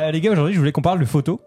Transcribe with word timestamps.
Euh, 0.00 0.10
les 0.10 0.20
gars, 0.20 0.32
aujourd'hui, 0.32 0.54
je 0.54 0.58
voulais 0.58 0.72
qu'on 0.72 0.82
parle 0.82 0.98
de 1.00 1.04
photos. 1.04 1.38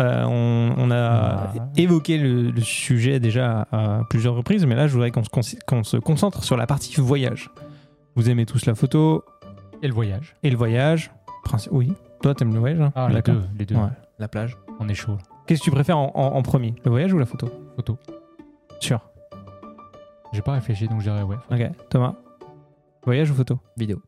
Euh, 0.00 0.24
on, 0.24 0.74
on 0.76 0.90
a 0.90 0.96
Ah. 0.96 1.52
évoqué 1.76 2.18
le, 2.18 2.50
le 2.50 2.60
sujet 2.60 3.18
déjà 3.18 3.66
à 3.72 4.02
plusieurs 4.08 4.34
reprises, 4.34 4.64
mais 4.66 4.76
là, 4.76 4.86
je 4.86 4.92
voudrais 4.92 5.10
qu'on 5.10 5.24
se, 5.24 5.28
con- 5.28 5.40
qu'on 5.66 5.82
se 5.84 5.96
concentre 5.96 6.44
sur 6.44 6.56
la 6.56 6.66
partie 6.66 7.00
voyage. 7.00 7.50
Vous 8.14 8.30
aimez 8.30 8.46
tous 8.46 8.66
la 8.66 8.74
photo 8.76 9.24
Et 9.82 9.88
le 9.88 9.94
voyage. 9.94 10.36
et 10.44 10.50
le 10.50 10.56
voyage 10.56 11.10
Princi- 11.44 11.68
Oui. 11.72 11.92
Toi, 12.22 12.34
t'aimes 12.34 12.52
le 12.52 12.60
voyage 12.60 12.80
hein 12.80 12.92
Ah, 12.94 13.06
les 13.08 13.14
D'accord. 13.14 13.34
deux. 13.34 13.42
Les 13.58 13.66
deux. 13.66 13.74
Ouais. 13.76 13.88
La 14.18 14.28
plage. 14.28 14.56
On 14.80 14.88
est 14.88 14.94
chaud. 14.94 15.12
là. 15.12 15.18
Qu'est-ce 15.46 15.60
que 15.60 15.64
tu 15.64 15.70
préfères 15.70 15.98
en, 15.98 16.12
en- 16.14 16.36
en 16.36 16.42
premier 16.42 16.74
Le 16.84 16.90
voyage 16.90 17.12
ou 17.12 17.18
la 17.18 17.26
photo? 17.26 17.48
Photo. 17.74 17.98
Sûr. 18.80 19.00
J'ai 20.32 20.42
pas 20.42 20.52
réfléchi, 20.52 20.86
donc 20.86 21.00
je 21.00 21.04
dirais 21.10 21.22
ouais. 21.22 21.36
Ok. 21.50 21.70
Thomas? 21.90 22.14
Voyage 23.04 23.30
ou 23.30 23.34
photo? 23.34 23.58
Vidéo. 23.76 24.00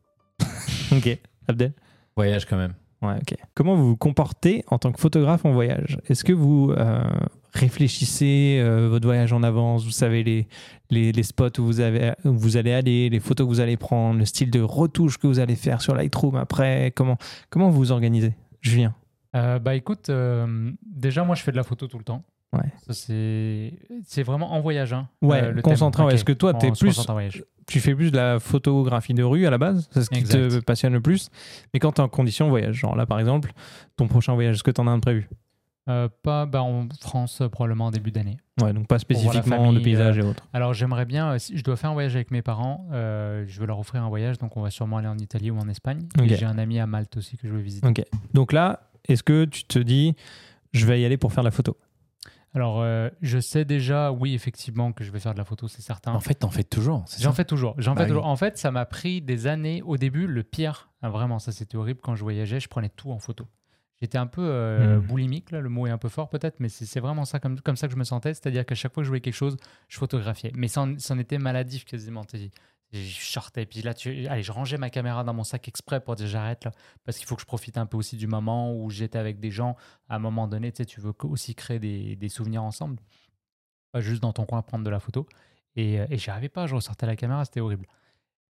Ok. 0.91 1.17
Abdel? 1.47 1.73
Voyage 2.15 2.45
quand 2.45 2.57
même. 2.57 2.73
Ok. 3.01 3.35
Comment 3.55 3.75
vous 3.75 3.89
vous 3.89 3.97
comportez 3.97 4.63
en 4.67 4.77
tant 4.77 4.91
que 4.91 4.99
photographe 4.99 5.43
en 5.43 5.51
voyage? 5.51 5.97
Est-ce 6.07 6.23
que 6.23 6.33
vous 6.33 6.71
euh, 6.77 7.03
réfléchissez 7.51 8.59
euh, 8.61 8.89
votre 8.89 9.07
voyage 9.07 9.33
en 9.33 9.41
avance? 9.41 9.83
Vous 9.83 9.91
savez 9.91 10.23
les, 10.23 11.11
les, 11.11 11.23
spots 11.23 11.59
où 11.59 11.63
vous, 11.63 11.79
avez, 11.79 12.13
où 12.25 12.33
vous 12.33 12.57
allez 12.57 12.73
aller, 12.73 13.09
les 13.09 13.19
photos 13.19 13.47
que 13.47 13.51
vous 13.51 13.59
allez 13.59 13.77
prendre, 13.77 14.19
le 14.19 14.25
style 14.25 14.51
de 14.51 14.61
retouche 14.61 15.17
que 15.17 15.25
vous 15.25 15.39
allez 15.39 15.55
faire 15.55 15.81
sur 15.81 15.95
Lightroom 15.95 16.35
après? 16.35 16.91
Comment, 16.95 17.17
comment 17.49 17.71
vous 17.71 17.77
vous 17.77 17.91
organisez 17.91 18.35
Julien? 18.61 18.93
Euh, 19.35 19.57
bah 19.57 19.75
écoute, 19.75 20.11
déjà 20.85 21.23
moi 21.23 21.35
je 21.35 21.41
fais 21.41 21.51
de 21.51 21.57
la 21.57 21.63
photo 21.63 21.87
tout 21.87 21.97
le 21.97 22.03
temps. 22.03 22.23
Ouais. 22.53 23.71
C'est 24.03 24.23
vraiment 24.23 24.53
en 24.53 24.59
voyage. 24.59 24.93
Hein, 24.93 25.07
Ouais, 25.21 25.43
euh, 25.43 25.51
le 25.51 25.61
concentré, 25.61 26.01
thème. 26.01 26.07
ouais. 26.07 26.13
Ok. 26.13 26.15
Est-ce 26.15 26.25
que 26.25 26.33
toi, 26.33 26.53
se 26.59 26.79
plus-. 26.79 27.43
Tu 27.67 27.79
fais 27.79 27.95
plus 27.95 28.11
de 28.11 28.17
la 28.17 28.39
photographie 28.39 29.13
de 29.13 29.23
rue 29.23 29.45
à 29.45 29.49
la 29.49 29.57
base 29.57 29.87
C'est 29.91 30.03
ce 30.03 30.09
qui 30.09 30.23
te 30.23 30.59
passionne 30.59 30.93
le 30.93 31.01
plus 31.01 31.29
Mais 31.73 31.79
quand 31.79 31.93
tu 31.93 32.01
es 32.01 32.03
en 32.03 32.09
condition 32.09 32.49
voyage, 32.49 32.75
genre 32.75 32.95
là 32.95 33.05
par 33.05 33.19
exemple, 33.19 33.53
ton 33.95 34.07
prochain 34.07 34.33
voyage, 34.33 34.55
est-ce 34.55 34.63
que 34.63 34.71
tu 34.71 34.81
en 34.81 34.87
as 34.87 34.91
un 34.91 34.99
prévu? 34.99 35.29
Euh, 35.89 36.09
pas 36.21 36.45
bah, 36.45 36.61
en 36.61 36.87
France 36.99 37.41
euh, 37.41 37.49
probablement 37.49 37.87
en 37.87 37.91
début 37.91 38.11
d'année. 38.11 38.37
Ouais, 38.61 38.71
donc 38.71 38.87
pas 38.87 38.99
spécifiquement 38.99 39.63
famille, 39.63 39.79
de 39.79 39.83
paysage 39.83 40.19
et 40.19 40.21
autres. 40.21 40.45
Alors 40.53 40.73
j'aimerais 40.75 41.05
bien, 41.05 41.39
si 41.39 41.57
je 41.57 41.63
dois 41.63 41.75
faire 41.75 41.89
un 41.89 41.93
voyage 41.93 42.15
avec 42.15 42.29
mes 42.29 42.43
parents, 42.43 42.85
euh, 42.91 43.45
je 43.47 43.59
veux 43.59 43.65
leur 43.65 43.79
offrir 43.79 44.03
un 44.03 44.09
voyage, 44.09 44.37
donc 44.37 44.55
on 44.57 44.61
va 44.61 44.69
sûrement 44.69 44.97
aller 44.97 45.07
en 45.07 45.17
Italie 45.17 45.49
ou 45.49 45.57
en 45.57 45.67
Espagne. 45.69 46.07
J'ai 46.23 46.45
un 46.45 46.59
ami 46.59 46.79
à 46.79 46.85
Malte 46.85 47.17
aussi 47.17 47.35
que 47.37 47.47
je 47.47 47.53
veux 47.53 47.61
visiter. 47.61 47.87
Ok. 47.87 48.03
Donc 48.33 48.53
là, 48.53 48.91
est-ce 49.07 49.23
que 49.23 49.45
tu 49.45 49.63
te 49.63 49.79
dis, 49.79 50.15
je 50.71 50.85
vais 50.85 51.01
y 51.01 51.05
aller 51.05 51.17
pour 51.17 51.33
faire 51.33 51.43
la 51.43 51.51
photo? 51.51 51.75
Alors 52.53 52.81
euh, 52.81 53.09
je 53.21 53.39
sais 53.39 53.63
déjà, 53.65 54.11
oui 54.11 54.33
effectivement, 54.33 54.91
que 54.91 55.03
je 55.03 55.11
vais 55.11 55.19
faire 55.19 55.33
de 55.33 55.37
la 55.37 55.45
photo, 55.45 55.67
c'est 55.67 55.81
certain. 55.81 56.13
En 56.13 56.19
fait, 56.19 56.33
t'en 56.35 56.49
fais 56.49 56.63
toujours. 56.65 57.05
J'en 57.19 57.31
fais 57.31 57.45
toujours. 57.45 57.75
J'en 57.77 57.93
Bah 57.93 57.99
fais 58.01 58.03
oui. 58.03 58.09
toujours. 58.09 58.25
En 58.25 58.35
fait, 58.35 58.57
ça 58.57 58.71
m'a 58.71 58.85
pris 58.85 59.21
des 59.21 59.47
années. 59.47 59.81
Au 59.85 59.95
début, 59.97 60.27
le 60.27 60.43
pire, 60.43 60.89
ah, 61.01 61.09
vraiment, 61.09 61.39
ça 61.39 61.51
c'était 61.53 61.77
horrible 61.77 62.01
quand 62.03 62.15
je 62.15 62.23
voyageais, 62.23 62.59
je 62.59 62.67
prenais 62.67 62.89
tout 62.89 63.11
en 63.11 63.19
photo. 63.19 63.47
J'étais 64.01 64.17
un 64.17 64.25
peu 64.27 64.41
euh, 64.43 64.97
Hmm. 64.97 65.01
boulimique, 65.01 65.51
là, 65.51 65.61
le 65.61 65.69
mot 65.69 65.85
est 65.85 65.91
un 65.91 65.97
peu 65.99 66.09
fort 66.09 66.27
peut-être, 66.27 66.59
mais 66.59 66.69
c'est 66.69 66.85
c'est 66.85 66.99
vraiment 66.99 67.23
ça 67.23 67.39
comme, 67.39 67.61
comme 67.61 67.75
ça 67.75 67.87
que 67.87 67.93
je 67.93 67.99
me 67.99 68.03
sentais. 68.03 68.33
C'est-à-dire 68.33 68.65
qu'à 68.65 68.73
chaque 68.75 68.93
fois 68.93 69.01
que 69.01 69.05
je 69.05 69.09
voyais 69.11 69.21
quelque 69.21 69.33
chose, 69.35 69.57
je 69.87 69.97
photographiais. 69.99 70.51
Mais 70.55 70.67
c'en 70.67 70.95
c'en 70.97 71.19
était 71.19 71.37
maladif 71.37 71.85
quasiment. 71.85 72.23
Je 72.93 73.25
sortais, 73.25 73.65
puis 73.65 73.81
là, 73.81 73.93
tu... 73.93 74.27
allez, 74.27 74.43
je 74.43 74.51
rangeais 74.51 74.77
ma 74.77 74.89
caméra 74.89 75.23
dans 75.23 75.33
mon 75.33 75.45
sac 75.45 75.67
exprès 75.69 76.01
pour 76.01 76.15
dire 76.15 76.27
j'arrête 76.27 76.65
là, 76.65 76.71
parce 77.05 77.17
qu'il 77.17 77.25
faut 77.25 77.35
que 77.35 77.41
je 77.41 77.45
profite 77.45 77.77
un 77.77 77.85
peu 77.85 77.95
aussi 77.95 78.17
du 78.17 78.27
moment 78.27 78.75
où 78.75 78.89
j'étais 78.89 79.17
avec 79.17 79.39
des 79.39 79.49
gens. 79.49 79.77
À 80.09 80.17
un 80.17 80.19
moment 80.19 80.47
donné, 80.47 80.71
tu 80.73 80.77
sais, 80.77 80.85
tu 80.85 80.99
veux 80.99 81.13
aussi 81.23 81.55
créer 81.55 81.79
des, 81.79 82.17
des 82.17 82.29
souvenirs 82.29 82.63
ensemble, 82.63 82.99
pas 83.93 84.01
juste 84.01 84.21
dans 84.21 84.33
ton 84.33 84.45
coin 84.45 84.61
prendre 84.61 84.83
de 84.83 84.89
la 84.89 84.99
photo. 84.99 85.25
Et, 85.77 86.01
euh, 86.01 86.05
et 86.09 86.17
j'y 86.17 86.29
arrivais 86.29 86.49
pas, 86.49 86.67
je 86.67 86.75
ressortais 86.75 87.05
la 87.05 87.15
caméra, 87.15 87.45
c'était 87.45 87.61
horrible. 87.61 87.87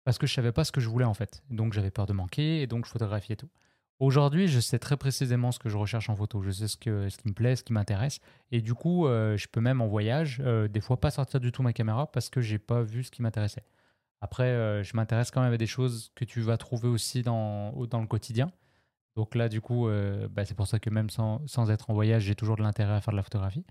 Parce 0.05 0.17
que 0.17 0.27
je 0.27 0.33
savais 0.33 0.53
pas 0.53 0.65
ce 0.65 0.73
que 0.73 0.81
je 0.81 0.89
voulais 0.89 1.05
en 1.05 1.15
fait. 1.15 1.43
Donc 1.51 1.75
j'avais 1.75 1.91
peur 1.91 2.07
de 2.07 2.15
manquer 2.15 2.63
et 2.63 2.67
donc 2.67 2.87
je 2.87 2.91
photographiais 2.91 3.37
tout. 3.37 3.51
Aujourd'hui, 3.99 4.49
je 4.49 4.61
sais 4.61 4.79
très 4.79 4.97
précisément 4.97 5.53
ce 5.53 5.59
que 5.59 5.69
je 5.69 5.77
recherche 5.77 6.09
en 6.09 6.17
photo. 6.17 6.41
Je 6.41 6.51
sais 6.51 6.69
ce, 6.69 6.79
que, 6.79 7.11
ce 7.11 7.19
qui 7.19 7.29
me 7.29 7.35
plaît, 7.35 7.55
ce 7.57 7.63
qui 7.63 7.75
m'intéresse. 7.75 8.19
Et 8.51 8.63
du 8.63 8.73
coup, 8.73 9.07
euh, 9.07 9.37
je 9.37 9.47
peux 9.47 9.61
même 9.61 9.83
en 9.83 9.89
voyage, 9.89 10.41
euh, 10.43 10.69
des 10.69 10.81
fois 10.81 10.99
pas 10.99 11.11
sortir 11.11 11.39
du 11.39 11.53
tout 11.53 11.63
ma 11.63 11.75
caméra 11.75 12.11
parce 12.11 12.31
que 12.31 12.41
j'ai 12.41 12.59
pas 12.59 12.81
vu 12.81 13.05
ce 13.05 13.11
qui 13.11 13.21
m'intéressait. 13.21 13.63
Après, 14.21 14.45
euh, 14.45 14.83
je 14.83 14.95
m'intéresse 14.97 15.31
quand 15.31 15.41
même 15.43 15.53
à 15.53 15.57
des 15.57 15.67
choses 15.67 16.13
que 16.15 16.25
tu 16.25 16.41
vas 16.41 16.57
trouver 16.57 16.89
aussi 16.89 17.23
dans, 17.23 17.73
dans 17.87 18.01
le 18.01 18.07
quotidien. 18.07 18.51
Donc 19.17 19.35
là, 19.35 19.49
du 19.49 19.61
coup, 19.61 19.89
euh, 19.89 20.29
bah, 20.31 20.45
c'est 20.45 20.55
pour 20.57 20.67
ça 20.67 20.79
que 20.79 20.91
même 20.91 21.11
sans, 21.11 21.41
sans 21.47 21.71
être 21.71 21.91
en 21.91 21.95
voyage, 21.95 22.23
j'ai 22.25 22.35
toujours 22.35 22.57
de 22.57 22.63
l'intérêt 22.63 22.95
à 22.95 23.01
faire 23.01 23.13
de 23.13 23.17
la 23.17 23.23
photographie. 23.23 23.65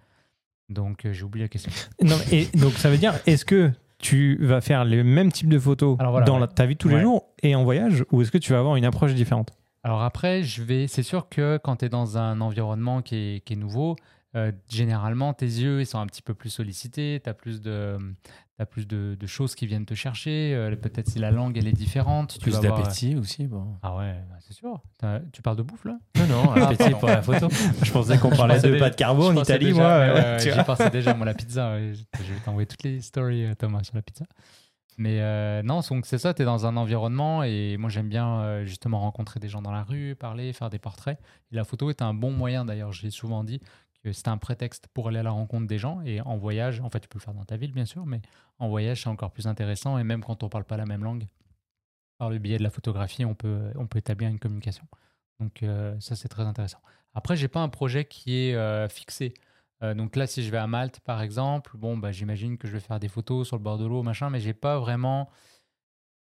Donc 0.69 1.05
euh, 1.05 1.13
j'ai 1.13 1.23
oublié 1.23 1.45
la 1.45 1.49
question. 1.49 1.71
Non, 2.03 2.17
et 2.31 2.45
donc 2.57 2.73
ça 2.73 2.89
veut 2.89 2.97
dire, 2.97 3.13
est-ce 3.25 3.45
que 3.45 3.71
tu 3.99 4.37
vas 4.45 4.61
faire 4.61 4.85
le 4.85 5.03
même 5.03 5.31
type 5.31 5.49
de 5.49 5.59
photos 5.59 5.97
voilà, 5.99 6.25
dans 6.25 6.35
ouais. 6.35 6.39
la- 6.41 6.47
ta 6.47 6.65
vie 6.65 6.75
de 6.75 6.79
tous 6.79 6.89
les 6.89 7.01
jours 7.01 7.25
et 7.43 7.53
en 7.55 7.63
voyage, 7.63 8.05
ou 8.11 8.21
est-ce 8.21 8.31
que 8.31 8.37
tu 8.37 8.53
vas 8.53 8.59
avoir 8.59 8.75
une 8.75 8.85
approche 8.85 9.13
différente? 9.13 9.51
Alors 9.83 10.01
après, 10.03 10.43
je 10.43 10.61
vais. 10.63 10.87
C'est 10.87 11.03
sûr 11.03 11.29
que 11.29 11.57
quand 11.63 11.77
tu 11.77 11.85
es 11.85 11.89
dans 11.89 12.17
un 12.17 12.41
environnement 12.41 13.01
qui 13.01 13.15
est, 13.15 13.39
qui 13.45 13.53
est 13.53 13.55
nouveau, 13.55 13.95
euh, 14.35 14.51
généralement 14.69 15.33
tes 15.33 15.45
yeux 15.45 15.81
ils 15.81 15.85
sont 15.87 15.99
un 15.99 16.05
petit 16.05 16.21
peu 16.21 16.33
plus 16.33 16.49
sollicités, 16.49 17.19
tu 17.23 17.29
as 17.29 17.33
plus 17.33 17.61
de 17.61 17.97
t'as 18.57 18.65
plus 18.65 18.85
de, 18.87 19.15
de 19.17 19.25
choses 19.27 19.55
qui 19.55 19.65
viennent 19.67 19.85
te 19.85 19.93
chercher. 19.93 20.53
euh, 20.53 20.75
Peut-être 20.75 21.07
si 21.09 21.17
la 21.19 21.31
langue 21.31 21.57
elle 21.57 21.67
est 21.67 21.71
différente, 21.71 22.33
tu 22.33 22.39
Plus 22.39 22.55
avoir- 22.57 22.77
d'appétit 22.81 23.15
aussi. 23.15 23.47
Bon. 23.47 23.77
Ah 23.81 23.95
ouais, 23.95 24.15
bah, 24.29 24.35
c'est 24.41 24.53
sûr. 24.53 24.81
Tu 25.31 25.41
parles 25.41 25.55
de 25.55 25.63
bouffe 25.63 25.85
là? 25.85 25.97
Non, 26.17 26.27
non, 26.27 26.51
appétit 26.63 26.91
pour 26.91 27.07
la 27.07 27.21
photo. 27.21 27.47
Je 27.83 27.91
pensais 27.91 28.17
qu'on 28.17 28.29
parlait 28.29 28.59
de 28.59 28.67
déjà- 28.67 28.79
pâtes 28.85 28.97
carbo 28.97 29.27
en 29.29 29.41
Italie, 29.41 29.67
déjà- 29.67 29.77
moi. 29.81 29.89
euh, 29.91 30.39
J'y 30.39 30.49
pensais 30.65 30.89
déjà, 30.89 31.13
moi, 31.13 31.25
la 31.25 31.33
pizza. 31.33 31.79
je 31.79 31.93
vais 32.33 32.39
t'envoyer 32.43 32.67
toutes 32.67 32.83
les 32.83 32.99
stories, 32.99 33.45
euh, 33.45 33.55
Thomas, 33.55 33.81
sur 33.83 33.95
la 33.95 34.01
pizza. 34.01 34.25
Mais 34.97 35.21
euh, 35.21 35.63
non, 35.63 35.79
c'est 36.03 36.17
ça, 36.17 36.33
tu 36.33 36.41
es 36.41 36.45
dans 36.45 36.65
un 36.65 36.75
environnement 36.75 37.43
et 37.43 37.77
moi 37.77 37.89
j'aime 37.89 38.09
bien 38.09 38.41
euh, 38.41 38.65
justement 38.65 38.99
rencontrer 38.99 39.39
des 39.39 39.47
gens 39.47 39.61
dans 39.61 39.71
la 39.71 39.83
rue, 39.83 40.13
parler, 40.19 40.51
faire 40.51 40.69
des 40.69 40.79
portraits. 40.79 41.17
Et 41.53 41.55
la 41.55 41.63
photo 41.63 41.89
est 41.89 42.01
un 42.01 42.13
bon 42.13 42.31
moyen 42.31 42.65
d'ailleurs, 42.65 42.91
je 42.91 43.03
l'ai 43.03 43.09
souvent 43.09 43.45
dit, 43.45 43.61
c'est 44.05 44.27
un 44.27 44.37
prétexte 44.37 44.87
pour 44.93 45.07
aller 45.07 45.19
à 45.19 45.23
la 45.23 45.31
rencontre 45.31 45.67
des 45.67 45.77
gens. 45.77 46.01
Et 46.01 46.21
en 46.21 46.37
voyage, 46.37 46.79
en 46.81 46.89
fait 46.89 47.01
tu 47.01 47.07
peux 47.07 47.19
le 47.19 47.23
faire 47.23 47.33
dans 47.33 47.45
ta 47.45 47.57
ville 47.57 47.73
bien 47.73 47.85
sûr, 47.85 48.05
mais 48.05 48.21
en 48.57 48.69
voyage 48.69 49.03
c'est 49.03 49.09
encore 49.09 49.31
plus 49.31 49.47
intéressant. 49.47 49.97
Et 49.97 50.03
même 50.03 50.23
quand 50.23 50.43
on 50.43 50.49
parle 50.49 50.65
pas 50.65 50.77
la 50.77 50.85
même 50.85 51.03
langue, 51.03 51.27
par 52.17 52.29
le 52.29 52.37
biais 52.37 52.57
de 52.57 52.63
la 52.63 52.69
photographie, 52.69 53.25
on 53.25 53.35
peut, 53.35 53.71
on 53.75 53.87
peut 53.87 53.99
établir 53.99 54.29
une 54.29 54.39
communication. 54.39 54.85
Donc 55.39 55.63
euh, 55.63 55.97
ça 55.99 56.15
c'est 56.15 56.27
très 56.27 56.43
intéressant. 56.43 56.79
Après, 57.13 57.35
j'ai 57.35 57.47
pas 57.47 57.61
un 57.61 57.69
projet 57.69 58.05
qui 58.05 58.37
est 58.37 58.55
euh, 58.55 58.87
fixé. 58.87 59.33
Euh, 59.81 59.93
donc 59.93 60.15
là, 60.15 60.27
si 60.27 60.43
je 60.43 60.51
vais 60.51 60.57
à 60.57 60.67
Malte, 60.67 60.99
par 60.99 61.21
exemple, 61.21 61.77
bon, 61.77 61.97
bah, 61.97 62.11
j'imagine 62.11 62.57
que 62.57 62.67
je 62.67 62.73
vais 62.73 62.79
faire 62.79 62.99
des 62.99 63.07
photos 63.07 63.47
sur 63.47 63.57
le 63.57 63.63
bord 63.63 63.77
de 63.77 63.85
l'eau, 63.85 64.03
machin, 64.03 64.29
mais 64.29 64.39
j'ai 64.39 64.53
pas 64.53 64.79
vraiment, 64.79 65.29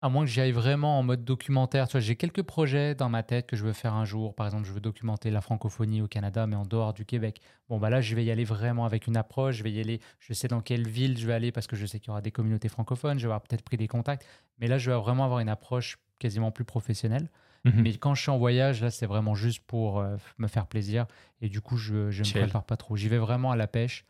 à 0.02 0.08
moins 0.08 0.24
que 0.24 0.30
j'y 0.30 0.40
aille 0.40 0.52
vraiment 0.52 0.98
en 0.98 1.04
mode 1.04 1.24
documentaire. 1.24 1.86
Tu 1.86 1.92
vois, 1.92 2.00
j'ai 2.00 2.16
quelques 2.16 2.42
projets 2.42 2.96
dans 2.96 3.08
ma 3.08 3.22
tête 3.22 3.46
que 3.46 3.54
je 3.54 3.64
veux 3.64 3.72
faire 3.72 3.94
un 3.94 4.04
jour. 4.04 4.34
Par 4.34 4.46
exemple, 4.46 4.66
je 4.66 4.72
veux 4.72 4.80
documenter 4.80 5.30
la 5.30 5.40
francophonie 5.40 6.02
au 6.02 6.08
Canada, 6.08 6.48
mais 6.48 6.56
en 6.56 6.66
dehors 6.66 6.92
du 6.92 7.04
Québec. 7.04 7.40
Bon, 7.68 7.78
bah 7.78 7.88
là, 7.88 8.00
je 8.00 8.16
vais 8.16 8.24
y 8.24 8.30
aller 8.32 8.42
vraiment 8.42 8.84
avec 8.84 9.06
une 9.06 9.16
approche. 9.16 9.56
Je 9.56 9.62
vais 9.62 9.70
y 9.70 9.80
aller. 9.80 10.00
Je 10.18 10.34
sais 10.34 10.48
dans 10.48 10.60
quelle 10.60 10.88
ville 10.88 11.16
je 11.16 11.26
vais 11.26 11.32
aller 11.32 11.52
parce 11.52 11.68
que 11.68 11.76
je 11.76 11.86
sais 11.86 12.00
qu'il 12.00 12.08
y 12.08 12.10
aura 12.10 12.20
des 12.20 12.32
communautés 12.32 12.68
francophones. 12.68 13.18
Je 13.18 13.22
vais 13.22 13.32
avoir 13.32 13.42
peut-être 13.42 13.62
pris 13.62 13.76
des 13.76 13.86
contacts, 13.86 14.26
mais 14.58 14.66
là, 14.66 14.76
je 14.76 14.90
vais 14.90 14.96
vraiment 14.96 15.24
avoir 15.24 15.38
une 15.38 15.48
approche 15.48 15.98
quasiment 16.18 16.50
plus 16.50 16.64
professionnelle. 16.64 17.30
Mhm. 17.64 17.82
Mais 17.82 17.94
quand 17.94 18.16
je 18.16 18.22
suis 18.22 18.30
en 18.30 18.38
voyage, 18.38 18.82
là, 18.82 18.90
c'est 18.90 19.06
vraiment 19.06 19.36
juste 19.36 19.62
pour 19.66 20.00
euh, 20.00 20.16
me 20.38 20.48
faire 20.48 20.66
plaisir. 20.66 21.06
Et 21.40 21.48
du 21.48 21.60
coup, 21.60 21.76
je 21.76 21.94
ne 21.94 22.08
me 22.08 22.40
prépare 22.40 22.64
pas 22.64 22.76
trop. 22.76 22.96
J'y 22.96 23.08
vais 23.08 23.18
vraiment 23.18 23.52
à 23.52 23.56
la 23.56 23.68
pêche. 23.68 24.04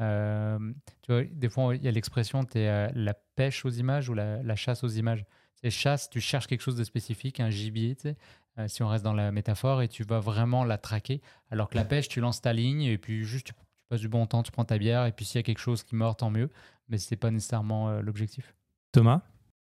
Euh, 0.00 0.58
tu 1.02 1.12
vois, 1.12 1.24
des 1.24 1.48
fois, 1.48 1.74
il 1.74 1.82
y 1.82 1.88
a 1.88 1.90
l'expression, 1.90 2.44
tu 2.44 2.58
es 2.58 2.92
la 2.94 3.14
pêche 3.14 3.64
aux 3.64 3.70
images 3.70 4.08
ou 4.08 4.14
la, 4.14 4.42
la 4.42 4.56
chasse 4.56 4.84
aux 4.84 4.88
images. 4.88 5.24
C'est 5.54 5.70
chasse, 5.70 6.08
tu 6.08 6.20
cherches 6.20 6.46
quelque 6.46 6.60
chose 6.60 6.76
de 6.76 6.84
spécifique, 6.84 7.40
un 7.40 7.50
gibier, 7.50 7.96
tu 7.96 8.02
sais, 8.02 8.16
euh, 8.58 8.68
si 8.68 8.82
on 8.84 8.88
reste 8.88 9.02
dans 9.02 9.12
la 9.12 9.32
métaphore, 9.32 9.82
et 9.82 9.88
tu 9.88 10.04
vas 10.04 10.20
vraiment 10.20 10.64
la 10.64 10.78
traquer. 10.78 11.20
Alors 11.50 11.68
que 11.68 11.76
la 11.76 11.84
pêche, 11.84 12.08
tu 12.08 12.20
lances 12.20 12.40
ta 12.40 12.52
ligne, 12.52 12.82
et 12.82 12.96
puis 12.96 13.24
juste, 13.24 13.48
tu, 13.48 13.54
tu 13.54 13.88
passes 13.88 14.00
du 14.00 14.08
bon 14.08 14.26
temps, 14.26 14.44
tu 14.44 14.52
prends 14.52 14.64
ta 14.64 14.78
bière, 14.78 15.06
et 15.06 15.12
puis 15.12 15.24
s'il 15.24 15.36
y 15.36 15.40
a 15.40 15.42
quelque 15.42 15.58
chose 15.58 15.82
qui 15.82 15.96
meurt, 15.96 16.20
tant 16.20 16.30
mieux. 16.30 16.50
Mais 16.88 16.98
ce 16.98 17.12
n'est 17.12 17.18
pas 17.18 17.30
nécessairement 17.32 17.88
euh, 17.88 18.02
l'objectif. 18.02 18.54
Thomas? 18.92 19.22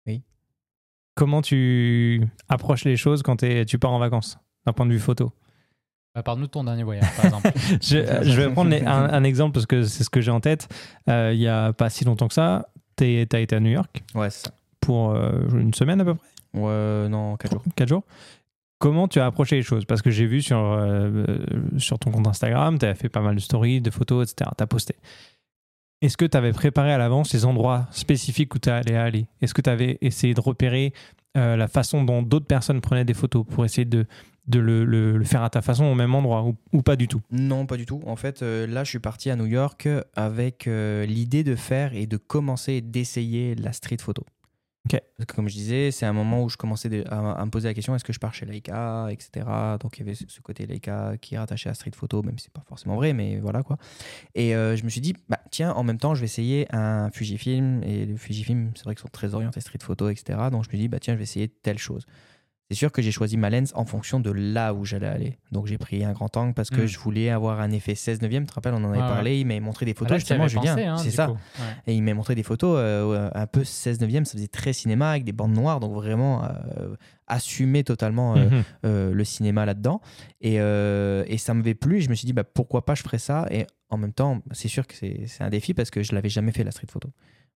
Oui. 0.08 0.24
Comment 1.16 1.42
tu 1.42 2.26
approches 2.48 2.86
les 2.86 2.96
choses 2.96 3.22
quand 3.22 3.44
tu 3.66 3.80
pars 3.80 3.92
en 3.92 4.00
vacances, 4.00 4.40
d'un 4.66 4.72
point 4.72 4.86
de 4.86 4.94
vue 4.94 5.00
photo? 5.00 5.34
Parle-nous 6.26 6.48
de 6.48 6.52
ton 6.52 6.64
dernier 6.66 6.84
voyage, 6.84 7.10
par 7.16 7.26
exemple. 7.26 7.52
je, 7.82 7.98
euh, 7.98 8.24
je 8.24 8.32
vais 8.42 8.50
prendre 8.52 8.70
les- 8.70 8.82
un, 8.86 9.14
un 9.14 9.24
exemple 9.24 9.54
parce 9.54 9.66
que 9.66 9.84
c'est 9.84 10.04
ce 10.04 10.10
que 10.10 10.20
j'ai 10.22 10.32
en 10.32 10.42
tête. 10.42 10.68
Euh, 11.10 11.32
Il 11.34 11.40
y 11.40 11.48
a 11.48 11.72
pas 11.74 11.90
si 11.90 12.04
longtemps 12.04 12.28
que 12.28 12.34
ça, 12.34 12.68
tu 12.98 13.04
as 13.32 13.40
été 13.40 13.56
à 13.56 13.60
New 13.62 13.72
York 13.72 14.04
Ouais, 14.14 14.30
c'est 14.30 14.48
ça. 14.48 14.52
pour 14.82 15.12
euh, 15.12 15.32
une 15.54 15.74
semaine 15.74 16.02
à 16.02 16.06
peu 16.06 16.16
près, 16.16 16.28
Ouais, 16.60 17.08
non, 17.10 17.38
4 17.38 17.52
jours. 17.54 17.64
4 17.76 17.88
jours. 17.90 18.04
Comment 18.78 19.08
tu 19.08 19.20
as 19.22 19.26
approché 19.28 19.56
les 19.56 19.62
choses? 19.64 19.86
Parce 19.86 20.02
que 20.02 20.10
j'ai 20.12 20.26
vu 20.26 20.42
sur, 20.42 20.58
euh, 20.60 21.24
sur 21.78 21.98
ton 22.00 22.12
compte 22.12 22.28
Instagram, 22.28 22.78
tu 22.78 22.86
as 22.86 22.96
fait 22.96 23.10
pas 23.10 23.22
mal 23.22 23.36
de 23.36 23.40
stories, 23.40 23.80
de 23.80 23.90
photos, 23.92 24.30
etc. 24.34 24.50
Tu 24.58 24.64
as 24.64 24.68
posté. 24.68 24.96
Est-ce 26.02 26.18
que 26.18 26.26
tu 26.26 26.36
avais 26.36 26.52
préparé 26.52 26.92
à 26.92 26.98
l'avance 26.98 27.32
les 27.32 27.46
endroits 27.46 27.88
spécifiques 27.92 28.54
où 28.56 28.60
tu 28.60 28.70
allais 28.70 28.96
aller 28.98 29.28
Est-ce 29.42 29.54
que 29.54 29.62
tu 29.62 29.70
avais 29.70 29.98
essayé 30.02 30.34
de 30.34 30.42
repérer 30.42 30.94
euh, 31.38 31.56
la 31.56 31.68
façon 31.68 32.04
dont 32.04 32.24
d'autres 32.24 32.48
personnes 32.48 32.82
prenaient 32.82 33.06
des 33.06 33.14
photos 33.14 33.46
pour 33.48 33.64
essayer 33.66 33.86
de, 33.86 34.06
de 34.48 34.60
le, 34.60 34.84
le- 34.86 35.18
le 35.18 35.24
faire 35.26 35.44
à 35.44 35.50
ta 35.50 35.62
façon 35.62 35.86
au 35.86 35.96
même 35.96 36.14
endroit 36.16 36.44
ou, 36.44 36.56
ou 36.74 36.82
pas 36.82 36.96
du 36.96 37.08
tout 37.08 37.22
Non, 37.32 37.66
pas 37.66 37.78
du 37.78 37.86
tout. 37.86 38.02
En 38.06 38.16
fait, 38.16 38.42
euh, 38.42 38.66
là, 38.68 38.84
je 38.84 38.90
suis 38.90 39.00
parti 39.00 39.30
à 39.30 39.36
New 39.36 39.46
York 39.46 39.88
avec 40.16 40.68
euh, 40.68 41.06
l'idée 41.06 41.44
de 41.44 41.56
faire 41.56 41.94
et 41.94 42.08
de 42.08 42.18
commencer 42.18 42.82
d'essayer 42.82 43.56
la 43.56 43.72
street 43.74 43.98
photo. 44.02 44.26
Parce 44.90 45.28
que 45.28 45.36
comme 45.36 45.48
je 45.48 45.54
disais, 45.54 45.92
c'est 45.92 46.08
un 46.08 46.12
moment 46.14 46.44
où 46.44 46.50
je 46.50 46.58
commençais 46.58 46.90
de- 46.90 47.04
à, 47.08 47.34
à 47.34 47.46
me 47.46 47.52
poser 47.52 47.68
la 47.68 47.76
question 47.76 47.96
est-ce 47.96 48.04
que 48.04 48.12
je 48.12 48.20
pars 48.20 48.34
chez 48.34 48.48
Leica, 48.48 49.08
etc. 49.12 49.46
Donc 49.80 49.98
il 49.98 50.00
y 50.00 50.10
avait 50.10 50.16
ce 50.16 50.42
côté 50.42 50.66
Leica 50.66 51.18
qui 51.22 51.36
est 51.36 51.38
rattaché 51.38 51.70
à 51.70 51.76
Street 51.76 51.92
Photo, 51.96 52.24
même 52.24 52.40
si 52.40 52.46
c'est 52.46 52.52
pas 52.54 52.64
forcément 52.68 52.96
vrai, 52.96 53.14
mais 53.14 53.40
voilà 53.40 53.62
quoi. 53.62 53.78
Et 54.34 54.56
euh, 54.56 54.76
je 54.76 54.84
me 54.84 54.90
suis 54.90 55.00
dit, 55.00 55.14
bah, 55.30 55.40
tiens, 55.52 55.72
en 55.74 55.84
même 55.84 56.00
temps, 56.00 56.16
je 56.16 56.22
vais 56.22 56.26
essayer 56.26 56.66
un 56.76 57.12
Fujifilm. 57.12 57.84
Et 57.84 58.08
le 58.08 58.18
Fujifilm, 58.18 58.72
c'est 58.76 58.84
vrai 58.86 58.96
qu'ils 58.96 59.04
sont 59.04 59.10
très 59.12 59.36
orientés 59.36 59.62
Street 59.62 59.78
Photo, 59.82 60.10
etc. 60.10 60.40
Donc 60.52 60.64
je 60.66 60.70
me 60.76 60.82
dis, 60.82 60.88
bah, 60.88 61.00
tiens, 61.00 61.14
je 61.14 61.18
vais 61.20 61.24
essayer 61.26 61.48
telle 61.48 61.78
chose. 61.78 62.06
C'est 62.72 62.76
sûr 62.78 62.94
que 62.94 63.02
j'ai 63.02 63.12
choisi 63.12 63.36
ma 63.36 63.50
lens 63.50 63.74
en 63.76 63.84
fonction 63.84 64.22
de 64.22 64.32
là 64.32 64.74
où 64.74 64.86
j'allais 64.86 65.08
aller. 65.08 65.38
Donc 65.52 65.68
j'ai 65.68 65.78
pris 65.78 66.06
un 66.06 66.14
grand 66.14 66.38
angle 66.38 66.54
parce 66.54 66.70
que 66.70 66.84
Mm. 66.84 66.88
je 66.88 67.00
voulais 67.00 67.30
avoir 67.30 67.60
un 67.60 67.70
effet 67.72 67.96
16 67.96 68.22
neuvième. 68.22 68.44
Tu 68.46 68.52
te 68.52 68.54
rappelles, 68.54 68.74
on 68.74 68.84
en 68.86 68.92
avait 68.92 69.00
parlé. 69.00 69.42
Il 69.42 69.46
m'avait 69.46 69.60
montré 69.60 69.86
des 69.86 69.92
Ah, 69.92 70.00
photos 70.00 70.12
là, 70.12 70.18
justement, 70.20 70.48
Julien. 70.48 70.78
hein, 70.94 70.98
c'est 70.98 71.12
ça. 71.12 71.30
Ouais. 71.32 71.38
Et 71.88 71.94
il 71.96 72.02
m'a 72.02 72.14
montré 72.14 72.34
des 72.34 72.44
photos 72.44 72.78
euh, 72.80 73.30
un 73.36 73.46
peu 73.46 73.66
16 73.66 74.00
neuvième, 74.00 74.24
ça 74.24 74.34
faisait 74.38 74.48
très 74.48 74.72
cinéma 74.72 75.10
avec 75.12 75.26
des 75.26 75.34
bandes 75.34 75.52
noires, 75.54 75.82
donc 75.82 75.94
vraiment 75.94 76.46
euh, 76.46 76.96
assumer 77.28 77.84
totalement 77.84 78.38
euh, 78.38 78.50
Mhm. 78.50 78.64
euh, 78.86 79.14
le 79.14 79.24
cinéma 79.26 79.66
là-dedans. 79.66 80.00
Et, 80.40 80.62
euh, 80.62 81.26
et 81.28 81.38
ça 81.38 81.54
m'avait 81.54 81.74
plu, 81.76 81.98
et 81.98 82.02
je 82.02 82.10
me 82.10 82.16
suis 82.16 82.26
dit 82.26 82.32
bah, 82.34 82.46
pourquoi 82.46 82.86
pas 82.86 82.96
je 82.96 83.04
ferais 83.04 83.20
ça. 83.20 83.48
Et 83.52 83.68
en 83.90 83.98
même 83.98 84.14
temps, 84.14 84.42
c'est 84.52 84.70
sûr 84.70 84.88
que 84.88 84.96
c'est 84.96 85.26
c'est 85.28 85.44
un 85.44 85.50
défi 85.50 85.74
parce 85.74 85.90
que 85.92 86.04
je 86.04 86.16
l'avais 86.16 86.30
jamais 86.30 86.54
fait 86.54 86.64
la 86.64 86.72
street 86.72 86.88
photo. 86.90 87.10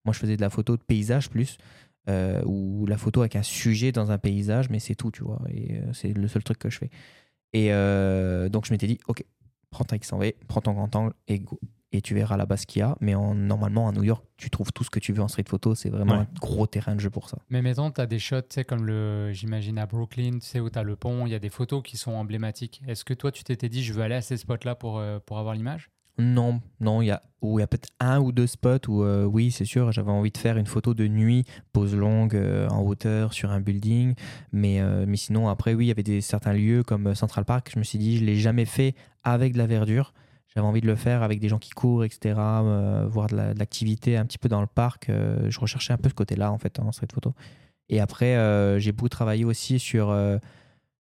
Moi, 0.03 0.13
je 0.13 0.19
faisais 0.19 0.35
de 0.35 0.41
la 0.41 0.51
photo 0.51 0.77
de 0.77 0.81
paysage 0.83 1.29
plus, 1.31 1.57
euh, 2.09 2.41
ou 2.45 2.85
la 2.85 2.97
photo 2.97 3.21
avec 3.21 3.35
un 3.35 3.43
sujet 3.43 3.91
dans 3.91 4.11
un 4.11 4.17
paysage, 4.17 4.69
mais 4.69 4.79
c'est 4.79 4.95
tout, 4.95 5.11
tu 5.11 5.23
vois. 5.23 5.41
Et 5.49 5.75
euh, 5.77 5.93
c'est 5.93 6.13
le 6.13 6.27
seul 6.27 6.43
truc 6.43 6.59
que 6.59 6.69
je 6.69 6.77
fais. 6.77 6.89
Et 7.53 7.71
euh, 7.73 8.49
donc 8.49 8.65
je 8.65 8.73
m'étais 8.73 8.87
dit, 8.87 8.99
ok, 9.07 9.23
prends 9.71 9.83
ta 9.85 9.95
X100V, 9.97 10.35
prends 10.47 10.61
ton 10.61 10.73
grand 10.73 10.95
angle 10.95 11.13
et 11.27 11.39
go. 11.39 11.59
Et 11.91 12.01
tu 12.01 12.13
verras 12.13 12.35
là-bas 12.35 12.57
ce 12.57 12.65
qu'il 12.65 12.81
y 12.81 12.83
a. 12.83 12.97
Mais 12.99 13.15
en, 13.15 13.33
normalement, 13.35 13.87
à 13.87 13.93
New 13.93 14.03
York, 14.03 14.25
tu 14.35 14.49
trouves 14.49 14.73
tout 14.73 14.83
ce 14.83 14.89
que 14.89 14.99
tu 14.99 15.13
veux 15.13 15.21
en 15.21 15.29
street 15.29 15.45
photo. 15.47 15.75
C'est 15.75 15.89
vraiment 15.89 16.13
Ouais. 16.15 16.19
un 16.19 16.27
gros 16.41 16.67
terrain 16.67 16.93
de 16.93 16.99
jeu 16.99 17.09
pour 17.09 17.29
ça. 17.29 17.37
Mais 17.49 17.61
mettons, 17.61 17.89
tu 17.89 18.01
as 18.01 18.05
des 18.05 18.19
shots, 18.19 18.41
tu 18.41 18.47
sais, 18.55 18.65
comme 18.65 18.85
le, 18.85 19.31
j'imagine 19.31 19.77
à 19.77 19.85
Brooklyn, 19.85 20.31
tu 20.39 20.45
sais, 20.45 20.59
où 20.59 20.69
tu 20.69 20.77
as 20.77 20.83
le 20.83 20.97
pont, 20.97 21.25
il 21.25 21.31
y 21.31 21.35
a 21.35 21.39
des 21.39 21.47
photos 21.49 21.81
qui 21.83 21.95
sont 21.95 22.11
emblématiques. 22.11 22.81
Est-ce 22.85 23.05
que 23.05 23.13
toi, 23.13 23.31
tu 23.31 23.45
t'étais 23.45 23.69
dit, 23.69 23.81
je 23.81 23.93
veux 23.93 24.01
aller 24.01 24.15
à 24.15 24.21
ces 24.21 24.35
spots-là 24.35 24.75
pour, 24.75 24.97
euh, 24.99 25.19
pour 25.25 25.37
avoir 25.39 25.55
l'image? 25.55 25.89
Non, 26.17 26.61
non, 26.79 27.01
il 27.01 27.07
y 27.07 27.11
a, 27.11 27.21
y 27.43 27.61
a 27.61 27.67
peut-être 27.67 27.89
un 27.99 28.19
ou 28.19 28.31
deux 28.31 28.47
spots 28.47 28.87
où, 28.87 29.03
euh, 29.03 29.25
oui, 29.25 29.51
c'est 29.51 29.65
sûr, 29.65 29.91
j'avais 29.91 30.11
envie 30.11 30.31
de 30.31 30.37
faire 30.37 30.57
une 30.57 30.65
photo 30.65 30.93
de 30.93 31.07
nuit, 31.07 31.43
pose 31.73 31.93
longue, 31.93 32.35
euh, 32.35 32.69
en 32.69 32.81
hauteur, 32.83 33.33
sur 33.33 33.51
un 33.51 33.59
building. 33.59 34.15
Mais, 34.53 34.79
euh, 34.79 35.05
mais 35.05 35.17
sinon, 35.17 35.49
après, 35.49 35.73
oui, 35.73 35.85
il 35.85 35.87
y 35.89 35.91
avait 35.91 36.03
des, 36.03 36.21
certains 36.21 36.53
lieux 36.53 36.83
comme 36.83 37.15
Central 37.15 37.43
Park. 37.43 37.69
Je 37.73 37.79
me 37.79 37.83
suis 37.83 37.97
dit, 37.97 38.15
je 38.17 38.21
ne 38.21 38.27
l'ai 38.27 38.37
jamais 38.37 38.63
fait 38.65 38.95
avec 39.23 39.53
de 39.53 39.57
la 39.57 39.67
verdure. 39.67 40.13
J'avais 40.47 40.65
envie 40.65 40.79
de 40.79 40.87
le 40.87 40.95
faire 40.95 41.21
avec 41.21 41.41
des 41.41 41.49
gens 41.49 41.59
qui 41.59 41.71
courent, 41.71 42.05
etc., 42.05 42.33
voir 43.09 43.27
de 43.27 43.35
la- 43.35 43.53
de 43.53 43.59
l'activité 43.59 44.15
un 44.15 44.25
petit 44.25 44.37
peu 44.37 44.47
dans 44.47 44.61
le 44.61 44.67
parc. 44.67 45.07
je 45.09 45.59
recherchais 45.59 45.91
un 45.91 45.97
peu 45.97 46.07
ce 46.07 46.13
côté-là, 46.13 46.49
en 46.49 46.57
fait, 46.57 46.79
en 46.79 46.93
street 46.93 47.07
photo. 47.13 47.33
Et 47.89 47.99
après, 47.99 48.79
j'ai 48.79 48.93
beaucoup 48.93 49.09
travaillé 49.09 49.43
aussi 49.43 49.79
sur 49.79 50.15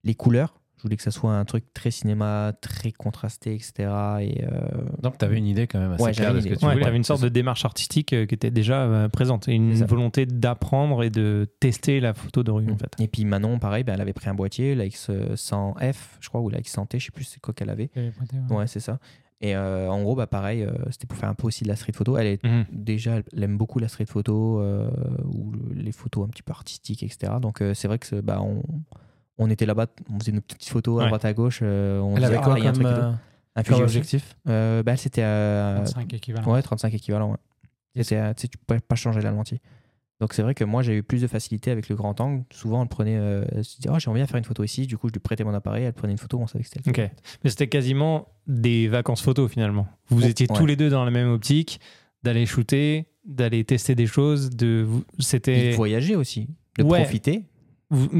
les 0.03 0.15
couleurs. 0.15 0.59
Je 0.85 0.87
voulais 0.87 0.97
que 0.97 1.01
ça 1.03 1.09
soit 1.09 1.31
un 1.35 1.45
truc 1.45 1.63
très 1.73 1.89
cinéma, 1.89 2.53
très 2.61 2.91
contrasté, 2.91 3.55
etc. 3.55 3.73
Et, 4.21 4.43
euh, 4.43 4.49
Donc, 5.01 5.17
tu 5.17 5.25
avais 5.25 5.39
une 5.39 5.47
idée 5.47 5.65
quand 5.65 5.79
même 5.79 5.93
assez 5.93 6.03
Ouais, 6.03 6.11
claire 6.11 6.27
j'avais 6.27 6.35
de 6.37 6.43
ce 6.43 6.47
une 6.49 6.53
que 6.53 6.59
tu 6.59 6.65
Ouais, 6.67 6.73
voulais. 6.73 6.83
tu 6.83 6.87
avais 6.87 6.97
une 6.97 7.03
sorte 7.03 7.23
de 7.23 7.29
démarche 7.29 7.65
artistique 7.65 8.13
euh, 8.13 8.27
qui 8.27 8.35
était 8.35 8.51
déjà 8.51 8.83
euh, 8.83 9.09
présente 9.09 9.47
et 9.47 9.53
une 9.55 9.73
volonté 9.83 10.27
d'apprendre 10.27 11.01
et 11.03 11.09
de 11.09 11.49
tester 11.59 11.99
la 11.99 12.13
photo 12.13 12.43
de 12.43 12.51
rue 12.51 12.69
en 12.71 12.77
fait. 12.77 12.93
Et 12.99 13.07
puis 13.07 13.25
Manon, 13.25 13.57
pareil, 13.57 13.83
ben, 13.83 13.95
elle 13.95 14.01
avait 14.01 14.13
pris 14.13 14.29
un 14.29 14.35
boîtier, 14.35 14.75
la 14.75 14.85
X100F, 14.85 15.95
je 16.19 16.29
crois, 16.29 16.41
ou 16.41 16.49
la 16.49 16.59
X100T, 16.59 16.99
je 16.99 17.05
sais 17.05 17.11
plus 17.11 17.23
c'est 17.23 17.39
quoi 17.39 17.55
qu'elle 17.55 17.71
avait. 17.71 17.89
Ouais, 18.51 18.67
c'est 18.67 18.79
ça. 18.79 18.99
Et 19.41 19.55
euh, 19.55 19.89
en 19.89 20.01
gros, 20.03 20.15
bah, 20.15 20.27
pareil, 20.27 20.61
euh, 20.63 20.71
c'était 20.91 21.07
pour 21.07 21.17
faire 21.17 21.29
un 21.29 21.33
peu 21.33 21.47
aussi 21.47 21.63
de 21.63 21.69
la 21.69 21.75
street 21.75 21.93
photo. 21.93 22.15
Elle 22.17 22.27
est 22.27 22.43
Mhm. 22.43 22.65
déjà, 22.71 23.17
elle 23.35 23.43
aime 23.43 23.57
beaucoup 23.57 23.79
la 23.79 23.87
street 23.87 24.05
photo 24.05 24.61
euh, 24.61 24.89
ou 25.25 25.51
le- 25.51 25.81
les 25.81 25.91
photos 25.91 26.25
un 26.25 26.29
petit 26.29 26.43
peu 26.43 26.51
artistiques, 26.51 27.01
etc. 27.01 27.33
Donc 27.41 27.61
euh, 27.61 27.73
c'est 27.73 27.87
vrai 27.87 27.97
que 27.99 28.21
bah, 28.21 28.39
on, 28.41 28.61
on 29.37 29.49
était 29.49 29.65
là-bas, 29.65 29.87
on 30.13 30.19
faisait 30.19 30.31
nos 30.31 30.41
petites 30.41 30.69
photos 30.69 30.99
à 30.99 31.03
Ouais. 31.03 31.07
droite 31.09 31.25
à 31.25 31.33
gauche. 31.33 31.59
euh, 31.61 31.99
on 31.99 32.15
Elle 32.15 32.23
avait 32.25 32.37
Ah, 32.37 32.41
quoi 32.43 32.53
un 32.55 32.57
euh, 32.85 33.11
Un 33.55 33.61
aussi. 33.61 33.81
objectif 33.81 34.35
Euh, 34.47 34.83
bah, 34.83 34.93
elle, 34.93 34.97
c'était 34.97 35.21
à 35.23 35.75
35 35.85 36.13
équivalents. 36.13 36.51
ouais, 36.53 36.61
35 36.61 36.93
équivalents. 36.93 37.31
Ouais. 37.31 37.37
C'était 38.03 38.17
à- 38.17 38.33
tu 38.33 38.49
tu 38.49 38.57
pouvais 38.57 38.79
pas 38.79 38.95
changer 38.95 39.21
la 39.21 39.31
lentille. 39.31 39.59
Donc 40.21 40.33
c'est 40.33 40.41
vrai 40.43 40.53
que 40.55 40.63
moi 40.63 40.81
j'ai 40.81 40.95
eu 40.95 41.03
plus 41.03 41.21
de 41.21 41.27
facilité 41.27 41.71
avec 41.71 41.89
le 41.89 41.95
grand 41.95 42.19
angle. 42.21 42.43
Souvent 42.51 42.81
elle 42.81 42.87
prenait, 42.87 43.17
euh, 43.17 43.43
elle 43.51 43.65
se 43.65 43.75
disait 43.77 43.89
oh, 43.91 43.99
j'aimerais 43.99 44.19
bien 44.19 44.27
faire 44.27 44.37
une 44.37 44.45
photo 44.45 44.63
ici. 44.63 44.87
Du 44.87 44.97
coup 44.97 45.09
je 45.09 45.13
lui 45.13 45.19
prêtais 45.19 45.43
mon 45.43 45.53
appareil, 45.53 45.83
elle 45.83 45.93
prenait 45.93 46.13
une 46.13 46.17
photo, 46.17 46.39
on 46.39 46.47
savait 46.47 46.63
que 46.63 46.69
c'était 46.69 46.81
le 46.85 46.89
Ok. 47.03 47.11
Mais 47.43 47.49
c'était 47.49 47.67
quasiment 47.67 48.27
des 48.47 48.87
vacances 48.87 49.21
photo 49.21 49.47
finalement. 49.49 49.87
Vous 50.07 50.23
Oh, 50.23 50.27
étiez 50.27 50.47
tous 50.47 50.65
les 50.65 50.77
deux 50.77 50.89
dans 50.89 51.03
la 51.03 51.11
même 51.11 51.29
optique, 51.29 51.81
d'aller 52.23 52.45
shooter, 52.45 53.07
d'aller 53.25 53.65
tester 53.65 53.93
des 53.95 54.07
choses, 54.07 54.49
de 54.51 54.87
c'était 55.19 55.71
de 55.71 55.75
voyager 55.75 56.15
aussi, 56.15 56.47
de 56.77 56.83
Ouais. 56.83 57.01
profiter. 57.01 57.43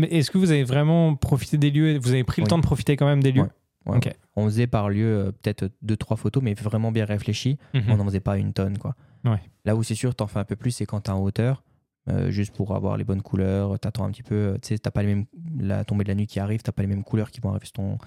Est-ce 0.10 0.32
que 0.32 0.38
vous 0.38 0.52
avez 0.52 0.64
vraiment 0.64 1.16
profité 1.16 1.58
des 1.58 1.72
lieux? 1.72 1.98
Vous 1.98 2.12
avez 2.12 2.24
pris 2.24 2.42
le 2.42 2.46
Oui. 2.46 2.50
temps 2.50 2.58
de 2.58 2.64
profiter 2.64 2.96
quand 2.96 3.06
même 3.08 3.22
des 3.24 3.32
lieux? 3.32 3.42
Ouais. 3.44 3.50
Ouais. 3.94 3.98
Ok. 3.98 4.12
On 4.36 4.46
faisait 4.46 4.68
par 4.68 4.90
lieu 4.90 5.06
euh, 5.06 5.32
peut-être 5.32 5.70
deux 5.82 5.96
trois 5.98 6.18
photos, 6.18 6.42
mais 6.42 6.54
vraiment 6.56 6.92
bien 6.92 7.06
réfléchies. 7.06 7.58
Mhm. 7.74 7.84
On 7.90 7.98
n'en 7.98 8.06
faisait 8.06 8.20
pas 8.20 8.38
une 8.38 8.52
tonne 8.54 8.78
quoi. 8.78 8.96
Ouais. 9.24 9.42
Là 9.64 9.76
où 9.76 9.84
c'est 9.84 9.96
sûr 9.96 10.16
t'en 10.16 10.28
fais 10.28 10.40
un 10.40 10.44
peu 10.44 10.56
plus, 10.56 10.72
c'est 10.72 10.86
quand 10.86 11.02
t'es 11.02 11.12
en 11.12 11.22
hauteur. 11.22 11.64
euh, 12.10 12.30
juste 12.30 12.54
pour 12.56 12.76
avoir 12.76 12.98
les 12.98 13.04
bonnes 13.04 13.24
couleurs, 13.24 13.80
t'attends 13.80 14.06
un 14.06 14.12
petit 14.12 14.22
peu, 14.22 14.36
euh, 14.36 14.58
tu 14.62 14.68
sais, 14.68 14.78
t'as 14.78 14.92
pas 14.92 15.02
les 15.02 15.08
mêmes, 15.16 15.26
la 15.60 15.84
tombée 15.86 16.04
de 16.04 16.10
la 16.10 16.14
nuit 16.16 16.28
qui 16.28 16.40
arrive, 16.40 16.62
t'as 16.62 16.72
pas 16.72 16.84
les 16.84 16.88
mêmes 16.88 17.04
couleurs 17.04 17.32
qui 17.32 17.42
vont 17.42 17.50
arriver 17.50 17.66
sur 17.66 17.74
ton, 17.74 17.98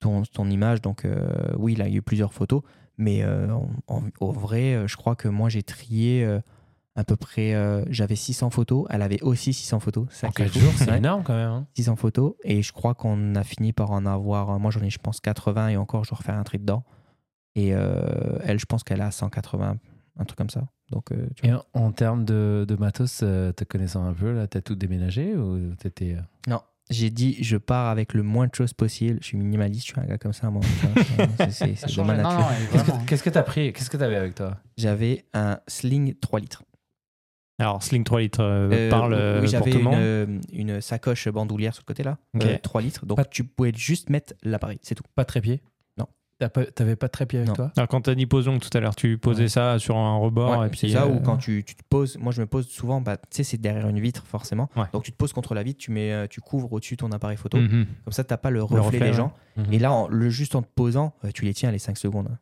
ton, 0.00 0.22
ton 0.22 0.50
image, 0.50 0.82
donc 0.82 1.04
euh, 1.04 1.30
oui, 1.56 1.76
là, 1.76 1.86
il 1.86 1.92
y 1.92 1.94
a 1.94 1.98
eu 1.98 2.02
plusieurs 2.02 2.32
photos, 2.32 2.62
mais 2.98 3.22
euh, 3.22 3.48
en, 3.52 3.68
en- 3.86 4.02
au 4.18 4.32
vrai, 4.32 4.74
euh, 4.74 4.88
je 4.88 4.96
crois 4.96 5.14
que 5.14 5.28
moi, 5.28 5.48
j'ai 5.48 5.62
trié 5.62 6.24
euh, 6.24 6.40
à 6.96 7.04
peu 7.04 7.16
près, 7.16 7.54
euh, 7.54 7.84
j'avais 7.88 8.16
600 8.16 8.50
photos, 8.50 8.86
elle 8.90 9.02
avait 9.02 9.22
aussi 9.22 9.52
600 9.52 9.80
photos, 9.80 10.06
ça 10.10 10.26
En 10.26 10.30
qui 10.30 10.42
est 10.42 10.46
4 10.46 10.52
fou. 10.54 10.58
jours, 10.60 10.72
c'est 10.76 10.96
énorme 10.98 11.22
quand 11.22 11.34
même. 11.36 11.48
hein. 11.50 11.66
600 11.76 11.96
photos 11.96 12.34
et 12.44 12.62
je 12.62 12.72
crois 12.72 12.94
qu'on 12.94 13.34
a 13.36 13.44
fini 13.44 13.72
par 13.72 13.90
en 13.92 14.04
avoir 14.06 14.58
moi 14.58 14.70
j'en 14.70 14.80
ai 14.82 14.90
je 14.90 14.98
pense 14.98 15.20
80 15.20 15.68
et 15.68 15.76
encore 15.76 16.04
je 16.04 16.10
dois 16.10 16.18
refaire 16.18 16.34
un 16.36 16.42
tri 16.42 16.58
dedans 16.58 16.84
et 17.54 17.74
euh, 17.74 18.38
elle 18.44 18.58
je 18.58 18.66
pense 18.66 18.82
qu'elle 18.82 19.00
a 19.02 19.10
180 19.10 19.76
un 20.18 20.24
truc 20.24 20.36
comme 20.36 20.50
ça 20.50 20.66
donc 20.90 21.12
euh, 21.12 21.28
tu 21.36 21.46
Et 21.46 21.52
vois. 21.52 21.64
en, 21.74 21.84
en 21.84 21.92
termes 21.92 22.24
de, 22.24 22.64
de 22.68 22.74
matos, 22.74 23.20
euh, 23.22 23.52
te 23.52 23.62
connaissant 23.62 24.04
un 24.04 24.12
peu, 24.12 24.32
là, 24.34 24.48
t'as 24.48 24.60
tout 24.60 24.74
déménagé 24.74 25.36
ou 25.36 25.74
t'étais. 25.76 26.14
euh, 26.16 26.20
non 26.48 26.60
j'ai 26.90 27.10
dit 27.10 27.36
je 27.40 27.56
pars 27.56 27.86
avec 27.88 28.14
le 28.14 28.24
moins 28.24 28.48
de 28.48 28.54
choses 28.56 28.72
possible 28.72 29.18
je 29.22 29.26
suis 29.28 29.36
minimaliste 29.36 29.86
je 29.86 29.92
suis 29.92 30.00
un 30.00 30.06
gars 30.06 30.18
comme 30.18 30.32
ça 30.32 30.50
moi. 30.50 30.60
C'est- 31.50 31.86
de 31.96 32.02
ma 32.02 32.16
nature 32.16 32.48
qu'est-ce 33.06 33.22
que 33.22 33.30
t'as 33.30 33.44
pris 33.44 33.72
Qu'est-ce 33.72 33.90
que 33.90 33.96
t'avais 33.96 34.16
avec 34.16 34.34
toi? 34.34 34.56
J'avais 34.76 35.24
un 35.32 35.60
sling 35.68 36.14
3 36.20 36.40
litres 36.40 36.64
Alors 37.60 37.82
Sling 37.82 38.02
3 38.04 38.20
litres 38.20 38.40
euh, 38.42 38.70
Euh, 38.72 38.90
parle 38.90 39.12
oui, 39.12 39.18
euh, 39.20 39.38
pour 39.40 39.48
j'avais 39.48 39.70
tout 39.70 39.78
le 39.78 39.84
une, 39.84 40.26
monde. 40.30 40.40
une 40.52 40.80
sacoche 40.80 41.28
bandoulière 41.28 41.74
sur 41.74 41.82
le 41.82 41.86
côté 41.86 42.02
là 42.02 42.18
Ok. 42.34 42.44
euh, 42.44 42.58
3 42.62 42.80
litres 42.82 43.06
donc 43.06 43.18
Pas- 43.18 43.24
tu 43.24 43.44
pouvais 43.44 43.72
juste 43.74 44.10
mettre 44.10 44.34
l'appareil 44.42 44.78
c'est 44.82 44.94
tout 44.94 45.04
Pas 45.14 45.22
de 45.22 45.28
trépied 45.28 45.62
Non. 45.98 46.06
T'avais 46.74 46.96
pas 46.96 47.06
de 47.06 47.12
trépied 47.12 47.38
avec 47.40 47.48
Non. 47.50 47.54
toi 47.54 47.72
Alors 47.76 47.86
quand 47.88 48.00
t'as 48.00 48.14
dit 48.14 48.24
pose 48.26 48.46
longue 48.46 48.60
tout 48.60 48.70
à 48.76 48.80
l'heure, 48.80 48.96
tu 48.96 49.18
posais 49.18 49.42
Ouais. 49.42 49.48
ça 49.48 49.78
sur 49.78 49.96
un 49.98 50.16
rebord 50.16 50.58
Ouais, 50.58 50.66
et 50.68 50.70
puis 50.70 50.78
c'est 50.80 50.88
ça 50.88 51.04
euh, 51.04 51.08
ou 51.14 51.20
quand 51.20 51.36
tu, 51.36 51.62
tu 51.64 51.74
te 51.76 51.82
poses 51.88 52.16
moi 52.18 52.32
je 52.32 52.40
me 52.40 52.46
pose 52.46 52.66
souvent 52.66 53.00
bah, 53.02 53.18
tu 53.18 53.24
sais 53.30 53.44
c'est 53.44 53.58
derrière 53.58 53.88
une 53.88 54.00
vitre 54.00 54.24
forcément 54.26 54.70
Ouais. 54.74 54.84
donc 54.94 55.02
tu 55.04 55.12
te 55.12 55.16
poses 55.18 55.34
contre 55.34 55.54
la 55.54 55.62
vitre 55.62 55.78
tu 55.80 55.90
mets 55.90 56.26
tu 56.28 56.40
couvres 56.40 56.72
au-dessus 56.72 56.96
ton 56.96 57.12
appareil 57.12 57.36
photo 57.36 57.58
mhm. 57.58 57.86
comme 58.04 58.12
ça 58.12 58.24
t'as 58.24 58.38
pas 58.38 58.50
le 58.50 58.62
reflet, 58.62 58.78
reflet, 58.80 58.98
des 59.00 59.04
ouais. 59.06 59.12
gens 59.12 59.34
Mhm. 59.58 59.72
et 59.72 59.78
là 59.78 59.92
en- 59.92 60.08
le 60.08 60.30
juste 60.30 60.54
en 60.54 60.62
te 60.62 60.68
posant 60.74 61.12
tu 61.34 61.44
les 61.44 61.52
tiens 61.52 61.70
les 61.70 61.78
5 61.78 61.98
secondes 61.98 62.28
hein. 62.30 62.38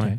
Ouais. 0.00 0.18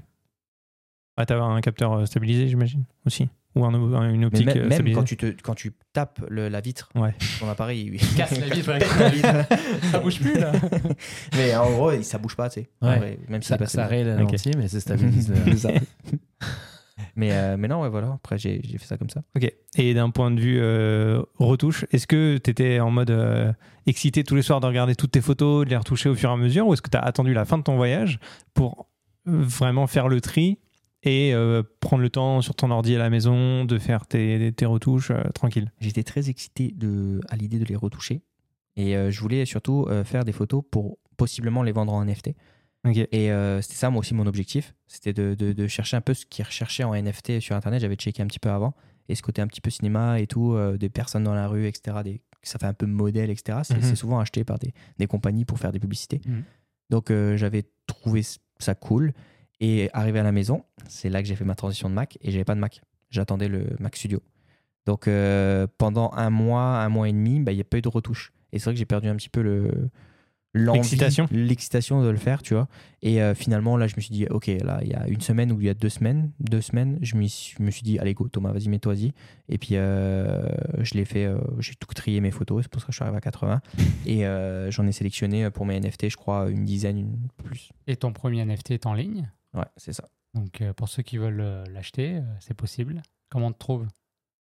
Ah, 1.17 1.25
t'avais 1.25 1.41
un 1.41 1.61
capteur 1.61 2.07
stabilisé, 2.07 2.47
j'imagine, 2.47 2.83
aussi 3.05 3.29
Ou 3.55 3.65
un- 3.65 3.73
un- 3.73 4.09
une 4.09 4.19
mais 4.21 4.25
optique 4.25 4.45
même, 4.47 4.57
euh, 4.57 4.67
même 4.67 4.93
quand 4.93 5.03
tu 5.03 5.15
te 5.15 5.27
quand 5.43 5.53
tu 5.53 5.73
tapes 5.93 6.21
le- 6.27 6.49
la 6.49 6.59
vitre 6.59 6.89
Ouais. 6.95 7.13
ton 7.39 7.47
appareil 7.49 7.91
il 7.93 7.99
Casse 8.17 8.39
la 8.39 8.47
vitre. 8.47 8.71
Ça 9.91 9.99
bouge 9.99 10.19
plus 10.19 10.39
là. 10.39 10.51
mais 11.37 11.55
en 11.55 11.69
gros 11.71 11.91
il- 11.91 12.03
ça 12.03 12.17
bouge 12.17 12.35
pas 12.35 12.49
tu 12.49 12.61
sais 12.61 12.69
En 12.81 12.89
Ouais. 12.89 12.97
vrai, 12.97 13.19
même 13.29 13.41
si 13.43 13.49
Ça, 13.67 13.85
raye 13.85 14.03
la 14.05 14.15
lentille, 14.15 14.53
mais 14.57 14.67
c'est 14.67 14.79
stabilise. 14.79 15.31
ça. 15.57 15.69
mais 17.15 17.31
euh, 17.31 17.57
mais 17.57 17.67
non 17.67 17.81
ouais 17.81 17.89
voilà 17.89 18.13
après 18.15 18.37
j'ai 18.37 18.61
j'ai 18.63 18.77
fait 18.77 18.85
ça 18.85 18.97
comme 18.97 19.09
ça 19.09 19.21
Ok. 19.35 19.51
Et 19.77 19.93
d'un 19.93 20.09
point 20.09 20.31
de 20.31 20.39
vue 20.39 20.59
euh, 20.59 21.21
retouche, 21.37 21.85
est-ce 21.91 22.07
que 22.07 22.37
tu 22.37 22.49
étais 22.51 22.79
en 22.79 22.91
mode 22.91 23.11
euh, 23.11 23.51
excité 23.85 24.23
tous 24.23 24.35
les 24.35 24.41
soirs 24.43 24.59
de 24.61 24.65
regarder 24.67 24.95
toutes 24.95 25.11
tes 25.11 25.21
photos, 25.21 25.65
de 25.65 25.69
les 25.71 25.77
retoucher 25.77 26.09
au 26.09 26.15
fur 26.15 26.29
et 26.29 26.33
à 26.33 26.37
mesure, 26.37 26.67
ou 26.67 26.73
est-ce 26.73 26.81
que 26.81 26.89
tu 26.89 26.97
as 26.97 27.01
attendu 27.01 27.33
la 27.33 27.45
fin 27.45 27.57
de 27.57 27.63
ton 27.63 27.75
voyage 27.75 28.19
pour 28.53 28.87
vraiment 29.25 29.87
faire 29.87 30.07
le 30.07 30.21
tri 30.21 30.59
et 31.03 31.33
euh, 31.33 31.63
prendre 31.81 32.01
le 32.01 32.09
temps 32.09 32.41
sur 32.41 32.55
ton 32.55 32.71
ordi 32.71 32.95
à 32.95 32.99
la 32.99 33.09
maison 33.09 33.65
de 33.65 33.77
faire 33.77 34.07
tes, 34.07 34.51
tes 34.53 34.65
retouches 34.65 35.11
euh, 35.11 35.21
tranquille 35.35 35.71
j'étais 35.81 36.03
très 36.03 36.29
excité 36.29 36.71
de 36.75 37.19
à 37.29 37.35
l'idée 37.35 37.59
de 37.59 37.65
les 37.65 37.75
retoucher 37.75 38.21
et 38.77 38.95
euh, 38.97 39.11
je 39.11 39.19
voulais 39.19 39.45
surtout 39.45 39.85
euh, 39.89 40.03
faire 40.03 40.23
des 40.25 40.31
photos 40.31 40.63
pour 40.71 40.97
possiblement 41.17 41.61
les 41.63 41.71
vendre 41.73 41.93
en 41.93 42.03
NFT. 42.05 42.29
Et 43.13 43.29
c'était 43.61 43.75
ça, 43.77 43.89
moi 43.91 44.01
aussi, 44.01 44.13
mon 44.13 44.25
objectif. 44.27 44.73
C'était 44.87 45.13
de, 45.13 45.35
de- 45.35 45.53
de 45.53 45.67
chercher 45.67 45.95
un 45.95 46.01
peu 46.01 46.13
ce 46.13 46.25
qu'ils 46.25 46.43
recherchaient 46.43 46.83
en 46.83 46.93
NFT 46.93 47.39
sur 47.39 47.55
Internet. 47.55 47.79
J'avais 47.79 47.95
checké 47.95 48.21
un 48.21 48.27
petit 48.27 48.39
peu 48.39 48.49
avant. 48.49 48.73
Et 49.07 49.15
ce 49.15 49.21
côté 49.21 49.41
un 49.41 49.47
petit 49.47 49.61
peu 49.61 49.69
cinéma 49.69 50.19
et 50.19 50.27
tout, 50.27 50.57
des 50.77 50.89
personnes 50.89 51.23
dans 51.23 51.33
la 51.33 51.47
rue, 51.47 51.65
etc. 51.67 51.97
Des, 52.03 52.21
ça 52.41 52.59
fait 52.59 52.65
un 52.65 52.73
peu 52.73 52.85
modèle, 52.85 53.29
etc. 53.29 53.59
C'est 53.63 53.75
Mhm. 53.75 53.83
c'est 53.83 53.95
souvent 53.95 54.19
acheté 54.19 54.43
par 54.43 54.59
des, 54.59 54.73
des 54.97 55.07
compagnies 55.07 55.45
pour 55.45 55.59
faire 55.59 55.71
des 55.71 55.79
publicités. 55.79 56.19
Mhm. 56.25 56.43
Donc 56.89 57.09
j'avais 57.35 57.63
trouvé 57.87 58.21
ça 58.59 58.75
cool. 58.75 59.13
Et 59.59 59.89
arrivé 59.93 60.19
à 60.19 60.23
la 60.23 60.31
maison, 60.31 60.63
c'est 60.87 61.09
là 61.09 61.21
que 61.21 61.27
j'ai 61.27 61.35
fait 61.35 61.45
ma 61.45 61.55
transition 61.55 61.89
de 61.89 61.95
Mac. 61.95 62.17
Et 62.21 62.31
j'avais 62.31 62.45
pas 62.45 62.55
de 62.55 62.59
Mac. 62.59 62.81
J'attendais 63.09 63.47
le 63.47 63.67
Mac 63.79 63.95
Studio. 63.95 64.21
Donc 64.85 65.07
euh, 65.07 65.67
pendant 65.77 66.11
un 66.13 66.29
mois, 66.29 66.81
un 66.81 66.89
mois 66.89 67.07
et 67.07 67.13
demi, 67.13 67.39
bah, 67.39 67.51
il 67.51 67.55
n'y 67.55 67.61
a 67.61 67.65
pas 67.65 67.77
eu 67.77 67.81
de 67.81 67.89
retouche. 67.89 68.33
Et 68.51 68.59
c'est 68.59 68.65
vrai 68.65 68.73
que 68.73 68.79
j'ai 68.79 68.85
perdu 68.85 69.07
un 69.07 69.15
petit 69.15 69.29
peu 69.29 69.41
le 69.41 69.89
l'envie, 70.53 70.79
L'excitation. 70.79 71.27
l'excitation 71.31 72.03
de 72.03 72.09
le 72.09 72.17
faire, 72.17 72.41
tu 72.41 72.53
vois. 72.53 72.67
Et 73.01 73.21
euh, 73.21 73.33
finalement, 73.33 73.75
là, 73.77 73.87
je 73.87 73.95
me 73.95 74.01
suis 74.01 74.11
dit, 74.11 74.27
ok, 74.27 74.47
là, 74.63 74.79
il 74.83 74.89
y 74.89 74.93
a 74.93 75.07
une 75.07 75.21
semaine 75.21 75.51
ou 75.51 75.59
il 75.59 75.65
y 75.65 75.69
a 75.69 75.73
deux 75.73 75.89
semaines, 75.89 76.31
deux 76.39 76.61
semaines, 76.61 76.99
je, 77.01 77.13
je 77.15 77.63
me 77.63 77.71
suis 77.71 77.81
dit, 77.81 77.97
allez, 77.99 78.13
go, 78.13 78.27
Thomas, 78.27 78.51
vas-y, 78.51 78.69
mets-toi-y. 78.69 79.13
Et 79.49 79.57
puis, 79.57 79.69
euh, 79.73 80.47
je 80.79 80.93
l'ai 80.93 81.05
fait, 81.05 81.25
euh, 81.25 81.39
j'ai 81.59 81.73
tout 81.75 81.91
trié 81.93 82.21
mes 82.21 82.31
photos, 82.31 82.63
c'est 82.63 82.71
pour 82.71 82.81
ça 82.81 82.87
que 82.87 82.93
je 82.93 82.97
suis 82.97 83.03
arrivé 83.03 83.17
à 83.17 83.21
80. 83.21 83.61
Et 84.05 84.25
euh, 84.25 84.69
j'en 84.69 84.85
ai 84.85 84.91
sélectionné 84.91 85.49
pour 85.49 85.65
mes 85.65 85.79
NFT, 85.79 86.09
je 86.09 86.17
crois, 86.17 86.49
une 86.49 86.65
dizaine, 86.65 86.97
une 86.97 87.17
plus. 87.43 87.71
Et 87.87 87.95
ton 87.95 88.13
premier 88.13 88.45
NFT 88.45 88.71
est 88.71 88.85
en 88.85 88.93
ligne? 88.93 89.29
Ouais, 89.53 89.65
c'est 89.77 89.93
ça. 89.93 90.07
Donc, 90.33 90.61
euh, 90.61 90.73
pour 90.73 90.89
ceux 90.89 91.03
qui 91.03 91.17
veulent 91.17 91.41
euh, 91.41 91.63
l'acheter, 91.71 92.15
euh, 92.17 92.21
c'est 92.39 92.53
possible. 92.55 93.01
Comment 93.29 93.47
on 93.47 93.51
te 93.51 93.59
trouve? 93.59 93.87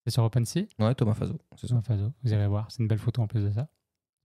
C'est 0.05 0.13
sur 0.13 0.23
OpenSea? 0.25 0.67
Ouais, 0.79 0.95
Thomas 0.95 1.15
Fazo, 1.15 1.39
c'est. 1.57 1.67
Thomas 1.69 1.83
Fazo. 1.83 2.13
Vous 2.23 2.33
irez 2.33 2.47
voir. 2.47 2.71
C'est 2.71 2.83
une 2.83 2.89
belle 2.89 2.99
photo 2.99 3.23
en 3.23 3.27
plus 3.27 3.45
de 3.45 3.51
ça. 3.51 3.69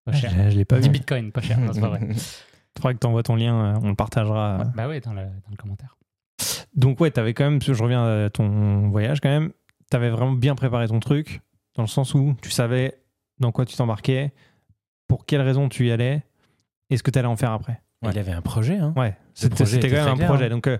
Pas 0.05 0.11
Ah, 0.13 0.17
cher. 0.17 0.31
je, 0.31 0.49
je 0.51 0.57
l'ai 0.57 0.65
pas 0.65 0.79
10 0.79 0.87
vu. 0.87 0.91
bitcoins, 0.93 1.31
pas 1.31 1.41
cher. 1.41 1.59
Non, 1.59 1.71
c'est 1.73 1.81
pas 1.81 1.89
vrai. 1.89 2.01
Il 2.09 2.79
faudra 2.81 2.93
que 2.93 2.99
tu 2.99 3.07
envoies 3.07 3.23
ton 3.23 3.35
lien, 3.35 3.79
on 3.81 3.87
le 3.89 3.95
partagera. 3.95 4.57
Ouais, 4.57 4.65
bah 4.75 4.87
oui, 4.89 4.99
dans 4.99 5.13
le, 5.13 5.23
dans 5.23 5.49
le 5.51 5.55
commentaire. 5.55 5.97
Donc 6.75 6.99
ouais, 6.99 7.09
t'avais 7.09 7.33
quand 7.33 7.49
même, 7.49 7.61
je 7.61 7.71
reviens 7.81 8.25
à 8.25 8.29
ton 8.29 8.89
voyage 8.89 9.21
quand 9.21 9.29
même, 9.29 9.53
t'avais 9.89 10.09
vraiment 10.09 10.33
bien 10.33 10.55
préparé 10.55 10.87
ton 10.89 10.99
truc, 10.99 11.39
dans 11.75 11.83
le 11.83 11.87
sens 11.87 12.13
où 12.13 12.35
tu 12.41 12.51
savais 12.51 12.99
dans 13.39 13.53
quoi 13.53 13.63
tu 13.65 13.77
t'embarquais, 13.77 14.33
pour 15.07 15.25
quelles 15.25 15.41
raisons 15.41 15.69
tu 15.69 15.87
y 15.87 15.91
allais, 15.91 16.25
et 16.89 16.97
ce 16.97 17.03
que 17.03 17.11
tu 17.11 17.17
allais 17.19 17.29
en 17.29 17.37
faire 17.37 17.51
après. 17.53 17.81
Ouais. 18.05 18.11
Il 18.13 18.19
avait 18.19 18.31
un 18.33 18.41
projet. 18.41 18.77
Hein. 18.77 18.93
Ouais, 18.95 19.15
c'était 19.33 19.63
quand 19.89 19.95
même 19.95 20.07
un 20.07 20.15
clair, 20.15 20.27
projet. 20.27 20.45
hein. 20.45 20.49
Donc 20.49 20.67
euh, 20.67 20.77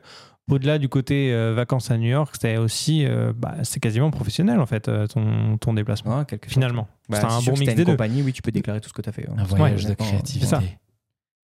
au-delà 0.49 0.77
du 0.77 0.89
côté 0.89 1.33
euh, 1.33 1.53
vacances 1.53 1.89
à 1.91 1.97
New 1.97 2.09
York, 2.09 2.29
c'était 2.33 2.57
aussi, 2.57 3.05
euh, 3.05 3.33
bah, 3.35 3.55
c'est 3.63 3.79
quasiment 3.79 4.11
professionnel 4.11 4.59
en 4.59 4.65
fait, 4.65 4.87
euh, 4.87 5.07
ton, 5.07 5.57
ton 5.57 5.73
déplacement, 5.73 6.23
quelque 6.25 6.49
finalement. 6.49 6.87
Bah, 7.09 7.17
c'était 7.21 7.25
un 7.33 7.37
c'est 7.37 7.41
sûr 7.43 7.51
bon 7.53 7.55
que 7.55 7.59
mix 7.61 7.73
des 7.75 7.81
une 7.81 7.85
deux. 7.85 7.91
compagnie, 7.93 8.21
oui, 8.21 8.31
tu 8.33 8.41
peux 8.41 8.51
déclarer 8.51 8.79
tout 8.81 8.89
ce 8.89 8.93
que 8.93 9.01
tu 9.01 9.09
as 9.09 9.11
fait. 9.11 9.27
hein. 9.27 9.35
Un 9.37 9.43
voyage 9.43 9.85
de 9.85 9.93
créativité. 9.93 10.45
c'est 10.45 10.51
ça. 10.55 10.61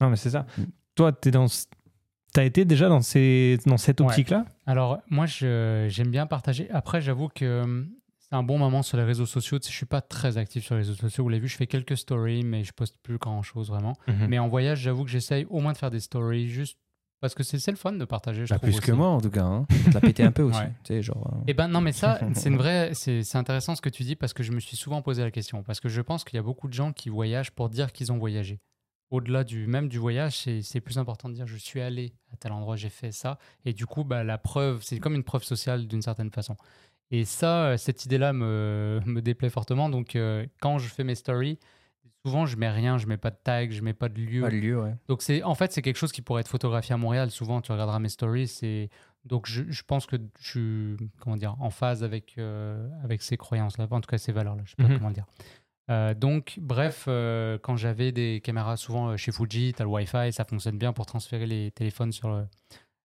Non 0.01 0.11
mais 0.11 0.17
c'est 0.17 0.31
ça. 0.31 0.47
Mm. 0.59 0.63
Toi, 0.97 1.13
t'es 1.13 1.31
dans... 1.31 1.47
T'as 2.33 2.45
été 2.45 2.65
déjà 2.65 2.89
dans, 2.89 3.01
ces... 3.01 3.59
dans 3.67 3.77
cette 3.77 4.01
Ouais. 4.01 4.07
optique-là? 4.07 4.45
Alors, 4.67 4.99
moi, 5.11 5.27
j'aime 5.27 6.11
bien 6.11 6.27
partager. 6.27 6.69
Après, 6.73 7.01
j'avoue 7.01 7.29
que 7.29 7.63
hum, 7.63 7.89
c'est 8.31 8.37
un 8.37 8.43
bon 8.43 8.59
moment 8.59 8.83
sur 8.83 8.97
les 8.97 9.03
réseaux 9.05 9.27
sociaux. 9.27 9.59
Je 9.63 9.69
suis 9.71 9.87
pas 9.87 10.01
très 10.01 10.39
actif 10.39 10.65
sur 10.65 10.75
les 10.77 10.83
réseaux 10.83 10.95
sociaux. 10.95 11.25
Vous 11.25 11.29
l'avez 11.31 11.41
vu, 11.43 11.49
je 11.49 11.57
fais 11.57 11.67
quelques 11.67 11.97
stories, 11.97 12.45
mais 12.45 12.63
je 12.65 12.73
poste 12.73 12.97
plus 13.03 13.19
grand-chose 13.19 13.69
vraiment. 13.69 13.97
Mhm. 14.09 14.27
Mais 14.29 14.39
en 14.39 14.49
voyage, 14.49 14.81
j'avoue 14.81 15.05
que 15.05 15.11
j'essaye 15.11 15.45
au 15.51 15.61
moins 15.61 15.73
de 15.73 15.79
faire 15.79 15.91
des 15.91 16.01
stories 16.01 16.49
juste 16.49 16.79
parce 17.21 17.35
que 17.35 17.43
c'est 17.43 17.71
le 17.71 17.77
fun 17.77 17.93
de 17.93 18.05
partager. 18.07 18.47
Je 18.47 18.51
Bah, 18.55 18.59
trouve 18.59 18.71
plus 18.71 18.81
que 18.81 18.93
moi, 18.93 19.09
en 19.09 19.21
tout 19.21 19.29
cas. 19.31 19.45
hein. 19.45 19.67
L'a 19.93 20.01
pété 20.01 20.23
un 20.23 20.33
peu 20.33 20.43
aussi. 20.45 20.59
Ouais. 20.59 20.73
Tu 20.85 20.95
sais, 20.95 21.03
genre. 21.03 21.27
euh, 21.35 21.45
Eh 21.49 21.55
ben 21.55 21.69
non, 21.69 21.81
mais 21.83 21.93
ça, 21.93 22.19
c'est 22.35 22.49
une 22.49 22.57
vraie, 22.57 22.93
c'est 22.95 23.37
intéressant 23.37 23.75
ce 23.75 23.83
que 23.83 23.91
tu 23.91 24.05
dis 24.05 24.17
parce 24.17 24.33
que 24.33 24.43
je 24.43 24.53
me 24.53 24.61
suis 24.61 24.77
souvent 24.77 25.03
posé 25.03 25.23
la 25.23 25.31
question 25.31 25.63
parce 25.63 25.81
que 25.81 25.89
je 25.91 26.01
pense 26.01 26.25
qu'il 26.25 26.37
y 26.37 26.39
a 26.39 26.43
beaucoup 26.43 26.69
de 26.69 26.73
gens 26.73 26.93
qui 26.93 27.09
voyagent 27.11 27.51
pour 27.51 27.69
dire 27.69 27.93
qu'ils 27.93 28.11
ont 28.13 28.19
voyagé. 28.19 28.61
Au-delà 29.11 29.43
du 29.43 29.67
même 29.67 29.89
du 29.89 29.99
voyage, 29.99 30.39
c'est 30.39 30.63
c'est 30.63 30.81
plus 30.81 30.97
important 30.99 31.29
de 31.29 31.35
dire 31.35 31.47
je 31.49 31.57
suis 31.57 31.81
allé 31.81 32.15
à 32.33 32.37
tel 32.37 32.53
endroit, 32.53 32.77
j'ai 32.77 32.89
fait 32.91 33.11
ça, 33.11 33.39
et 33.65 33.73
du 33.73 33.85
coup, 33.85 34.05
bah, 34.05 34.23
la 34.23 34.39
preuve, 34.39 34.83
c'est 34.85 35.01
comme 35.01 35.17
une 35.17 35.25
preuve 35.25 35.43
sociale 35.43 35.89
d'une 35.89 36.01
certaine 36.01 36.31
façon. 36.31 36.57
Et 37.11 37.25
ça, 37.25 37.64
euh, 37.67 37.76
cette 37.76 38.05
idée-là 38.05 38.33
me, 38.33 39.00
me 39.07 39.21
déplaît 39.23 39.50
fortement. 39.50 39.88
Donc, 39.88 40.14
euh, 40.17 40.47
quand 40.61 40.79
je 40.79 40.88
fais 40.88 41.05
mes 41.05 41.14
stories, 41.17 41.59
souvent 42.25 42.47
je 42.47 42.57
mets 42.57 42.69
rien, 42.71 42.99
je 42.99 43.07
mets 43.07 43.17
pas 43.17 43.31
de 43.31 43.38
tag, 43.43 43.73
je 43.73 43.83
mets 43.83 43.95
pas 43.95 44.09
de 44.09 44.21
lieu. 44.21 44.43
pas 44.43 44.50
le 44.50 44.61
lieu, 44.61 44.81
ouais. 44.81 44.95
Donc 45.09 45.23
c'est 45.23 45.43
en 45.43 45.55
fait 45.55 45.73
c'est 45.73 45.83
quelque 45.83 45.97
chose 45.97 46.12
qui 46.12 46.23
pourrait 46.23 46.43
être 46.43 46.49
photographié 46.49 46.93
à 46.95 46.99
Montréal. 46.99 47.31
Souvent 47.31 47.61
tu 47.61 47.73
regarderas 47.73 47.99
mes 47.99 48.09
stories. 48.11 48.47
C'est 48.49 48.90
donc 49.25 49.47
je, 49.47 49.62
je 49.69 49.83
pense 49.83 50.07
que 50.07 50.17
je 50.38 50.49
suis 50.50 51.09
comment 51.21 51.37
dire 51.37 51.57
en 51.61 51.71
phase 51.71 52.05
avec 52.05 52.35
euh, 52.38 52.88
avec 53.02 53.23
ces 53.23 53.37
croyances 53.37 53.79
là. 53.79 53.87
En 53.90 54.00
tout 54.00 54.09
cas 54.11 54.19
ces 54.19 54.33
valeurs 54.33 54.55
là. 54.57 54.62
Je 54.67 54.71
sais 54.71 54.76
pas 54.76 54.95
comment 54.95 55.09
le 55.09 55.14
dire. 55.14 55.26
Euh, 55.90 56.14
donc 56.14 56.59
bref, 56.61 57.07
euh, 57.09 57.59
quand 57.61 57.76
j'avais 57.76 58.12
des 58.12 58.40
caméras 58.45 58.76
souvent 58.76 59.09
euh, 59.09 59.17
chez 59.17 59.33
Fuji, 59.33 59.73
t'as 59.75 59.83
le 59.85 59.90
Wi-Fi, 59.90 60.33
ça 60.33 60.45
fonctionne 60.45 60.79
bien 60.79 60.93
pour 60.93 61.05
transférer 61.07 61.47
les 61.47 61.71
téléphones 61.73 62.12
sur 62.12 62.29
le- 62.31 62.47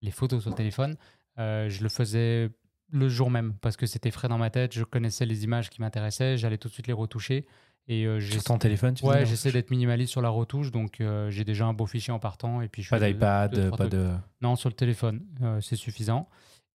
les 0.03 0.11
photos 0.13 0.43
sur 0.43 0.51
le 0.51 0.55
téléphone. 0.57 0.97
Euh, 1.41 1.69
je 1.69 1.83
le 1.83 1.89
faisais 1.89 2.51
le 2.91 3.09
jour 3.09 3.31
même 3.31 3.55
parce 3.61 3.77
que 3.77 3.87
c'était 3.87 4.11
frais 4.11 4.29
dans 4.29 4.39
ma 4.39 4.51
tête. 4.51 4.75
Je 4.75 4.85
connaissais 4.85 5.27
les 5.27 5.45
images 5.45 5.71
qui 5.71 5.81
m'intéressaient. 5.81 6.37
J'allais 6.37 6.59
tout 6.59 6.69
de 6.69 6.73
suite 6.73 6.87
les 6.87 6.93
retoucher 6.93 7.47
et 7.89 8.05
euh, 8.07 8.21
Sur 8.21 8.45
ton 8.45 8.59
téléphone, 8.59 8.95
tu 8.95 9.05
Ouais, 9.05 9.25
j'essaie 9.25 9.51
d'être 9.51 9.71
minimaliste 9.71 10.13
sur 10.13 10.21
la 10.21 10.29
retouche, 10.29 10.71
donc 10.71 11.01
euh, 11.01 11.31
j'ai 11.31 11.45
déjà 11.45 11.65
un 11.65 11.73
beau 11.73 11.87
fichier 11.87 12.13
en 12.13 12.19
partant. 12.19 12.61
Et 12.61 12.69
puis 12.69 12.83
je 12.83 12.91
Pas 12.91 13.01
d'iPad, 13.01 13.71
pas 13.75 13.89
de. 13.89 14.11
Non, 14.43 14.57
sur 14.57 14.69
le 14.69 14.75
téléphone, 14.75 15.25
euh, 15.43 15.61
c'est 15.63 15.77
suffisant. 15.77 16.29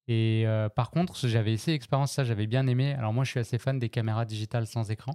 Et 0.07 0.43
euh, 0.47 0.69
par 0.69 0.89
contre, 0.89 1.15
j'avais 1.27 1.53
essayé 1.53 1.75
l'expérience, 1.75 2.11
ça 2.11 2.23
j'avais 2.23 2.47
bien 2.47 2.65
aimé. 2.65 2.93
Alors 2.93 3.13
moi, 3.13 3.23
je 3.23 3.29
suis 3.29 3.39
assez 3.39 3.59
fan 3.59 3.77
des 3.77 3.89
caméras 3.89 4.25
digitales 4.25 4.65
sans 4.65 4.89
écran. 4.89 5.13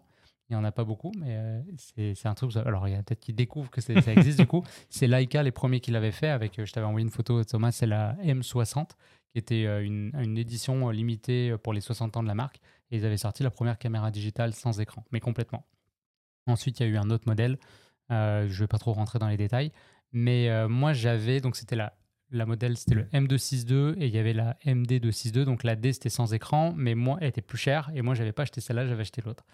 Il 0.51 0.57
n'y 0.57 0.61
en 0.63 0.65
a 0.65 0.73
pas 0.73 0.85
beaucoup, 0.85 1.13
mais 1.19 1.37
c'est 1.77 2.27
un 2.27 2.33
truc. 2.33 2.57
Alors 2.57 2.89
il 2.89 2.93
y 2.93 2.97
a 2.97 3.03
peut-être 3.03 3.21
qui 3.21 3.35
découvrent 3.35 3.71
que 3.71 3.83
ça 3.83 3.93
existe 3.93 4.39
du 4.39 4.47
coup. 4.47 4.65
C'est 4.89 5.07
Leica 5.07 5.43
les 5.43 5.51
premiers 5.51 5.81
qui 5.81 5.91
l'avaient 5.91 6.13
fait. 6.13 6.29
Avec, 6.29 6.65
je 6.65 6.73
t'avais 6.73 6.87
envoyé 6.87 7.05
une 7.05 7.11
photo, 7.11 7.45
Thomas, 7.45 7.71
c'est 7.71 7.87
la 7.87 8.15
M60 8.25 8.93
qui 9.33 9.39
était 9.39 9.67
euh, 9.67 9.85
une, 9.85 10.13
une 10.19 10.39
édition 10.39 10.89
euh, 10.89 10.93
limitée 10.93 11.57
pour 11.63 11.73
les 11.73 11.81
60 11.81 12.17
ans 12.17 12.23
de 12.23 12.29
la 12.29 12.35
marque. 12.35 12.61
Et 12.91 12.97
ils 12.97 13.05
avaient 13.05 13.19
sorti 13.19 13.43
la 13.43 13.51
première 13.51 13.79
caméra 13.79 14.11
digitale 14.11 14.55
sans 14.55 14.81
écran, 14.81 15.05
mais 15.13 15.21
complètement. 15.21 15.67
Ensuite, 16.47 16.81
il 16.81 16.85
y 16.85 16.87
a 16.87 16.89
eu 16.89 16.97
un 16.97 17.11
autre 17.11 17.25
modèle. 17.27 17.59
Euh, 18.11 18.47
je 18.49 18.55
ne 18.55 18.59
vais 18.61 18.67
pas 18.67 18.79
trop 18.79 18.93
rentrer 18.93 19.19
dans 19.19 19.29
les 19.29 19.37
détails. 19.37 19.73
Mais 20.13 20.49
euh, 20.49 20.69
moi, 20.69 20.93
j'avais, 20.93 21.41
donc 21.41 21.57
c'était 21.57 21.77
la, 21.77 21.95
la 22.31 22.47
modèle, 22.47 22.77
c'était 22.77 22.95
le 22.95 23.05
M262 23.05 23.97
et 23.99 24.07
il 24.07 24.15
y 24.15 24.19
avait 24.19 24.33
la 24.33 24.55
MD262. 24.65 25.45
Donc 25.45 25.65
la 25.65 25.77
D, 25.77 25.93
c'était 25.93 26.09
sans 26.09 26.33
écran, 26.33 26.73
mais 26.77 26.95
moi, 26.95 27.19
elle 27.21 27.29
était 27.29 27.43
plus 27.43 27.59
chère. 27.59 27.91
Et 27.95 28.03
moi, 28.03 28.15
j'avais 28.15 28.33
pas 28.33 28.43
acheté 28.43 28.61
celle-là, 28.61 28.87
j'avais 28.87 29.03
acheté 29.03 29.23
l'autre. 29.25 29.45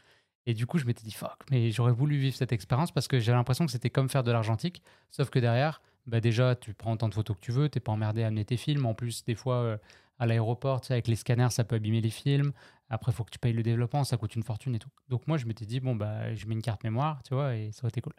Et 0.47 0.55
du 0.55 0.67
coup, 0.67 0.79
je 0.79 0.85
m'étais 0.85 1.03
dit, 1.03 1.13
fuck, 1.13 1.39
mais 1.51 1.71
j'aurais 1.71 1.93
voulu 1.93 2.19
vivre 2.19 2.37
cette 2.37 2.53
expérience 2.53 2.93
parce 2.93 3.09
que 3.09 3.19
j'avais 3.19 3.37
l'impression 3.37 3.65
que 3.65 3.73
c'était 3.73 3.91
comme 3.91 4.09
faire 4.09 4.23
de 4.23 4.31
l'argentique. 4.31 4.83
Sauf 5.11 5.31
que 5.31 5.39
derrière, 5.39 5.81
bah 6.07 6.21
déjà, 6.21 6.55
tu 6.55 6.75
prends 6.75 6.93
autant 6.93 7.09
de 7.09 7.15
photos 7.15 7.37
que 7.37 7.41
tu 7.41 7.53
veux, 7.53 7.69
t'es 7.69 7.81
pas 7.81 7.93
emmerdé 7.93 8.23
à 8.23 8.27
amener 8.29 8.45
tes 8.45 8.57
films. 8.57 8.85
En 8.87 8.95
plus, 8.95 9.25
des 9.25 9.35
fois, 9.35 9.57
euh, 9.57 9.77
à 10.19 10.27
l'aéroport, 10.27 10.81
tu 10.81 10.89
sais, 10.89 10.93
avec 10.95 11.09
les 11.09 11.17
scanners, 11.17 11.51
ça 11.51 11.65
peut 11.65 11.77
abîmer 11.77 12.01
les 12.01 12.11
films. 12.11 12.53
Après, 12.91 13.11
il 13.11 13.15
faut 13.15 13.25
que 13.25 13.31
tu 13.31 13.39
payes 13.39 13.53
le 13.53 13.63
développement, 13.63 14.05
ça 14.05 14.17
coûte 14.17 14.37
une 14.37 14.43
fortune 14.43 14.75
et 14.75 14.79
tout. 14.79 14.91
Donc 15.09 15.27
moi, 15.27 15.39
je 15.39 15.47
m'étais 15.47 15.65
dit, 15.67 15.81
bon, 15.81 15.97
bah, 15.97 16.35
je 16.35 16.47
mets 16.47 16.55
une 16.55 16.63
carte 16.63 16.85
mémoire, 16.85 17.23
tu 17.23 17.35
vois, 17.35 17.57
et 17.57 17.73
ça 17.73 17.81
aurait 17.83 17.89
été 17.89 18.01
cool. 18.01 18.13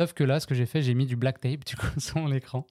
Sauf 0.00 0.12
que 0.14 0.24
là, 0.24 0.40
ce 0.40 0.46
que 0.46 0.54
j'ai 0.54 0.66
fait, 0.66 0.80
j'ai 0.82 0.94
mis 0.94 1.06
du 1.06 1.16
black 1.16 1.40
tape, 1.40 1.64
du 1.64 1.76
coup, 1.76 1.86
sur 1.98 2.18
mon 2.18 2.32
écran. 2.32 2.66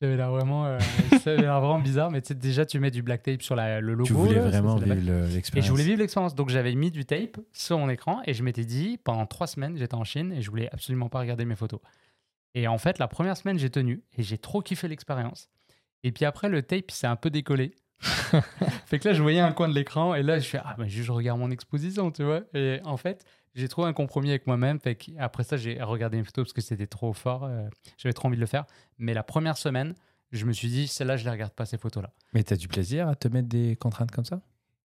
J'avais 0.00 0.16
l'air 0.16 0.30
vraiment, 0.30 0.64
euh, 0.64 0.78
ça 1.22 1.32
avait 1.32 1.42
l'air 1.42 1.60
vraiment 1.60 1.78
bizarre, 1.78 2.10
mais 2.10 2.22
tu 2.22 2.28
sais, 2.28 2.34
déjà, 2.34 2.64
tu 2.64 2.80
mets 2.80 2.90
du 2.90 3.02
black 3.02 3.22
tape 3.22 3.42
sur 3.42 3.54
la- 3.54 3.82
le 3.82 3.92
logo. 3.92 4.06
Tu 4.06 4.12
voulais 4.14 4.36
là, 4.36 4.48
vraiment 4.48 4.76
vivre 4.76 4.94
le- 4.94 5.26
et 5.28 5.34
l'expérience. 5.34 5.66
je 5.66 5.70
voulais 5.70 5.84
vivre 5.84 5.98
l'expérience. 5.98 6.34
Donc 6.34 6.48
j'avais 6.48 6.74
mis 6.74 6.90
du 6.90 7.04
tape 7.04 7.38
sur 7.52 7.78
mon 7.78 7.90
écran 7.90 8.22
et 8.24 8.32
je 8.32 8.42
m'étais 8.42 8.64
dit, 8.64 8.98
pendant 9.04 9.26
trois 9.26 9.46
semaines, 9.46 9.76
j'étais 9.76 9.94
en 9.94 10.04
Chine 10.04 10.32
et 10.32 10.40
je 10.40 10.48
voulais 10.48 10.70
absolument 10.72 11.10
pas 11.10 11.20
regarder 11.20 11.44
mes 11.44 11.54
photos. 11.56 11.80
Et 12.54 12.66
en 12.68 12.78
fait, 12.78 12.98
la 12.98 13.08
première 13.08 13.36
semaine, 13.36 13.58
j'ai 13.58 13.70
tenu 13.70 14.02
et 14.16 14.22
j'ai 14.22 14.38
trop 14.38 14.60
kiffé 14.60 14.88
l'expérience. 14.88 15.48
Et 16.02 16.12
puis 16.12 16.24
après, 16.24 16.48
le 16.48 16.62
tape, 16.62 16.90
s'est 16.90 17.06
un 17.06 17.16
peu 17.16 17.30
décollé. 17.30 17.74
fait 18.86 18.98
que 18.98 19.08
là, 19.08 19.14
je 19.14 19.22
voyais 19.22 19.40
un 19.40 19.52
coin 19.52 19.68
de 19.68 19.74
l'écran 19.74 20.14
et 20.14 20.22
là, 20.22 20.38
je 20.38 20.48
fais, 20.48 20.58
ah, 20.64 20.74
juste, 20.86 21.06
je 21.06 21.12
regarde 21.12 21.38
mon 21.38 21.50
exposition, 21.50 22.10
tu 22.10 22.24
vois. 22.24 22.42
Et 22.54 22.80
en 22.84 22.96
fait, 22.96 23.24
j'ai 23.54 23.68
trouvé 23.68 23.88
un 23.88 23.92
compromis 23.92 24.30
avec 24.30 24.46
moi-même. 24.46 24.80
Fait 24.80 24.94
que 24.94 25.10
après 25.18 25.44
ça, 25.44 25.56
j'ai 25.56 25.80
regardé 25.82 26.16
mes 26.16 26.24
photos 26.24 26.46
parce 26.46 26.52
que 26.52 26.60
c'était 26.62 26.86
trop 26.86 27.12
fort. 27.12 27.44
euh, 27.44 27.68
J'avais 27.98 28.12
trop 28.14 28.28
envie 28.28 28.36
de 28.36 28.40
le 28.40 28.46
faire. 28.46 28.64
Mais 28.98 29.12
la 29.14 29.22
première 29.22 29.58
semaine, 29.58 29.94
je 30.32 30.46
me 30.46 30.52
suis 30.52 30.68
dit, 30.68 30.88
celle-là, 30.88 31.16
je 31.16 31.24
les 31.24 31.30
regarde 31.30 31.52
pas, 31.52 31.66
ces 31.66 31.76
photos-là. 31.76 32.12
Mais 32.32 32.42
t'as 32.42 32.56
du 32.56 32.68
plaisir 32.68 33.08
à 33.08 33.14
te 33.16 33.28
mettre 33.28 33.48
des 33.48 33.76
contraintes 33.76 34.10
comme 34.12 34.24
ça? 34.24 34.40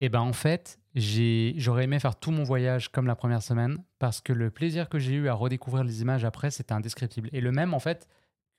Et 0.02 0.10
ben 0.10 0.20
en 0.20 0.34
fait, 0.34 0.80
j'aurais 0.96 1.86
aimé 1.86 2.00
faire 2.00 2.16
tout 2.16 2.32
mon 2.32 2.44
voyage 2.44 2.90
comme 2.90 3.08
la 3.08 3.16
première 3.16 3.44
semaine 3.44 3.78
parce 4.00 4.20
que 4.20 4.34
le 4.34 4.50
plaisir 4.50 4.90
que 4.90 5.00
j'ai 5.00 5.14
eu 5.14 5.28
à 5.30 5.34
redécouvrir 5.34 5.84
les 5.84 6.02
images 6.02 6.26
après, 6.26 6.52
c'était 6.52 6.74
indescriptible. 6.74 7.30
Et 7.32 7.40
le 7.40 7.52
même 7.52 7.74
en 7.74 7.80
fait 7.80 8.08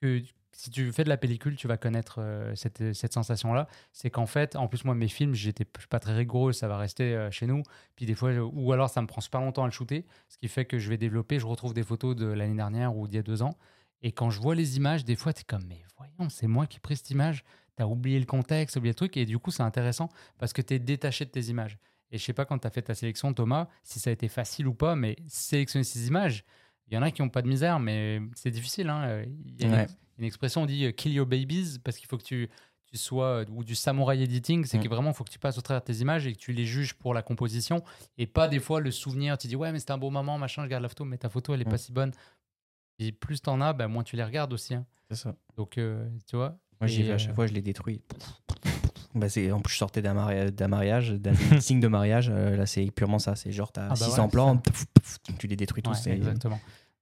que 0.01 0.21
si 0.55 0.69
tu 0.69 0.91
fais 0.91 1.03
de 1.03 1.09
la 1.09 1.17
pellicule, 1.17 1.55
tu 1.55 1.67
vas 1.67 1.77
connaître 1.77 2.19
euh, 2.19 2.53
cette, 2.55 2.93
cette 2.93 3.11
sensation-là. 3.11 3.67
C'est 3.91 4.09
qu'en 4.09 4.25
fait, 4.25 4.55
en 4.55 4.67
plus 4.67 4.85
moi 4.85 4.95
mes 4.95 5.07
films, 5.07 5.33
j'étais 5.33 5.65
pas 5.89 5.99
très 5.99 6.15
rigoureux, 6.15 6.53
ça 6.53 6.67
va 6.67 6.77
rester 6.77 7.15
euh, 7.15 7.31
chez 7.31 7.47
nous. 7.47 7.63
Puis 7.95 8.05
des 8.05 8.15
fois, 8.15 8.31
ou 8.33 8.71
alors 8.71 8.89
ça 8.89 9.01
me 9.01 9.07
prend 9.07 9.19
super 9.19 9.41
longtemps 9.41 9.63
à 9.63 9.67
le 9.67 9.71
shooter, 9.71 10.05
ce 10.29 10.37
qui 10.37 10.47
fait 10.47 10.65
que 10.65 10.77
je 10.77 10.89
vais 10.89 10.97
développer, 10.97 11.39
je 11.39 11.45
retrouve 11.45 11.73
des 11.73 11.83
photos 11.83 12.15
de 12.15 12.27
l'année 12.27 12.55
dernière 12.55 12.95
ou 12.95 13.07
d'il 13.07 13.15
y 13.17 13.19
a 13.19 13.23
deux 13.23 13.41
ans. 13.41 13.57
Et 14.01 14.11
quand 14.11 14.29
je 14.29 14.39
vois 14.39 14.53
les 14.53 14.77
images, 14.77 15.05
des 15.05 15.15
fois, 15.15 15.33
tu 15.33 15.41
es 15.41 15.43
comme, 15.45 15.65
mais 15.67 15.81
voyons, 15.97 16.29
c'est 16.29 16.47
moi 16.47 16.67
qui 16.67 16.77
ai 16.77 16.79
pris 16.79 16.97
cette 16.97 17.09
image. 17.09 17.43
Tu 17.77 17.83
as 17.83 17.87
oublié 17.87 18.19
le 18.19 18.25
contexte, 18.25 18.75
oublié 18.77 18.91
le 18.91 18.95
truc. 18.95 19.17
Et 19.17 19.25
du 19.25 19.39
coup, 19.39 19.51
c'est 19.51 19.63
intéressant 19.63 20.09
parce 20.37 20.53
que 20.53 20.61
tu 20.61 20.73
es 20.75 20.79
détaché 20.79 21.25
de 21.25 21.31
tes 21.31 21.41
images. 21.45 21.77
Et 22.11 22.17
je 22.19 22.23
sais 22.23 22.33
pas 22.33 22.45
quand 22.45 22.59
tu 22.59 22.67
as 22.67 22.69
fait 22.69 22.83
ta 22.83 22.93
sélection, 22.93 23.33
Thomas, 23.33 23.67
si 23.83 23.99
ça 23.99 24.09
a 24.11 24.13
été 24.13 24.27
facile 24.27 24.67
ou 24.67 24.73
pas, 24.75 24.95
mais 24.95 25.15
sélectionner 25.27 25.83
ces 25.83 26.07
images, 26.07 26.43
il 26.87 26.93
y 26.93 26.97
en 26.97 27.01
a 27.01 27.09
qui 27.09 27.21
n'ont 27.23 27.29
pas 27.29 27.41
de 27.41 27.47
misère, 27.47 27.79
mais 27.79 28.21
c'est 28.35 28.51
difficile. 28.51 28.89
hein. 28.89 29.23
Il 29.25 29.61
y 29.61 29.63
a 29.63 29.67
une, 29.67 29.73
Ouais. 29.73 29.87
une 30.19 30.25
expression, 30.25 30.61
on 30.61 30.65
dit 30.67 30.85
euh, 30.85 30.91
kill 30.91 31.11
your 31.13 31.25
babies, 31.25 31.79
parce 31.83 31.97
qu'il 31.97 32.07
faut 32.07 32.17
que 32.19 32.23
tu, 32.23 32.49
tu 32.85 32.97
sois, 32.97 33.45
ou 33.49 33.63
du 33.63 33.73
samouraï 33.73 34.21
editing, 34.21 34.65
c'est 34.65 34.77
Mm. 34.77 34.83
que 34.83 34.89
vraiment, 34.89 35.09
il 35.09 35.15
faut 35.15 35.23
que 35.23 35.31
tu 35.31 35.39
passes 35.39 35.57
au 35.57 35.61
travers 35.61 35.81
de 35.81 35.85
tes 35.87 35.95
images 36.01 36.27
et 36.27 36.33
que 36.33 36.37
tu 36.37 36.53
les 36.53 36.65
juges 36.65 36.93
pour 36.93 37.15
la 37.15 37.23
composition 37.23 37.81
et 38.19 38.27
pas 38.27 38.47
des 38.47 38.59
fois 38.59 38.79
le 38.79 38.91
souvenir. 38.91 39.35
Tu 39.39 39.47
dis, 39.47 39.55
ouais, 39.55 39.71
mais 39.71 39.79
c'était 39.79 39.93
un 39.93 39.97
beau 39.97 40.11
moment, 40.11 40.37
machin, 40.37 40.63
je 40.65 40.69
garde 40.69 40.83
la 40.83 40.89
photo, 40.89 41.05
mais 41.05 41.17
ta 41.17 41.29
photo, 41.29 41.55
elle 41.55 41.61
est 41.61 41.65
Mm. 41.65 41.69
pas 41.71 41.77
si 41.79 41.91
bonne. 41.91 42.11
Et 42.99 43.11
plus 43.11 43.41
t'en 43.41 43.59
as, 43.61 43.73
bah, 43.73 43.87
moins 43.87 44.03
tu 44.03 44.15
les 44.15 44.23
regardes 44.23 44.53
aussi. 44.53 44.75
hein. 44.75 44.85
C'est 45.09 45.15
ça. 45.15 45.35
Donc, 45.57 45.79
euh, 45.79 46.07
tu 46.27 46.35
vois. 46.35 46.59
Moi, 46.79 46.87
j'y 46.87 47.03
vais 47.03 47.11
à 47.11 47.13
euh, 47.15 47.17
chaque 47.17 47.35
fois, 47.35 47.47
je 47.47 47.53
les 47.53 47.61
détruis. 47.61 48.01
Bah, 49.15 49.29
c'est, 49.29 49.51
en 49.51 49.61
plus, 49.61 49.73
je 49.73 49.77
sortais 49.77 50.01
d'un 50.01 50.15
mariage, 50.15 50.53
d'un 50.53 50.67
mariage, 50.67 51.11
d'un 51.11 51.35
signe 51.59 51.79
de 51.79 51.87
mariage. 51.87 52.31
euh, 52.33 52.55
là, 52.55 52.65
c'est 52.65 52.89
purement 52.89 53.19
ça. 53.19 53.35
C'est 53.35 53.51
genre, 53.51 53.71
t'as 53.71 53.89
bah 53.89 53.95
600 53.95 54.23
ouais, 54.23 54.29
plans, 54.31 54.61
tu 55.37 55.45
les 55.45 55.55
détruis 55.55 55.83
tous. 55.83 56.07
Ouais, 56.07 56.13
exactement. 56.13 56.59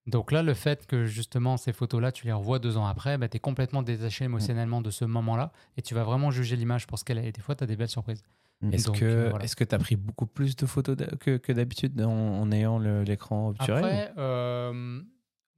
Donc 0.08 0.32
là, 0.32 0.42
le 0.44 0.54
fait 0.54 0.88
que 0.88 1.06
justement 1.06 1.58
ces 1.58 1.74
photos-là, 1.74 2.12
tu 2.12 2.26
les 2.26 2.34
revois 2.34 2.60
deux 2.60 2.76
ans 2.76 2.86
après, 2.86 3.18
bah, 3.18 3.30
tu 3.30 3.38
es 3.38 3.40
complètement 3.40 3.82
détaché 3.84 4.26
émotionnellement 4.26 4.82
de 4.82 4.90
ce 4.90 5.06
moment-là 5.06 5.52
et 5.78 5.82
tu 5.82 5.94
vas 5.94 6.04
vraiment 6.04 6.32
juger 6.32 6.56
l'image 6.56 6.88
pour 6.88 7.00
ce 7.00 7.06
qu'elle 7.06 7.20
est. 7.20 7.28
Et 7.28 7.32
des 7.32 7.42
fois, 7.42 7.56
tu 7.56 7.64
as 7.64 7.68
des 7.68 7.76
belles 7.76 7.88
surprises. 7.88 8.24
Est-ce 8.72 8.92
que 8.92 9.06
euh, 9.06 9.30
voilà. 9.30 9.46
est-ce 9.46 9.56
que 9.56 9.64
tu 9.64 9.74
as 9.74 9.80
pris 9.80 9.96
beaucoup 9.96 10.28
plus 10.28 10.56
de 10.56 10.66
photos 10.66 10.96
que, 11.20 11.38
que 11.38 11.52
d'habitude 11.52 12.00
en, 12.02 12.12
en 12.12 12.52
ayant 12.52 12.78
l'écran 12.78 13.50
obturé 13.50 13.80
Après, 13.80 14.14
euh, 14.18 15.02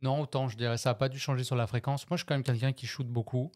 non, 0.01 0.21
autant, 0.21 0.47
je 0.47 0.55
dirais, 0.57 0.77
ça 0.77 0.91
n'a 0.91 0.95
pas 0.95 1.09
dû 1.09 1.19
changer 1.19 1.43
sur 1.43 1.55
la 1.55 1.67
fréquence. 1.67 2.09
Moi, 2.09 2.17
je 2.17 2.21
suis 2.21 2.27
quand 2.27 2.35
même 2.35 2.43
quelqu'un 2.43 2.71
qui 2.71 2.85
shoot 2.85 3.07
beaucoup. 3.07 3.51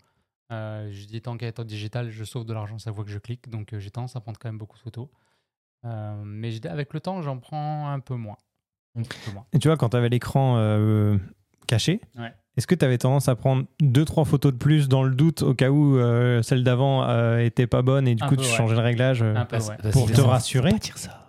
Euh, 0.52 0.90
je 0.92 1.06
dis 1.06 1.22
tant 1.22 1.36
qu'à 1.38 1.48
être 1.48 1.60
en 1.60 1.66
digital, 1.66 2.10
je 2.10 2.24
sauve 2.24 2.46
de 2.46 2.54
l'argent 2.54 2.78
chaque 2.78 2.94
fois 2.96 3.04
que 3.04 3.10
je 3.12 3.20
clique. 3.20 3.50
Donc, 3.50 3.74
euh, 3.74 3.80
j'ai 3.80 3.92
tendance 3.92 4.16
à 4.16 4.22
prendre 4.22 4.38
quand 4.40 4.48
même 4.50 4.58
beaucoup 4.58 4.78
de 4.78 4.82
photos. 4.84 5.08
Euh, 5.86 6.22
mais 6.26 6.52
je 6.52 6.60
avec 6.68 6.94
le 6.94 7.00
temps, 7.00 7.22
j'en 7.22 7.38
prends 7.38 7.90
un 7.90 8.00
peu 8.00 8.16
moins. 8.16 8.38
Un 8.98 9.02
peu 9.04 9.32
moins. 9.34 9.46
Et 9.54 9.60
tu 9.60 9.68
vois, 9.68 9.78
quand 9.78 9.90
tu 9.90 9.98
avais 9.98 10.10
l'écran 10.10 10.56
euh, 10.58 11.18
caché, 11.68 12.02
Ouais. 12.18 12.34
est-ce 12.56 12.66
que 12.66 12.76
tu 12.76 12.84
avais 12.86 12.98
tendance 12.98 13.28
à 13.30 13.36
prendre 13.36 13.66
deux, 13.82 14.06
trois 14.06 14.26
photos 14.26 14.54
de 14.54 14.58
plus 14.58 14.88
dans 14.90 15.04
le 15.04 15.14
doute 15.14 15.44
au 15.44 15.54
cas 15.54 15.70
où 15.70 15.98
euh, 15.98 16.42
celle 16.42 16.64
d'avant 16.64 17.04
euh, 17.04 17.40
était 17.40 17.68
pas 17.68 17.82
bonne 17.82 18.08
et 18.08 18.16
du 18.16 18.24
Un 18.24 18.28
coup 18.28 18.36
peu, 18.36 18.42
tu 18.42 18.48
ouais. 18.50 18.56
changeais 18.56 18.76
le 18.76 18.82
réglage 18.82 19.22
euh, 19.22 19.44
peu, 19.46 19.58
ouais. 19.58 19.92
pour 19.92 20.12
te 20.12 20.22
rassurer? 20.22 20.72
Dire 20.74 20.98
ça. 20.98 21.24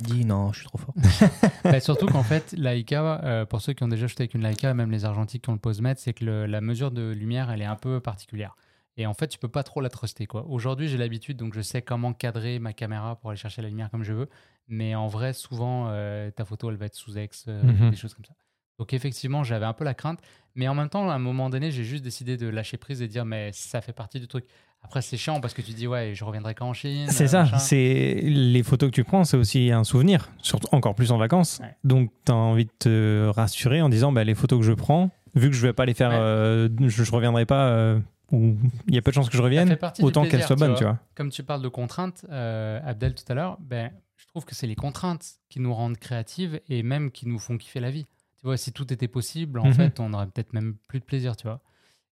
Dis 0.00 0.24
non, 0.24 0.52
je 0.52 0.58
suis 0.58 0.66
trop 0.66 0.78
fort. 0.78 0.94
Bah, 1.64 1.78
surtout 1.80 2.06
qu'en 2.06 2.24
fait, 2.24 2.52
Leica, 2.58 3.20
euh, 3.24 3.46
pour 3.46 3.60
ceux 3.62 3.72
qui 3.74 3.84
ont 3.84 3.88
déjà 3.88 4.08
shooté 4.08 4.24
avec 4.24 4.34
une 4.34 4.42
Leica, 4.42 4.74
même 4.74 4.90
les 4.90 5.04
argentiques 5.04 5.44
qui 5.44 5.50
ont 5.50 5.54
le 5.54 5.58
pose 5.60 5.80
mètre, 5.80 6.00
c'est 6.00 6.12
que 6.12 6.24
le- 6.24 6.46
la 6.46 6.60
mesure 6.60 6.90
de 6.90 7.12
lumière, 7.12 7.50
elle 7.52 7.62
est 7.62 7.66
un 7.66 7.76
peu 7.76 8.00
particulière. 8.00 8.56
Et 8.96 9.06
en 9.06 9.14
fait, 9.14 9.26
tu 9.28 9.38
peux 9.38 9.48
pas 9.48 9.62
trop 9.64 9.80
la 9.80 9.88
truster. 9.88 10.26
quoi. 10.26 10.44
Aujourd'hui, 10.48 10.86
j'ai 10.88 10.98
l'habitude, 10.98 11.36
donc 11.36 11.54
je 11.54 11.60
sais 11.60 11.82
comment 11.82 12.12
cadrer 12.12 12.58
ma 12.60 12.72
caméra 12.72 13.16
pour 13.16 13.30
aller 13.30 13.38
chercher 13.38 13.60
la 13.62 13.68
lumière 13.68 13.90
comme 13.90 14.04
je 14.04 14.12
veux. 14.12 14.28
Mais 14.68 14.94
en 14.94 15.08
vrai, 15.08 15.32
souvent, 15.32 15.86
euh, 15.88 16.30
ta 16.30 16.44
photo, 16.44 16.70
elle 16.70 16.76
va 16.76 16.86
être 16.86 16.94
sous 16.94 17.18
ex, 17.18 17.44
euh, 17.48 17.62
Mhm. 17.64 17.90
des 17.90 17.96
choses 17.96 18.14
comme 18.14 18.24
ça. 18.24 18.34
Donc 18.78 18.92
effectivement, 18.92 19.42
j'avais 19.44 19.66
un 19.66 19.72
peu 19.72 19.84
la 19.84 19.94
crainte. 19.94 20.20
Mais 20.54 20.68
en 20.68 20.74
même 20.74 20.88
temps, 20.88 21.08
à 21.10 21.14
un 21.14 21.18
moment 21.18 21.50
donné, 21.50 21.70
j'ai 21.70 21.84
juste 21.84 22.02
décidé 22.04 22.36
de 22.36 22.48
lâcher 22.48 22.76
prise 22.76 23.02
et 23.02 23.06
de 23.08 23.12
dire, 23.12 23.24
mais 23.24 23.50
ça 23.52 23.80
fait 23.80 23.92
partie 23.92 24.20
du 24.20 24.26
truc. 24.28 24.44
Après, 24.82 25.00
c'est 25.02 25.16
chiant 25.16 25.40
parce 25.40 25.54
que 25.54 25.62
tu 25.62 25.72
dis, 25.72 25.86
ouais, 25.86 26.12
je 26.14 26.24
reviendrai 26.24 26.54
quand 26.54 26.68
en 26.68 26.74
Chine. 26.74 27.06
C'est 27.08 27.24
euh, 27.34 27.44
ça, 27.46 27.58
c'est 27.58 28.20
les 28.22 28.62
photos 28.62 28.90
que 28.90 28.94
tu 28.94 29.02
prends, 29.04 29.24
c'est 29.24 29.36
aussi 29.36 29.70
un 29.72 29.82
souvenir, 29.82 30.30
surtout 30.42 30.68
encore 30.72 30.94
plus 30.94 31.10
en 31.10 31.18
vacances. 31.18 31.58
Ouais. 31.62 31.74
Donc 31.84 32.10
tu 32.26 32.32
as 32.32 32.34
envie 32.36 32.66
de 32.66 32.70
te 32.78 33.28
rassurer 33.34 33.80
en 33.82 33.88
disant 33.88 34.12
bah, 34.12 34.24
les 34.24 34.34
photos 34.34 34.58
que 34.60 34.64
je 34.66 34.72
prends, 34.72 35.10
vu 35.34 35.48
que 35.50 35.56
je 35.56 35.66
vais 35.66 35.72
pas 35.72 35.86
les 35.86 35.94
faire, 35.94 36.10
Ouais. 36.10 36.16
euh, 36.18 36.68
je, 36.80 37.02
je 37.04 37.12
reviendrai 37.12 37.46
pas, 37.46 37.68
euh, 37.68 37.98
il 38.88 38.94
y 38.94 38.98
a 38.98 39.02
peu 39.02 39.10
de 39.10 39.14
chances 39.14 39.28
que 39.30 39.36
je 39.36 39.42
revienne, 39.42 39.76
autant 40.00 40.22
qu'elles 40.22 40.30
plaisir, 40.30 40.46
soient 40.46 40.56
bonnes, 40.56 40.74
tu 40.76 40.84
vois. 40.84 40.98
comme 41.14 41.30
tu 41.30 41.42
parles 41.42 41.62
de 41.62 41.68
contraintes, 41.68 42.24
euh, 42.30 42.80
Abdel 42.84 43.14
tout 43.14 43.24
à 43.28 43.34
l'heure, 43.34 43.56
ben, 43.60 43.90
je 44.16 44.26
trouve 44.26 44.44
que 44.44 44.54
c'est 44.54 44.66
les 44.66 44.76
contraintes 44.76 45.24
qui 45.48 45.60
nous 45.60 45.72
rendent 45.74 45.98
créatives 45.98 46.60
et 46.68 46.82
même 46.82 47.10
qui 47.10 47.26
nous 47.26 47.38
font 47.38 47.56
kiffer 47.58 47.80
la 47.80 47.90
vie. 47.90 48.04
Tu 48.38 48.42
vois, 48.46 48.56
si 48.56 48.72
tout 48.72 48.92
était 48.92 49.08
possible, 49.08 49.58
en 49.58 49.66
Mhm. 49.66 49.74
fait, 49.74 50.00
on 50.00 50.12
aurait 50.12 50.26
peut-être 50.26 50.52
même 50.52 50.76
plus 50.88 51.00
de 51.00 51.04
plaisir, 51.04 51.36
tu 51.36 51.46
vois. 51.46 51.60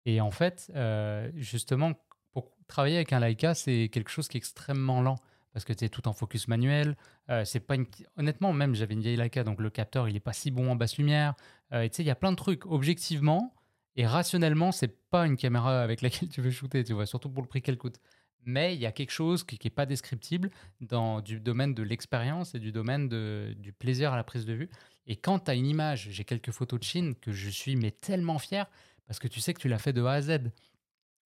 Et 0.04 0.20
en 0.20 0.30
fait, 0.30 0.70
euh, 0.76 1.30
justement, 1.34 1.92
pour 2.32 2.50
travailler 2.68 2.96
avec 2.96 3.12
un 3.12 3.20
Leica, 3.20 3.54
c'est 3.54 3.88
quelque 3.92 4.10
chose 4.10 4.28
qui 4.28 4.36
est 4.36 4.38
extrêmement 4.40 5.00
lent 5.02 5.16
parce 5.52 5.64
que 5.64 5.72
c'est 5.76 5.88
tout 5.88 6.06
en 6.06 6.12
focus 6.12 6.48
manuel. 6.48 6.96
Euh, 7.30 7.44
c'est 7.46 7.60
pas 7.60 7.76
une... 7.76 7.86
Honnêtement, 8.18 8.52
même 8.52 8.74
j'avais 8.74 8.92
une 8.94 9.00
vieille 9.00 9.16
Leica, 9.16 9.42
donc 9.42 9.58
le 9.60 9.70
capteur, 9.70 10.06
il 10.08 10.14
est 10.14 10.20
pas 10.20 10.34
si 10.34 10.50
bon 10.50 10.70
en 10.70 10.76
basse 10.76 10.98
lumière. 10.98 11.34
Euh, 11.72 11.84
tu 11.88 11.94
sais, 11.94 12.02
il 12.02 12.06
y 12.06 12.10
a 12.10 12.14
plein 12.14 12.30
de 12.30 12.36
trucs. 12.36 12.66
Objectivement 12.66 13.54
et 13.96 14.06
rationnellement, 14.06 14.72
c'est 14.72 14.94
pas 15.10 15.26
une 15.26 15.36
caméra 15.36 15.82
avec 15.82 16.02
laquelle 16.02 16.28
tu 16.28 16.40
veux 16.40 16.50
shooter, 16.50 16.84
tu 16.84 16.92
vois, 16.92 17.06
surtout 17.06 17.30
pour 17.30 17.42
le 17.42 17.48
prix 17.48 17.62
qu'elle 17.62 17.78
coûte. 17.78 17.98
Mais 18.44 18.74
il 18.74 18.80
y 18.80 18.86
a 18.86 18.92
quelque 18.92 19.10
chose 19.10 19.42
qui 19.42 19.58
n'est 19.64 19.70
pas 19.70 19.86
descriptible 19.86 20.50
dans 20.80 21.20
du 21.20 21.40
domaine 21.40 21.74
de 21.74 21.82
l'expérience 21.82 22.54
et 22.54 22.60
du 22.60 22.70
domaine 22.70 23.08
de, 23.08 23.56
du 23.58 23.72
plaisir 23.72 24.12
à 24.12 24.16
la 24.16 24.22
prise 24.22 24.44
de 24.44 24.52
vue. 24.52 24.70
Et 25.08 25.16
quand 25.16 25.40
tu 25.40 25.50
as 25.50 25.54
une 25.54 25.66
image, 25.66 26.08
j'ai 26.10 26.24
quelques 26.24 26.52
photos 26.52 26.78
de 26.78 26.84
Chine 26.84 27.14
que 27.16 27.32
je 27.32 27.48
suis 27.48 27.74
mais 27.74 27.90
tellement 27.90 28.38
fier 28.38 28.70
parce 29.06 29.18
que 29.18 29.26
tu 29.26 29.40
sais 29.40 29.52
que 29.52 29.60
tu 29.60 29.68
l'as 29.68 29.78
fait 29.78 29.92
de 29.92 30.04
A 30.04 30.12
à 30.12 30.22
Z. 30.22 30.38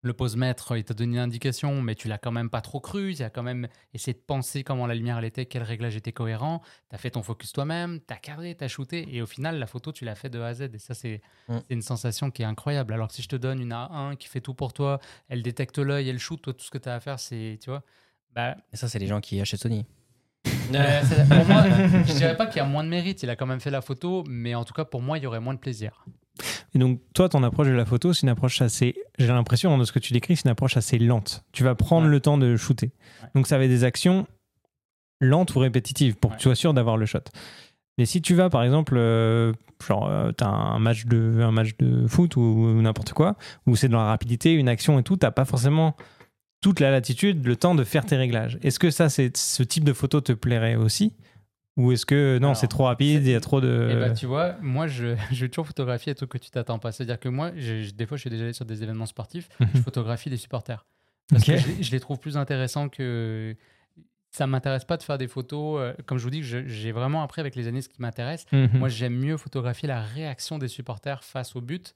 Le 0.01 0.13
pose-mètre, 0.13 0.77
il 0.77 0.83
t'a 0.85 0.93
donné 0.93 1.17
une 1.17 1.19
indication, 1.23 1.81
mais 1.81 1.93
tu 1.93 2.07
l'as 2.07 2.17
quand 2.17 2.31
même 2.31 2.49
pas 2.49 2.61
trop 2.61 2.79
cru. 2.79 3.13
Tu 3.15 3.21
as 3.21 3.29
quand 3.29 3.43
même 3.43 3.67
essayé 3.93 4.13
de 4.13 4.23
penser 4.25 4.63
comment 4.63 4.87
la 4.87 4.95
lumière 4.95 5.17
elle 5.17 5.25
était, 5.25 5.45
quel 5.45 5.61
réglage 5.63 5.97
était 5.97 6.13
cohérent. 6.13 6.61
Tu 6.89 6.95
as 6.95 6.97
fait 6.97 7.11
ton 7.11 7.21
focus 7.21 7.51
toi-même, 7.51 7.99
tu 8.07 8.13
as 8.13 8.17
cadré, 8.17 8.55
tu 8.55 8.63
as 8.63 8.69
shooté. 8.69 9.05
Et 9.13 9.21
au 9.21 9.25
final, 9.25 9.59
la 9.59 9.67
photo, 9.67 9.91
tu 9.91 10.05
l'as 10.05 10.15
fait 10.15 10.29
de 10.29 10.39
A 10.39 10.47
à 10.47 10.53
Z. 10.53 10.61
Et 10.73 10.79
ça, 10.79 10.93
c'est 10.93 11.21
Mm. 11.49 11.57
une 11.69 11.81
sensation 11.81 12.31
qui 12.31 12.43
est 12.43 12.45
incroyable. 12.45 12.93
Alors 12.93 13.09
que 13.09 13.13
si 13.13 13.21
je 13.21 13.27
te 13.27 13.35
donne 13.35 13.59
une 13.59 13.73
A1 13.73 14.15
qui 14.15 14.29
fait 14.29 14.39
tout 14.41 14.53
pour 14.53 14.71
toi, 14.71 14.99
elle 15.27 15.43
détecte 15.43 15.77
l'œil, 15.79 16.07
elle 16.07 16.19
shoot, 16.19 16.41
toi, 16.41 16.53
tout 16.53 16.63
ce 16.63 16.71
que 16.71 16.77
tu 16.77 16.87
as 16.87 16.95
à 16.95 16.99
faire, 17.01 17.19
c'est, 17.19 17.59
tu 17.61 17.69
vois, 17.69 17.83
bah, 18.33 18.55
Et 18.71 18.77
ça, 18.77 18.87
c'est 18.87 18.99
les 18.99 19.07
gens 19.07 19.19
qui 19.19 19.41
achètent 19.41 19.59
Sony. 19.61 19.85
euh, 20.73 21.01
pour 21.25 21.45
moi, 21.45 21.63
je 22.07 22.13
dirais 22.13 22.37
pas 22.37 22.45
qu'il 22.47 22.57
y 22.57 22.59
a 22.61 22.65
moins 22.65 22.83
de 22.85 22.89
mérite. 22.89 23.21
Il 23.23 23.29
a 23.29 23.35
quand 23.35 23.45
même 23.47 23.59
fait 23.59 23.71
la 23.71 23.81
photo, 23.81 24.23
mais 24.29 24.55
en 24.55 24.63
tout 24.63 24.73
cas, 24.73 24.85
pour 24.85 25.01
moi, 25.01 25.17
il 25.17 25.23
y 25.23 25.27
aurait 25.27 25.41
moins 25.41 25.53
de 25.53 25.59
plaisir. 25.59 26.05
Et 26.75 26.79
donc, 26.79 26.99
toi, 27.13 27.29
ton 27.29 27.43
approche 27.43 27.67
de 27.67 27.73
la 27.73 27.85
photo, 27.85 28.13
c'est 28.13 28.23
une 28.23 28.29
approche 28.29 28.61
assez. 28.61 28.95
J'ai 29.17 29.27
l'impression, 29.27 29.77
de 29.77 29.83
ce 29.83 29.91
que 29.91 29.99
tu 29.99 30.13
décris, 30.13 30.35
c'est 30.35 30.45
une 30.45 30.51
approche 30.51 30.77
assez 30.77 30.97
lente. 30.99 31.43
Tu 31.51 31.63
vas 31.63 31.75
prendre 31.75 32.05
Ouais. 32.07 32.11
le 32.11 32.19
temps 32.19 32.37
de 32.37 32.55
shooter. 32.55 32.91
Ouais. 33.23 33.29
Donc, 33.35 33.47
ça 33.47 33.57
va 33.57 33.63
être 33.65 33.69
des 33.69 33.83
actions 33.83 34.25
lentes 35.21 35.55
ou 35.55 35.59
répétitives 35.59 36.15
pour 36.15 36.31
Ouais. 36.31 36.37
que 36.37 36.41
tu 36.41 36.43
sois 36.43 36.55
sûr 36.55 36.73
d'avoir 36.73 36.97
le 36.97 37.05
shot. 37.05 37.19
Mais 37.97 38.05
si 38.05 38.21
tu 38.21 38.33
vas, 38.33 38.49
par 38.49 38.63
exemple, 38.63 38.95
euh, 38.97 39.51
genre, 39.85 40.09
tu 40.37 40.43
as 40.43 40.47
un 40.47 40.79
match, 40.79 41.05
de, 41.05 41.39
un 41.41 41.51
match 41.51 41.75
de 41.79 42.07
foot 42.07 42.37
ou, 42.37 42.39
ou 42.41 42.81
n'importe 42.81 43.11
quoi, 43.13 43.35
où 43.67 43.75
c'est 43.75 43.89
dans 43.89 43.97
la 43.99 44.05
rapidité, 44.05 44.53
une 44.53 44.69
action 44.69 44.97
et 44.99 45.03
tout, 45.03 45.17
tu 45.17 45.29
pas 45.31 45.45
forcément 45.45 45.95
toute 46.61 46.79
la 46.79 46.91
latitude, 46.91 47.45
le 47.45 47.55
temps 47.55 47.75
de 47.75 47.83
faire 47.83 48.05
tes 48.05 48.15
réglages. 48.15 48.57
Est-ce 48.63 48.79
que 48.79 48.89
ça, 48.91 49.09
c'est 49.09 49.35
ce 49.35 49.63
type 49.63 49.83
de 49.83 49.93
photo 49.93 50.21
te 50.21 50.31
plairait 50.33 50.75
aussi? 50.75 51.13
Ou 51.79 51.91
est-ce 51.93 52.05
que 52.05 52.37
non, 52.41 52.53
c'est 52.55 52.67
trop 52.67 52.83
rapide, 52.85 53.25
il 53.25 53.31
y 53.31 53.35
a 53.35 53.39
trop 53.39 53.61
de. 53.61 53.89
Et 53.91 53.95
bah, 53.95 54.09
tu 54.11 54.25
vois, 54.25 54.55
moi, 54.61 54.87
je, 54.87 55.15
je 55.31 55.41
vais 55.45 55.49
toujours 55.49 55.65
photographier 55.67 56.11
des 56.11 56.15
trucs 56.17 56.29
que 56.31 56.37
tu 56.37 56.49
t'attends 56.51 56.77
pas. 56.79 56.91
C'est-à-dire 56.91 57.19
que 57.19 57.29
moi, 57.29 57.51
je- 57.55 57.83
je- 57.83 57.91
des 57.91 58.05
fois, 58.05 58.17
je 58.17 58.21
suis 58.21 58.29
déjà 58.29 58.43
allé 58.43 58.53
sur 58.53 58.65
des 58.65 58.83
événements 58.83 59.05
sportifs, 59.05 59.47
je 59.59 59.65
Mhm. 59.65 59.83
photographie 59.83 60.29
des 60.29 60.37
supporters. 60.37 60.85
Parce 61.29 61.43
que 61.45 61.55
je, 61.57 61.67
les- 61.67 61.83
je 61.83 61.91
les 61.91 61.99
trouve 61.99 62.19
plus 62.19 62.37
intéressants 62.37 62.89
que. 62.89 63.55
Ça 64.31 64.45
m'intéresse 64.45 64.85
pas 64.85 64.95
de 64.97 65.01
faire 65.03 65.17
des 65.17 65.27
photos. 65.27 65.79
euh, 65.79 65.93
comme 66.05 66.19
je 66.19 66.23
vous 66.23 66.29
dis, 66.29 66.43
j'ai 66.43 66.91
vraiment 66.91 67.23
appris 67.23 67.41
avec 67.41 67.55
les 67.55 67.67
années 67.67 67.81
ce 67.81 67.89
qui 67.89 67.99
m'intéresse. 67.99 68.45
Mhm. 68.51 68.69
Moi, 68.75 68.87
j'aime 68.89 69.15
mieux 69.17 69.37
photographier 69.37 69.87
la 69.87 70.01
réaction 70.01 70.59
des 70.59 70.67
supporters 70.67 71.23
face 71.23 71.55
au 71.55 71.61
but 71.61 71.95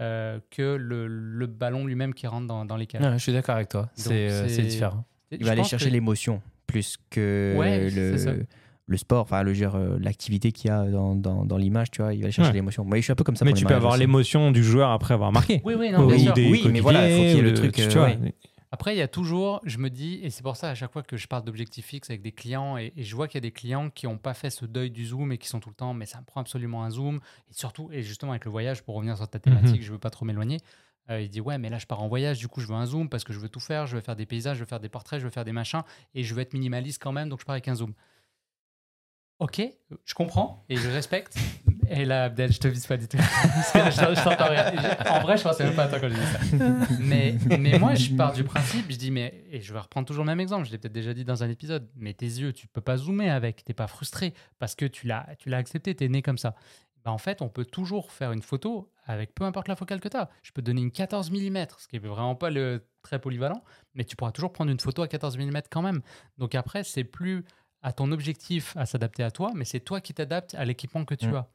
euh, 0.00 0.38
que 0.50 0.76
le, 0.76 1.06
le 1.06 1.46
ballon 1.46 1.84
lui-même 1.86 2.14
qui 2.14 2.26
rentre 2.26 2.46
dans, 2.46 2.64
dans 2.64 2.76
les 2.76 2.86
cages. 2.86 3.02
Ouais, 3.02 3.12
je 3.12 3.18
suis 3.18 3.32
d'accord 3.32 3.56
avec 3.56 3.68
toi. 3.68 3.90
C'est 3.94 4.30
euh, 4.30 4.48
c'est- 4.48 4.62
différent. 4.62 5.04
Il 5.30 5.44
va 5.44 5.52
aller 5.52 5.62
chercher 5.64 5.88
que- 5.88 5.92
l'émotion 5.92 6.40
plus 6.66 6.96
que 7.10 7.54
Ouais, 7.58 7.88
c'est 7.90 8.18
ça. 8.18 8.32
le, 8.32 8.46
le 8.86 8.96
sport, 8.96 9.22
enfin 9.22 9.42
le 9.42 9.54
genre, 9.54 9.76
euh, 9.76 9.96
l'activité 9.98 10.52
qu'il 10.52 10.68
y 10.68 10.70
a 10.70 10.84
dans, 10.84 11.14
dans, 11.14 11.44
dans 11.44 11.56
l'image, 11.56 11.90
tu 11.90 12.02
vois. 12.02 12.12
Il 12.12 12.20
va 12.20 12.24
aller 12.24 12.32
chercher 12.32 12.50
Ouais. 12.50 12.54
l'émotion. 12.56 12.84
Moi, 12.84 12.98
je 12.98 13.02
suis 13.02 13.12
un 13.12 13.16
peu 13.16 13.24
comme 13.24 13.36
ça. 13.36 13.44
Mais 13.44 13.52
pour 13.52 13.56
les 13.56 13.60
tu 13.62 13.66
peux 13.66 13.74
avoir 13.74 13.96
l'émotion 13.96 14.50
du 14.50 14.62
joueur 14.62 14.90
après 14.90 15.14
avoir 15.14 15.32
marqué. 15.32 15.62
Oui, 15.64 15.74
oui, 15.78 15.90
non, 15.90 16.04
Ou 16.04 16.08
bien 16.08 16.18
sûr. 16.18 16.34
des 16.34 16.50
Oui, 16.50 16.62
mais 16.70 16.80
voilà, 16.80 17.00
faut 17.08 17.22
qu'il 17.22 17.36
y 17.36 17.38
ait 17.38 17.42
le 17.42 17.54
truc, 17.54 17.72
tu 17.72 17.82
euh, 17.82 17.88
vois. 17.90 18.04
ouais. 18.08 18.34
Après, 18.70 18.92
il 18.94 18.98
y 18.98 19.02
a 19.02 19.06
toujours, 19.08 19.60
je 19.64 19.78
me 19.78 19.88
dis, 19.88 20.18
et 20.24 20.30
c'est 20.30 20.42
pour 20.42 20.56
ça 20.56 20.68
à 20.68 20.74
chaque 20.74 20.92
fois 20.92 21.04
que 21.04 21.16
je 21.16 21.28
parle 21.28 21.44
d'objectifs 21.44 21.86
fixes 21.86 22.10
avec 22.10 22.22
des 22.22 22.32
clients, 22.32 22.76
et, 22.76 22.92
et 22.96 23.04
je 23.04 23.14
vois 23.14 23.28
qu'il 23.28 23.36
y 23.36 23.38
a 23.38 23.40
des 23.48 23.52
clients 23.52 23.88
qui 23.88 24.06
n'ont 24.06 24.18
pas 24.18 24.34
fait 24.34 24.50
ce 24.50 24.64
deuil 24.66 24.90
du 24.90 25.06
zoom 25.06 25.30
et 25.30 25.38
qui 25.38 25.46
sont 25.46 25.60
tout 25.60 25.68
le 25.68 25.76
temps, 25.76 25.94
mais 25.94 26.06
ça 26.06 26.18
me 26.18 26.24
prend 26.24 26.40
absolument 26.40 26.82
un 26.82 26.90
zoom. 26.90 27.20
Et 27.48 27.52
surtout, 27.54 27.88
et 27.92 28.02
justement 28.02 28.32
avec 28.32 28.44
le 28.44 28.50
voyage, 28.50 28.82
pour 28.82 28.96
revenir 28.96 29.16
sur 29.16 29.28
ta 29.28 29.38
thématique, 29.38 29.82
je 29.84 29.92
veux 29.92 29.98
pas 30.00 30.10
trop 30.10 30.24
m'éloigner. 30.24 30.58
euh, 31.08 31.20
il 31.20 31.28
dit 31.30 31.40
ouais 31.40 31.56
mais 31.58 31.68
là 31.70 31.78
je 31.78 31.86
pars 31.86 32.02
en 32.02 32.08
voyage 32.08 32.38
du 32.38 32.48
coup 32.48 32.60
je 32.60 32.66
veux 32.66 32.74
un 32.74 32.86
zoom 32.86 33.08
parce 33.10 33.24
que 33.24 33.32
je 33.34 33.38
veux 33.38 33.50
tout 33.50 33.60
faire 33.60 33.86
je 33.86 33.94
veux 33.96 34.00
faire 34.00 34.16
des 34.16 34.24
paysages 34.24 34.56
je 34.56 34.62
veux 34.62 34.66
faire 34.66 34.80
des 34.80 34.88
portraits 34.88 35.20
je 35.20 35.24
veux 35.26 35.30
faire 35.30 35.44
des 35.44 35.52
machins 35.52 35.82
et 36.14 36.22
je 36.24 36.34
veux 36.34 36.40
être 36.40 36.54
minimaliste 36.54 36.98
quand 37.02 37.12
même 37.12 37.28
donc 37.28 37.40
je 37.40 37.44
pars 37.44 37.52
avec 37.52 37.68
un 37.68 37.74
zoom 37.74 37.92
ok 39.44 39.60
je 40.06 40.14
comprends 40.14 40.64
et 40.70 40.76
je 40.76 40.88
respecte 40.88 41.36
et 41.90 42.06
là 42.06 42.24
Abdel 42.24 42.50
je 42.50 42.58
te 42.58 42.66
vise 42.66 42.86
pas 42.86 42.96
du 42.96 43.06
tout 43.06 43.18
je, 43.74 43.78
je 43.78 44.24
t'entends 44.24 44.48
rien. 44.48 44.72
En 45.10 45.20
vrai 45.20 45.36
je 45.36 45.42
pensais 45.42 45.64
même 45.64 45.74
pas 45.74 45.84
à 45.84 45.88
toi 45.88 46.00
quand 46.00 46.08
j'ai 46.08 46.14
dit 46.14 46.26
ça 46.26 46.64
mais, 47.00 47.36
mais 47.58 47.78
moi, 47.78 47.94
je 47.94 48.14
pars 48.14 48.32
du 48.32 48.44
principe, 48.44 48.86
je 48.90 48.96
dis, 48.96 49.10
mais, 49.10 49.44
et 49.50 49.60
je 49.60 49.72
vais 49.72 49.78
reprendre 49.78 50.06
toujours 50.06 50.24
le 50.24 50.28
même 50.28 50.40
exemple, 50.40 50.66
je 50.66 50.72
l'ai 50.72 50.78
peut-être 50.78 50.92
déjà 50.92 51.14
dit 51.14 51.24
dans 51.24 51.42
un 51.42 51.50
épisode, 51.50 51.88
mais 51.96 52.14
tes 52.14 52.26
yeux, 52.26 52.52
tu 52.52 52.66
peux 52.66 52.80
pas 52.80 52.96
zoomer 52.96 53.30
avec, 53.30 53.64
t'es 53.64 53.74
pas 53.74 53.86
frustré 53.86 54.34
parce 54.58 54.74
que 54.74 54.86
tu 54.86 55.06
l'as, 55.06 55.26
tu 55.38 55.48
l'as 55.48 55.58
accepté, 55.58 55.94
t'es 55.94 56.08
né 56.08 56.22
comme 56.22 56.38
ça. 56.38 56.54
Ben, 57.04 57.10
en 57.10 57.18
fait, 57.18 57.42
on 57.42 57.48
peut 57.48 57.66
toujours 57.66 58.12
faire 58.12 58.32
une 58.32 58.40
photo 58.40 58.90
avec 59.04 59.34
peu 59.34 59.44
importe 59.44 59.68
la 59.68 59.76
focale 59.76 60.00
que 60.00 60.08
tu 60.08 60.16
as. 60.16 60.30
Je 60.42 60.52
peux 60.52 60.62
te 60.62 60.66
donner 60.66 60.80
une 60.80 60.90
14 60.90 61.30
mm, 61.30 61.66
ce 61.76 61.88
qui 61.88 61.96
est 61.96 61.98
vraiment 61.98 62.34
pas 62.34 62.48
le 62.48 62.86
très 63.02 63.18
polyvalent, 63.18 63.62
mais 63.94 64.04
tu 64.04 64.16
pourras 64.16 64.32
toujours 64.32 64.52
prendre 64.52 64.70
une 64.70 64.80
photo 64.80 65.02
à 65.02 65.08
14 65.08 65.36
mm 65.36 65.58
quand 65.70 65.82
même. 65.82 66.00
Donc 66.38 66.54
après, 66.54 66.82
c'est 66.82 67.04
plus 67.04 67.44
à 67.84 67.92
ton 67.92 68.10
objectif 68.10 68.76
à 68.76 68.86
s'adapter 68.86 69.22
à 69.22 69.30
toi, 69.30 69.52
mais 69.54 69.64
c'est 69.64 69.78
toi 69.80 70.00
qui 70.00 70.14
t'adaptes 70.14 70.54
à 70.56 70.64
l'équipement 70.64 71.04
que 71.04 71.14
tu 71.14 71.28
Mm. 71.28 71.34
as 71.36 71.48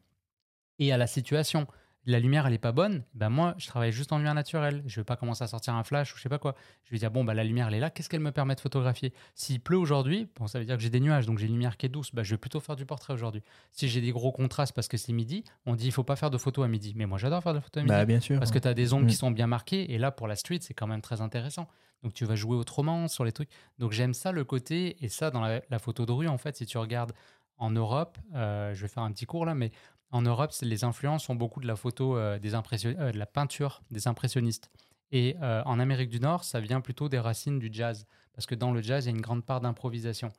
et 0.80 0.94
à 0.94 0.98
la 0.98 1.08
situation. 1.08 1.68
La 2.10 2.20
lumière 2.20 2.48
elle 2.48 2.54
est 2.54 2.58
pas 2.58 2.72
bonne, 2.72 3.04
ben 3.14 3.30
moi 3.30 3.56
je 3.58 3.68
travaille 3.68 3.92
juste 3.92 4.12
en 4.12 4.18
lumière 4.18 4.34
naturelle. 4.34 4.84
Je 4.88 5.00
vais 5.00 5.04
pas 5.04 5.16
commencer 5.16 5.44
à 5.44 5.48
sortir 5.48 5.74
un 5.76 5.84
flash 5.84 6.14
ou 6.14 6.18
je 6.18 6.22
sais 6.24 6.30
pas 6.30 6.40
quoi. 6.40 6.56
Je 6.86 6.92
vais 6.92 6.98
dire 6.98 7.12
bon 7.12 7.24
bah 7.24 7.34
la 7.34 7.44
lumière 7.44 7.68
elle 7.68 7.76
est 7.76 7.80
là, 7.80 7.90
qu'est-ce 7.90 8.10
qu'elle 8.10 8.20
me 8.20 8.32
permet 8.32 8.56
de 8.56 8.60
photographier? 8.60 9.14
S'il 9.36 9.60
pleut 9.60 9.78
aujourd'hui, 9.78 10.28
bon 10.38 10.48
ça 10.48 10.60
veut 10.60 10.66
dire 10.66 10.76
que 10.76 10.82
j'ai 10.82 10.90
des 10.90 11.00
nuages 11.00 11.26
donc 11.26 11.38
j'ai 11.38 11.46
une 11.48 11.54
lumière 11.54 11.78
qui 11.78 11.86
est 11.86 11.90
douce, 11.90 12.10
bah, 12.14 12.24
je 12.24 12.32
vais 12.32 12.38
plutôt 12.38 12.60
faire 12.60 12.76
du 12.76 12.86
portrait 12.86 13.14
aujourd'hui. 13.14 13.44
Si 13.72 13.88
j'ai 13.88 14.02
des 14.02 14.12
gros 14.12 14.32
contrastes 14.32 14.74
parce 14.74 14.88
que 14.88 14.98
c'est 14.98 15.14
midi, 15.14 15.44
on 15.66 15.76
dit 15.76 15.86
il 15.86 15.92
faut 15.92 16.04
pas 16.04 16.16
faire 16.16 16.30
de 16.32 16.38
photos 16.38 16.66
à 16.66 16.68
midi. 16.68 16.94
Mais 16.96 17.06
moi 17.06 17.18
j'adore 17.18 17.44
faire 17.44 17.54
de 17.54 17.60
photos 17.60 17.82
à 17.82 17.84
midi 17.84 17.96
Bah, 17.96 18.06
bien 18.06 18.20
sûr. 18.20 18.40
parce 18.40 18.52
que 18.52 18.60
tu 18.60 18.68
as 18.68 18.74
des 18.74 18.94
ombres 18.94 19.08
qui 19.08 19.14
Mm. 19.16 19.18
sont 19.18 19.32
bien 19.32 19.48
marquées 19.48 19.92
et 19.94 19.98
là 19.98 20.12
pour 20.12 20.28
la 20.28 20.36
street 20.36 20.60
c'est 20.62 20.74
quand 20.74 20.88
même 20.88 21.02
très 21.02 21.22
intéressant. 21.22 21.68
Donc 22.04 22.14
tu 22.14 22.24
vas 22.26 22.36
jouer 22.36 22.56
autrement 22.56 23.08
sur 23.08 23.26
les 23.26 23.32
trucs. 23.34 23.50
Donc 23.78 23.92
j'aime 23.92 24.14
ça 24.14 24.32
le 24.32 24.44
côté 24.46 24.96
et 25.04 25.10
ça 25.10 25.32
dans 25.32 25.42
la, 25.42 25.62
la 25.70 25.80
photo 25.80 26.06
de 26.06 26.12
rue 26.14 26.28
en 26.28 26.38
fait 26.38 26.56
si 26.56 26.66
tu 26.66 26.78
regardes 26.78 27.12
en 27.58 27.72
Europe, 27.72 28.18
euh, 28.36 28.74
je 28.74 28.82
vais 28.84 28.88
faire 28.88 29.04
un 29.04 29.12
petit 29.12 29.26
cours 29.26 29.46
là, 29.46 29.54
mais 29.54 29.72
en 30.12 30.22
Europe, 30.22 30.52
les 30.62 30.84
influences 30.84 31.24
sont 31.26 31.36
beaucoup 31.36 31.60
de 31.60 31.68
la 31.68 31.76
photo, 31.76 32.18
euh, 32.18 32.40
des 32.40 32.56
impression- 32.56 32.96
euh, 33.00 33.12
de 33.12 33.18
la 33.18 33.26
peinture 33.26 33.82
des 33.92 34.08
impressionnistes. 34.08 34.70
Et 35.12 35.36
euh, 35.42 35.62
en 35.66 35.80
Amérique 35.80 36.10
du 36.10 36.20
Nord, 36.20 36.44
ça 36.44 36.60
vient 36.60 36.82
plutôt 36.82 37.10
des 37.10 37.20
racines 37.20 37.60
du 37.60 37.70
jazz. 37.72 38.06
Parce 38.34 38.46
que 38.46 38.56
dans 38.56 38.72
le 38.72 38.82
jazz, 38.82 39.06
il 39.06 39.10
y 39.10 39.12
a 39.12 39.16
une 39.16 39.22
grande 39.22 39.44
part 39.46 39.62
d'improvisation. 39.62 40.32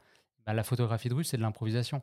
Bah, 0.46 0.54
la 0.54 0.62
photographie 0.62 1.08
de 1.08 1.14
rue, 1.14 1.24
c'est 1.24 1.36
de 1.36 1.42
l'improvisation. 1.42 2.02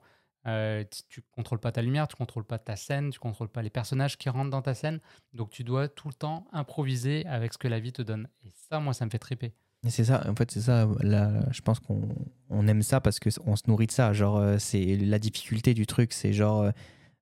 Tu 1.10 1.22
contrôles 1.32 1.60
pas 1.60 1.74
ta 1.74 1.82
lumière, 1.82 2.08
tu 2.08 2.16
contrôles 2.16 2.46
pas 2.46 2.58
ta 2.58 2.78
scène, 2.78 3.10
tu 3.10 3.20
contrôles 3.20 3.50
pas 3.50 3.62
les 3.62 3.70
personnages 3.70 4.18
qui 4.18 4.30
rentrent 4.30 4.50
dans 4.50 4.62
ta 4.62 4.74
scène. 4.74 5.02
Donc 5.34 5.50
tu 5.50 5.66
dois 5.66 5.90
tout 5.90 6.08
le 6.08 6.14
temps 6.14 6.48
improviser 6.54 7.26
avec 7.26 7.52
ce 7.52 7.58
que 7.58 7.68
la 7.68 7.80
vie 7.82 7.92
te 7.92 8.02
donne. 8.02 8.30
Et 8.46 8.52
ça, 8.70 8.80
moi, 8.80 8.94
ça 8.94 9.04
me 9.06 9.10
fait 9.10 9.20
triper. 9.20 9.54
Et 9.86 9.90
C'est 9.90 10.06
ça, 10.06 10.24
en 10.30 10.36
fait, 10.36 10.50
c'est 10.52 10.62
ça. 10.62 10.88
Là, 11.02 11.32
je 11.52 11.62
pense 11.62 11.80
qu'on 11.82 12.16
on 12.50 12.66
aime 12.68 12.82
ça 12.82 13.02
parce 13.02 13.20
qu'on 13.20 13.56
se 13.58 13.64
nourrit 13.68 13.88
de 13.88 13.92
ça. 13.92 14.14
Genre, 14.14 14.42
c'est 14.58 14.96
la 14.96 15.20
difficulté 15.20 15.74
du 15.74 15.86
truc, 15.86 16.14
c'est 16.14 16.32
genre, 16.32 16.72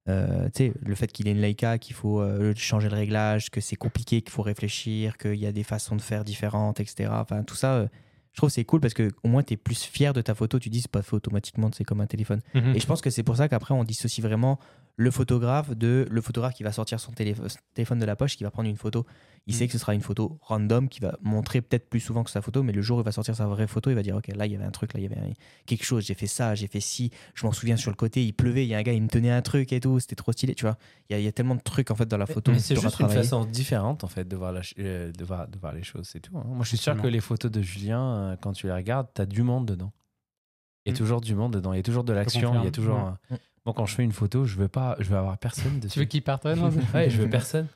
euh, 0.08 0.50
le 0.82 0.96
fait 0.96 1.08
qu'il 1.12 1.28
ait 1.28 1.32
une 1.32 1.42
Leica, 1.42 1.78
qu'il 1.78 1.96
faut 1.96 2.22
euh, 2.22 2.54
changer 2.56 2.90
le 2.90 2.96
réglage, 2.96 3.50
que 3.50 3.62
c'est 3.62 3.76
compliqué, 3.76 4.22
qu'il 4.22 4.32
faut 4.32 4.44
réfléchir, 4.44 5.18
qu'il 5.18 5.36
y 5.36 5.46
a 5.48 5.52
des 5.52 5.64
façons 5.64 5.96
de 5.96 6.02
faire 6.02 6.24
différentes, 6.24 6.80
etc. 6.80 7.10
Enfin, 7.14 7.44
tout 7.44 7.56
ça, 7.56 7.74
euh, 7.74 7.88
je 8.34 8.38
trouve 8.38 8.50
c'est 8.50 8.66
cool 8.66 8.82
parce 8.82 8.94
que 8.94 9.10
au 9.24 9.30
moins 9.30 9.44
tu 9.44 9.54
es 9.54 9.58
plus 9.58 9.84
fier 9.84 10.14
de 10.14 10.22
ta 10.22 10.36
photo. 10.36 10.60
Tu 10.60 10.70
dis, 10.70 10.82
c'est 10.82 10.92
pas 10.92 11.02
fait 11.02 11.16
automatiquement, 11.16 11.70
c'est 11.74 11.86
comme 11.86 12.02
un 12.02 12.06
téléphone. 12.08 12.42
Mhm. 12.54 12.76
Et 12.76 12.80
je 12.80 12.86
pense 12.86 13.02
que 13.02 13.10
c'est 13.10 13.24
pour 13.24 13.38
ça 13.38 13.48
qu'après, 13.50 13.74
on 13.74 13.84
dissocie 13.84 14.24
vraiment 14.26 14.60
le 14.98 15.10
photographe 15.12 15.72
de 15.76 16.08
le 16.10 16.22
photographe 16.22 16.54
qui 16.54 16.64
va 16.64 16.72
sortir 16.72 17.00
son 17.00 17.12
télé- 17.12 17.36
téléphone 17.74 18.00
de 18.00 18.06
la 18.06 18.16
poche, 18.16 18.38
qui 18.38 18.44
va 18.44 18.52
prendre 18.52 18.70
une 18.70 18.78
photo. 18.78 19.06
Il 19.48 19.54
Mm. 19.54 19.58
sait 19.60 19.68
que 19.68 19.74
ce 19.74 19.78
sera 19.78 19.94
une 19.94 20.02
photo 20.02 20.40
random 20.42 20.90
qui 20.90 21.00
va 21.02 21.18
montrer 21.22 21.62
peut-être 21.62 21.88
plus 21.88 22.00
souvent 22.00 22.24
que 22.24 22.32
sa 22.32 22.42
photo, 22.42 22.64
mais 22.64 22.74
le 22.74 22.82
jour 22.82 22.98
où 22.98 23.02
il 23.02 23.04
va 23.04 23.12
sortir 23.12 23.36
sa 23.36 23.46
vraie 23.46 23.68
photo, 23.68 23.92
il 23.92 23.94
va 23.96 24.02
dire 24.02 24.16
Ok, 24.16 24.28
là, 24.36 24.48
il 24.48 24.52
y 24.52 24.56
avait 24.56 24.66
un 24.66 24.72
truc, 24.72 24.94
là, 24.96 25.00
il 25.00 25.04
y 25.04 25.06
avait 25.06 25.20
un- 25.20 25.34
quelque 25.68 25.84
chose, 25.84 26.04
j'ai 26.04 26.16
fait 26.16 26.26
ça, 26.26 26.56
j'ai 26.56 26.66
fait 26.66 26.80
ci. 26.80 27.12
Je 27.36 27.46
m'en 27.46 27.52
souviens 27.52 27.78
sur 27.78 27.92
le 27.92 27.96
côté, 27.96 28.26
il 28.26 28.34
pleuvait, 28.34 28.66
il 28.66 28.70
y 28.70 28.74
a 28.74 28.80
un 28.80 28.82
gars, 28.82 28.94
il 28.94 29.04
me 29.04 29.08
tenait 29.08 29.30
un 29.30 29.44
truc 29.44 29.72
et 29.72 29.80
tout, 29.80 30.00
c'était 30.00 30.16
trop 30.16 30.32
stylé, 30.32 30.56
tu 30.56 30.66
vois. 30.66 30.78
Il 31.10 31.14
y, 31.14 31.16
a- 31.16 31.20
il 31.20 31.24
y 31.26 31.28
a 31.28 31.32
tellement 31.32 31.54
de 31.54 31.62
trucs 31.62 31.92
en 31.92 31.96
fait 31.96 32.08
dans 32.08 32.18
la 32.18 32.26
photo. 32.26 32.52
Mais 32.52 32.58
c'est 32.60 32.74
tu 32.74 32.82
juste 32.82 33.00
une 33.00 33.08
façon 33.10 33.46
différente 33.46 34.04
en 34.04 34.08
fait 34.08 34.28
de 34.28 34.36
voir, 34.36 34.52
la 34.52 34.64
ch- 34.64 34.74
euh, 34.80 35.12
de 35.12 35.24
voir, 35.24 35.48
de 35.48 35.60
voir 35.60 35.74
les 35.74 35.84
choses, 35.84 36.08
c'est 36.12 36.22
tout. 36.22 36.36
hein. 36.38 36.44
Moi 36.48 36.64
je 36.64 36.70
suis 36.70 36.78
sûr 36.80 37.00
que 37.00 37.08
les 37.08 37.20
photos 37.22 37.52
de 37.52 37.62
Julien, 37.62 38.02
euh, 38.02 38.36
quand 38.42 38.54
tu 38.54 38.66
les 38.66 38.74
regardes, 38.74 39.08
t'as 39.14 39.28
du 39.28 39.44
monde 39.44 39.68
dedans. 39.68 39.92
Il 40.88 40.90
y 40.90 40.92
a 40.92 40.94
Mm. 40.94 40.98
toujours 40.98 41.22
du 41.22 41.36
monde 41.36 41.54
dedans, 41.54 41.74
il 41.74 41.78
y 41.78 41.80
a 41.80 41.84
toujours 41.84 42.04
de 42.04 42.14
l'action, 42.14 42.54
il 42.62 42.64
y 42.64 42.68
a 42.68 42.72
toujours. 42.72 42.96
Ouais. 42.98 43.02
un- 43.32 43.38
Moi 43.66 43.74
quand 43.76 43.86
je 43.86 43.94
fais 43.96 44.04
une 44.04 44.12
photo, 44.12 44.46
je 44.46 44.56
veux 44.58 44.68
pas, 44.68 44.96
je 45.00 45.10
veux 45.10 45.18
avoir 45.18 45.38
personne 45.38 45.80
dessus. 45.80 45.94
Tu 45.94 46.00
veux 46.00 46.06
qu'il 46.06 46.22
parte 46.24 46.46
non, 46.46 46.70
Ouais, 46.96 47.10
je 47.10 47.22
veux 47.22 47.30
personne. 47.30 47.68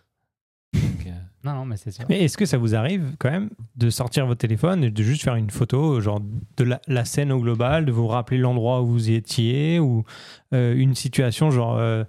Non, 1.43 1.54
non, 1.54 1.65
mais 1.65 1.78
c'est 1.78 1.91
sûr. 1.91 2.06
Mais 2.10 2.23
est-ce 2.23 2.38
que 2.38 2.45
ça 2.45 2.58
vous 2.58 2.75
arrive 2.75 3.15
quand 3.17 3.32
même 3.32 3.49
de 3.78 3.89
sortir 3.89 4.25
votre 4.25 4.39
téléphone 4.39 4.84
et 4.84 4.91
de 4.91 5.04
juste 5.04 5.23
faire 5.23 5.36
une 5.36 5.49
photo, 5.49 6.02
genre 6.02 6.21
de 6.58 6.78
la, 6.88 7.06
scène 7.06 7.32
au 7.32 7.39
global, 7.39 7.86
de 7.86 7.91
vous 7.91 8.08
rappeler 8.08 8.38
l'endroit 8.38 8.82
où 8.82 8.88
vous 8.88 9.10
étiez 9.10 9.80
ou 9.80 10.04
euh, 10.54 10.75
une 10.75 10.95
situation 10.95 11.49
genre 11.49 11.78
euh, 11.78 12.04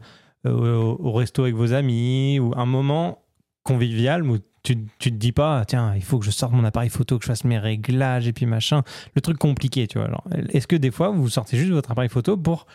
au, 0.44 1.12
resto 1.12 1.42
avec 1.42 1.54
vos 1.54 1.72
amis 1.72 2.40
ou 2.40 2.52
un 2.56 2.66
moment 2.66 3.22
convivial 3.62 4.26
où 4.26 4.38
tu, 4.62 4.76
tu 4.98 5.10
te 5.10 5.16
dis 5.16 5.32
pas 5.32 5.64
tiens 5.64 5.94
il 5.94 6.02
faut 6.02 6.18
que 6.18 6.24
je 6.24 6.30
sorte 6.30 6.52
mon 6.52 6.64
appareil 6.64 6.90
photo 6.90 7.18
que 7.18 7.24
je 7.24 7.28
fasse 7.28 7.44
mes 7.44 7.58
réglages 7.58 8.26
et 8.26 8.32
puis 8.32 8.46
machin. 8.46 8.82
Le 9.14 9.20
truc 9.20 9.38
compliqué 9.38 9.86
tu 9.86 9.98
vois 9.98 10.08
est-ce 10.48 10.66
que 10.66 10.76
des 10.76 10.90
fois 10.90 11.10
vous 11.10 11.28
sortez 11.28 11.56
juste 11.56 11.70
votre 11.70 11.90
appareil 11.90 12.10
photo 12.10 12.36
pour 12.36 12.66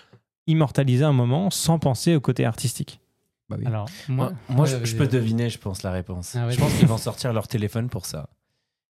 immortaliser 0.47 1.03
un 1.03 1.13
moment 1.13 1.49
sans 1.49 1.79
penser 1.79 2.15
au 2.15 2.21
côté 2.21 2.45
artistique? 2.45 3.01
Bah 3.49 3.57
oui. 3.59 3.65
Alors, 3.67 3.87
moi, 4.07 4.29
moi, 4.49 4.55
moi, 4.57 4.65
Ouais, 4.65 4.85
je, 4.85 4.95
peux 4.97 5.07
deviner, 5.07 5.49
je 5.49 5.59
pense, 5.59 5.83
la 5.83 5.91
réponse. 5.91 6.35
Ah 6.35 6.47
ouais. 6.47 6.53
je 6.53 6.59
pense 6.59 6.73
qu'ils 6.77 6.87
vont 6.87 6.97
sortir 6.97 7.31
leur 7.33 7.47
téléphone 7.47 7.89
pour 7.89 8.05
ça. 8.05 8.29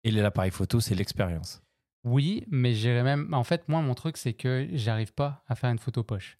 Et 0.05 0.11
l'appareil 0.11 0.51
photo, 0.51 0.81
c'est 0.81 0.95
l'expérience. 0.95 1.63
Oui, 2.05 2.45
mais 2.49 2.73
j'irais 2.75 3.03
même. 3.03 3.33
En 3.35 3.45
fait, 3.45 3.69
moi, 3.69 3.81
mon 3.83 3.95
truc, 3.95 4.17
c'est 4.17 4.33
que 4.33 4.69
j'arrive 4.73 5.13
pas 5.13 5.45
à 5.47 5.55
faire 5.55 5.71
une 5.71 5.79
photo 5.79 6.03
poche. 6.03 6.39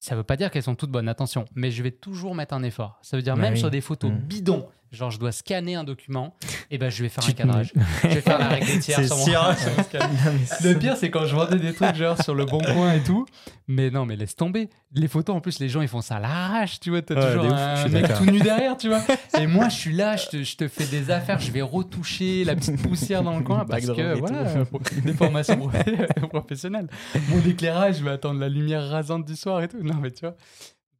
Ça 0.00 0.16
veut 0.16 0.24
pas 0.24 0.36
dire 0.36 0.50
qu'elles 0.50 0.62
sont 0.62 0.74
toutes 0.74 0.90
bonnes, 0.90 1.08
attention, 1.08 1.44
mais 1.54 1.70
je 1.70 1.82
vais 1.82 1.90
toujours 1.90 2.34
mettre 2.34 2.54
un 2.54 2.62
effort. 2.62 2.98
Ça 3.02 3.16
veut 3.16 3.22
dire 3.22 3.34
Ouais, 3.34 3.40
même 3.40 3.54
oui. 3.54 3.58
sur 3.58 3.70
des 3.70 3.80
photos 3.80 4.10
Mm. 4.12 4.18
bidons, 4.18 4.68
genre 4.92 5.10
je 5.10 5.18
dois 5.18 5.32
scanner 5.32 5.74
un 5.74 5.84
document, 5.84 6.34
et 6.70 6.78
ben 6.78 6.90
je 6.90 7.02
vais 7.02 7.08
faire 7.08 7.24
Tu 7.24 7.30
un 7.30 7.34
cadrage. 7.34 7.72
je 8.02 8.08
vais 8.08 8.20
faire 8.20 8.38
la 8.38 8.48
règle 8.48 8.66
des 8.66 8.78
tiers 8.78 9.04
sur 9.04 9.16
mon-. 9.16 9.24
Le 10.64 10.74
pire, 10.74 10.96
c'est 10.96 11.10
quand 11.10 11.26
je 11.26 11.34
vendais 11.34 11.58
des 11.58 11.72
trucs 11.74 11.94
genre 11.94 12.20
sur 12.22 12.34
le 12.34 12.44
bon 12.44 12.58
coin 12.74 12.92
et 12.94 13.00
tout. 13.02 13.26
Mais 13.68 13.90
non, 13.90 14.06
mais 14.06 14.14
laisse 14.16 14.36
tomber. 14.36 14.68
Les 14.94 15.08
photos, 15.08 15.34
en 15.34 15.40
plus, 15.40 15.58
les 15.58 15.68
gens, 15.68 15.80
ils 15.82 15.88
font 15.88 16.00
ça 16.00 16.16
à 16.16 16.20
l'arrache, 16.20 16.78
tu 16.78 16.90
vois. 16.90 17.02
T'as 17.02 17.16
Ouais, 17.16 17.26
toujours 17.34 17.46
ouf, 17.46 17.52
un 17.52 17.88
mec 17.88 18.14
tout 18.14 18.24
nu 18.24 18.38
derrière, 18.38 18.76
tu 18.76 18.88
vois. 18.88 19.02
Et 19.40 19.46
moi, 19.48 19.68
je 19.68 19.74
suis 19.74 19.92
là, 19.92 20.14
je 20.16 20.26
te, 20.28 20.42
je 20.44 20.56
te 20.56 20.68
fais 20.68 20.84
des 20.86 21.10
affaires, 21.10 21.40
je 21.40 21.50
vais 21.50 21.62
retoucher 21.62 22.44
la 22.44 22.54
petite 22.54 22.80
poussière 22.80 23.22
dans 23.24 23.36
le 23.36 23.42
coin 23.42 23.64
parce 23.64 23.86
que, 23.86 24.16
voilà, 24.18 24.44
des 25.04 25.12
formations 25.14 25.56
prof- 25.56 26.28
professionnelles. 26.30 26.88
Mon 27.28 27.40
éclairage, 27.44 27.96
je 27.98 28.04
vais 28.04 28.10
attendre 28.12 28.38
la 28.38 28.48
lumière 28.48 28.88
rasante 28.88 29.24
du 29.24 29.34
soir 29.34 29.60
et 29.62 29.68
tout. 29.68 29.82
Non, 29.82 29.96
mais 30.00 30.12
tu 30.12 30.20
vois. 30.20 30.36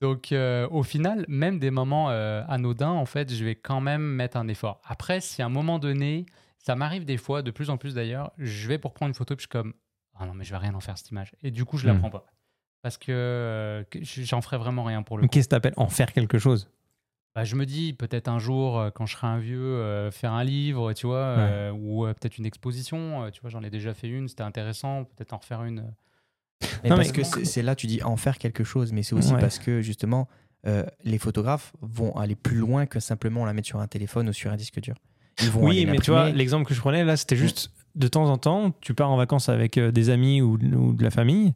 Donc, 0.01 0.33
euh, 0.33 0.69
au 0.71 0.83
final, 0.83 1.25
même 1.29 1.59
des 1.59 1.71
moments 1.71 2.11
euh, 2.11 2.43
anodins, 2.49 2.91
en 2.91 3.07
fait, 3.07 3.33
je 3.33 3.45
vais 3.45 3.55
quand 3.55 3.81
même 3.81 4.03
mettre 4.03 4.37
un 4.37 4.47
effort. 4.49 4.81
Après, 4.85 5.21
si 5.21 5.41
à 5.43 5.47
un 5.47 5.51
moment 5.51 5.79
donné, 5.79 6.27
ça 6.59 6.75
m'arrive 6.77 7.05
des 7.05 7.17
fois, 7.17 7.43
de 7.43 7.51
plus 7.51 7.71
en 7.71 7.77
plus 7.79 7.95
d'ailleurs, 7.95 8.33
je 8.39 8.69
vais 8.69 8.79
pour 8.79 8.93
prendre 8.93 9.09
une 9.09 9.15
photo, 9.15 9.35
puis 9.37 9.45
je 9.45 9.47
suis 9.47 9.63
comme, 9.63 9.73
ah 10.19 10.27
non, 10.27 10.35
mais 10.35 10.45
je 10.45 10.51
vais 10.51 10.59
rien 10.59 10.75
en 10.75 10.81
faire 10.81 10.99
cette 10.99 11.11
image. 11.11 11.33
Et 11.43 11.51
du 11.51 11.65
coup, 11.65 11.79
je 11.79 11.87
la 11.87 11.95
Hmm. 11.95 12.01
prends 12.01 12.11
pas. 12.11 12.27
Parce 12.83 12.99
que, 12.99 13.11
euh, 13.11 13.85
j'en 14.03 14.41
ferai 14.43 14.59
vraiment 14.59 14.85
rien 14.85 15.03
pour 15.03 15.17
le 15.17 15.23
Mais 15.23 15.29
coup. 15.29 15.33
qu'est-ce 15.33 15.49
que 15.49 15.51
t'appelles 15.51 15.75
en 15.77 15.89
faire 15.89 16.13
quelque 16.13 16.39
chose? 16.39 16.69
Bah, 17.35 17.45
je 17.45 17.55
me 17.57 17.67
dis, 17.67 17.93
peut-être 17.93 18.29
un 18.29 18.39
jour, 18.39 18.79
euh, 18.79 18.91
quand 18.91 19.05
je 19.07 19.15
serai 19.17 19.27
un 19.27 19.39
vieux, 19.39 19.59
euh, 19.61 20.11
faire 20.11 20.33
un 20.33 20.45
livre, 20.45 20.93
tu 20.95 21.07
vois, 21.07 21.19
euh, 21.19 21.71
ou 21.71 22.05
peut-être 22.07 22.39
une 22.39 22.47
exposition. 22.47 23.31
tu 23.31 23.41
vois, 23.41 23.51
j'en 23.51 23.63
ai 23.63 23.71
déjà 23.71 23.93
fait 23.95 24.09
une, 24.09 24.29
c'était 24.29 24.43
intéressant. 24.43 25.05
Peut-être 25.05 25.33
en 25.33 25.39
refaire 25.39 25.63
une. 25.65 25.93
Et 26.85 26.89
Non, 26.89 26.97
parce 26.97 27.13
mais- 27.17 27.23
que 27.25 27.45
c'est 27.45 27.63
là, 27.63 27.75
tu 27.75 27.87
dis 27.87 28.03
en 28.03 28.17
faire 28.17 28.39
quelque 28.39 28.65
chose, 28.65 28.93
mais 28.93 29.03
c'est 29.03 29.15
aussi 29.15 29.33
Ouais. 29.35 29.41
parce 29.41 29.59
que 29.59 29.83
justement, 29.83 30.29
euh, 30.67 30.85
les 31.05 31.19
photographes 31.19 31.73
vont 31.83 32.17
aller 32.17 32.35
plus 32.35 32.57
loin 32.57 32.87
que 32.87 32.99
simplement 33.01 33.45
la 33.45 33.53
mettre 33.53 33.67
sur 33.69 33.81
un 33.81 33.87
téléphone 33.87 34.29
ou 34.29 34.33
sur 34.33 34.51
un 34.51 34.57
disque 34.57 34.81
dur. 34.81 34.95
Ils 35.43 35.51
vont 35.51 35.65
Oui, 35.65 35.79
aller 35.83 35.87
mais 35.93 35.99
tu 35.99 36.11
vois, 36.11 36.31
l'exemple 36.31 36.67
que 36.67 36.75
je 36.75 36.81
prenais 36.81 37.05
là, 37.05 37.17
c'était 37.17 37.37
juste 37.37 37.71
de 37.95 38.09
temps 38.09 38.29
en 38.31 38.39
temps, 38.39 38.73
tu 38.81 38.95
pars 38.95 39.11
en 39.11 39.17
vacances 39.17 39.49
avec 39.49 39.77
euh, 39.79 39.91
des 39.93 40.09
amis 40.11 40.41
ou, 40.41 40.55
ou 40.55 40.93
de 40.95 41.03
la 41.05 41.11
famille. 41.11 41.53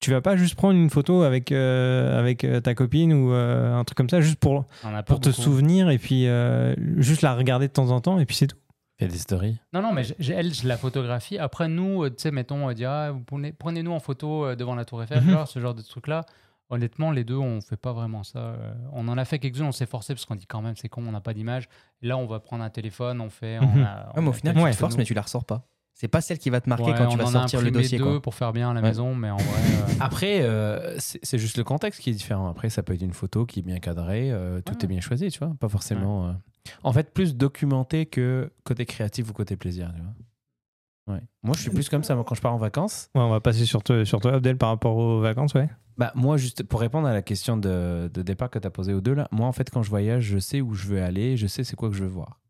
Tu 0.00 0.10
vas 0.10 0.20
pas 0.20 0.36
juste 0.36 0.54
prendre 0.56 0.78
une 0.78 0.90
photo 0.90 1.22
avec, 1.22 1.50
euh, 1.52 2.18
avec 2.18 2.46
ta 2.62 2.74
copine 2.74 3.14
ou 3.14 3.32
euh, 3.32 3.74
un 3.74 3.82
truc 3.84 3.96
comme 3.96 4.10
ça, 4.10 4.20
juste 4.20 4.36
pour, 4.38 4.66
pour 5.06 5.20
te 5.20 5.30
souvenir 5.30 5.88
et 5.88 5.96
puis 5.98 6.26
euh, 6.28 6.74
juste 6.98 7.22
la 7.22 7.34
regarder 7.34 7.66
de 7.68 7.72
temps 7.72 7.90
en 7.90 8.00
temps 8.02 8.18
et 8.20 8.26
puis 8.26 8.36
c'est 8.36 8.46
tout. 8.48 8.58
Il 8.98 9.04
y 9.06 9.08
a 9.08 9.12
des 9.12 9.18
stories. 9.18 9.58
Non, 9.74 9.82
non, 9.82 9.92
mais 9.92 10.02
elle, 10.28 10.54
je 10.54 10.66
la 10.66 10.76
photographie. 10.78 11.38
Après, 11.38 11.68
nous, 11.68 12.04
euh, 12.04 12.08
tu 12.10 12.16
sais, 12.18 12.30
mettons, 12.30 12.68
euh, 12.70 12.72
dire, 12.72 12.90
ah, 12.90 13.10
vous 13.10 13.20
prenez- 13.20 13.52
prenez-nous 13.52 13.92
en 13.92 14.00
photo 14.00 14.46
euh, 14.46 14.56
devant 14.56 14.74
la 14.74 14.84
Tour 14.86 15.02
Eiffel, 15.02 15.22
Mhm. 15.22 15.30
genre, 15.30 15.48
ce 15.48 15.58
genre 15.60 15.74
de 15.74 15.82
truc-là. 15.82 16.24
Honnêtement, 16.70 17.10
les 17.12 17.22
deux, 17.22 17.36
on 17.36 17.60
fait 17.60 17.76
pas 17.76 17.92
vraiment 17.92 18.22
ça. 18.24 18.38
euh, 18.38 18.72
On 18.92 19.06
en 19.08 19.18
a 19.18 19.24
fait 19.24 19.38
quelques-uns, 19.38 19.66
on 19.66 19.72
s'est 19.72 19.86
forcé 19.86 20.14
parce 20.14 20.24
qu'on 20.24 20.34
dit 20.34 20.46
quand 20.46 20.62
même, 20.62 20.74
c'est 20.76 20.88
con, 20.88 21.04
on 21.06 21.12
n'a 21.12 21.20
pas 21.20 21.34
d'image. 21.34 21.68
Là, 22.02 22.16
on 22.16 22.26
va 22.26 22.40
prendre 22.40 22.64
un 22.64 22.70
téléphone, 22.70 23.20
on 23.20 23.28
fait. 23.30 23.58
on 23.60 23.64
a- 23.64 23.66
Ouais, 23.66 24.12
on 24.16 24.22
mais 24.22 24.28
au 24.28 24.30
a 24.30 24.34
final, 24.34 24.54
tu 24.56 24.70
te 24.70 24.76
forces, 24.76 24.96
mais 24.96 25.04
tu 25.04 25.14
la 25.14 25.22
ressors 25.22 25.44
pas. 25.44 25.66
C'est 25.94 26.08
pas 26.08 26.20
celle 26.20 26.38
qui 26.38 26.50
va 26.50 26.60
te 26.60 26.68
marquer 26.68 26.84
Ouais, 26.84 26.94
quand 26.96 27.06
tu 27.08 27.14
on 27.14 27.24
vas 27.24 27.30
sortir 27.30 27.62
le 27.62 27.70
dossier. 27.70 27.96
deux 27.98 28.04
Quoi. 28.04 28.20
pour 28.22 28.34
faire 28.34 28.52
bien 28.52 28.70
à 28.70 28.74
la 28.74 28.80
Ouais. 28.82 28.88
maison, 28.88 29.14
mais 29.14 29.30
en 29.30 29.36
vrai. 29.36 29.46
euh, 29.46 29.86
Après, 30.00 30.42
euh, 30.42 30.96
c'est 30.98 31.20
c'est 31.22 31.38
juste 31.38 31.56
le 31.56 31.64
contexte 31.64 32.00
qui 32.02 32.10
est 32.10 32.12
différent. 32.14 32.48
Après, 32.48 32.68
ça 32.68 32.82
peut 32.82 32.92
être 32.94 33.00
une 33.02 33.14
photo 33.14 33.46
qui 33.46 33.60
est 33.60 33.62
bien 33.62 33.78
cadrée, 33.78 34.30
euh, 34.32 34.60
tout 34.60 34.72
Ouais. 34.74 34.84
est 34.84 34.86
bien 34.88 35.00
choisi, 35.00 35.30
tu 35.30 35.38
vois. 35.38 35.54
Pas 35.60 35.68
forcément. 35.68 36.34
En 36.82 36.92
fait, 36.92 37.12
plus 37.12 37.36
documenté 37.36 38.06
que 38.06 38.50
côté 38.64 38.86
créatif 38.86 39.30
ou 39.30 39.32
côté 39.32 39.56
plaisir, 39.56 39.92
tu 39.94 40.00
vois. 40.02 41.14
Ouais. 41.14 41.22
Moi, 41.42 41.54
je 41.56 41.62
suis 41.62 41.70
plus 41.70 41.88
comme 41.88 42.02
ça. 42.02 42.14
Moi, 42.16 42.24
quand 42.24 42.34
je 42.34 42.40
pars 42.40 42.52
en 42.54 42.58
vacances, 42.58 43.10
Ouais, 43.14 43.20
on 43.22 43.30
va 43.30 43.40
passer 43.40 43.64
sur, 43.64 43.82
toi- 43.82 44.04
sur 44.04 44.20
toi, 44.20 44.34
Abdel, 44.34 44.56
par 44.58 44.70
rapport 44.70 44.96
aux 44.96 45.20
vacances, 45.20 45.54
ouais. 45.54 45.68
bah, 45.96 46.10
moi, 46.16 46.36
juste 46.36 46.64
pour 46.64 46.80
répondre 46.80 47.06
à 47.06 47.12
la 47.12 47.22
question 47.22 47.56
de, 47.56 48.10
de 48.12 48.22
départ 48.22 48.50
que 48.50 48.58
tu 48.58 48.66
as 48.66 48.70
posée 48.70 48.92
aux 48.92 49.00
deux, 49.00 49.14
là, 49.14 49.28
moi, 49.30 49.46
en 49.46 49.52
fait, 49.52 49.70
quand 49.70 49.82
je 49.82 49.90
voyage, 49.90 50.24
je 50.24 50.38
sais 50.38 50.60
où 50.60 50.74
je 50.74 50.88
veux 50.88 51.00
aller, 51.02 51.36
je 51.36 51.46
sais 51.46 51.62
c'est 51.62 51.76
quoi 51.76 51.88
que 51.90 51.94
je 51.94 52.02
veux 52.02 52.10
voir. 52.10 52.40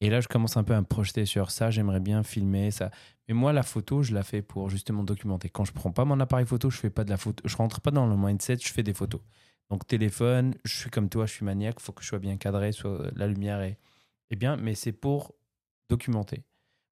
Et 0.00 0.10
là, 0.10 0.20
je 0.20 0.28
commence 0.28 0.56
un 0.56 0.62
peu 0.64 0.74
à 0.74 0.80
me 0.80 0.86
projeter 0.86 1.26
sur 1.26 1.50
ça, 1.50 1.70
j'aimerais 1.70 2.00
bien 2.00 2.22
filmer 2.22 2.70
ça. 2.70 2.90
Mais 3.26 3.34
moi, 3.34 3.52
la 3.52 3.62
photo, 3.64 4.02
je 4.02 4.14
la 4.14 4.22
fais 4.22 4.40
pour 4.42 4.70
justement 4.70 5.02
documenter. 5.02 5.50
Quand 5.50 5.64
je 5.66 5.72
prends 5.72 5.90
pas 5.92 6.04
mon 6.06 6.18
appareil 6.20 6.46
photo, 6.46 6.70
je 6.70 6.78
fais 6.78 6.88
pas 6.88 7.04
de 7.04 7.10
la 7.10 7.16
photo. 7.18 7.42
Je 7.46 7.56
rentre 7.56 7.80
pas 7.82 7.90
dans 7.90 8.06
le 8.06 8.16
mindset, 8.16 8.58
je 8.62 8.72
fais 8.72 8.84
des 8.84 8.94
photos. 8.94 9.20
Donc, 9.70 9.86
téléphone, 9.86 10.54
je 10.64 10.74
suis 10.74 10.90
comme 10.90 11.08
toi, 11.08 11.26
je 11.26 11.32
suis 11.32 11.44
maniaque, 11.44 11.76
il 11.78 11.82
faut 11.82 11.92
que 11.92 12.02
je 12.02 12.08
sois 12.08 12.18
bien 12.18 12.36
cadré, 12.38 12.72
soit 12.72 13.10
la 13.14 13.26
lumière 13.26 13.60
est, 13.60 13.78
est 14.30 14.36
bien, 14.36 14.56
mais 14.56 14.74
c'est 14.74 14.92
pour 14.92 15.34
documenter. 15.90 16.44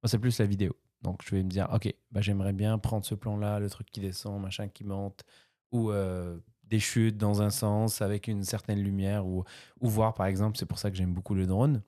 Moi, 0.02 0.08
c'est 0.10 0.18
plus 0.18 0.38
la 0.38 0.46
vidéo. 0.46 0.76
Donc, 1.02 1.22
je 1.24 1.34
vais 1.34 1.42
me 1.42 1.48
dire, 1.48 1.68
OK, 1.72 1.92
bah, 2.10 2.20
j'aimerais 2.20 2.52
bien 2.52 2.78
prendre 2.78 3.04
ce 3.04 3.14
plan-là, 3.14 3.60
le 3.60 3.70
truc 3.70 3.88
qui 3.90 4.00
descend, 4.00 4.40
machin 4.42 4.68
qui 4.68 4.84
monte, 4.84 5.24
ou 5.72 5.90
euh, 5.90 6.38
des 6.64 6.80
chutes 6.80 7.16
dans 7.16 7.40
un 7.42 7.50
sens 7.50 8.02
avec 8.02 8.28
une 8.28 8.42
certaine 8.44 8.82
lumière 8.82 9.26
ou, 9.26 9.44
ou 9.80 9.88
voir, 9.88 10.14
par 10.14 10.26
exemple, 10.26 10.58
c'est 10.58 10.66
pour 10.66 10.78
ça 10.78 10.90
que 10.90 10.96
j'aime 10.96 11.12
beaucoup 11.14 11.34
le 11.34 11.46
drone. 11.46 11.82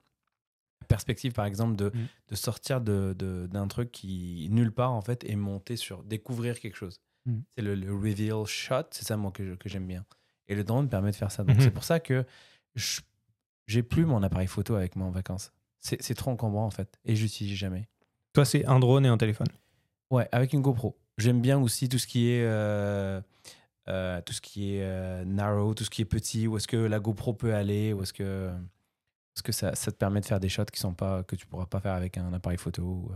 Perspective, 0.87 1.33
par 1.33 1.45
exemple, 1.45 1.75
de, 1.75 1.89
Mm. 1.93 2.05
de 2.29 2.35
sortir 2.35 2.81
de, 2.81 3.13
de- 3.17 3.47
d'un 3.51 3.67
truc 3.67 3.91
qui 3.91 4.47
nulle 4.49 4.71
part, 4.71 4.91
en 4.93 5.01
fait, 5.01 5.23
et 5.23 5.35
monter 5.35 5.75
sur 5.75 6.03
découvrir 6.03 6.59
quelque 6.59 6.75
chose. 6.77 6.99
Mm. 7.25 7.39
C'est 7.55 7.61
le, 7.61 7.75
le 7.75 7.93
reveal 7.93 8.45
shot, 8.45 8.85
c'est 8.91 9.05
ça, 9.05 9.17
moi, 9.17 9.31
que 9.31 9.55
j'aime 9.65 9.85
bien. 9.85 10.03
Et 10.49 10.55
le 10.55 10.63
drone 10.65 10.89
permet 10.89 11.11
de 11.11 11.15
faire 11.15 11.31
ça. 11.31 11.43
Donc, 11.43 11.55
Mhm. 11.55 11.61
c'est 11.61 11.71
pour 11.71 11.83
ça 11.85 11.99
que 12.01 12.25
je- 12.75 12.99
j'ai 13.67 13.83
plus 13.83 14.05
mon 14.05 14.21
appareil 14.23 14.47
photo 14.47 14.75
avec 14.75 14.95
moi 14.97 15.07
en 15.07 15.11
vacances. 15.11 15.53
C'est, 15.79 16.13
trop 16.15 16.31
encombrant, 16.31 16.65
en 16.65 16.71
fait, 16.71 16.99
et 17.05 17.15
j'utilise 17.15 17.55
jamais. 17.57 17.87
Toi, 18.33 18.43
c'est 18.43 18.65
un 18.65 18.79
drone 18.79 19.05
et 19.05 19.09
un 19.09 19.17
téléphone. 19.17 19.47
Ouais, 20.11 20.27
avec 20.33 20.51
une 20.51 20.61
GoPro. 20.61 20.97
J'aime 21.17 21.39
bien 21.39 21.57
aussi 21.59 21.87
tout 21.87 21.97
ce 21.99 22.07
qui 22.07 22.29
est 22.31 22.43
euh, 22.43 23.21
euh, 23.87 24.21
tout 24.21 24.33
ce 24.33 24.41
qui 24.41 24.75
est 24.75 24.83
euh, 24.83 25.23
narrow, 25.25 25.73
tout 25.73 25.83
ce 25.83 25.89
qui 25.89 26.01
est 26.01 26.05
petit. 26.05 26.47
Où 26.47 26.57
est-ce 26.57 26.67
que 26.67 26.77
la 26.77 26.99
GoPro 26.99 27.33
peut 27.33 27.53
aller 27.53 27.93
Où 27.93 28.01
est-ce 28.03 28.13
que 28.13 28.49
est-ce 29.35 29.43
que 29.43 29.51
ça, 29.51 29.73
ça 29.75 29.91
te 29.91 29.97
permet 29.97 30.19
de 30.19 30.25
faire 30.25 30.39
des 30.39 30.49
shots 30.49 30.65
qui 30.65 30.79
sont 30.79 30.93
pas 30.93 31.23
que 31.23 31.35
tu 31.35 31.45
pourras 31.45 31.65
pas 31.65 31.79
faire 31.79 31.93
avec 31.93 32.17
un 32.17 32.33
appareil 32.33 32.57
photo 32.57 32.83
ou, 32.83 33.11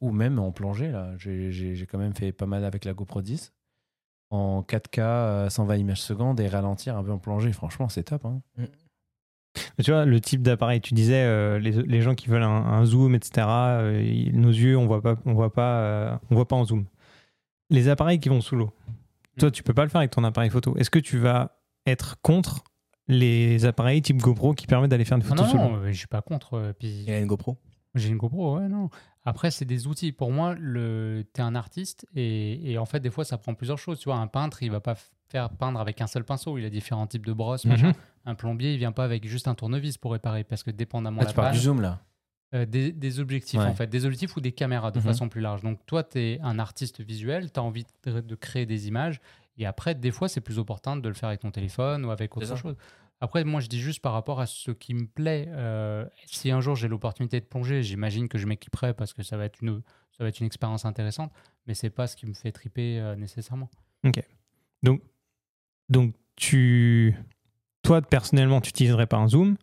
ou 0.00 0.10
même 0.12 0.38
en 0.38 0.52
plongée 0.52 0.90
là. 0.90 1.12
J'ai 1.16 1.86
quand 1.90 1.98
même 1.98 2.14
fait 2.14 2.32
pas 2.32 2.46
mal 2.46 2.64
avec 2.64 2.84
la 2.84 2.92
GoPro 2.92 3.22
10 3.22 3.52
en 4.30 4.62
4K, 4.62 4.98
euh, 5.00 5.48
120 5.50 5.76
images 5.76 6.02
secondes 6.02 6.38
et 6.40 6.48
ralentir 6.48 6.96
un 6.96 7.02
peu 7.04 7.12
en 7.12 7.18
plongée. 7.18 7.52
Franchement, 7.52 7.88
c'est 7.88 8.04
top. 8.04 8.24
hein. 8.26 8.40
Mais 8.56 9.84
tu 9.84 9.90
vois, 9.90 10.04
le 10.04 10.20
type 10.20 10.42
d'appareil, 10.42 10.80
tu 10.80 10.94
disais, 10.94 11.24
euh, 11.24 11.58
les, 11.58 11.72
les 11.72 12.00
gens 12.02 12.14
qui 12.14 12.28
veulent 12.28 12.42
un, 12.42 12.48
un 12.48 12.84
zoom, 12.84 13.14
etc., 13.14 13.46
euh, 13.48 14.30
nos 14.32 14.50
yeux, 14.50 14.76
on 14.76 14.86
voit 14.86 15.02
pas, 15.02 15.16
on 15.24 15.32
voit 15.34 15.52
pas, 15.52 15.80
euh, 15.80 16.16
on 16.30 16.34
voit 16.36 16.46
pas 16.46 16.56
en 16.56 16.64
zoom. 16.64 16.84
Les 17.70 17.88
appareils 17.88 18.20
qui 18.20 18.28
vont 18.28 18.40
sous 18.40 18.54
l'eau, 18.56 18.70
toi, 19.38 19.50
tu 19.50 19.62
peux 19.62 19.74
pas 19.74 19.82
le 19.84 19.88
faire 19.90 19.98
avec 20.00 20.10
ton 20.10 20.24
appareil 20.24 20.50
photo. 20.50 20.76
Est-ce 20.76 20.90
que 20.90 20.98
tu 20.98 21.18
vas 21.18 21.56
être 21.86 22.20
contre 22.22 22.62
les 23.08 23.64
appareils 23.64 24.02
type 24.02 24.18
GoPro 24.18 24.52
qui 24.54 24.66
permettent 24.66 24.90
d'aller 24.90 25.04
faire 25.04 25.18
des 25.18 25.24
photos 25.24 25.46
non, 25.46 25.50
sous 25.50 25.56
l'eau? 25.56 25.76
non, 25.78 25.82
je 25.86 25.92
suis 25.92 26.06
pas 26.06 26.22
contre. 26.22 26.54
euh, 26.54 26.72
Puis 26.78 26.88
Il 26.88 27.08
y 27.08 27.12
a 27.12 27.18
une 27.18 27.26
GoPro? 27.26 27.56
J'ai 27.94 28.10
une 28.10 28.16
GoPro, 28.18 28.58
ouais, 28.58 28.68
non. 28.68 28.90
Après, 29.28 29.50
c'est 29.50 29.64
des 29.64 29.86
outils. 29.86 30.12
Pour 30.12 30.30
moi, 30.32 30.54
le... 30.58 31.24
tu 31.34 31.40
es 31.40 31.44
un 31.44 31.54
artiste 31.54 32.06
et, 32.14 32.72
et 32.72 32.78
en 32.78 32.86
fait, 32.86 33.00
des 33.00 33.10
fois, 33.10 33.24
ça 33.24 33.38
prend 33.38 33.54
plusieurs 33.54 33.78
choses. 33.78 33.98
Tu 33.98 34.08
vois, 34.08 34.16
un 34.18 34.26
peintre, 34.26 34.62
il 34.62 34.70
va 34.70 34.80
pas 34.80 34.96
faire 35.28 35.50
peindre 35.50 35.80
avec 35.80 36.00
un 36.00 36.06
seul 36.06 36.24
pinceau. 36.24 36.56
Il 36.58 36.64
a 36.64 36.70
différents 36.70 37.06
types 37.06 37.26
de 37.26 37.32
brosses. 37.32 37.64
Mhm. 37.66 37.92
Un 38.24 38.34
plombier, 38.34 38.72
il 38.72 38.78
vient 38.78 38.92
pas 38.92 39.04
avec 39.04 39.26
juste 39.26 39.48
un 39.48 39.54
tournevis 39.54 39.98
pour 39.98 40.12
réparer 40.12 40.44
parce 40.44 40.62
que 40.62 40.70
dépendamment 40.70 41.22
de 41.22 41.26
tu 41.28 41.34
parles 41.34 41.52
du 41.54 41.58
zoom 41.60 41.80
là. 41.80 42.00
euh, 42.54 42.64
des, 42.64 42.92
des 42.92 43.20
objectifs 43.20 43.60
Ouais. 43.60 43.66
en 43.66 43.74
fait, 43.74 43.86
des 43.88 44.04
objectifs 44.06 44.36
ou 44.36 44.40
des 44.40 44.52
caméras 44.52 44.90
de 44.90 44.98
Mhm. 44.98 45.04
façon 45.04 45.28
plus 45.28 45.40
large. 45.42 45.62
Donc 45.62 45.84
toi, 45.86 46.02
tu 46.02 46.18
es 46.18 46.40
un 46.42 46.58
artiste 46.58 47.00
visuel, 47.02 47.52
tu 47.52 47.60
as 47.60 47.62
envie 47.62 47.84
de, 48.04 48.20
de 48.20 48.34
créer 48.34 48.64
des 48.66 48.88
images 48.88 49.20
et 49.58 49.66
après, 49.66 49.94
des 49.94 50.10
fois, 50.12 50.28
c'est 50.28 50.40
plus 50.40 50.58
opportun 50.58 50.96
de 50.96 51.08
le 51.08 51.14
faire 51.14 51.28
avec 51.28 51.40
ton 51.40 51.50
téléphone 51.50 52.04
ou 52.06 52.10
avec 52.10 52.36
autre 52.36 52.46
chose. 52.56 52.76
Après, 53.20 53.42
moi, 53.44 53.60
je 53.60 53.68
dis 53.68 53.80
juste 53.80 54.00
par 54.00 54.12
rapport 54.12 54.40
à 54.40 54.46
ce 54.46 54.70
qui 54.70 54.94
me 54.94 55.06
plaît. 55.06 55.46
euh, 55.48 56.04
si 56.26 56.50
un 56.50 56.60
jour 56.60 56.76
j'ai 56.76 56.88
l'opportunité 56.88 57.40
de 57.40 57.44
plonger, 57.44 57.82
j'imagine 57.82 58.28
que 58.28 58.38
je 58.38 58.46
m'équiperai 58.46 58.94
parce 58.94 59.12
que 59.12 59.22
ça 59.22 59.36
va 59.36 59.44
être 59.44 59.60
une, 59.60 59.82
ça 60.16 60.24
va 60.24 60.28
être 60.28 60.38
une 60.38 60.46
expérience 60.46 60.84
intéressante, 60.84 61.32
mais 61.66 61.74
c'est 61.74 61.90
pas 61.90 62.06
ce 62.06 62.16
qui 62.16 62.26
me 62.26 62.34
fait 62.34 62.52
triper 62.52 63.00
euh, 63.00 63.16
nécessairement. 63.16 63.70
Donc, 64.82 65.02
donc 65.88 66.14
tu, 66.36 67.16
toi, 67.82 68.00
personnellement, 68.02 68.60
tu 68.60 68.68
n'utiliserais 68.68 69.06
pas 69.06 69.16
un 69.16 69.28
zoom, 69.28 69.56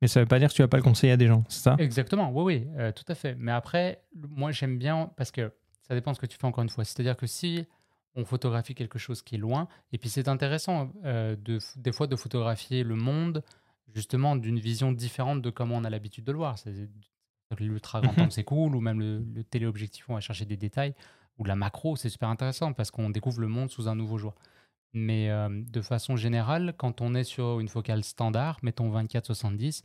mais 0.00 0.08
ça 0.08 0.20
veut 0.20 0.26
pas 0.26 0.38
dire 0.38 0.48
que 0.48 0.54
tu 0.54 0.62
vas 0.62 0.68
pas 0.68 0.76
le 0.76 0.82
conseiller 0.84 1.12
à 1.12 1.16
des 1.16 1.26
gens, 1.26 1.44
c'est 1.48 1.62
ça? 1.62 1.76
Exactement, 1.80 2.30
oui, 2.32 2.42
oui, 2.42 2.68
euh, 2.76 2.92
tout 2.92 3.04
à 3.08 3.14
fait. 3.16 3.34
Mais 3.36 3.52
après, 3.52 4.04
moi, 4.14 4.52
j'aime 4.52 4.78
bien 4.78 5.10
parce 5.16 5.32
que 5.32 5.52
ça 5.82 5.94
dépend 5.94 6.12
de 6.12 6.16
ce 6.16 6.20
que 6.20 6.26
tu 6.26 6.38
fais 6.38 6.46
encore 6.46 6.62
une 6.62 6.68
fois. 6.68 6.84
C'est-à-dire 6.84 7.16
que 7.16 7.26
si 7.26 7.66
on 8.14 8.24
photographie 8.24 8.74
quelque 8.74 8.98
chose 8.98 9.22
qui 9.22 9.36
est 9.36 9.38
loin, 9.38 9.68
et 9.92 9.98
puis 9.98 10.08
c'est 10.10 10.28
intéressant 10.28 10.90
euh, 11.04 11.34
de, 11.36 11.58
des 11.76 11.92
fois 11.92 12.06
de 12.06 12.16
photographier 12.16 12.84
le 12.84 12.94
monde 12.94 13.42
justement 13.94 14.36
d'une 14.36 14.58
vision 14.58 14.92
différente 14.92 15.42
de 15.42 15.50
comment 15.50 15.76
on 15.76 15.84
a 15.84 15.90
l'habitude 15.90 16.24
de 16.24 16.32
le 16.32 16.38
voir. 16.38 16.58
C'est- 16.58 16.88
L'ultra 17.58 18.00
grand 18.00 18.18
angle, 18.18 18.32
c'est 18.32 18.44
cool, 18.44 18.74
ou 18.74 18.80
même 18.80 18.98
le, 18.98 19.18
le 19.34 19.44
téléobjectif, 19.44 20.08
on 20.08 20.14
va 20.14 20.20
chercher 20.20 20.46
des 20.46 20.56
détails, 20.56 20.94
ou 21.38 21.44
la 21.44 21.54
macro, 21.54 21.96
c'est 21.96 22.08
super 22.08 22.30
intéressant 22.30 22.72
parce 22.72 22.90
qu'on 22.90 23.10
découvre 23.10 23.40
le 23.40 23.48
monde 23.48 23.70
sous 23.70 23.88
un 23.88 23.94
nouveau 23.94 24.16
jour. 24.16 24.34
Mais 24.94 25.30
euh, 25.30 25.48
de 25.50 25.80
façon 25.82 26.16
générale, 26.16 26.74
quand 26.78 27.00
on 27.02 27.14
est 27.14 27.24
sur 27.24 27.60
une 27.60 27.68
focale 27.68 28.04
standard, 28.04 28.58
mettons 28.62 28.90
24-70, 28.90 29.82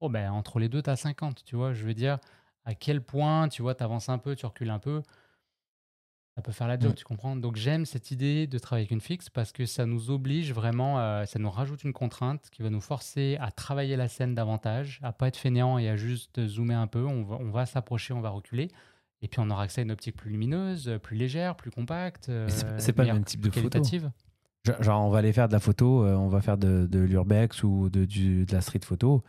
oh 0.00 0.08
ben, 0.08 0.30
entre 0.30 0.58
les 0.58 0.68
deux, 0.68 0.82
tu 0.82 0.90
as 0.90 0.96
50, 0.96 1.44
tu 1.44 1.56
vois. 1.56 1.72
Je 1.74 1.84
veux 1.84 1.94
dire, 1.94 2.18
à 2.64 2.74
quel 2.74 3.02
point, 3.02 3.48
tu 3.48 3.62
vois, 3.62 3.74
tu 3.74 3.82
avances 3.82 4.08
un 4.08 4.18
peu, 4.18 4.34
tu 4.36 4.46
recules 4.46 4.70
un 4.70 4.78
peu, 4.78 5.02
ça 6.34 6.40
peut 6.42 6.52
faire 6.52 6.66
la 6.68 6.78
job, 6.78 6.92
Mm. 6.92 6.94
tu 6.94 7.04
comprends 7.04 7.36
Donc 7.36 7.56
j'aime 7.56 7.84
cette 7.84 8.10
idée 8.10 8.46
de 8.46 8.58
travailler 8.58 8.84
avec 8.84 8.90
une 8.92 9.00
fixe 9.02 9.28
parce 9.28 9.52
que 9.52 9.66
ça 9.66 9.84
nous 9.86 10.10
oblige 10.10 10.52
vraiment, 10.52 10.98
euh, 10.98 11.24
ça 11.26 11.38
nous 11.38 11.50
rajoute 11.50 11.84
une 11.84 11.92
contrainte 11.92 12.48
qui 12.50 12.62
va 12.62 12.70
nous 12.70 12.80
forcer 12.80 13.36
à 13.40 13.50
travailler 13.50 13.96
la 13.96 14.08
scène 14.08 14.34
davantage, 14.34 14.98
à 15.02 15.12
pas 15.12 15.28
être 15.28 15.36
fainéant 15.36 15.76
et 15.78 15.88
à 15.88 15.96
juste 15.96 16.46
zoomer 16.46 16.74
un 16.74 16.86
peu. 16.86 17.04
On 17.04 17.22
va, 17.22 17.36
on 17.40 17.50
va 17.50 17.66
s'approcher, 17.66 18.14
on 18.14 18.20
va 18.20 18.30
reculer. 18.30 18.68
Et 19.20 19.28
puis 19.28 19.40
on 19.40 19.50
aura 19.50 19.64
accès 19.64 19.82
à 19.82 19.84
une 19.84 19.92
optique 19.92 20.16
plus 20.16 20.30
lumineuse, 20.30 20.98
plus 21.02 21.16
légère, 21.16 21.54
plus 21.54 21.70
compacte. 21.70 22.28
Euh, 22.28 22.48
c'est 22.78 22.92
pas 22.92 23.04
le 23.04 23.12
même 23.12 23.24
type 23.24 23.40
de 23.40 23.50
photo. 23.50 23.68
qualitative. 23.68 24.10
Genre, 24.64 24.82
genre, 24.82 25.04
on 25.06 25.10
va 25.10 25.18
aller 25.18 25.32
faire 25.32 25.48
de 25.48 25.52
la 25.52 25.60
photo, 25.60 26.04
euh, 26.04 26.14
on 26.14 26.28
va 26.28 26.40
faire 26.40 26.56
de, 26.56 26.86
de 26.90 26.98
l'urbex 27.00 27.62
ou 27.62 27.90
de, 27.90 28.04
du- 28.04 28.46
de 28.46 28.52
la 28.52 28.60
street 28.60 28.80
photo. 28.84 29.22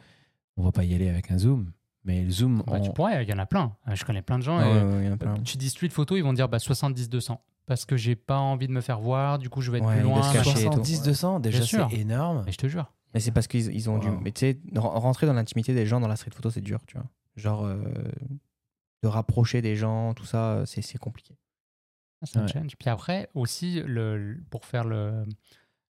On 0.58 0.64
va 0.64 0.72
pas 0.72 0.84
y 0.84 0.94
aller 0.96 1.10
avec 1.10 1.32
un 1.32 1.38
zoom. 1.38 1.72
Mais 2.06 2.24
le 2.24 2.30
zoom, 2.32 2.64
Bah, 2.68 2.74
on- 2.78 2.82
Tu 2.82 2.92
pourrais, 2.92 3.24
il 3.24 3.30
y 3.30 3.34
en 3.34 3.40
a 3.40 3.46
plein. 3.46 3.76
Euh, 3.88 3.96
Je 3.96 4.04
connais 4.04 4.22
plein 4.22 4.38
de 4.38 4.44
gens. 4.44 4.58
Ouais, 4.60 4.70
et- 4.70 4.74
ouais, 4.74 4.84
ouais, 4.94 5.02
il 5.04 5.06
y 5.06 5.10
en 5.10 5.14
a 5.14 5.18
plein. 5.18 5.34
Tu 5.44 5.58
dis 5.58 5.70
street 5.70 5.90
photo, 5.90 6.16
ils 6.18 6.22
vont 6.24 6.34
dire 6.34 6.50
bah, 6.50 6.60
70-200 6.60 7.40
parce 7.66 7.86
que 7.86 7.96
j'ai 7.96 8.16
pas 8.16 8.38
envie 8.38 8.68
de 8.68 8.74
me 8.74 8.82
faire 8.82 9.00
voir, 9.00 9.40
du 9.40 9.50
coup 9.50 9.62
je 9.62 9.72
vais 9.72 9.78
être 9.78 9.86
Ouais, 9.88 9.96
plus 9.96 10.04
loin. 10.04 10.22
se 10.22 10.34
cacher 10.34 10.50
et 10.50 10.54
tout. 10.66 10.72
70 10.84 11.02
200 11.04 11.40
déjà 11.40 11.64
c'est 11.66 11.94
énorme. 11.94 12.44
Mais 12.46 12.52
je 12.52 12.58
te 12.58 12.68
jure. 12.68 12.92
Mais 13.14 13.20
c'est 13.22 13.32
parce 13.32 13.48
qu'ils 13.48 13.74
ils 13.74 13.90
ont 13.90 14.00
dû. 14.00 14.10
Wow. 14.10 14.20
Mais 14.22 14.32
tu 14.32 14.40
sais, 14.42 14.60
re- 14.74 14.80
rentrer 15.00 15.28
dans 15.28 15.34
l'intimité 15.34 15.74
des 15.74 15.86
gens 15.86 16.00
dans 16.02 16.08
la 16.10 16.16
street 16.18 16.32
photo, 16.34 16.50
c'est 16.50 16.62
dur, 16.62 16.80
tu 16.88 16.98
vois. 16.98 17.06
Genre, 17.38 17.64
euh, 17.66 17.82
de 19.04 19.08
rapprocher 19.08 19.62
des 19.62 19.76
gens, 19.76 20.14
tout 20.14 20.26
ça, 20.26 20.52
euh, 20.52 20.66
c'est 20.66 20.82
c'est 20.82 20.98
compliqué. 20.98 21.38
Ah, 22.22 22.26
C'est 22.26 22.38
un 22.40 22.48
challenge. 22.48 22.76
Puis 22.78 22.90
après, 22.90 23.30
aussi, 23.34 23.82
le, 23.86 24.18
le- 24.18 24.44
pour 24.50 24.66
faire 24.66 24.84
le, 24.84 25.26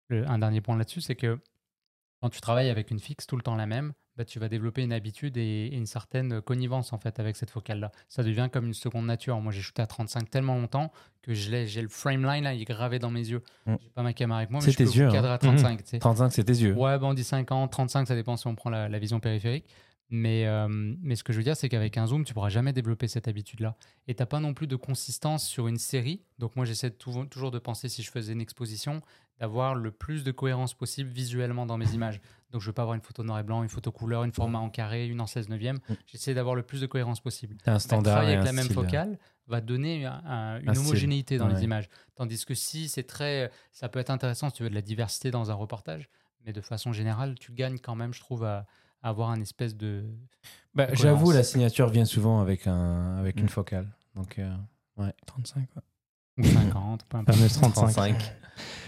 le- 0.09 0.27
un 0.27 0.37
dernier 0.39 0.61
point 0.61 0.75
là-dessus, 0.77 1.01
c'est 1.01 1.15
que 1.15 1.39
quand 2.21 2.29
tu 2.29 2.41
travailles 2.41 2.69
avec 2.69 2.91
une 2.91 2.99
fixe 2.99 3.25
tout 3.25 3.35
le 3.35 3.41
temps 3.43 3.55
la 3.55 3.65
même, 3.67 3.93
bah, 4.17 4.25
tu 4.25 4.39
vas 4.39 4.49
développer 4.49 4.83
une 4.83 4.93
habitude 4.93 5.37
et, 5.37 5.67
et 5.67 5.75
une 5.75 5.85
certaine 5.85 6.41
connivence 6.41 6.93
en 6.93 6.97
fait 6.97 7.19
avec 7.19 7.35
cette 7.35 7.49
focale-là. 7.49 7.91
Ça 8.09 8.23
devient 8.23 8.49
comme 8.51 8.67
une 8.67 8.73
seconde 8.73 9.05
nature. 9.05 9.39
Moi, 9.41 9.51
j'ai 9.51 9.61
shooté 9.61 9.81
à 9.81 9.87
35 9.87 10.29
tellement 10.29 10.55
longtemps 10.55 10.91
que 11.21 11.33
j'ai 11.33 11.81
le 11.81 11.87
frame 11.87 12.25
line 12.25 12.43
là, 12.43 12.53
il 12.53 12.61
est 12.61 12.65
gravé 12.65 12.99
dans 12.99 13.09
mes 13.09 13.27
yeux. 13.27 13.41
Mm. 13.65 13.75
J'ai 13.81 13.89
pas 13.89 14.03
ma 14.03 14.13
caméra 14.13 14.39
avec 14.39 14.49
moi, 14.49 14.59
mais 14.63 14.71
je 14.71 14.77
peux 14.77 14.83
tes 14.83 14.97
yeux, 14.97 15.07
vous 15.07 15.13
cadrer 15.13 15.31
hein. 15.31 15.35
à 15.35 15.37
35. 15.37 15.83
tu 15.83 15.89
sais. 15.89 15.99
35 15.99 16.29
c'est 16.31 16.43
tes 16.43 16.53
yeux. 16.53 16.73
Ouais, 16.73 16.99
bah 16.99 17.07
on 17.07 17.13
dit 17.13 17.23
50, 17.23 17.71
35, 17.71 18.07
ça 18.07 18.15
dépend 18.15 18.35
si 18.37 18.45
on 18.47 18.55
prend 18.55 18.69
la, 18.69 18.89
la 18.89 18.99
vision 18.99 19.19
périphérique. 19.19 19.65
Mais, 20.09 20.45
euh, 20.45 20.67
mais 20.69 21.15
ce 21.15 21.23
que 21.23 21.33
je 21.33 21.39
veux 21.39 21.43
dire, 21.43 21.57
c'est 21.57 21.69
qu'avec 21.69 21.97
un 21.97 22.05
zoom, 22.05 22.23
tu 22.23 22.35
pourras 22.35 22.49
jamais 22.49 22.71
développer 22.71 23.07
cette 23.07 23.27
habitude-là. 23.27 23.75
Et 24.07 24.13
t'as 24.13 24.27
pas 24.27 24.39
non 24.39 24.53
plus 24.53 24.67
de 24.67 24.75
consistance 24.75 25.47
sur 25.47 25.67
une 25.67 25.79
série. 25.79 26.21
Donc 26.37 26.55
moi, 26.55 26.65
j'essaie 26.65 26.91
toujours 26.91 27.49
de 27.49 27.57
penser, 27.57 27.89
si 27.89 28.03
je 28.03 28.11
faisais 28.11 28.33
une 28.33 28.41
exposition, 28.41 29.01
d'avoir 29.39 29.73
le 29.73 29.91
plus 29.91 30.23
de 30.23 30.31
cohérence 30.31 30.75
possible 30.75 31.09
visuellement 31.09 31.65
dans 31.65 31.77
mes 31.77 31.93
images. 31.93 32.21
Donc 32.53 32.61
je 32.61 32.67
veux 32.67 32.73
pas 32.73 32.83
avoir 32.83 32.95
une 32.95 33.01
photo 33.01 33.23
noir 33.23 33.39
et 33.39 33.43
blanc, 33.43 33.63
une 33.63 33.69
photo 33.69 33.91
couleur, 33.91 34.23
une 34.23 34.31
format 34.31 34.59
en 34.59 34.69
carré, 34.69 35.07
une 35.07 35.19
en 35.19 35.27
16 35.27 35.49
neuvième. 35.49 35.77
Mm. 35.89 35.93
J'essaie 36.05 36.33
d'avoir 36.35 36.55
le 36.55 36.61
plus 36.63 36.79
de 36.79 36.85
cohérence 36.87 37.19
possible. 37.19 37.57
Un 37.65 37.79
standard 37.79 38.13
travailler 38.13 38.33
avec 38.35 38.45
la 38.45 38.53
même 38.53 38.65
style. 38.65 38.75
focale 38.75 39.17
va 39.47 39.59
donner 39.59 40.05
un- 40.05 40.21
un- 40.25 40.59
une 40.61 40.69
Un 40.69 40.73
style. 40.75 40.87
homogénéité 40.87 41.37
dans 41.39 41.47
Ouais. 41.47 41.55
les 41.55 41.63
images. 41.63 41.89
Tandis 42.15 42.45
que 42.45 42.53
si 42.53 42.87
c'est 42.87 43.03
très. 43.03 43.51
Ça 43.71 43.89
peut 43.89 43.99
être 43.99 44.11
intéressant 44.11 44.49
si 44.49 44.55
tu 44.55 44.63
veux 44.63 44.69
de 44.69 44.75
la 44.75 44.81
diversité 44.83 45.31
dans 45.31 45.49
un 45.51 45.53
reportage, 45.55 46.07
mais 46.45 46.53
de 46.53 46.61
façon 46.61 46.93
générale, 46.93 47.35
tu 47.39 47.51
gagnes 47.51 47.79
quand 47.79 47.95
même, 47.95 48.13
je 48.13 48.19
trouve, 48.21 48.43
à, 48.45 48.65
à 49.01 49.09
avoir 49.09 49.31
un 49.31 49.41
espèce 49.41 49.75
de. 49.75 50.05
Bah, 50.75 50.85
de 50.85 50.95
J'avoue, 50.95 51.31
la 51.31 51.43
signature 51.43 51.89
vient 51.89 52.05
souvent 52.05 52.39
avec, 52.39 52.67
un, 52.67 53.17
avec 53.17 53.37
une 53.39 53.45
Mm. 53.45 53.49
focale. 53.49 53.87
Donc, 54.15 54.37
euh, 54.39 54.55
35, 55.25 55.67
quoi. 55.73 55.81
ou 56.37 56.43
50, 56.45 57.05
peu 57.09 57.17
importe. 57.17 57.35
Fameuse 57.35 57.53
35. 57.61 58.15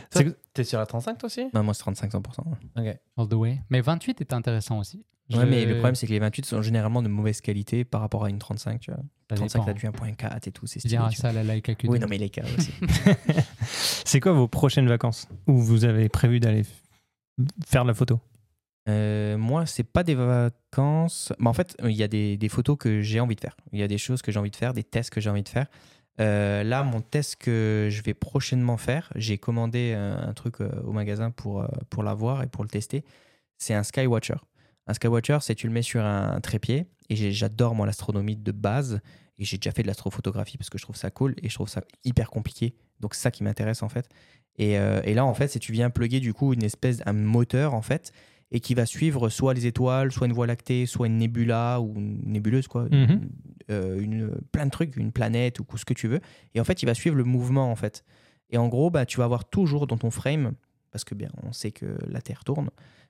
T'es 0.54 0.64
sur 0.64 0.80
la 0.80 0.86
35 0.86 1.18
toi 1.18 1.28
aussi? 1.28 1.48
Non, 1.54 1.64
moi, 1.64 1.74
c'est 1.74 1.82
35, 1.82 2.12
100%. 2.14 2.22
Ok. 2.78 2.98
All 3.18 3.28
the 3.28 3.34
way. 3.34 3.60
Mais 3.70 3.82
28 3.82 4.22
est 4.22 4.34
intéressant 4.34 4.80
aussi. 4.80 5.06
Ouais, 5.32 5.38
Je- 5.42 5.46
mais 5.46 5.66
le 5.66 5.74
problème, 5.76 5.96
c'est 5.96 6.06
que 6.06 6.12
les 6.14 6.20
28 6.20 6.46
sont 6.46 6.62
généralement 6.62 7.02
de 7.02 7.08
mauvaise 7.08 7.42
qualité 7.42 7.84
par 7.84 8.02
rapport 8.02 8.26
à 8.26 8.30
une 8.30 8.38
35, 8.38 8.80
tu 8.80 8.92
vois. 8.92 9.00
ça 9.30 9.36
35, 9.38 9.60
dépend. 9.60 9.66
t'as 9.66 9.74
du 9.74 9.86
1.4 9.88 10.48
et 10.48 10.52
tout, 10.52 10.68
c'est 10.68 10.74
Tu 10.80 10.88
stylé. 10.88 10.98
diras 10.98 11.10
tu 11.10 11.18
ça 11.18 11.30
à 11.30 11.34
la 11.34 11.44
AQ2. 11.44 11.86
vois. 11.88 11.94
Oui, 11.94 12.00
non, 12.00 12.08
mais 12.08 12.18
les 12.20 12.30
cas 12.30 12.44
aussi. 12.58 12.72
C'est 14.06 14.20
quoi 14.20 14.34
vos 14.34 14.48
prochaines 14.48 14.88
vacances? 14.88 15.28
Où 15.48 15.58
vous 15.58 15.84
avez 15.86 16.10
prévu 16.10 16.40
d'aller 16.40 16.62
f- 16.64 16.68
faire 17.66 17.84
de 17.84 17.88
la 17.90 17.94
photo? 17.94 18.20
Euh, 18.88 19.36
moi, 19.38 19.66
c'est 19.66 19.84
pas 19.84 20.04
des 20.04 20.14
vacances. 20.16 21.34
Mais 21.40 21.48
en 21.50 21.54
fait, 21.54 21.76
il 21.84 21.92
y 21.92 22.04
a 22.04 22.08
des, 22.08 22.38
des 22.38 22.50
photos 22.50 22.78
que 22.78 23.02
j'ai 23.02 23.20
envie 23.20 23.36
de 23.36 23.42
faire. 23.42 23.58
Il 23.72 23.80
y 23.80 23.84
a 23.84 23.88
des 23.88 23.98
choses 23.98 24.22
que 24.22 24.32
j'ai 24.32 24.40
envie 24.40 24.52
de 24.52 24.56
faire, 24.56 24.74
des 24.74 24.84
tests 24.84 25.10
que 25.10 25.20
j'ai 25.20 25.30
envie 25.32 25.42
de 25.44 25.50
faire. 25.50 25.66
Euh, 26.22 26.64
là, 26.64 26.84
mon 26.84 27.02
test 27.02 27.36
que 27.36 27.90
je 27.92 28.02
vais 28.02 28.14
prochainement 28.14 28.78
faire, 28.78 29.12
j'ai 29.16 29.38
commandé 29.38 29.94
euh, 29.96 30.18
un 30.18 30.34
truc 30.34 30.62
euh, 30.62 30.70
au 30.84 30.92
magasin 30.92 31.32
pour, 31.32 31.68
pour 31.90 32.04
l'avoir 32.04 32.44
et 32.44 32.48
pour 32.48 32.64
le 32.64 32.70
tester. 32.70 33.04
C'est 33.58 33.74
un 33.74 33.84
Skywatcher. 33.84 34.36
Un 34.88 34.94
Skywatcher, 34.94 35.40
c'est 35.42 35.56
tu 35.56 35.68
le 35.68 35.74
mets 35.74 35.82
sur 35.82 36.04
un 36.04 36.40
trépied. 36.42 36.86
Et 37.10 37.32
j'adore, 37.32 37.76
moi, 37.76 37.86
l'astronomie 37.86 38.36
de 38.36 38.52
base. 38.52 39.02
Et 39.38 39.44
j'ai 39.44 39.58
déjà 39.58 39.72
fait 39.72 39.82
de 39.82 39.88
l'astrophotographie 39.88 40.58
parce 40.58 40.70
que 40.70 40.78
je 40.78 40.84
trouve 40.84 40.96
ça 40.96 41.12
cool 41.12 41.36
et 41.42 41.50
je 41.50 41.54
trouve 41.56 41.68
ça 41.68 41.82
hyper 42.04 42.30
compliqué. 42.30 42.76
Donc, 43.02 43.14
c'est 43.14 43.22
ça 43.22 43.32
qui 43.32 43.44
m'intéresse, 43.44 43.84
en 43.84 43.90
fait. 43.90 44.08
Et, 44.58 44.74
et 44.74 45.14
là, 45.14 45.26
en 45.26 45.34
fait, 45.34 45.50
c'est 45.50 45.60
tu 45.60 45.74
viens 45.74 45.90
plugger 45.90 46.22
du 46.22 46.34
coup 46.34 46.54
une 46.54 46.64
espèce 46.64 47.02
un 47.06 47.12
moteur 47.12 47.74
en 47.74 47.82
fait 47.82 48.14
et 48.56 48.60
qui 48.62 48.74
va 48.74 48.86
suivre 48.86 49.28
soit 49.28 49.54
les 49.54 49.66
étoiles, 49.66 50.12
soit 50.14 50.28
une 50.28 50.34
voie 50.34 50.48
lactée, 50.48 50.86
soit 50.86 51.08
une 51.08 51.18
nébula 51.18 51.82
ou 51.82 51.94
une 51.98 52.22
nébuleuse 52.26 52.68
quoi, 52.70 52.84
Mhm. 52.90 53.28
euh, 53.70 54.00
une, 54.00 54.32
plein 54.54 54.66
de 54.66 54.72
trucs, 54.72 54.96
une 54.96 55.12
planète 55.12 55.60
ou 55.60 55.66
ce 55.76 55.84
que 55.84 55.94
tu 55.94 56.08
veux. 56.08 56.22
Et 56.54 56.62
en 56.62 56.64
fait, 56.64 56.82
il 56.82 56.86
va 56.86 56.94
suivre 56.94 57.18
le 57.18 57.26
mouvement 57.26 57.70
en 57.70 57.76
fait. 57.76 58.06
Et 58.52 58.58
en 58.58 58.68
gros, 58.70 58.90
bah, 58.90 59.06
tu 59.06 59.18
vas 59.18 59.26
avoir 59.26 59.44
toujours 59.44 59.88
dans 59.88 59.98
ton 59.98 60.10
frame, 60.10 60.54
parce 60.92 61.04
que 61.04 61.16
bien, 61.16 61.30
on 61.44 61.52
sait 61.52 61.72
que 61.72 61.98
la 62.08 62.22
Terre 62.22 62.44
tourne. 62.46 62.70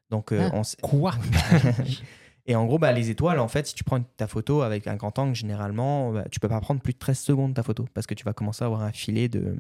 Donc, 0.10 0.32
euh, 0.32 0.50
Ah. 0.52 0.56
on 0.56 0.64
sait- 0.64 0.78
Quoi? 0.82 1.14
Et 2.48 2.56
en 2.56 2.66
gros, 2.66 2.78
bah, 2.78 2.92
les 2.92 3.10
étoiles, 3.10 3.40
en 3.40 3.48
fait, 3.48 3.66
si 3.68 3.74
tu 3.76 3.84
prends 3.84 4.02
ta 4.02 4.28
photo 4.28 4.62
avec 4.62 4.86
un 4.88 4.96
grand 4.96 5.18
angle, 5.20 5.36
généralement, 5.36 6.12
bah, 6.12 6.26
tu 6.32 6.40
peux 6.40 6.48
pas 6.48 6.62
prendre 6.62 6.80
plus 6.82 6.94
de 6.94 7.00
13 7.00 7.20
secondes 7.20 7.54
ta 7.56 7.64
photo 7.64 7.86
parce 7.94 8.06
que 8.08 8.14
tu 8.14 8.24
vas 8.24 8.34
commencer 8.34 8.64
à 8.64 8.68
avoir 8.68 8.82
un 8.84 8.92
filet 8.92 9.28
de. 9.30 9.56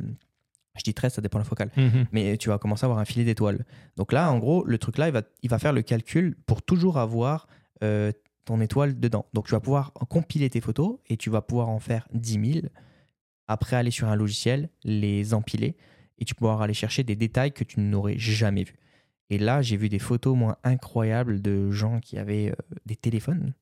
Je 0.78 0.84
dis 0.84 0.94
13, 0.94 1.14
ça 1.14 1.22
dépend 1.22 1.40
de 1.40 1.44
la 1.44 1.50
focale. 1.50 1.72
Mhm. 1.78 2.06
Mais 2.12 2.38
tu 2.38 2.50
vas 2.50 2.58
commencer 2.58 2.84
à 2.84 2.88
avoir 2.88 3.00
un 3.00 3.06
filet 3.06 3.26
d'étoiles. 3.26 3.66
Donc 3.98 4.12
là, 4.12 4.32
en 4.32 4.40
gros, 4.40 4.66
le 4.66 4.78
truc 4.78 4.98
là, 4.98 5.08
il 5.08 5.14
va, 5.14 5.22
il 5.42 5.50
va 5.50 5.60
faire 5.60 5.74
le 5.74 5.82
calcul 5.82 6.36
pour 6.46 6.62
toujours 6.62 6.98
avoir 6.98 7.48
euh, 7.84 8.12
ton 8.46 8.62
étoile 8.62 9.00
dedans. 9.00 9.26
Donc 9.34 9.48
tu 9.48 9.52
vas 9.52 9.60
pouvoir 9.60 9.94
compiler 9.94 10.50
tes 10.50 10.62
photos 10.62 10.98
et 11.08 11.18
tu 11.18 11.30
vas 11.30 11.42
pouvoir 11.42 11.70
en 11.70 11.80
faire 11.80 12.08
10 12.14 12.54
000. 12.54 12.68
Après, 13.48 13.76
aller 13.76 13.92
sur 13.92 14.08
un 14.08 14.16
logiciel, 14.16 14.70
les 14.84 15.34
empiler 15.34 15.76
et 16.18 16.26
tu 16.26 16.36
pouvoir 16.36 16.62
aller 16.62 16.74
chercher 16.74 17.04
des 17.04 17.16
détails 17.16 17.52
que 17.52 17.64
tu 17.64 17.80
n'aurais 17.80 18.18
jamais 18.18 18.64
vus. 18.64 18.78
Et 19.30 19.38
là, 19.38 19.62
j'ai 19.62 19.78
vu 19.78 19.90
des 19.90 20.00
photos, 20.00 20.38
moi, 20.38 20.60
incroyables 20.64 21.42
de 21.42 21.72
gens 21.72 22.00
qui 22.00 22.18
avaient 22.18 22.52
euh, 22.52 22.76
des 22.86 22.96
téléphones, 22.96 23.54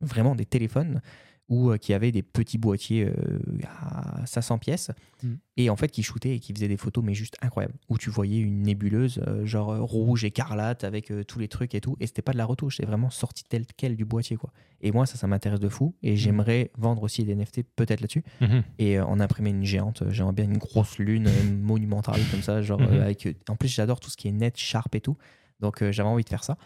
vraiment 0.00 0.34
des 0.34 0.46
téléphones, 0.46 1.02
ou 1.50 1.70
euh, 1.70 1.76
qui 1.76 1.92
avaient 1.92 2.12
des 2.12 2.22
petits 2.22 2.56
boîtiers 2.56 3.04
euh, 3.06 3.38
à 3.82 4.24
500 4.24 4.58
pièces, 4.58 4.90
Mm. 5.22 5.34
et 5.58 5.68
en 5.68 5.76
fait 5.76 5.88
qui 5.90 6.02
shootaient 6.02 6.36
et 6.36 6.38
qui 6.40 6.54
faisaient 6.54 6.68
des 6.68 6.78
photos, 6.78 7.04
mais 7.04 7.12
juste 7.12 7.36
incroyables, 7.42 7.74
où 7.90 7.98
tu 7.98 8.08
voyais 8.08 8.38
une 8.38 8.62
nébuleuse, 8.62 9.20
euh, 9.28 9.44
genre 9.44 9.76
rouge, 9.80 10.24
écarlate, 10.24 10.84
avec 10.84 11.12
tous 11.26 11.38
les 11.38 11.48
trucs 11.48 11.74
et 11.74 11.80
tout, 11.82 11.96
et 12.00 12.06
c'était 12.06 12.22
pas 12.22 12.32
de 12.32 12.38
la 12.38 12.46
retouche, 12.46 12.78
c'est 12.78 12.86
vraiment 12.86 13.10
sorti 13.10 13.44
tel 13.44 13.66
quel 13.76 13.96
du 13.96 14.06
boîtier, 14.06 14.36
quoi. 14.38 14.50
Et 14.80 14.92
moi, 14.92 15.04
ça, 15.04 15.16
ça 15.16 15.26
m'intéresse 15.26 15.60
de 15.60 15.68
fou, 15.68 15.94
et 16.02 16.16
j'aimerais 16.16 16.70
vendre 16.78 17.02
aussi 17.02 17.24
des 17.24 17.34
NFT 17.34 17.64
peut-être 17.76 18.00
là-dessus, 18.00 18.22
Mhm. 18.40 18.62
et 18.78 18.98
en 19.00 19.20
imprimer 19.20 19.50
une 19.50 19.64
géante. 19.64 20.04
J'aimerais 20.08 20.32
bien 20.32 20.44
une 20.46 20.56
grosse 20.58 20.98
lune 20.98 21.28
monumentale 21.62 22.20
comme 22.30 22.40
ça. 22.42 22.62
Genre, 22.62 22.80
Mhm. 22.80 22.86
euh, 22.92 23.02
avec, 23.02 23.28
en 23.48 23.56
plus, 23.56 23.68
j'adore 23.68 24.00
tout 24.00 24.08
ce 24.08 24.16
qui 24.16 24.28
est 24.28 24.32
net, 24.32 24.56
sharp 24.56 24.94
et 24.94 25.00
tout. 25.02 25.18
Donc, 25.60 25.82
euh, 25.82 25.92
j'avais 25.92 26.08
envie 26.08 26.24
de 26.24 26.28
faire 26.30 26.44
ça. 26.44 26.56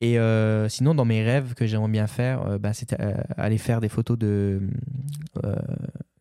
Et 0.00 0.18
euh, 0.18 0.68
sinon, 0.68 0.94
dans 0.94 1.04
mes 1.04 1.22
rêves 1.22 1.54
que 1.54 1.66
j'aimerais 1.66 1.90
bien 1.90 2.06
faire, 2.06 2.42
euh, 2.46 2.58
bah, 2.58 2.72
c'était 2.72 2.96
euh, 3.00 3.12
aller 3.36 3.58
faire 3.58 3.80
des 3.80 3.88
photos 3.90 4.16
de. 4.18 4.60
euh, 5.44 5.54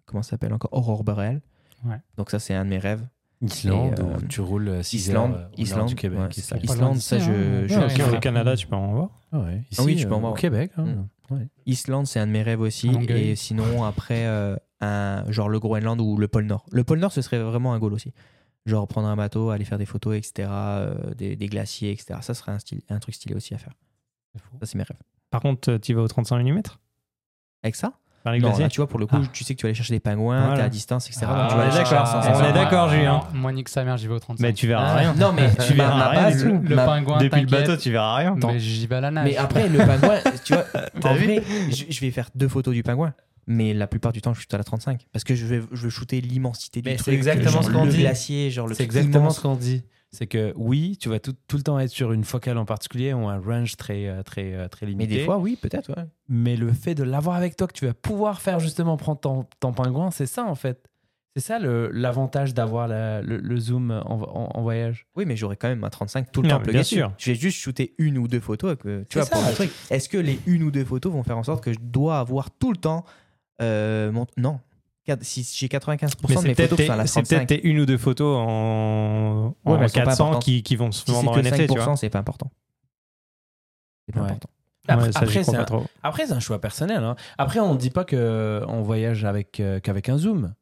comment 0.05 0.21
ça 0.23 0.31
s'appelle 0.31 0.53
encore? 0.53 0.73
Aurore 0.73 1.03
boréale. 1.03 1.41
Ouais. 1.85 1.95
Donc, 2.17 2.29
ça, 2.29 2.39
c'est 2.39 2.53
un 2.53 2.65
de 2.65 2.69
mes 2.69 2.77
rêves. 2.79 3.05
Islande, 3.41 3.97
Et, 3.97 4.01
euh, 4.01 4.17
où 4.17 4.21
tu 4.27 4.41
roules 4.41 4.83
6 4.83 5.07
Islande, 5.07 5.31
heures 5.31 5.37
au 5.37 5.41
nord 5.43 5.49
Islande, 5.57 5.87
du 5.87 5.95
Québec. 5.95 6.19
ouais, 6.19 6.27
ça. 6.33 6.57
Islande, 6.61 6.97
ça, 6.97 7.19
je. 7.19 7.31
hein. 7.31 7.67
je- 7.67 7.75
Ouais, 7.79 7.85
Ok, 7.85 8.11
ouais. 8.11 8.17
au 8.17 8.19
Canada, 8.19 8.55
tu 8.57 8.67
peux 8.67 8.75
en 8.75 8.91
voir? 8.91 9.09
Ah 9.31 9.39
ouais, 9.39 9.61
ici, 9.71 9.79
Ah 9.81 9.83
oui, 9.85 9.95
tu 9.95 10.07
peux 10.07 10.13
en 10.13 10.19
voir, 10.19 10.33
Au. 10.33 10.35
Québec. 10.35 10.71
hein. 10.77 10.83
Mm. 11.29 11.33
Ouais. 11.35 11.47
Islande, 11.65 12.05
c'est 12.07 12.19
un 12.19 12.27
de 12.27 12.31
mes 12.33 12.41
rêves 12.43 12.59
aussi. 12.59 12.89
En. 12.89 12.99
Et 13.03 13.35
sinon, 13.37 13.85
après, 13.85 14.25
euh, 14.25 14.57
un, 14.81 15.23
genre 15.31 15.47
le 15.47 15.57
Groenland 15.59 16.01
ou 16.01 16.17
le 16.17 16.27
pôle 16.27 16.45
Nord. 16.47 16.65
Le 16.73 16.83
pôle 16.83 16.99
Nord, 16.99 17.13
ce 17.13 17.21
serait 17.21 17.39
vraiment 17.39 17.73
un 17.73 17.79
goal 17.79 17.93
aussi. 17.93 18.11
Genre 18.65 18.87
prendre 18.87 19.07
un 19.07 19.15
bateau, 19.15 19.49
aller 19.49 19.65
faire 19.65 19.77
des 19.77 19.85
photos, 19.85 20.15
etc. 20.17 20.47
euh, 20.51 21.13
des, 21.15 21.35
des 21.35 21.47
glaciers, 21.47 21.91
etc. 21.91 22.19
Ça 22.21 22.33
serait 22.33 22.51
un, 22.51 22.59
style, 22.59 22.81
un 22.89 22.99
truc 22.99 23.15
stylé 23.15 23.35
aussi 23.35 23.53
à 23.53 23.57
faire. 23.57 23.73
Ça, 24.59 24.65
c'est 24.65 24.75
mes 24.77 24.83
rêves. 24.83 24.97
Par 25.31 25.41
contre, 25.41 25.77
tu 25.77 25.93
vas 25.93 26.01
au 26.01 26.07
35 26.07 26.43
mm 26.43 26.61
Avec 27.63 27.75
ça? 27.75 27.93
Par 28.23 28.33
les 28.33 28.39
Non, 28.39 28.47
glaciers 28.49 28.63
là, 28.65 28.69
tu 28.69 28.77
vois, 28.81 28.87
pour 28.87 28.99
le 28.99 29.05
coup, 29.07 29.15
Ah. 29.17 29.27
tu 29.31 29.43
sais 29.45 29.55
que 29.55 29.59
tu 29.59 29.63
vas 29.63 29.69
aller 29.69 29.75
chercher 29.75 29.93
des 29.93 29.99
pingouins, 30.01 30.41
Voilà. 30.41 30.55
t'es 30.57 30.61
à 30.63 30.69
distance, 30.69 31.07
etc. 31.07 31.25
Ah, 31.29 31.35
donc 31.43 31.49
tu 31.51 31.55
vas 31.55 31.59
on 31.59 31.61
aller 31.61 31.69
est 31.69 31.77
chercher 31.77 31.95
d'accord, 31.95 32.13
à 32.15 32.19
on 32.19 32.23
500. 32.23 32.45
est 32.49 32.53
d'accord, 32.53 32.89
Julien. 32.89 33.21
Moi, 33.33 33.53
nique 33.53 33.69
sa 33.69 33.83
mère, 33.85 33.95
j'y 33.97 34.07
vais 34.07 34.13
au 34.13 34.19
35. 34.19 34.43
Mais 34.45 34.53
tu 34.53 34.67
verras 34.67 34.87
Ah, 34.87 34.95
rien. 34.97 35.13
Non, 35.15 35.31
mais 35.31 35.49
Tu 35.55 35.73
verras 35.75 35.97
ma 35.97 36.07
rien 36.09 36.21
base, 36.23 36.43
du 36.43 36.49
tout. 36.51 36.59
Le 36.67 36.75
ma- 36.75 36.85
pingouin, 36.85 37.17
Depuis 37.19 37.41
le 37.41 37.47
bateau, 37.47 37.77
tu 37.77 37.91
verras 37.91 38.15
rien. 38.17 38.35
Mais 38.45 38.59
j'y 38.59 38.87
vais 38.87 38.95
à 38.95 39.01
la 39.01 39.11
nage. 39.11 39.25
Mais 39.25 39.37
après, 39.37 39.69
le 39.69 39.77
pingouin, 39.79 40.17
tu 40.43 40.53
vois, 40.53 40.65
en 41.09 41.13
vrai, 41.15 41.41
je 41.71 41.99
vais 42.01 42.11
faire 42.11 42.29
deux 42.35 42.49
photos 42.49 42.73
du 42.73 42.83
pingouin. 42.83 43.13
Mais 43.51 43.73
la 43.73 43.87
plupart 43.87 44.13
du 44.13 44.21
temps, 44.21 44.33
je 44.33 44.39
suis 44.39 44.47
à 44.53 44.57
la 44.57 44.63
35. 44.63 45.07
Parce 45.11 45.23
que 45.25 45.33
je 45.35 45.45
vais, 45.45 45.61
je 45.71 45.83
veux 45.83 45.89
shooter 45.89 46.21
l'immensité 46.21 46.81
du 46.83 46.89
Mais 46.89 46.97
c'est 46.97 47.13
exactement 47.13 47.61
ce 47.63 47.71
qu'on 47.71 47.87
dit. 47.87 47.97
glacier, 47.97 48.51
genre 48.51 48.67
le 48.67 48.75
C'est 48.75 48.83
exactement 48.83 49.31
ce 49.31 49.41
qu'on 49.41 49.55
dit. 49.55 49.81
C'est 50.11 50.27
que 50.27 50.53
oui, 50.55 50.97
tu 50.99 51.09
vas 51.09 51.19
tout, 51.19 51.35
tout 51.47 51.57
le 51.57 51.63
temps 51.63 51.77
être 51.79 51.89
sur 51.89 52.13
une 52.13 52.23
focale 52.23 52.57
en 52.57 52.65
particulier 52.65 53.11
ou 53.13 53.27
un 53.27 53.39
range 53.39 53.75
très, 53.75 54.07
euh, 54.07 54.23
très, 54.23 54.53
euh, 54.53 54.67
très 54.67 54.85
Mais 54.85 54.91
limité. 54.93 55.17
des 55.17 55.25
fois, 55.25 55.37
oui, 55.39 55.55
peut-être, 55.59 55.89
ouais. 55.95 56.03
Mais 56.27 56.55
le 56.55 56.71
fait 56.73 56.95
de 56.95 57.03
l'avoir 57.03 57.35
avec 57.35 57.55
toi, 57.55 57.67
que 57.67 57.73
tu 57.73 57.85
vas 57.85 57.93
pouvoir 57.93 58.41
faire 58.41 58.59
justement 58.59 58.97
prendre 58.97 59.19
ton, 59.19 59.45
ton 59.59 59.71
pingouin, 59.73 60.09
c'est 60.11 60.25
ça 60.25 60.45
en 60.45 60.55
fait. 60.55 60.83
C'est 61.35 61.43
ça 61.43 61.59
le- 61.59 61.89
l'avantage 61.93 62.55
d'avoir 62.55 62.87
le, 62.87 63.21
le 63.23 63.57
zoom 63.59 63.91
en, 63.91 64.21
en- 64.23 64.49
en 64.57 64.61
voyage. 64.63 65.05
Oui, 65.15 65.25
mais 65.25 65.35
j'aurais 65.37 65.57
quand 65.57 65.69
même 65.69 65.83
un 65.83 65.89
35 65.91 66.31
tout 66.31 66.41
le 66.41 66.49
Non, 66.49 66.57
temps 66.57 66.63
mais 66.65 66.73
bien 66.73 66.83
sûr. 66.83 67.13
Je 67.19 67.31
vais 67.31 67.35
juste 67.37 67.57
shooter 67.59 67.93
une 67.99 68.17
ou 68.17 68.27
deux 68.27 68.39
photos. 68.39 68.75
Euh, 68.87 69.03
tu 69.09 69.19
vois. 69.19 69.27
Est-ce 69.91 70.09
que 70.09 70.17
les 70.17 70.39
une 70.47 70.63
ou 70.63 70.71
deux 70.71 70.85
photos 70.85 71.13
vont 71.13 71.21
faire 71.23 71.37
en 71.37 71.43
sorte 71.43 71.63
que 71.63 71.71
je 71.71 71.79
dois 71.79 72.19
avoir 72.19 72.49
tout 72.51 72.71
le 72.71 72.77
temps 72.77 73.05
euh, 73.61 74.11
mon... 74.11 74.25
Non. 74.37 74.59
Si 75.21 75.41
j'ai 75.55 75.67
95% 75.67 75.79
Mais 76.29 76.35
de 76.35 76.39
c'est 76.41 76.47
mes 76.49 76.53
peut-être 76.55 76.69
photos 76.69 76.77
qui 76.79 76.85
sont 76.85 76.91
à 76.91 76.95
tes, 76.95 76.97
la 77.01 77.07
c'est 77.07 77.13
35, 77.23 77.47
peut-être 77.47 77.63
une 77.63 77.79
ou 77.79 77.85
deux 77.87 77.97
photos 77.97 78.37
en, 78.37 79.55
Ouais, 79.65 79.73
en 79.73 79.77
mais 79.79 79.83
elles 79.85 79.89
sont 79.89 79.99
pas 80.01 80.05
400 80.05 80.25
importantes. 80.27 80.43
qui, 80.43 80.61
qui 80.61 80.75
vont 80.75 80.91
se 80.91 81.03
si 81.03 81.11
vendre 81.11 81.31
en 81.31 81.37
NFT, 81.41 81.67
tu 81.67 81.79
vois. 81.79 81.93
5%, 81.93 81.95
c'est 81.95 82.09
pas 82.11 82.19
important. 82.19 82.51
C'est 84.05 84.13
pas 84.13 84.19
Ouais. 84.21 84.25
important. 84.27 84.49
Après, 84.87 85.07
Ouais, 85.07 85.11
après, 85.17 85.43
c'est 85.43 85.55
un, 85.55 85.63
trop. 85.65 85.85
après, 86.03 86.27
c'est 86.27 86.33
un 86.33 86.39
choix 86.39 86.59
personnel. 86.61 87.03
hein. 87.03 87.15
Après, 87.39 87.59
on 87.59 87.73
ne 87.73 87.77
dit 87.79 87.89
pas 87.91 88.05
qu'on 88.05 88.81
voyage 88.83 89.23
avec, 89.25 89.59
euh, 89.59 89.79
qu'avec 89.79 90.09
un 90.09 90.17
zoom. 90.17 90.53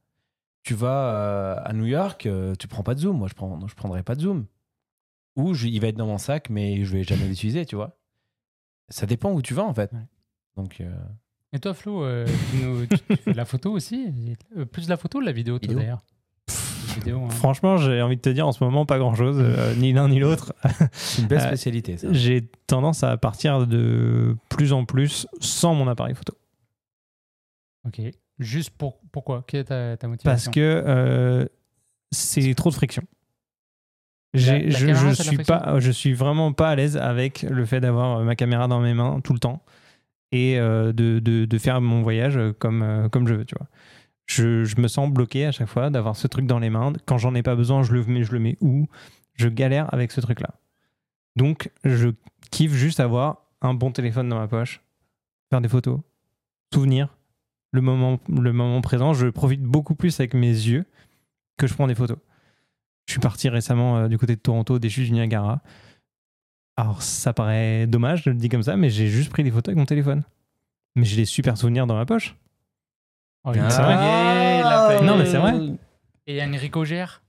Tu 0.63 0.73
vas 0.75 1.13
euh, 1.15 1.55
à 1.63 1.73
New 1.73 1.85
York, 1.85 2.25
euh, 2.25 2.53
tu 2.55 2.67
prends 2.67 2.83
pas 2.83 2.93
de 2.95 2.99
zoom. 2.99 3.17
Moi, 3.17 3.27
je 3.29 3.33
prends, 3.33 3.65
je 3.67 3.75
prendrai 3.75 4.03
pas 4.03 4.15
de 4.15 4.21
zoom. 4.21 4.45
Ou 5.37 5.53
je- 5.53 5.67
il 5.67 5.79
va 5.79 5.87
être 5.87 5.95
dans 5.97 6.07
mon 6.07 6.17
sac, 6.17 6.49
mais 6.49 6.83
je 6.83 6.91
vais 6.93 7.03
jamais 7.03 7.25
l'utiliser, 7.27 7.65
tu 7.65 7.75
vois. 7.75 7.97
Ça 8.89 9.05
dépend 9.05 9.31
où 9.31 9.41
tu 9.41 9.53
vas, 9.53 9.63
en 9.63 9.73
fait. 9.73 9.91
Ouais. 9.93 9.99
Donc, 10.57 10.81
euh, 10.81 10.93
Et 11.53 11.59
toi, 11.59 11.73
Flo, 11.73 12.03
euh, 12.03 12.25
tu, 12.51 12.57
nous- 12.57 12.85
tu- 12.85 12.97
tu 12.97 13.15
fais 13.17 13.31
de 13.31 13.37
la 13.37 13.45
photo 13.45 13.71
aussi 13.71 14.13
Euh, 14.57 14.65
Plus 14.65 14.85
de 14.85 14.89
la 14.89 14.97
photo 14.97 15.19
ou 15.19 15.21
de 15.21 15.25
la 15.25 15.31
vidéo, 15.31 15.57
toi, 15.59 15.61
Vidéo. 15.67 15.79
d'ailleurs 15.79 16.03
vidéo, 16.95 17.23
hein. 17.25 17.29
Franchement, 17.29 17.77
j'ai 17.77 18.01
envie 18.01 18.15
de 18.17 18.21
te 18.21 18.29
dire 18.29 18.47
en 18.47 18.51
ce 18.51 18.63
moment 18.63 18.85
pas 18.85 18.97
grand 18.97 19.13
chose, 19.13 19.37
ni 19.77 19.93
l'un 19.93 20.09
ni 20.09 20.19
l'autre. 20.19 20.53
c'est 20.91 21.21
une 21.21 21.27
belle 21.27 21.39
Euh, 21.43 21.47
spécialité, 21.47 21.97
ça. 21.97 22.07
J'ai 22.11 22.47
tendance 22.65 23.03
à 23.03 23.15
partir 23.17 23.67
de 23.67 24.35
plus 24.49 24.73
en 24.73 24.83
plus 24.83 25.27
sans 25.39 25.73
mon 25.75 25.87
appareil 25.87 26.15
photo. 26.15 26.33
Ok. 27.85 28.01
Juste 28.39 28.71
pour, 28.71 28.99
pourquoi? 29.11 29.43
Quelle 29.47 29.61
est 29.61 29.65
ta, 29.65 29.95
ta 29.97 30.07
motivation? 30.07 30.31
Parce 30.31 30.53
que 30.53 30.59
euh, 30.85 31.45
c'est 32.11 32.53
trop 32.55 32.69
de 32.71 32.75
friction. 32.75 33.03
J'ai- 34.33 34.51
La- 34.59 34.65
la 34.65 34.69
je, 34.71 34.85
caméra, 34.87 35.09
je 35.13 35.13
suis 35.23 35.35
friction? 35.35 35.57
pas, 35.59 35.79
je 35.79 35.91
suis 35.91 36.13
vraiment 36.13 36.51
pas 36.51 36.69
à 36.69 36.75
l'aise 36.75 36.97
avec 36.97 37.43
le 37.43 37.65
fait 37.65 37.79
d'avoir 37.79 38.19
euh, 38.19 38.23
ma 38.23 38.35
caméra 38.35 38.67
dans 38.67 38.79
mes 38.81 38.93
mains 38.93 39.21
tout 39.21 39.33
le 39.33 39.39
temps 39.39 39.63
et 40.31 40.59
euh, 40.59 40.91
de, 40.93 41.19
de, 41.19 41.45
de 41.45 41.57
faire 41.57 41.81
mon 41.81 42.01
voyage 42.01 42.39
comme, 42.59 42.81
euh, 42.81 43.09
comme 43.09 43.27
je 43.27 43.33
veux, 43.33 43.45
tu 43.45 43.55
vois. 43.57 43.67
Je, 44.25 44.65
je 44.65 44.79
me 44.81 44.87
sens 44.87 45.09
bloqué 45.09 45.45
à 45.45 45.51
chaque 45.51 45.69
fois 45.69 45.89
d'avoir 45.89 46.15
ce 46.17 46.27
truc 46.27 46.45
dans 46.45 46.59
les 46.59 46.69
mains. 46.69 46.93
Quand 47.05 47.17
j'en 47.17 47.33
ai 47.33 47.43
pas 47.43 47.55
besoin, 47.55 47.83
je 47.83 47.93
le 47.93 48.03
mets, 48.03 48.23
je 48.23 48.33
le 48.33 48.39
mets 48.39 48.57
où 48.59 48.87
Je 49.35 49.47
galère 49.47 49.93
avec 49.93 50.11
ce 50.11 50.19
truc-là. 50.19 50.55
Donc, 51.35 51.71
je 51.83 52.09
kiffe 52.51 52.73
juste 52.73 52.99
avoir 52.99 53.43
un 53.61 53.73
bon 53.73 53.91
téléphone 53.91 54.27
dans 54.27 54.37
ma 54.37 54.47
poche, 54.47 54.81
faire 55.49 55.61
des 55.61 55.69
photos, 55.69 55.99
souvenirs, 56.73 57.15
le 57.71 57.81
moment, 57.81 58.19
le 58.27 58.51
moment 58.51 58.81
présent. 58.81 59.13
Je 59.13 59.27
profite 59.27 59.61
beaucoup 59.61 59.95
plus 59.95 60.19
avec 60.19 60.33
mes 60.33 60.47
yeux 60.49 60.85
que 61.57 61.67
je 61.67 61.73
prends 61.73 61.87
des 61.87 61.95
photos. 61.95 62.17
Je 63.05 63.13
suis 63.13 63.21
parti 63.21 63.47
récemment 63.47 63.97
euh, 63.97 64.07
du 64.09 64.17
côté 64.17 64.35
de 64.35 64.41
Toronto, 64.41 64.79
des 64.79 64.89
chutes 64.89 65.05
du 65.05 65.11
Niagara. 65.13 65.61
Alors, 66.77 67.01
ça 67.01 67.33
paraît 67.33 67.87
dommage, 67.87 68.23
je 68.25 68.29
le 68.29 68.35
dis 68.35 68.49
comme 68.49 68.63
ça, 68.63 68.77
mais 68.77 68.89
j'ai 68.89 69.07
juste 69.07 69.31
pris 69.31 69.43
des 69.43 69.49
photos 69.51 69.69
avec 69.69 69.77
mon 69.77 69.85
téléphone. 69.85 70.23
Mais 70.95 71.05
j'ai 71.05 71.15
des 71.17 71.25
super 71.25 71.57
souvenirs 71.57 71.87
dans 71.87 71.95
ma 71.95 72.05
poche. 72.05 72.35
Oh, 73.43 73.51
il- 73.53 73.61
c'est 73.71 73.81
vrai. 73.81 73.95
Ah, 73.97 74.99
Non, 75.03 75.17
mais 75.17 75.25
c'est 75.25 75.37
vrai. 75.37 75.55
Et 76.27 76.33
il 76.33 76.35
y 76.35 76.41
a 76.41 76.47
Enrico 76.47 76.85
Gère 76.85 77.21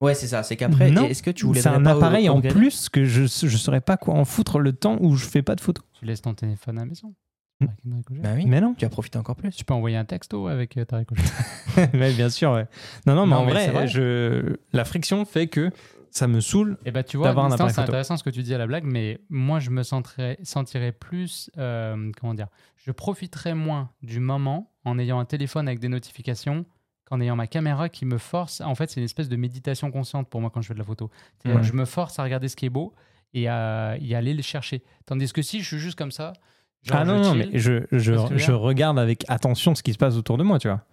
Ouais, 0.00 0.14
c'est 0.14 0.26
ça. 0.26 0.42
C'est 0.42 0.56
qu'après, 0.56 0.90
Non, 0.90 1.06
est-ce 1.06 1.22
que 1.22 1.30
tu 1.30 1.46
voulais 1.46 1.60
C'est 1.60 1.68
un 1.68 1.80
pas 1.82 1.92
appareil 1.92 2.28
en 2.28 2.40
plus 2.40 2.88
que 2.88 3.04
je 3.04 3.22
je 3.22 3.56
saurais 3.56 3.80
pas 3.80 3.96
quoi 3.96 4.14
en 4.14 4.24
foutre 4.24 4.58
le 4.58 4.72
temps 4.72 4.96
où 5.00 5.14
je 5.16 5.24
fais 5.26 5.42
pas 5.42 5.54
de 5.54 5.60
photos. 5.60 5.84
Tu 5.92 6.04
laisses 6.06 6.22
ton 6.22 6.34
téléphone 6.34 6.78
à 6.78 6.80
la 6.80 6.86
maison. 6.86 7.14
Hmm. 7.60 7.66
Bah 8.10 8.30
oui. 8.34 8.44
Mais 8.46 8.60
non. 8.60 8.74
Tu 8.76 8.84
as 8.84 8.88
profité 8.88 9.18
encore 9.18 9.36
plus. 9.36 9.52
Tu 9.52 9.64
peux 9.64 9.74
envoyer 9.74 9.96
un 9.96 10.04
texto 10.04 10.48
avec 10.48 10.76
euh, 10.76 10.84
ta 10.84 10.96
Enrico 10.96 11.14
Gère. 11.14 11.88
Ouais, 11.94 12.12
bien 12.12 12.28
sûr, 12.28 12.50
ouais. 12.50 12.66
Non, 13.06 13.14
non, 13.14 13.26
mais 13.26 13.34
Non, 13.36 13.42
en 13.42 13.44
mais 13.46 13.52
vrai, 13.52 13.64
c'est 13.66 13.70
vrai. 13.70 13.86
Je... 13.86 14.56
la 14.72 14.84
friction 14.84 15.24
fait 15.24 15.46
que 15.46 15.70
ça 16.12 16.28
me 16.28 16.40
saoule. 16.40 16.78
Et 16.84 16.90
bah 16.92 17.02
tu 17.02 17.16
vois, 17.16 17.28
D'avoir 17.28 17.46
un 17.46 17.48
Winston, 17.48 17.64
appareil 17.64 17.74
c'est 17.74 17.80
intéressant 17.80 18.16
ce 18.16 18.22
que 18.22 18.30
tu 18.30 18.42
dis 18.42 18.54
à 18.54 18.58
la 18.58 18.66
blague, 18.66 18.84
mais 18.84 19.20
moi 19.30 19.58
je 19.58 19.70
me 19.70 19.82
sentirais, 19.82 20.38
sentirais 20.42 20.92
plus, 20.92 21.50
euh, 21.58 22.12
comment 22.20 22.34
dire, 22.34 22.48
je 22.76 22.90
profiterais 22.92 23.54
moins 23.54 23.90
du 24.02 24.20
moment 24.20 24.70
en 24.84 24.98
ayant 24.98 25.18
un 25.18 25.24
téléphone 25.24 25.66
avec 25.68 25.80
des 25.80 25.88
notifications 25.88 26.66
qu'en 27.06 27.20
ayant 27.20 27.34
ma 27.36 27.46
caméra 27.46 27.88
qui 27.88 28.04
me 28.04 28.18
force. 28.18 28.60
En 28.60 28.74
fait, 28.74 28.90
c'est 28.90 29.00
une 29.00 29.04
espèce 29.04 29.28
de 29.28 29.36
méditation 29.36 29.90
consciente 29.90 30.28
pour 30.28 30.40
moi 30.40 30.50
quand 30.50 30.60
je 30.60 30.68
fais 30.68 30.74
de 30.74 30.78
la 30.78 30.84
photo. 30.84 31.10
C'est-à-dire 31.38 31.60
Ouais. 31.60 31.66
que 31.66 31.68
Je 31.72 31.72
me 31.76 31.84
force 31.84 32.18
à 32.18 32.22
regarder 32.22 32.48
ce 32.48 32.56
qui 32.56 32.66
est 32.66 32.70
beau 32.70 32.94
et 33.34 33.48
à 33.48 33.96
y 33.98 34.14
aller 34.14 34.34
le 34.34 34.42
chercher. 34.42 34.82
Tandis 35.06 35.32
que 35.32 35.40
si 35.42 35.60
je 35.60 35.66
suis 35.66 35.78
juste 35.78 35.96
comme 35.96 36.12
ça, 36.12 36.34
genre 36.82 36.98
ah 37.00 37.04
non, 37.04 37.22
je 37.22 37.28
non, 37.28 37.32
chill, 37.34 37.50
mais 37.52 37.58
je, 37.58 37.86
je, 37.92 38.52
regarde 38.52 38.98
avec 38.98 39.24
attention 39.28 39.74
ce 39.74 39.82
qui 39.82 39.92
se 39.92 39.98
passe 39.98 40.16
autour 40.16 40.36
de 40.36 40.42
moi, 40.42 40.58
tu 40.58 40.68
vois. 40.68 40.84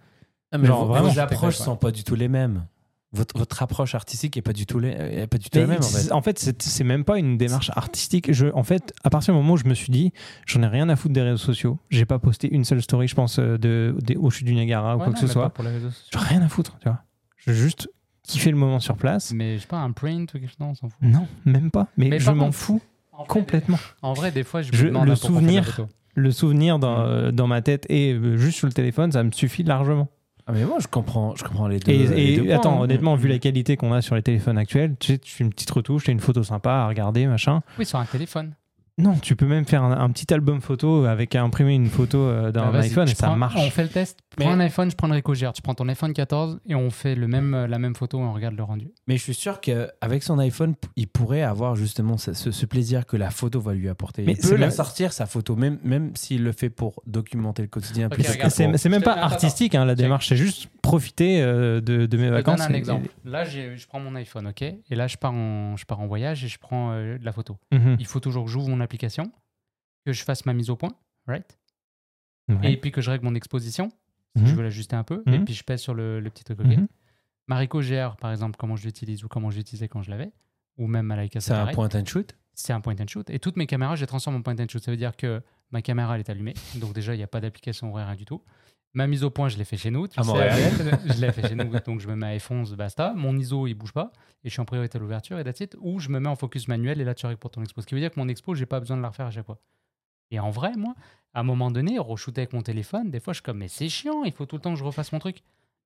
Ah, 0.52 0.58
mais 0.58 0.66
Genre, 0.66 0.80
vos, 0.80 0.92
vraiment, 0.92 1.08
vos 1.08 1.14
je 1.14 1.20
approches 1.20 1.56
sont 1.56 1.76
pas 1.76 1.90
du 1.90 2.04
tout 2.04 2.14
les 2.14 2.28
mêmes. 2.28 2.66
Votre, 3.12 3.36
votre 3.36 3.62
approche 3.62 3.94
artistique 3.96 4.36
est 4.36 4.42
pas 4.42 4.52
du 4.52 4.66
tout, 4.66 4.78
la- 4.78 4.90
est 4.90 5.26
pas 5.26 5.38
du 5.38 5.50
tout 5.50 5.58
la 5.58 5.66
même 5.66 5.78
en 5.78 5.82
fait. 5.82 6.12
en 6.12 6.22
fait, 6.22 6.38
c'est 6.38 6.62
c'est 6.62 6.84
même 6.84 7.04
pas 7.04 7.18
une 7.18 7.36
démarche 7.38 7.70
artistique. 7.74 8.32
Je, 8.32 8.46
en 8.54 8.62
fait, 8.62 8.92
à 9.02 9.10
partir 9.10 9.34
du 9.34 9.40
moment 9.40 9.54
où 9.54 9.56
je 9.56 9.64
me 9.66 9.74
suis 9.74 9.90
dit, 9.90 10.12
j'en 10.46 10.62
ai 10.62 10.66
rien 10.68 10.88
à 10.88 10.94
foutre 10.96 11.14
des 11.14 11.22
réseaux 11.22 11.36
sociaux, 11.36 11.78
j'ai 11.90 12.04
pas 12.04 12.18
posté 12.20 12.48
une 12.54 12.64
seule 12.64 12.82
story, 12.82 13.08
je 13.08 13.14
pense, 13.16 13.38
euh, 13.40 13.58
de, 13.58 13.96
des- 14.00 14.16
au 14.16 14.30
chute 14.30 14.46
du 14.46 14.54
Niagara 14.54 14.96
ou 14.96 15.00
quoi 15.00 15.12
que 15.12 15.18
ce 15.18 15.26
soit. 15.26 15.52
les. 15.58 15.64
J'en 16.12 16.20
ai 16.20 16.24
rien 16.24 16.42
à 16.42 16.48
foutre, 16.48 16.78
tu 16.80 16.88
vois. 16.88 17.00
Je 17.36 17.50
veux 17.50 17.56
juste 17.56 17.88
kiffer 18.22 18.50
le 18.50 18.56
moment 18.56 18.78
sur 18.80 18.96
place. 18.96 19.32
Mais 19.32 19.56
je 19.56 19.62
sais 19.62 19.66
pas, 19.66 19.78
un 19.78 19.90
print 19.92 20.32
ou 20.34 20.38
quelque 20.38 20.48
chose, 20.48 20.60
non, 20.60 20.68
on 20.70 20.74
s'en 20.74 20.88
fout. 20.88 20.98
Non, 21.02 21.26
même 21.44 21.70
pas. 21.72 21.88
Mais, 21.96 22.08
Mais 22.10 22.18
je 22.20 22.30
m'en 22.30 22.52
fous 22.52 22.80
En 23.12 23.18
vrai, 23.24 23.26
complètement. 23.28 23.76
des- 23.76 23.82
En 24.02 24.12
vrai, 24.12 24.30
des 24.30 24.44
fois, 24.44 24.62
je 24.62 24.70
me 24.70 24.76
Je- 24.76 24.86
demande 24.86 25.06
le 25.06 25.10
de 25.10 25.14
souvenir. 25.16 25.80
Le 26.14 26.30
souvenir 26.32 26.78
dans, 26.78 26.98
Mm. 26.98 27.08
euh, 27.08 27.32
dans 27.32 27.46
ma 27.46 27.62
tête 27.62 27.86
et 27.88 28.12
euh, 28.12 28.36
juste 28.36 28.58
sur 28.58 28.66
le 28.66 28.72
téléphone, 28.72 29.10
ça 29.12 29.22
me 29.24 29.30
suffit 29.32 29.62
largement. 29.62 30.08
Ah, 30.50 30.52
mais 30.52 30.64
moi, 30.64 30.78
je 30.80 30.88
comprends, 30.88 31.36
je 31.36 31.44
comprends 31.44 31.68
les 31.68 31.78
deux. 31.78 31.92
Et, 31.92 31.98
les 31.98 32.32
et 32.32 32.36
deux 32.36 32.44
points, 32.44 32.54
attends, 32.56 32.80
hein. 32.80 32.82
honnêtement, 32.82 33.14
vu 33.14 33.28
la 33.28 33.38
qualité 33.38 33.76
qu'on 33.76 33.92
a 33.92 34.02
sur 34.02 34.16
les 34.16 34.22
téléphones 34.22 34.58
actuels, 34.58 34.96
tu 34.98 35.12
sais, 35.12 35.18
tu 35.18 35.32
fais 35.32 35.44
une 35.44 35.50
petite 35.50 35.70
retouche, 35.70 36.04
tu 36.04 36.10
as 36.10 36.12
une 36.12 36.18
photo 36.18 36.42
sympa 36.42 36.72
à 36.72 36.88
regarder, 36.88 37.26
machin. 37.26 37.60
Oui, 37.78 37.86
sur 37.86 38.00
un 38.00 38.04
téléphone. 38.04 38.54
Non, 39.00 39.14
tu 39.16 39.36
peux 39.36 39.46
même 39.46 39.64
faire 39.64 39.82
un, 39.82 39.92
un 39.92 40.10
petit 40.10 40.32
album 40.32 40.60
photo 40.60 41.04
avec 41.04 41.34
imprimer 41.34 41.74
une 41.74 41.88
photo 41.88 42.18
euh, 42.18 42.52
d'un 42.52 42.66
Bah, 42.66 42.70
vas-y, 42.78 42.86
iPhone 42.90 43.08
et 43.08 43.14
ça 43.14 43.26
prends- 43.28 43.36
marche. 43.36 43.54
On 43.58 43.70
fait 43.70 43.82
le 43.82 43.88
test. 43.88 44.18
Mais- 44.38 44.44
Prends 44.44 44.54
un 44.54 44.60
iPhone, 44.60 44.90
je 44.90 44.96
prends 44.96 45.08
le. 45.08 45.20
Tu 45.52 45.62
prends 45.62 45.74
ton 45.74 45.88
iPhone 45.88 46.12
14 46.12 46.60
et 46.68 46.74
on 46.74 46.90
fait 46.90 47.14
le 47.14 47.26
même, 47.28 47.54
euh, 47.54 47.66
la 47.66 47.78
même 47.78 47.94
photo 47.94 48.18
et 48.20 48.22
on 48.22 48.32
regarde 48.32 48.54
le 48.56 48.62
rendu. 48.62 48.90
Mais 49.06 49.16
je 49.16 49.22
suis 49.22 49.34
sûr 49.34 49.60
qu'avec 49.60 50.22
son 50.22 50.38
iPhone, 50.38 50.74
il 50.96 51.08
pourrait 51.08 51.42
avoir 51.42 51.76
justement 51.76 52.16
ce, 52.16 52.32
ce- 52.32 52.50
ce 52.50 52.66
plaisir 52.66 53.06
que 53.06 53.16
la 53.16 53.30
photo 53.30 53.60
va 53.60 53.74
lui 53.74 53.88
apporter. 53.88 54.22
Mais 54.24 54.32
il 54.32 54.38
peut 54.48 54.56
la 54.56 54.70
sortir, 54.70 55.12
sa 55.12 55.26
photo, 55.26 55.56
même, 55.56 55.78
même 55.84 56.12
s'il 56.14 56.42
le 56.44 56.52
fait 56.52 56.70
pour 56.70 57.02
documenter 57.06 57.62
le 57.62 57.68
quotidien. 57.68 58.08
C'est 58.78 58.88
même 58.88 59.02
pas 59.02 59.14
artistique 59.16 59.74
hein, 59.74 59.84
la 59.84 59.94
démarche, 59.94 60.28
c'est 60.28 60.36
juste 60.36 60.68
profiter 60.90 61.42
euh, 61.42 61.80
de, 61.80 62.06
de 62.06 62.16
mes 62.16 62.26
Je 62.28 62.32
vacances. 62.32 62.58
donne 62.60 62.70
un 62.70 62.74
et- 62.74 62.78
exemple. 62.78 63.08
Là, 63.24 63.44
je 63.44 63.86
prends 63.86 64.00
mon 64.00 64.14
iPhone, 64.14 64.46
ok 64.48 64.62
Et 64.62 64.78
là, 64.90 65.06
je 65.06 65.16
pars 65.16 65.32
en, 65.32 65.76
je 65.76 65.84
pars 65.86 66.00
en 66.00 66.06
voyage 66.06 66.44
et 66.44 66.48
je 66.48 66.58
prends 66.58 66.92
euh, 66.92 67.18
de 67.18 67.24
la 67.24 67.32
photo. 67.32 67.56
Mhm. 67.72 67.96
Il 67.98 68.06
faut 68.06 68.20
toujours 68.20 68.44
que 68.44 68.50
j'ouvre 68.50 68.68
mon 68.68 68.80
application, 68.80 69.30
que 70.06 70.12
je 70.12 70.22
fasse 70.24 70.46
ma 70.46 70.52
mise 70.54 70.70
au 70.70 70.76
point, 70.76 70.92
right? 71.26 71.58
Ouais. 72.48 72.72
Et 72.72 72.76
puis 72.76 72.90
que 72.92 73.00
je 73.00 73.10
règle 73.10 73.24
mon 73.24 73.34
exposition, 73.34 73.90
si 74.36 74.42
Mhm. 74.42 74.48
je 74.48 74.54
veux 74.54 74.62
l'ajuster 74.62 74.96
un 74.96 75.04
peu, 75.04 75.22
et 75.26 75.38
Mhm. 75.38 75.44
puis 75.44 75.54
je 75.54 75.62
pèse 75.64 75.80
sur 75.80 75.94
le, 75.94 76.20
le 76.20 76.30
petit 76.30 76.44
truc, 76.44 76.60
ok. 76.60 76.78
Marico 77.48 77.80
GR, 77.80 78.16
par 78.20 78.30
exemple, 78.30 78.56
comment 78.58 78.76
je 78.76 78.84
l'utilise 78.84 79.24
ou 79.24 79.28
comment 79.28 79.50
je 79.50 79.56
l'utilisais 79.56 79.88
quand 79.88 80.02
je 80.02 80.10
l'avais, 80.10 80.30
ou 80.78 80.86
même 80.86 81.06
ma 81.06 81.16
Leica 81.16 81.40
C'est 81.40 81.52
un 81.52 81.66
point 81.68 81.88
and 81.94 82.04
shoot? 82.06 82.36
c'est 82.54 82.72
un 82.72 82.80
point 82.80 82.94
and 83.00 83.06
shoot. 83.08 83.28
Et 83.30 83.38
toutes 83.38 83.56
mes 83.56 83.66
caméras, 83.66 83.96
je 83.96 84.02
les 84.02 84.06
transforme 84.06 84.36
en 84.36 84.42
point 84.42 84.54
and 84.60 84.66
shoot. 84.68 84.82
Ça 84.82 84.90
veut 84.90 84.96
dire 84.96 85.16
que 85.16 85.40
ma 85.70 85.80
caméra, 85.82 86.14
elle 86.14 86.20
est 86.20 86.28
allumée. 86.30 86.54
Donc 86.76 86.92
déjà, 86.92 87.14
il 87.14 87.16
n'y 87.18 87.22
a 87.22 87.26
pas 87.28 87.40
d'application 87.40 87.92
rien 87.92 88.14
du 88.14 88.24
tout. 88.26 88.42
Ma 88.94 89.06
mise 89.06 89.22
au 89.22 89.30
point, 89.30 89.48
je 89.48 89.56
l'ai 89.56 89.64
fait 89.64 89.76
chez 89.76 89.90
nous. 89.90 90.08
tu 90.08 90.18
À 90.18 90.22
sais, 90.24 90.28
Montréal. 90.28 90.58
je 91.06 91.20
l'ai 91.20 91.30
fait 91.32 91.48
chez 91.48 91.54
nous. 91.54 91.70
Donc 91.86 92.00
je 92.00 92.08
me 92.08 92.16
mets 92.16 92.26
à 92.26 92.36
F11, 92.36 92.74
basta. 92.74 93.12
Mon 93.14 93.36
ISO, 93.38 93.66
il 93.68 93.74
bouge 93.74 93.92
pas. 93.92 94.10
Et 94.42 94.48
je 94.48 94.52
suis 94.52 94.60
en 94.60 94.64
priorité 94.64 94.98
à 94.98 95.00
l'ouverture 95.00 95.38
et 95.38 95.44
that's 95.44 95.60
it. 95.60 95.76
Ou 95.80 96.00
je 96.00 96.08
me 96.08 96.18
mets 96.18 96.28
en 96.28 96.34
focus 96.36 96.66
manuel 96.66 97.00
et 97.00 97.04
là, 97.04 97.14
tu 97.14 97.24
règles 97.26 97.38
pour 97.38 97.50
ton 97.50 97.62
expo. 97.62 97.80
Ce 97.80 97.86
qui 97.86 97.94
veut 97.94 98.00
dire 98.00 98.10
que 98.10 98.18
mon 98.18 98.26
expo, 98.28 98.54
j'ai 98.54 98.66
pas 98.66 98.80
besoin 98.80 98.96
de 98.96 99.02
la 99.02 99.08
refaire 99.08 99.26
à 99.26 99.30
chaque 99.30 99.46
fois. 99.46 99.58
Et 100.32 100.40
en 100.40 100.50
vrai, 100.50 100.72
moi, 100.76 100.94
à 101.34 101.40
un 101.40 101.42
moment 101.44 101.70
donné, 101.70 101.98
re-shooter 101.98 102.40
avec 102.42 102.52
mon 102.52 102.62
téléphone, 102.62 103.10
des 103.10 103.20
fois, 103.20 103.32
je 103.32 103.36
suis 103.38 103.42
comme, 103.44 103.58
mais 103.58 103.68
c'est 103.68 103.88
chiant, 103.88 104.24
il 104.24 104.32
faut 104.32 104.46
tout 104.46 104.56
le 104.56 104.62
temps 104.62 104.72
que 104.72 104.78
je 104.78 104.84
refasse 104.84 105.12
mon 105.12 105.18
truc. 105.18 105.42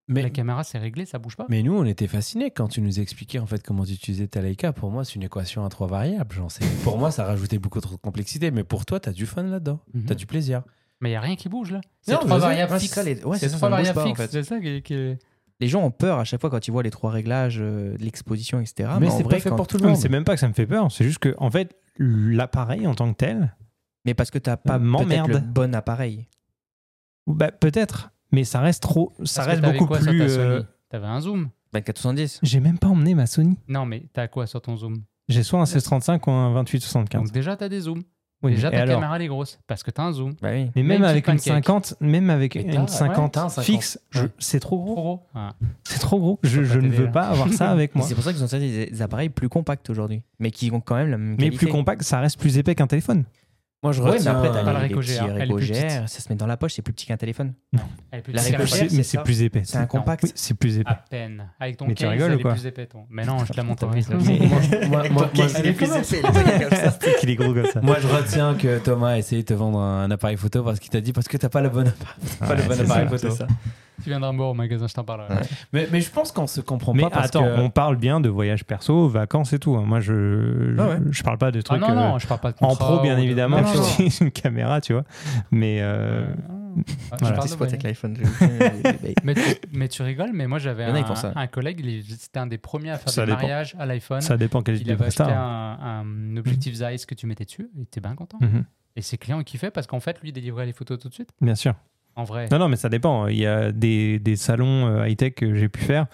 Mais, 0.07 0.21
La 0.23 0.29
caméra, 0.29 0.65
c'est 0.65 0.77
réglé, 0.77 1.07
ça 1.07 1.19
bouge 1.19 1.35
pas. 1.35 1.47
mais 1.49 1.63
nous, 1.63 1.75
on 1.75 1.85
était 1.87 2.07
fascinés 2.07 2.51
quand 2.51 2.69
tu 2.69 2.83
nous 2.83 3.01
expliquais 3.01 3.39
en 3.39 3.47
fait 3.47 3.63
comment 3.67 3.87
tu 3.87 3.93
utilisais 3.93 4.29
ta 4.29 4.43
Leica. 4.43 4.75
Pour 4.75 4.91
moi, 4.91 5.03
c'est 5.03 5.15
une 5.15 5.23
équation 5.23 5.65
à 5.65 5.71
trois 5.71 5.87
variables. 5.87 6.35
J'en 6.37 6.51
sais. 6.51 6.63
Pour 6.85 6.99
moi, 6.99 7.11
ça 7.11 7.25
rajoutait 7.25 7.59
beaucoup 7.59 7.81
trop 7.81 7.95
de 7.97 8.01
complexité. 8.01 8.51
Mais 8.51 8.65
pour 8.65 8.85
toi, 8.85 9.01
tu 9.01 9.09
as 9.09 9.13
du 9.13 9.25
fun 9.25 9.45
là-dedans. 9.45 9.81
Mhm. 9.95 10.05
Tu 10.05 10.13
as 10.13 10.15
du 10.15 10.27
plaisir. 10.27 10.63
Mais 11.05 11.11
il 11.11 11.13
n'y 11.13 11.17
a 11.17 11.21
rien 11.21 11.37
qui 11.37 11.51
bouge 11.51 11.71
là. 11.71 11.83
C'est 12.01 12.15
trois 12.19 12.39
variables 12.39 12.81
fixes. 12.81 12.95
c'est 13.39 13.49
trois 13.51 13.69
variables 13.69 14.01
fixes. 14.01 14.21
fait. 14.23 14.31
C'est 14.31 14.43
ça 14.43 14.59
qui, 14.59 14.81
qui- 14.83 15.17
Les 15.61 15.69
gens 15.69 15.83
ont 15.83 15.91
peur 15.91 16.19
à 16.19 16.25
chaque 16.25 16.41
fois 16.41 16.49
quand 16.49 16.67
ils 16.67 16.71
voient 16.71 16.83
les 16.83 16.91
trois 16.91 17.11
réglages, 17.11 17.59
euh, 17.61 17.95
de 17.99 18.03
l'exposition, 18.03 18.59
etc. 18.61 18.89
mais 19.01 19.09
en 19.09 19.11
c'est 19.11 19.23
vrai, 19.23 19.37
pas 19.37 19.41
fait 19.41 19.51
quand- 19.51 19.57
pour 19.57 19.67
tout 19.67 19.77
le 19.77 19.83
mais 19.85 19.91
monde. 19.91 19.99
C'est 20.01 20.09
même 20.09 20.25
pas 20.25 20.33
que 20.33 20.41
ça 20.41 20.49
me 20.49 20.55
fait 20.55 20.67
peur, 20.67 20.91
c'est 20.91 21.05
juste 21.05 21.19
que 21.19 21.35
en 21.37 21.51
fait 21.51 21.77
l'appareil 21.99 22.87
en 22.87 22.95
tant 22.95 23.13
que 23.13 23.17
tel, 23.19 23.55
Mais 24.07 24.15
parce 24.15 24.31
que 24.31 24.39
t'as 24.39 24.57
pas 24.57 24.79
peut-être 24.79 24.83
M'emmerde. 24.89 25.31
le 25.31 25.39
bon 25.41 25.75
appareil. 25.75 26.27
bah, 27.27 27.51
peut-être, 27.53 28.11
mais 28.33 28.45
ça 28.45 28.61
reste 28.61 28.83
trop, 28.83 29.13
ça 29.25 29.45
Parce 29.45 29.61
reste 29.61 29.63
beaucoup 29.73 29.87
quoi 29.87 29.99
plus. 29.99 30.21
euh, 30.39 30.63
T'avais 30.89 31.07
un 31.07 31.21
zoom 31.21 31.51
2470. 31.73 32.41
J'ai 32.43 32.61
même 32.61 32.79
pas 32.79 32.89
emmené 32.89 33.15
ma 33.15 33.27
Sony. 33.27 33.59
Non, 33.69 33.85
mais 33.87 34.07
t'as 34.13 34.29
quoi 34.29 34.47
sur 34.47 34.61
ton 34.63 34.77
zoom? 34.77 35.03
J'ai 35.29 35.43
soit 35.43 35.59
un 35.59 35.63
1635 35.67 36.27
ou 36.27 36.31
un 36.31 36.51
2875. 36.55 37.23
Donc 37.23 37.33
déjà, 37.33 37.57
t'as 37.57 37.69
des 37.69 37.81
zooms. 37.81 38.03
Oui, 38.45 38.55
déjà, 38.55 38.71
ta 38.71 38.83
alors 38.83 38.97
caméra, 38.97 39.17
elle 39.17 39.23
est 39.23 39.27
grosse. 39.27 39.59
Parce 39.67 39.83
que 39.83 39.91
t'as 39.91 40.03
un 40.05 40.13
zoom. 40.13 40.35
Bah 40.41 40.51
oui. 40.53 40.71
Mais 40.77 40.83
même 40.83 41.01
Même 41.01 41.05
avec 41.05 41.27
une 41.27 41.35
pancake. 41.35 41.65
50, 41.65 41.95
même 42.01 42.31
avec 42.31 42.55
une 42.55 42.71
ouais, 42.81 42.87
50 42.87 43.33
t'as 43.33 43.45
un 43.45 43.49
50. 43.49 43.65
fixe, 43.65 43.99
Ouais. 44.15 44.29
c'est 44.39 44.61
trop 44.61 44.79
gros. 44.79 44.95
gros. 44.95 45.23
Ah. 45.35 45.55
C'est 45.85 45.99
trop 45.99 46.19
gros. 46.21 46.39
Je, 46.43 46.61
ne 46.61 46.89
veux 46.89 47.07
là. 47.07 47.11
pas 47.11 47.23
avoir 47.29 47.49
ça 47.53 47.71
avec 47.71 47.95
Mais 47.95 48.01
moi. 48.01 48.09
c'est 48.09 48.15
pour 48.15 48.23
ça 48.23 48.33
qu'ils 48.33 48.45
ont 48.45 48.47
des, 48.47 48.87
des 48.87 49.03
appareils 49.03 49.31
plus 49.31 49.49
compacts 49.49 49.89
aujourd'hui, 49.91 50.23
mais 50.39 50.51
qui 50.51 50.71
ont 50.71 50.81
quand 50.81 50.97
même 50.97 51.11
la 51.11 51.19
même 51.19 51.31
Mais 51.33 51.37
qualité. 51.45 51.57
plus 51.57 51.67
compact, 51.69 52.03
ça 52.03 52.21
reste 52.21 52.39
plus 52.39 52.59
épais 52.59 52.75
qu'un 52.75 52.87
téléphone. 52.87 53.25
Moi, 53.85 53.93
je 53.93 54.01
Ouais, 54.03 54.11
mais 54.13 54.17
retiens. 54.17 54.33
après, 54.33 54.49
Pas 54.49 54.55
la 54.55 54.65
t'as 54.65 54.83
les, 54.83 54.89
les 54.89 54.95
petits. 55.55 55.73
GR, 55.73 56.09
ça 56.09 56.21
se 56.21 56.29
met 56.31 56.35
dans 56.37 56.47
la 56.47 56.57
poche, 56.57 56.73
c'est 56.73 56.81
plus 56.83 56.95
petit 56.95 57.05
qu'un 57.07 57.17
téléphone. 57.19 57.53
Elle 58.11 58.19
est 58.19 58.23
plus 58.23 58.33
La 58.33 58.43
téléphone. 58.43 58.89
mais 58.93 59.03
c'est 59.03 59.23
plus 59.23 59.43
épais. 59.43 59.61
C'est 59.65 59.77
un 59.77 59.85
compact. 59.87 60.25
Oui, 60.25 60.33
c'est 60.35 60.55
plus 60.55 60.79
épais. 60.79 60.91
À 60.91 60.95
peine. 60.95 61.45
Avec 61.61 61.77
ton 61.77 61.87
Mais 61.87 61.95
tu 61.95 62.03
case, 62.05 62.13
rigoles 62.13 62.31
elle 62.33 62.39
ou 62.39 62.41
quoi 62.41 62.51
est 62.53 62.55
plus 62.55 62.67
épais, 62.67 62.87
ton. 62.87 63.05
Mais 63.11 63.25
non, 63.27 63.45
je 63.45 63.53
te 63.53 63.57
la 63.59 63.63
montre 63.63 63.87
Moi, 63.87 63.99
moi, 64.89 65.03
moi, 65.13 65.31
Elle 65.59 65.67
est 65.67 65.73
plus 65.75 65.87
épais. 65.87 66.03
C'est 67.01 67.17
qu'il 67.21 67.29
est 67.31 67.37
gros 67.37 67.53
comme 67.53 67.67
ça. 67.67 67.81
Moi, 67.83 67.97
je 68.01 68.07
retiens 68.09 68.55
que 68.55 68.79
Thomas 68.79 69.11
a 69.11 69.19
essayé 69.19 69.43
de 69.43 69.47
te 69.49 69.55
vendre 69.55 69.79
un 69.79 70.11
appareil 70.11 70.39
photo 70.39 70.63
parce 70.65 70.81
qu'il 70.81 70.91
t'a 70.91 71.01
dit 71.03 71.13
parce 71.13 71.29
que 71.29 71.37
t'as 71.37 71.51
pas 71.51 71.61
le 71.61 71.69
bon, 71.69 71.87
appareil- 71.87 72.39
pas 72.41 72.55
le 72.55 72.63
Ouais, 72.63 72.69
bon 72.69 72.75
c'est 72.75 72.81
appareil 72.91 73.19
ça, 73.19 73.29
photo. 73.31 73.45
Tu 74.05 74.11
viendras 74.11 74.31
me 74.33 74.37
voir 74.37 74.51
au 74.51 74.55
magasin, 74.55 74.87
je 74.87 74.95
t'en 74.95 75.03
parlerai. 75.05 75.35
Ouais. 75.35 75.41
Mais, 75.73 75.89
mais 75.91 76.01
je 76.01 76.11
pense 76.11 76.31
qu'on 76.31 76.47
se 76.47 76.61
comprend 76.61 76.93
Mais 76.95 77.03
pas 77.03 77.11
parce 77.11 77.27
attends, 77.27 77.45
que 77.45 77.59
on 77.61 77.71
parle 77.71 77.97
bien 77.97 78.21
de 78.21 78.29
voyage 78.29 78.65
perso, 78.65 79.09
vacances 79.09 79.53
et 79.55 79.59
tout. 79.59 79.75
hein. 79.77 79.85
Moi, 79.87 80.01
je, 80.01 80.75
je, 80.77 80.81
Ah 80.81 80.89
ouais. 80.91 80.99
je 81.11 81.23
parle 81.23 81.39
pas 81.39 81.51
de 81.51 81.59
Ah 81.59 81.63
trucs 81.63 81.81
non, 81.81 81.95
non, 81.95 82.15
euh, 82.15 82.19
je 82.19 82.27
parle 82.27 82.41
pas 82.41 82.53
de 82.53 82.57
en 82.61 82.77
pro, 82.77 83.01
bien 83.01 83.17
de- 83.17 83.23
évidemment. 83.23 83.61
Non, 83.61 83.67
non, 83.69 83.75
non. 83.75 83.83
j'utilise 83.85 84.21
une 84.21 84.31
caméra, 84.31 84.81
tu 84.81 84.93
vois. 84.93 85.05
Mais 85.51 85.79
euh, 85.81 86.27
ah, 87.11 87.17
je 87.17 87.19
Voilà. 87.21 87.37
parle 87.37 87.49
spot 87.49 87.59
voyage. 87.69 87.73
avec 87.73 87.83
l'iPhone. 87.83 88.17
je- 88.21 89.15
Mais 89.25 89.35
tu, 89.35 89.41
mais 89.73 89.89
tu 89.89 90.03
rigoles, 90.03 90.31
mais 90.35 90.47
moi 90.47 90.59
j'avais 90.59 90.85
un, 90.85 91.05
un 91.37 91.47
collègue, 91.47 91.81
il 91.83 92.05
c'était 92.05 92.39
un 92.41 92.47
des 92.47 92.59
premiers 92.59 92.91
à 92.91 92.99
faire 92.99 93.09
Ça 93.13 93.23
des 93.25 93.33
dépend. 93.33 93.43
mariages 93.43 93.75
à 93.79 93.87
l'iPhone. 93.87 94.21
ça 94.21 94.37
dépend 94.37 94.63
quel 94.63 94.75
Il 94.75 94.79
type 94.81 94.89
de 94.89 94.93
avait 94.93 95.07
acheté 95.07 95.23
un, 95.23 95.79
un 95.81 96.37
objectif 96.37 96.75
Zeiss 96.75 97.07
que 97.07 97.15
tu 97.15 97.27
mettais 97.27 97.45
dessus, 97.45 97.71
il 97.75 97.83
était 97.83 98.01
bien 98.01 98.15
content. 98.15 98.39
Mhm, 98.41 98.65
Et 98.97 99.03
ses 99.03 99.17
clients 99.19 99.43
kiffaient 99.43 99.71
parce 99.71 99.87
qu'en 99.87 100.01
fait, 100.01 100.21
lui, 100.21 100.29
il 100.31 100.33
délivrait 100.33 100.67
les 100.67 100.73
photos 100.73 100.99
tout 100.99 101.09
de 101.09 101.15
suite. 101.15 101.31
Bien 101.41 101.55
sûr. 101.55 101.75
En 102.17 102.25
vrai. 102.25 102.49
Non, 102.51 102.59
non, 102.59 102.69
mais 102.69 102.77
ça 102.77 102.89
dépend. 102.89 103.27
Il 103.27 103.37
y 103.39 103.47
a 103.47 103.73
des, 103.73 104.19
des 104.19 104.37
salons 104.37 104.87
euh, 104.87 105.07
high-tech 105.09 105.35
que 105.35 105.55
j'ai 105.55 105.69
pu 105.69 105.81
faire 105.81 106.07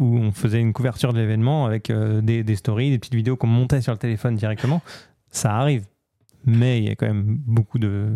où 0.00 0.16
on 0.18 0.32
faisait 0.32 0.60
une 0.60 0.72
couverture 0.72 1.12
de 1.12 1.20
l'événement 1.20 1.66
avec 1.66 1.90
euh, 1.90 2.20
des, 2.20 2.42
des 2.42 2.56
stories, 2.56 2.90
des 2.90 2.98
petites 2.98 3.14
vidéos 3.14 3.36
qu'on 3.36 3.46
montait 3.46 3.80
sur 3.80 3.92
le 3.92 3.98
téléphone 3.98 4.34
directement. 4.34 4.82
Ça 5.30 5.54
arrive. 5.56 5.86
Mais 6.44 6.78
il 6.78 6.84
y 6.84 6.90
a 6.90 6.96
quand 6.96 7.06
même 7.06 7.38
beaucoup 7.46 7.78
de, 7.78 8.08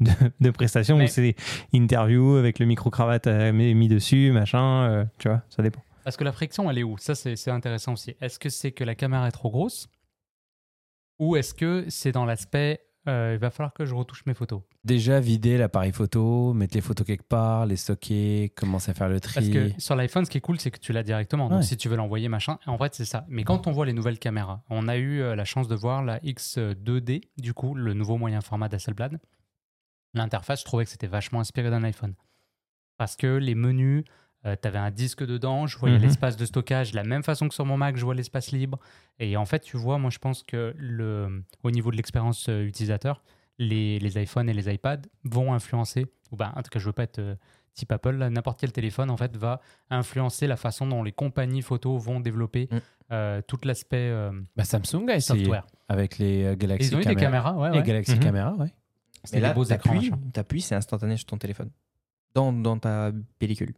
de, 0.00 0.10
de 0.40 0.50
prestations 0.50 0.96
Mais- 0.96 1.04
où 1.04 1.08
c'est 1.08 1.36
interview 1.74 2.36
avec 2.36 2.58
le 2.58 2.64
micro-cravate 2.66 3.26
euh, 3.26 3.52
mis, 3.52 3.88
dessus, 3.88 4.32
machin. 4.32 4.84
euh, 4.90 5.04
tu 5.18 5.28
vois, 5.28 5.42
ça 5.50 5.62
dépend. 5.62 5.82
Parce 6.04 6.16
que 6.16 6.24
la 6.24 6.32
friction, 6.32 6.70
elle 6.70 6.78
est 6.78 6.82
où? 6.82 6.96
Ça, 6.98 7.14
c'est 7.14 7.36
c'est 7.36 7.50
intéressant 7.50 7.92
aussi. 7.92 8.14
Est-ce 8.20 8.38
que 8.38 8.48
c'est 8.48 8.72
que 8.72 8.84
la 8.84 8.94
caméra 8.94 9.28
est 9.28 9.32
trop 9.32 9.50
grosse? 9.50 9.88
Ou 11.18 11.36
est-ce 11.36 11.52
que 11.52 11.84
c'est 11.88 12.12
dans 12.12 12.24
l'aspect 12.24 12.80
euh, 13.08 13.32
il 13.34 13.38
va 13.38 13.50
falloir 13.50 13.72
que 13.72 13.84
je 13.86 13.94
retouche 13.94 14.24
mes 14.26 14.34
photos 14.34 14.62
déjà 14.84 15.18
vider 15.18 15.58
l'appareil 15.58 15.92
photo, 15.92 16.52
mettre 16.54 16.74
les 16.76 16.80
photos 16.80 17.04
quelque 17.06 17.24
part, 17.24 17.66
les 17.66 17.74
stocker, 17.76 18.52
commencer 18.56 18.92
à 18.92 18.94
faire 18.94 19.08
le 19.08 19.18
tri. 19.18 19.34
Parce 19.34 19.48
que 19.48 19.80
sur 19.80 19.96
l'iPhone, 19.96 20.24
ce 20.24 20.30
qui 20.30 20.38
est 20.38 20.40
cool, 20.40 20.60
c'est 20.60 20.70
que 20.70 20.78
tu 20.78 20.92
l'as 20.92 21.02
directement. 21.02 21.48
Donc 21.48 21.58
Ouais. 21.58 21.64
si 21.64 21.76
tu 21.76 21.88
veux 21.88 21.96
l'envoyer, 21.96 22.28
machin, 22.28 22.58
en 22.66 22.78
fait, 22.78 22.94
c'est 22.94 23.04
ça. 23.04 23.24
Mais 23.28 23.42
quand 23.42 23.66
on 23.66 23.72
voit 23.72 23.84
les 23.84 23.92
nouvelles 23.92 24.18
caméras, 24.20 24.62
on 24.70 24.86
a 24.86 24.96
eu 24.96 25.20
euh, 25.20 25.34
la 25.34 25.44
chance 25.44 25.66
de 25.66 25.74
voir 25.74 26.04
la 26.04 26.20
X2D, 26.20 27.22
du 27.36 27.52
coup, 27.52 27.74
le 27.74 27.94
nouveau 27.94 28.16
moyen 28.16 28.40
format 28.40 28.68
d'Hasselblad. 28.68 29.18
L'interface, 30.14 30.60
je 30.60 30.64
trouvais 30.64 30.84
que 30.84 30.90
c'était 30.90 31.08
vachement 31.08 31.40
inspiré 31.40 31.68
d'un 31.68 31.82
iPhone. 31.82 32.14
Parce 32.96 33.16
que 33.16 33.26
les 33.36 33.54
menus, 33.56 34.04
tu 34.44 34.68
avais 34.68 34.78
un 34.78 34.90
disque 34.90 35.24
dedans, 35.26 35.66
je 35.66 35.76
voyais 35.78 35.96
Mhm. 35.96 36.02
l'espace 36.04 36.36
de 36.36 36.44
stockage 36.44 36.92
de 36.92 36.96
la 36.96 37.04
même 37.04 37.22
façon 37.24 37.48
que 37.48 37.54
sur 37.54 37.64
mon 37.64 37.76
Mac, 37.76 37.96
je 37.96 38.04
vois 38.04 38.14
l'espace 38.14 38.52
libre. 38.52 38.78
Et 39.18 39.36
en 39.36 39.44
fait, 39.44 39.60
tu 39.60 39.76
vois, 39.76 39.98
moi, 39.98 40.10
je 40.10 40.18
pense 40.18 40.42
que 40.42 40.74
le, 40.78 41.42
au 41.64 41.70
niveau 41.70 41.90
de 41.90 41.96
l'expérience 41.96 42.48
euh, 42.48 42.62
utilisateur, 42.64 43.22
les, 43.58 43.98
les 43.98 44.22
iPhones 44.22 44.48
et 44.48 44.52
les 44.52 44.72
iPads 44.72 45.02
vont 45.24 45.52
influencer, 45.54 46.06
ou 46.30 46.36
ben, 46.36 46.52
en 46.54 46.62
tout 46.62 46.70
cas, 46.70 46.78
je 46.78 46.84
veux 46.86 46.92
pas 46.92 47.04
être 47.04 47.18
euh, 47.18 47.34
type 47.74 47.90
Apple, 47.92 48.16
n'importe 48.30 48.60
quel 48.60 48.72
téléphone, 48.72 49.10
en 49.10 49.16
fait, 49.16 49.36
va 49.36 49.60
influencer 49.90 50.46
la 50.46 50.56
façon 50.56 50.86
dont 50.86 51.02
les 51.02 51.12
compagnies 51.12 51.62
photo 51.62 51.98
vont 51.98 52.20
développer 52.20 52.68
Mm. 52.70 52.76
euh, 53.12 53.42
tout 53.46 53.58
l'aspect 53.64 53.96
euh, 54.10 54.30
Bah, 54.56 54.64
Samsung 54.64 55.08
a 55.10 55.16
essayé 55.16 55.40
software. 55.40 55.66
avec 55.88 56.18
les 56.18 56.44
euh, 56.44 56.52
Et 56.52 56.56
Galaxy 56.56 56.88
Ils 56.90 56.96
ont 56.96 57.00
eu 57.00 57.04
des 57.04 57.14
caméras, 57.16 57.54
ouais, 57.56 57.70
Les 57.72 57.78
ouais. 57.78 57.82
Galaxy 57.84 58.12
Mhm. 58.14 58.20
Camera, 58.20 58.54
ouais. 58.54 58.72
C'était 59.24 59.36
Mais 59.38 59.42
là, 59.42 59.48
des 59.48 59.54
beaux 59.54 59.64
écrans. 59.64 59.76
t'appuies, 59.94 60.10
machin. 60.10 60.22
t'appuies, 60.32 60.60
c'est 60.60 60.74
instantané 60.74 61.16
sur 61.16 61.26
ton 61.26 61.36
téléphone. 61.38 61.70
Dans, 62.34 62.52
dans 62.52 62.78
ta 62.78 63.12
pellicule. 63.38 63.74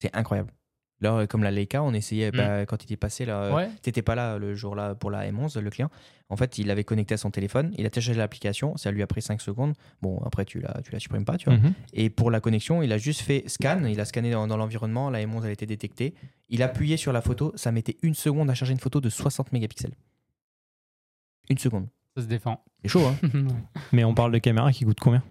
C'est 0.00 0.14
incroyable. 0.16 0.52
Là, 1.00 1.28
comme 1.28 1.44
la 1.44 1.52
Leica, 1.52 1.80
on 1.84 1.92
essayait, 1.94 2.32
bah, 2.32 2.66
quand 2.66 2.84
il 2.84 2.92
est 2.92 2.96
passé 2.96 3.24
là, 3.24 3.54
Ouais. 3.54 3.68
t'étais 3.82 4.02
pas 4.02 4.16
là 4.16 4.36
le 4.36 4.56
jour-là 4.56 4.96
pour 4.96 5.12
la 5.12 5.30
M11, 5.30 5.56
le 5.60 5.70
client. 5.70 5.90
En 6.28 6.36
fait, 6.36 6.58
il 6.58 6.66
l'avait 6.66 6.82
connecté 6.82 7.14
à 7.14 7.16
son 7.16 7.30
téléphone, 7.30 7.72
il 7.78 7.86
a 7.86 7.90
téléchargé 7.90 8.18
l'application, 8.18 8.76
ça 8.76 8.90
lui 8.90 9.00
a 9.00 9.06
pris 9.06 9.22
5 9.22 9.40
secondes. 9.40 9.74
Bon, 10.02 10.18
après, 10.26 10.44
tu 10.44 10.58
la, 10.60 10.80
tu 10.82 10.90
la 10.90 10.98
supprimes 10.98 11.24
pas, 11.24 11.36
tu 11.36 11.48
vois. 11.50 11.58
Mhm. 11.58 11.72
Et 11.92 12.10
pour 12.10 12.32
la 12.32 12.40
connexion, 12.40 12.82
il 12.82 12.92
a 12.92 12.98
juste 12.98 13.20
fait 13.20 13.44
scan, 13.48 13.84
il 13.84 14.00
a 14.00 14.04
scanné 14.04 14.32
dans, 14.32 14.48
dans 14.48 14.56
l'environnement, 14.56 15.08
la 15.08 15.20
M11 15.24 15.42
elle 15.44 15.50
a 15.50 15.52
été 15.52 15.66
détectée. 15.66 16.14
Il 16.48 16.64
appuyait 16.64 16.96
sur 16.96 17.12
la 17.12 17.20
photo, 17.20 17.52
ça 17.54 17.70
mettait 17.70 17.96
une 18.02 18.14
seconde 18.14 18.50
à 18.50 18.54
charger 18.54 18.72
une 18.72 18.80
photo 18.80 19.00
de 19.00 19.08
60 19.08 19.52
mégapixels. 19.52 19.94
Une 21.48 21.58
seconde. 21.58 21.86
Ça 22.16 22.22
se 22.24 22.26
défend. 22.26 22.64
C'est 22.82 22.88
chaud, 22.88 23.06
hein. 23.06 23.16
Mais 23.92 24.02
on 24.02 24.14
parle 24.14 24.32
de 24.32 24.38
caméras 24.38 24.72
qui 24.72 24.84
coûtent 24.84 25.00
combien? 25.00 25.22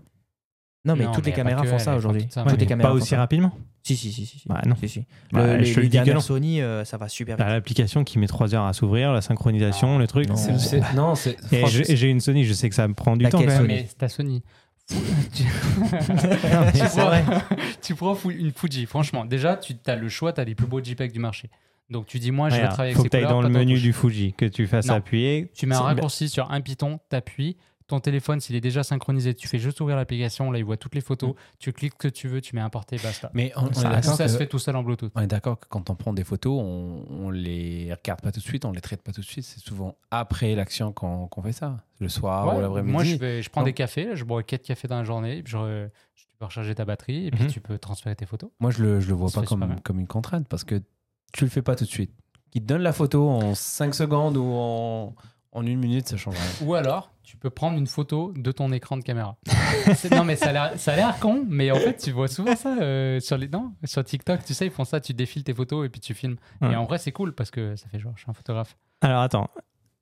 Non, 0.87 0.95
mais 0.95 1.03
Non, 1.05 1.11
toutes 1.11 1.25
mais 1.25 1.31
les 1.31 1.35
caméras 1.35 1.61
que 1.61 1.67
font 1.67 1.79
ça 1.79 1.95
aujourd'hui. 1.95 2.27
Toutes 2.27 2.59
les 2.59 2.65
caméras 2.65 2.89
Pas 2.89 2.95
aussi 2.95 3.09
ça. 3.09 3.17
rapidement 3.17 3.51
Si, 3.83 3.95
si, 3.95 4.11
si. 4.11 4.25
si, 4.25 4.39
si. 4.39 4.47
Bah, 4.47 4.61
non. 4.65 4.75
Si, 4.79 4.87
si. 4.89 5.05
Bah, 5.31 5.57
Le- 5.57 5.63
je 5.63 5.75
les, 5.75 5.81
les 5.83 5.87
que 5.89 5.91
dernières. 5.93 6.21
Sony, 6.21 6.61
euh, 6.61 6.83
ça 6.85 6.97
va 6.97 7.07
super 7.09 7.37
T'as 7.37 7.43
vite. 7.45 7.53
l'application 7.53 8.03
qui 8.03 8.17
met 8.19 8.27
3 8.27 8.55
heures 8.55 8.65
à 8.65 8.73
s'ouvrir, 8.73 9.11
la 9.13 9.21
synchronisation, 9.21 9.97
le 9.99 10.07
truc. 10.07 10.27
Non. 10.29 10.35
C'est- 10.35 10.81
Non. 10.95 11.13
Et 11.51 11.95
j'ai 11.95 12.09
une 12.09 12.19
Sony, 12.21 12.43
je 12.45 12.53
sais 12.53 12.69
que 12.69 12.75
ça 12.75 12.87
me 12.87 12.93
prend 12.93 13.15
du 13.17 13.25
temps 13.27 13.37
quelle 13.39 13.47
quand 13.47 13.53
même. 13.53 13.61
Sony 13.63 13.73
Mais 13.73 13.85
c'est 13.89 13.97
ta 13.97 14.09
Sony. 14.09 14.41
Tu... 14.89 15.43
mais 15.43 16.71
tu 16.71 16.77
c'est 16.77 16.87
prends, 16.87 17.05
vrai. 17.07 17.23
tu 17.81 17.95
prends 17.95 18.17
une 18.29 18.51
Fuji. 18.51 18.85
Franchement, 18.85 19.25
déjà, 19.25 19.57
tu 19.57 19.73
as 19.85 19.95
le 19.95 20.09
choix, 20.09 20.31
tu 20.33 20.41
as 20.41 20.43
les 20.45 20.55
plus 20.55 20.67
beaux 20.67 20.81
JPEG 20.83 21.11
du 21.11 21.19
marché. 21.19 21.49
Donc 21.89 22.05
tu 22.05 22.19
dis, 22.19 22.31
moi, 22.31 22.49
je 22.49 22.55
vais 22.55 22.67
travailler 22.67 22.93
faut 22.93 22.99
avec 23.01 23.03
que 23.03 23.03
ces 23.03 23.09
tu 23.09 23.17
ailles 23.17 23.23
couleurs. 23.23 23.41
dans 23.41 23.47
le 23.47 23.53
menu 23.53 23.79
du 23.79 23.93
Fuji, 23.93 24.33
que 24.33 24.45
tu 24.45 24.67
fasses 24.67 24.89
appuyer. 24.89 25.51
Tu 25.55 25.67
mets 25.67 25.75
un 25.75 25.81
raccourci 25.81 26.27
sur 26.29 26.51
un 26.51 26.59
piton, 26.61 26.99
t'appuies. 27.09 27.57
Ton 27.87 28.01
téléphone, 28.01 28.41
s'il 28.41 28.53
est 28.55 28.59
déjà 28.61 28.83
synchronisé, 28.83 29.33
tu 29.33 29.47
fais 29.47 29.59
juste 29.59 29.79
ouvrir 29.79 29.95
l'application. 29.95 30.51
Là, 30.51 30.59
il 30.59 30.65
voit 30.65 30.75
toutes 30.75 30.93
les 30.93 30.99
photos. 31.01 31.35
Tu 31.57 31.71
cliques 31.71 31.93
ce 31.93 31.97
que 31.97 32.07
tu 32.09 32.27
veux, 32.27 32.41
tu 32.41 32.53
mets 32.53 32.61
importer, 32.61 32.97
basta. 33.01 33.31
Mais 33.33 33.53
on, 33.55 33.61
on 33.67 33.73
Ça- 33.73 33.79
est 33.79 33.83
Tout 33.83 33.89
d'accord 33.91 34.15
ça 34.15 34.25
que- 34.25 34.29
se 34.31 34.37
fait 34.37 34.47
tout 34.47 34.59
seul 34.59 34.75
en 34.75 34.83
Bluetooth. 34.83 35.11
on 35.15 35.21
est 35.21 35.27
d'accord 35.27 35.57
que 35.57 35.67
quand 35.69 35.89
on 35.89 35.95
prend 35.95 36.11
des 36.11 36.25
photos, 36.25 36.59
on, 36.61 37.05
on 37.09 37.29
les 37.29 37.93
regarde 37.93 38.19
pas 38.21 38.33
tout 38.33 38.41
de 38.41 38.45
suite, 38.45 38.65
on 38.65 38.73
les 38.73 38.81
traite 38.81 39.01
pas 39.01 39.13
tout 39.13 39.21
de 39.21 39.25
suite. 39.25 39.45
C'est 39.45 39.61
souvent 39.61 39.95
après 40.11 40.53
l'action 40.55 40.91
qu'on 40.91 41.29
fait 41.41 41.53
ça, 41.53 41.77
le 41.99 42.09
soir 42.09 42.47
Ouais, 42.47 42.57
ou 42.57 42.61
l'après-midi. 42.61 42.91
moi, 42.91 43.03
je, 43.05 43.15
vais, 43.15 43.41
je 43.41 43.49
prends 43.49 43.63
des 43.63 43.71
cafés. 43.73 44.15
Je 44.15 44.25
bois 44.25 44.43
4 44.43 44.63
cafés 44.63 44.89
dans 44.89 44.97
la 44.97 45.05
journée. 45.05 45.41
puis 45.41 45.53
je- 45.53 45.87
je- 46.15 46.23
tu 46.27 46.35
peux 46.37 46.45
recharger 46.45 46.75
ta 46.75 46.83
batterie 46.83 47.27
et 47.27 47.31
puis 47.31 47.45
Mhm. 47.45 47.49
tu 47.49 47.61
peux 47.61 47.77
transférer 47.79 48.15
tes 48.17 48.25
photos. 48.25 48.49
Moi, 48.59 48.71
je 48.71 48.83
le, 48.83 48.99
je 48.99 49.07
le 49.07 49.13
vois 49.13 49.29
Ça 49.29 49.39
pas 49.41 49.47
comme, 49.47 49.79
comme 49.81 49.99
une 50.01 50.07
contrainte 50.07 50.47
parce 50.49 50.65
que 50.65 50.83
tu 51.31 51.45
le 51.45 51.49
fais 51.49 51.61
pas 51.61 51.75
tout 51.77 51.85
de 51.85 51.89
suite. 51.89 52.11
Qu'il 52.51 52.61
te 52.63 52.67
donne 52.67 52.81
la 52.81 52.91
photo 52.93 53.29
en 53.29 53.55
5 53.55 53.95
secondes 53.95 54.35
ou 54.37 54.43
en, 54.53 55.15
en 55.53 55.65
une 55.65 55.79
minute, 55.79 56.07
ça 56.09 56.17
change 56.17 56.35
rien. 56.35 56.67
Ou 56.67 56.73
alors, 56.75 57.11
tu 57.27 57.35
peux 57.35 57.49
prendre 57.49 57.77
une 57.77 57.87
photo 57.87 58.31
de 58.37 58.51
ton 58.53 58.71
écran 58.71 58.95
de 58.95 59.03
caméra. 59.03 59.35
Non, 60.11 60.23
mais 60.23 60.37
ça 60.37 60.49
a 60.49 60.95
l'air- 60.95 61.19
con, 61.19 61.45
mais 61.47 61.71
en 61.71 61.75
fait, 61.75 61.97
tu 61.97 62.11
vois 62.11 62.29
souvent 62.29 62.55
ça 62.55 62.77
euh, 62.79 63.19
sur, 63.19 63.37
les, 63.37 63.49
non, 63.49 63.73
sur 63.83 64.01
TikTok. 64.03 64.45
Tu 64.45 64.53
sais, 64.53 64.65
ils 64.67 64.71
font 64.71 64.85
ça, 64.85 65.01
tu 65.01 65.13
défiles 65.13 65.43
tes 65.43 65.53
photos 65.53 65.85
et 65.85 65.89
puis 65.89 65.99
tu 65.99 66.13
filmes. 66.13 66.37
Ouais. 66.61 66.71
Et 66.71 66.75
en 66.77 66.85
vrai, 66.85 66.97
c'est 66.97 67.11
cool 67.11 67.33
parce 67.35 67.51
que 67.51 67.75
ça 67.75 67.89
fait 67.89 67.99
genre, 67.99 68.13
je 68.15 68.21
suis 68.21 68.29
un 68.29 68.33
photographe. 68.33 68.77
Alors 69.01 69.21
attends, 69.21 69.49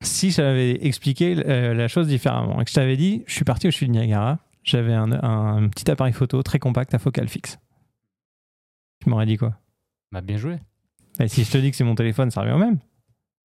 si 0.02 0.30
je 0.30 0.36
t'avais 0.36 0.86
expliqué 0.86 1.36
euh, 1.46 1.74
la 1.74 1.88
chose 1.88 2.06
différemment 2.06 2.60
et 2.60 2.64
que 2.64 2.70
je 2.70 2.74
t'avais 2.76 2.96
dit, 2.96 3.24
je 3.26 3.34
suis 3.34 3.44
parti 3.44 3.66
au 3.66 3.70
Chute 3.72 3.90
Niagara, 3.90 4.38
j'avais 4.62 4.94
un, 4.94 5.10
un 5.10 5.68
petit 5.68 5.90
appareil 5.90 6.12
photo 6.12 6.42
très 6.44 6.60
compact 6.60 6.94
à 6.94 7.00
focale 7.00 7.28
fixe. 7.28 7.58
Tu 9.02 9.10
m'aurais 9.10 9.26
dit 9.26 9.36
quoi? 9.36 9.56
Bah, 10.12 10.20
bien 10.20 10.36
joué. 10.36 10.58
Et 11.18 11.26
Si 11.28 11.42
je 11.44 11.50
te 11.50 11.58
dis 11.58 11.70
que 11.72 11.76
c'est 11.76 11.84
mon 11.84 11.94
téléphone, 11.96 12.30
ça 12.30 12.42
revient 12.42 12.52
au 12.52 12.58
même. 12.58 12.78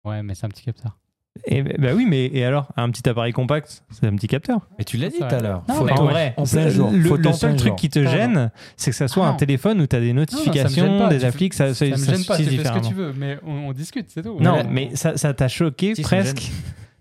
Ouais, 0.03 0.23
mais 0.23 0.33
c'est 0.35 0.45
un 0.45 0.49
petit 0.49 0.63
capteur. 0.65 0.97
Et 1.45 1.61
bah 1.63 1.89
oui, 1.95 2.05
mais 2.07 2.25
et 2.33 2.43
alors 2.45 2.67
Un 2.77 2.89
petit 2.89 3.07
appareil 3.07 3.33
compact, 3.33 3.83
c'est 3.91 4.05
un 4.07 4.15
petit 4.15 4.27
capteur. 4.27 4.61
Mais 4.77 4.83
tu 4.85 4.97
l'as 4.97 5.09
dit 5.09 5.17
Ça, 5.17 5.27
tout 5.27 5.35
à 5.35 5.39
l'heure. 5.39 5.63
Mais 5.67 5.73
en 5.91 6.05
vrai, 6.05 6.33
en 6.37 6.43
plein 6.43 6.45
c'est- 6.45 6.71
jour. 6.71 6.89
Le, 6.91 6.97
le 7.17 7.33
seul 7.33 7.55
truc 7.55 7.67
jour. 7.69 7.75
qui 7.75 7.89
te 7.89 8.05
gêne, 8.05 8.51
c'est 8.75 8.91
que 8.91 8.97
ça 8.97 9.07
soit 9.07 9.25
Ah 9.27 9.29
un 9.29 9.33
téléphone 9.33 9.81
où 9.81 9.87
tu 9.87 9.95
as 9.95 9.99
des 9.99 10.09
ça 10.09 10.13
notifications, 10.13 10.97
pas, 10.99 11.09
des 11.09 11.25
applis, 11.25 11.49
que 11.49 11.55
ça, 11.55 11.73
Ça 11.73 11.85
me 11.85 11.95
gêne 11.95 12.25
pas, 12.25 12.35
suffit 12.37 12.49
tu 12.49 12.57
fais 12.57 12.63
ce 12.65 12.71
que 12.73 12.87
tu 12.87 12.93
veux, 12.93 13.13
mais 13.17 13.37
on, 13.45 13.69
on 13.69 13.73
discute, 13.73 14.07
c'est 14.09 14.23
tout. 14.23 14.37
Non, 14.39 14.57
Mais- 14.57 14.89
mais 14.89 14.95
ça 14.95 15.17
ça 15.17 15.33
t'a 15.33 15.47
choqué 15.47 15.95
ça 15.95 16.01
presque. 16.03 16.51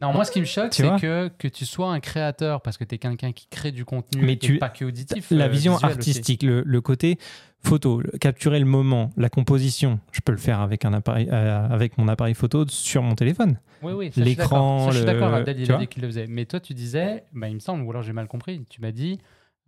Non, 0.02 0.12
moi, 0.12 0.24
ce 0.24 0.30
qui 0.30 0.40
me 0.40 0.44
choque, 0.44 0.74
c'est 0.74 0.94
que, 1.00 1.28
que 1.38 1.48
tu 1.48 1.64
sois 1.64 1.90
un 1.90 2.00
créateur 2.00 2.60
parce 2.60 2.76
que 2.76 2.84
tu 2.84 2.94
es 2.94 2.98
quelqu'un 2.98 3.32
qui 3.32 3.46
crée 3.48 3.72
du 3.72 3.84
contenu 3.84 4.22
Mais 4.22 4.34
et 4.34 4.38
tu- 4.38 4.58
pas 4.58 4.68
que 4.68 4.84
auditif. 4.84 5.28
La 5.30 5.46
euh, 5.46 5.48
vision 5.48 5.76
artistique, 5.78 6.42
le, 6.42 6.62
le 6.66 6.80
côté 6.82 7.18
photo, 7.64 8.00
le- 8.02 8.10
capturer 8.18 8.58
le 8.60 8.66
moment, 8.66 9.10
la 9.16 9.30
composition, 9.30 9.98
je 10.12 10.20
peux 10.20 10.32
le 10.32 10.38
faire 10.38 10.60
avec, 10.60 10.84
un 10.84 10.92
appareil, 10.92 11.28
euh, 11.32 11.66
avec 11.68 11.96
mon 11.96 12.08
appareil 12.08 12.34
photo 12.34 12.66
sur 12.68 13.02
mon 13.02 13.14
téléphone. 13.14 13.58
Oui, 13.82 13.92
oui, 13.94 14.12
ça, 14.12 14.20
L'écran, 14.20 14.26
Je 14.26 14.36
suis 14.36 14.36
d'accord, 14.36 14.84
Ça, 14.84 14.90
je 14.90 14.96
suis 14.98 15.06
d'accord, 15.06 15.34
Abdel, 15.34 15.60
il 15.60 15.72
a 15.72 15.78
dit 15.78 15.86
qu'il 15.88 16.02
le 16.02 16.08
faisait. 16.08 16.26
Mais 16.26 16.44
toi, 16.44 16.60
tu 16.60 16.74
disais, 16.74 17.24
bah, 17.32 17.48
il 17.48 17.54
me 17.54 17.60
semble, 17.60 17.82
ou 17.82 17.90
alors 17.90 18.02
j'ai 18.02 18.12
mal 18.12 18.26
compris, 18.28 18.64
tu 18.68 18.80
m'as 18.82 18.92
dit, 18.92 19.18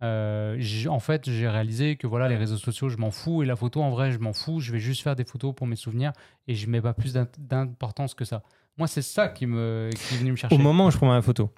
euh, 0.03 0.61
en 0.87 0.99
fait, 0.99 1.29
j'ai 1.29 1.49
réalisé 1.49 1.95
que 1.95 2.07
voilà, 2.07 2.29
les 2.29 2.37
réseaux 2.37 2.57
sociaux, 2.57 2.89
je 2.89 2.97
m'en 2.97 3.11
fous, 3.11 3.43
et 3.43 3.45
la 3.45 3.55
photo, 3.55 3.81
en 3.81 3.89
vrai, 3.89 4.11
je 4.11 4.19
m'en 4.19 4.33
fous, 4.33 4.59
je 4.59 4.71
vais 4.71 4.79
juste 4.79 5.01
faire 5.01 5.15
des 5.15 5.25
photos 5.25 5.53
pour 5.55 5.67
mes 5.67 5.75
souvenirs, 5.75 6.13
et 6.47 6.55
je 6.55 6.69
mets 6.69 6.81
pas 6.81 6.93
plus 6.93 7.17
d'importance 7.37 8.13
que 8.13 8.25
ça. 8.25 8.43
Moi, 8.79 8.87
c'est 8.87 9.01
ça 9.03 9.27
qui, 9.27 9.45
me, 9.45 9.89
qui 9.93 10.15
est 10.15 10.17
venu 10.17 10.31
me 10.31 10.35
chercher. 10.35 10.55
Au 10.55 10.59
moment 10.59 10.87
où 10.87 10.91
je 10.91 10.97
prends 10.97 11.07
ma 11.07 11.21
photo, 11.21 11.51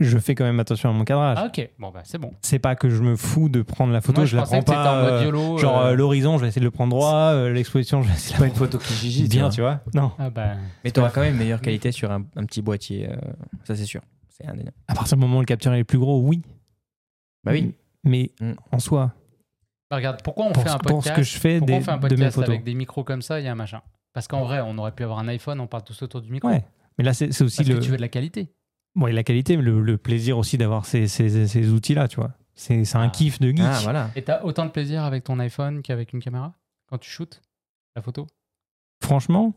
je 0.00 0.18
fais 0.18 0.34
quand 0.34 0.44
même 0.44 0.60
attention 0.60 0.90
à 0.90 0.92
mon 0.92 1.04
cadrage. 1.04 1.38
Ah, 1.40 1.46
ok, 1.46 1.70
bon, 1.78 1.90
bah, 1.90 2.02
c'est 2.04 2.18
bon. 2.18 2.32
C'est 2.42 2.58
pas 2.58 2.74
que 2.76 2.90
je 2.90 3.02
me 3.02 3.16
fous 3.16 3.48
de 3.48 3.62
prendre 3.62 3.92
la 3.92 4.00
photo, 4.00 4.20
Moi, 4.20 4.26
je, 4.26 4.36
la 4.36 4.42
prends 4.42 4.60
que 4.60 4.64
pas. 4.66 4.92
en 5.00 5.02
mode 5.02 5.34
euh, 5.34 5.58
genre 5.58 5.78
euh, 5.80 5.90
euh, 5.92 5.94
l'horizon, 5.94 6.36
je 6.36 6.42
vais 6.42 6.48
essayer 6.48 6.60
de 6.60 6.66
le 6.66 6.70
prendre 6.70 6.90
droit, 6.90 7.14
euh, 7.32 7.52
l'exposition, 7.52 8.02
je 8.02 8.08
vais 8.08 8.14
essayer 8.14 8.34
de 8.36 8.40
Pas 8.40 8.46
une 8.46 8.54
photo 8.54 8.78
qui 8.78 8.92
gigi, 8.94 9.28
bien, 9.28 9.48
tu 9.50 9.60
vois. 9.60 9.80
Non. 9.94 10.12
ah, 10.18 10.30
bah, 10.30 10.52
Mais 10.84 10.90
tu 10.90 11.00
auras 11.00 11.10
quand 11.10 11.20
même 11.22 11.32
une 11.32 11.38
meilleure 11.38 11.60
qualité 11.60 11.90
sur 11.92 12.10
un, 12.10 12.24
un 12.36 12.44
petit 12.44 12.60
boîtier, 12.62 13.08
euh, 13.10 13.16
ça 13.64 13.74
c'est 13.74 13.84
sûr. 13.86 14.02
C'est 14.28 14.46
indéniable. 14.46 14.76
À 14.86 14.94
partir 14.94 15.16
du 15.16 15.20
moment 15.20 15.38
où 15.38 15.40
le 15.40 15.46
capteur 15.46 15.74
est 15.74 15.82
plus 15.84 15.98
gros, 15.98 16.20
oui. 16.20 16.42
Bah 17.44 17.52
oui. 17.52 17.74
Mais 18.04 18.30
Mm. 18.40 18.52
en 18.72 18.78
soi, 18.78 19.12
bah, 19.90 19.96
regarde, 19.96 20.22
pourquoi 20.22 20.46
on 20.46 20.52
pour, 20.52 20.62
fait 20.62 20.68
un 20.70 20.78
pour 20.78 20.98
podcast 20.98 21.08
ce 21.08 21.12
que 21.14 21.22
je 21.22 21.38
fais 21.38 21.58
Pourquoi 21.58 21.74
des, 21.76 21.80
on 21.80 21.84
fait 21.84 21.90
un 21.90 21.98
de 22.08 22.16
mes 22.16 22.30
photos. 22.30 22.48
avec 22.50 22.62
des 22.64 22.74
micros 22.74 23.02
comme 23.04 23.22
ça, 23.22 23.40
il 23.40 23.44
y 23.46 23.48
a 23.48 23.52
un 23.52 23.56
machin? 23.56 23.80
Parce 24.12 24.26
qu'en 24.28 24.42
vrai, 24.44 24.60
on 24.60 24.76
aurait 24.78 24.92
pu 24.92 25.04
avoir 25.04 25.18
un 25.18 25.28
iPhone, 25.28 25.60
on 25.60 25.66
parle 25.66 25.84
tous 25.84 26.02
autour 26.02 26.20
du 26.20 26.30
micro. 26.32 26.48
Ouais. 26.48 26.64
Mais 26.98 27.04
là, 27.04 27.14
c'est 27.14 27.28
aussi 27.42 27.58
Parce 27.58 27.68
le, 27.68 27.74
que 27.76 27.80
tu 27.80 27.90
veux 27.90 27.96
de 27.96 28.02
la 28.02 28.08
qualité. 28.08 28.52
ouais, 28.96 29.12
la 29.12 29.22
qualité, 29.22 29.56
mais 29.56 29.62
le, 29.62 29.80
le 29.80 29.98
plaisir 29.98 30.36
aussi 30.38 30.58
d'avoir 30.58 30.86
ces, 30.86 31.06
ces, 31.06 31.46
ces 31.46 31.68
outils-là, 31.70 32.08
tu 32.08 32.16
vois. 32.16 32.32
C'est 32.54 32.84
c'est 32.84 32.96
un 32.98 33.02
Ah. 33.06 33.10
kiff 33.10 33.38
de 33.38 33.50
geek. 33.50 33.60
Ah 33.62 33.78
voilà. 33.84 34.10
Et 34.16 34.22
t'as 34.22 34.42
autant 34.42 34.64
de 34.66 34.70
plaisir 34.70 35.04
avec 35.04 35.22
ton 35.24 35.38
iPhone 35.38 35.80
qu'avec 35.82 36.12
une 36.12 36.20
caméra 36.20 36.54
quand 36.88 36.98
tu 36.98 37.08
shootes 37.08 37.40
la 37.94 38.02
photo? 38.02 38.26
Franchement, 39.00 39.54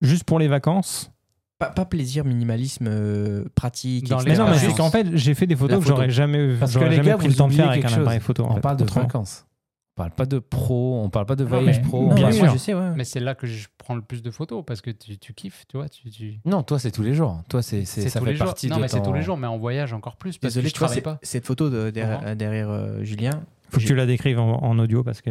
juste 0.00 0.24
pour 0.24 0.38
les 0.38 0.48
vacances. 0.48 1.10
Pas, 1.58 1.68
pas 1.70 1.84
plaisir, 1.84 2.24
minimalisme, 2.24 2.86
euh, 2.88 3.44
pratique. 3.54 4.08
Dans. 4.08 4.22
Mais 4.22 4.36
non, 4.36 4.48
mais 4.48 4.58
c'est 4.58 4.72
qu'en 4.74 4.90
fait, 4.90 5.14
j'ai 5.16 5.34
fait 5.34 5.46
des 5.46 5.54
photos 5.54 5.76
La 5.76 5.82
que 5.82 5.88
j'aurais 5.88 6.10
jamais, 6.10 6.56
Parce 6.58 6.72
que 6.72 6.78
j'aurais 6.78 6.90
les 6.90 6.96
jamais 6.96 7.08
gars, 7.10 7.16
pris 7.18 7.26
vous 7.26 7.32
le 7.32 7.36
temps 7.36 7.48
de 7.48 7.52
faire 7.52 7.68
avec 7.70 7.84
un 7.84 7.92
appareil 7.92 8.20
photo. 8.20 8.44
en 8.44 8.52
On 8.52 8.54
fait, 8.54 8.60
parle 8.62 8.78
de 8.78 8.84
vacances. 8.84 9.46
On 9.94 10.00
parle 10.00 10.10
pas 10.12 10.24
de 10.24 10.38
pro, 10.38 11.00
on 11.04 11.10
parle 11.10 11.26
pas 11.26 11.36
de 11.36 11.44
Non, 11.44 11.50
voyage 11.50 11.80
mais- 11.82 11.86
pro. 11.88 12.08
Bien 12.14 12.26
mais 12.28 12.32
sûr. 12.32 12.44
moi, 12.44 12.52
je 12.54 12.58
sais, 12.58 12.72
ouais. 12.74 12.90
Mais 12.96 13.04
c'est 13.04 13.20
là 13.20 13.34
que 13.34 13.46
je 13.46 13.68
prends 13.76 13.94
le 13.94 14.00
plus 14.00 14.22
de 14.22 14.30
photos 14.30 14.64
parce 14.66 14.80
que 14.80 14.90
tu, 14.90 15.18
tu 15.18 15.34
kiffes, 15.34 15.64
tu 15.68 15.76
vois. 15.76 15.88
Tu, 15.90 16.08
tu... 16.10 16.40
Non, 16.46 16.62
toi, 16.62 16.78
c'est 16.78 16.90
tous 16.90 17.02
les 17.02 17.12
jours. 17.14 17.42
Toi, 17.50 17.60
c'est 17.60 17.84
ça 17.84 18.00
tous 18.18 18.24
fait 18.24 18.30
les 18.32 18.36
jours. 18.36 18.46
partie 18.46 18.68
Non, 18.68 18.76
de 18.76 18.80
mais 18.82 18.88
c'est 18.88 19.02
tous 19.02 19.12
les 19.12 19.20
jours, 19.20 19.36
mais 19.36 19.46
en 19.46 19.58
voyage 19.58 19.92
encore 19.92 20.16
plus 20.16 20.38
parce 20.38 20.54
Désolé, 20.54 20.70
que 20.72 20.78
je 20.94 21.00
pas. 21.00 21.18
cette 21.22 21.46
photo 21.46 21.68
de- 21.68 21.90
derrière, 21.90 22.70
euh, 22.70 23.04
Julien. 23.04 23.42
Faut 23.70 23.80
que 23.80 23.84
tu 23.84 23.94
la 23.94 24.06
décrives 24.06 24.38
en, 24.38 24.62
en 24.62 24.78
audio 24.78 25.02
parce 25.04 25.20
que. 25.20 25.30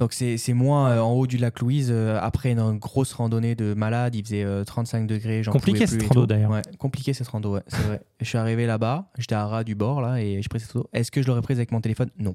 Donc 0.00 0.12
c'est 0.14 0.36
moi 0.52 0.88
euh, 0.88 1.00
en 1.00 1.12
haut 1.12 1.28
du 1.28 1.36
lac 1.36 1.60
Louise 1.60 1.90
euh, 1.92 2.18
après 2.20 2.50
une 2.50 2.78
grosse 2.78 3.12
randonnée 3.12 3.54
de 3.54 3.72
malade, 3.72 4.16
il 4.16 4.24
faisait 4.24 4.42
euh, 4.42 4.64
35 4.64 5.06
degrés. 5.06 5.44
j'en 5.44 5.52
Compliqué, 5.52 5.84
pouvais 5.84 5.86
plus 5.86 6.00
cette 6.00 6.02
et 6.10 6.14
rando, 6.14 6.26
d'ailleurs. 6.26 6.50
Ouais, 6.50 6.62
compliqué 6.78 7.12
cette 7.12 7.28
rando, 7.28 7.54
ouais, 7.54 7.62
c'est 7.68 7.82
vrai. 7.82 8.00
je 8.20 8.24
suis 8.24 8.38
arrivé 8.38 8.66
là-bas, 8.66 9.10
j'étais 9.18 9.36
à 9.36 9.46
ras 9.46 9.62
du 9.62 9.76
bord 9.76 10.00
là 10.00 10.20
et 10.20 10.42
je 10.42 10.48
pris 10.48 10.58
cette 10.58 10.72
photo. 10.72 10.88
Est-ce 10.92 11.12
que 11.12 11.22
je 11.22 11.28
l'aurais 11.28 11.42
prise 11.42 11.58
avec 11.58 11.70
mon 11.70 11.80
téléphone? 11.80 12.08
Non, 12.18 12.34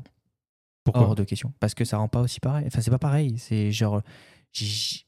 Pourquoi 0.92 1.08
hors 1.10 1.16
de 1.16 1.24
question. 1.24 1.54
Parce 1.60 1.74
que 1.74 1.86
ça 1.86 1.98
rend 1.98 2.08
pas 2.08 2.22
aussi 2.22 2.40
pareil. 2.40 2.66
Enfin 2.68 2.82
c'est 2.82 2.92
pas 2.92 3.00
pareil. 3.00 3.38
C'est 3.38 3.72
genre 3.72 4.02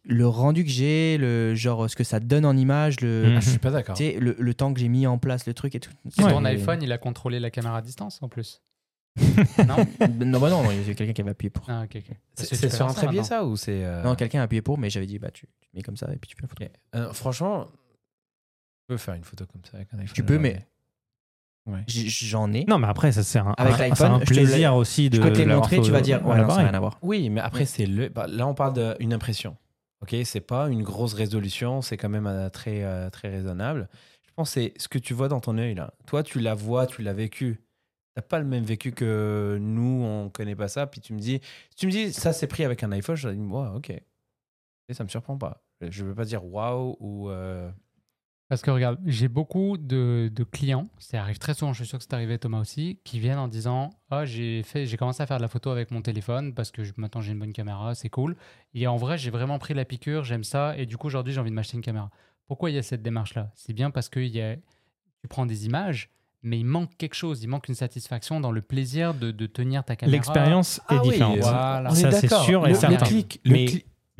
le 0.03 0.27
rendu 0.27 0.63
que 0.63 0.69
j'ai, 0.69 1.17
le 1.17 1.55
genre 1.55 1.89
ce 1.89 1.95
que 1.95 2.03
ça 2.03 2.19
donne 2.19 2.45
en 2.45 2.55
image, 2.55 3.01
le 3.01 3.29
Mhm. 3.29 3.35
Ah, 3.37 3.39
je 3.39 3.49
suis 3.49 3.59
pas 3.59 3.71
d'accord. 3.71 3.95
tu 3.95 4.03
sais, 4.03 4.19
le, 4.19 4.35
le 4.37 4.53
temps 4.53 4.73
que 4.73 4.79
j'ai 4.79 4.89
mis 4.89 5.07
en 5.07 5.17
place 5.17 5.47
le 5.47 5.53
truc 5.53 5.73
et 5.75 5.79
tout. 5.79 5.91
Et 6.19 6.23
Ouais. 6.23 6.31
ton 6.31 6.45
iPhone, 6.45 6.81
il 6.83 6.91
a 6.91 6.97
contrôlé 6.97 7.39
la 7.39 7.49
caméra 7.49 7.77
à 7.77 7.81
distance 7.81 8.21
en 8.21 8.29
plus. 8.29 8.61
non 9.67 9.75
non, 10.07 10.39
bah 10.39 10.49
non, 10.49 10.63
non, 10.63 10.71
il 10.71 10.87
y 10.87 10.91
a 10.91 10.93
quelqu'un 10.93 11.13
qui 11.13 11.21
avait 11.21 11.31
appuyé 11.31 11.49
pour. 11.49 11.65
Ah, 11.67 11.85
C'est 12.35 12.69
sur 12.71 12.87
un 12.87 12.93
trépied, 12.93 13.23
ça 13.23 13.43
ou 13.45 13.57
c'est. 13.57 13.83
euh, 13.83 14.03
Non, 14.03 14.15
quelqu'un 14.15 14.39
a 14.41 14.43
appuyé 14.43 14.61
pour, 14.61 14.77
mais 14.77 14.89
j'avais 14.91 15.07
dit 15.07 15.17
bah 15.19 15.31
tu, 15.31 15.47
tu 15.61 15.69
mets 15.73 15.81
comme 15.81 15.97
ça 15.97 16.07
et 16.13 16.17
puis 16.17 16.29
tu 16.29 16.35
fais 16.35 16.43
la 16.43 16.47
photo. 16.47 16.63
Euh, 16.95 17.11
franchement, 17.13 17.65
tu 17.65 17.73
peux 18.87 18.97
faire 18.97 19.15
une 19.15 19.23
photo 19.23 19.45
comme 19.51 19.63
ça 19.65 19.77
avec 19.77 19.87
un 19.93 19.97
iPhone. 19.99 20.13
Tu 20.13 20.23
peux, 20.23 20.37
mais 20.37 20.65
Ouais. 21.69 21.83
j'en 21.87 22.51
ai. 22.53 22.65
Non, 22.65 22.77
mais 22.79 22.87
après, 22.87 23.11
ça 23.11 23.23
c'est 23.23 23.39
un, 23.39 23.53
Avec 23.57 23.99
un- 24.01 24.13
un 24.13 24.19
plaisir 24.19 24.75
aussi 24.75 25.09
de. 25.09 25.17
Je 25.17 25.21
peux 25.21 25.33
te 25.33 25.37
les 25.39 25.45
montrer, 25.45 25.79
tu 25.81 25.91
vas 25.91 26.01
dire, 26.01 26.17
ouais, 26.25 26.27
non, 26.27 26.29
ça 26.29 26.35
n'a 26.35 26.41
l'appareil. 26.41 26.65
rien 26.65 26.73
à 26.73 26.79
voir. 26.79 26.97
Oui, 27.01 27.29
mais 27.29 27.41
après, 27.41 27.65
c'est 27.65 27.85
le. 27.85 28.09
bah, 28.09 28.25
là, 28.27 28.47
on 28.47 28.53
parle 28.53 28.97
d'une 28.99 29.13
impression. 29.13 29.55
Ok, 30.01 30.15
c'est 30.23 30.39
pas 30.39 30.69
une 30.69 30.81
grosse 30.83 31.13
résolution, 31.13 31.81
c'est 31.81 31.97
quand 31.97 32.07
même 32.09 32.25
euh, 32.27 32.49
très, 32.49 32.83
euh, 32.83 33.09
très 33.09 33.29
raisonnable. 33.29 33.89
Je 34.25 34.31
pense 34.35 34.49
que 34.53 34.61
c'est 34.61 34.73
ce 34.77 34.87
que 34.87 34.97
tu 34.97 35.13
vois 35.13 35.27
dans 35.27 35.41
ton 35.41 35.57
œil 35.57 35.75
là. 35.75 35.93
Toi, 36.07 36.23
tu 36.23 36.39
la 36.39 36.53
vois, 36.55 36.87
tu 36.87 37.01
l'as 37.01 37.11
vécu. 37.13 37.59
T'as 38.15 38.21
pas 38.21 38.39
le 38.39 38.45
même 38.45 38.63
vécu 38.63 38.91
que 38.93 39.57
nous, 39.59 40.01
on 40.03 40.29
connaît 40.29 40.55
pas 40.55 40.69
ça. 40.69 40.87
Puis 40.87 41.01
tu 41.01 41.13
me 41.13 41.19
dis, 41.19 41.41
si 41.69 41.75
tu 41.75 41.85
me 41.85 41.91
dis, 41.91 42.13
ça 42.13 42.31
c'est 42.31 42.47
pris 42.47 42.63
avec 42.63 42.81
un 42.83 42.91
iPhone, 42.93 43.15
je 43.17 43.27
dis, 43.29 43.39
ouais, 43.39 43.67
ok. 43.75 43.89
Et 43.89 44.93
ça 44.93 45.03
me 45.03 45.09
surprend 45.09 45.37
pas. 45.37 45.61
Je 45.81 46.03
veux 46.05 46.15
pas 46.15 46.25
dire 46.25 46.45
waouh 46.45 46.95
ou. 47.01 47.29
euh, 47.29 47.69
Parce 48.49 48.61
que 48.63 48.71
regarde, 48.71 48.97
j'ai 49.05 49.27
beaucoup 49.27 49.77
de, 49.77 50.31
de 50.33 50.43
clients, 50.43 50.89
ça 50.97 51.21
arrive 51.21 51.37
très 51.37 51.53
souvent, 51.53 51.71
je 51.71 51.83
suis 51.83 51.87
sûr 51.87 51.99
que 51.99 52.03
c'est 52.03 52.13
arrivé 52.15 52.39
Thomas 52.39 52.59
aussi, 52.59 52.99
qui 53.03 53.19
viennent 53.19 53.37
en 53.37 53.47
disant 53.47 53.91
Ah, 54.09 54.25
j'ai 54.25 54.63
fait, 54.63 54.87
j'ai 54.87 54.97
commencé 54.97 55.21
à 55.21 55.27
faire 55.27 55.37
de 55.37 55.43
la 55.43 55.47
photo 55.47 55.69
avec 55.69 55.91
mon 55.91 56.01
téléphone 56.01 56.55
parce 56.55 56.71
que 56.71 56.83
je- 56.83 56.93
maintenant 56.97 57.21
j'ai 57.21 57.31
une 57.33 57.39
bonne 57.39 57.53
caméra, 57.53 57.93
c'est 57.93 58.09
cool. 58.09 58.35
Et 58.73 58.87
en 58.87 58.97
vrai, 58.97 59.19
j'ai 59.19 59.29
vraiment 59.29 59.59
pris 59.59 59.75
la 59.75 59.85
piqûre, 59.85 60.23
j'aime 60.23 60.43
ça, 60.43 60.75
et 60.77 60.87
du 60.87 60.97
coup 60.97 61.05
aujourd'hui 61.07 61.31
j'ai 61.31 61.39
envie 61.39 61.51
de 61.51 61.55
m'acheter 61.55 61.77
une 61.77 61.83
caméra. 61.83 62.09
Pourquoi 62.47 62.71
il 62.71 62.75
y 62.75 62.79
a 62.79 62.83
cette 62.83 63.03
démarche-là? 63.03 63.51
C'est 63.53 63.73
bien 63.73 63.91
parce 63.91 64.09
que 64.09 64.19
il 64.19 64.35
y 64.35 64.41
a, 64.41 64.55
tu 64.55 65.27
prends 65.29 65.45
des 65.45 65.67
images, 65.67 66.09
mais 66.41 66.57
il 66.57 66.65
manque 66.65 66.97
quelque 66.97 67.13
chose, 67.13 67.43
il 67.43 67.47
manque 67.49 67.67
une 67.67 67.75
satisfaction 67.75 68.39
dans 68.39 68.51
le 68.51 68.63
plaisir 68.63 69.13
de, 69.13 69.29
de 69.29 69.45
tenir 69.45 69.83
ta 69.83 69.95
caméra. 69.95 70.15
L'expérience 70.15 70.77
est 70.89 70.95
Ah 70.95 71.01
oui, 71.03 71.09
différente. 71.11 71.37
euh, 71.37 71.41
Voilà. 71.41 71.89
On 71.91 71.93
est 71.93 71.99
Ça, 72.01 72.11
c'est 72.13 72.33
sûr 72.33 72.65
et 72.65 72.69
Le- 72.69 72.75
certain. 72.75 73.05
Le 73.05 73.09
clic, 73.11 73.41
Mais- 73.45 73.65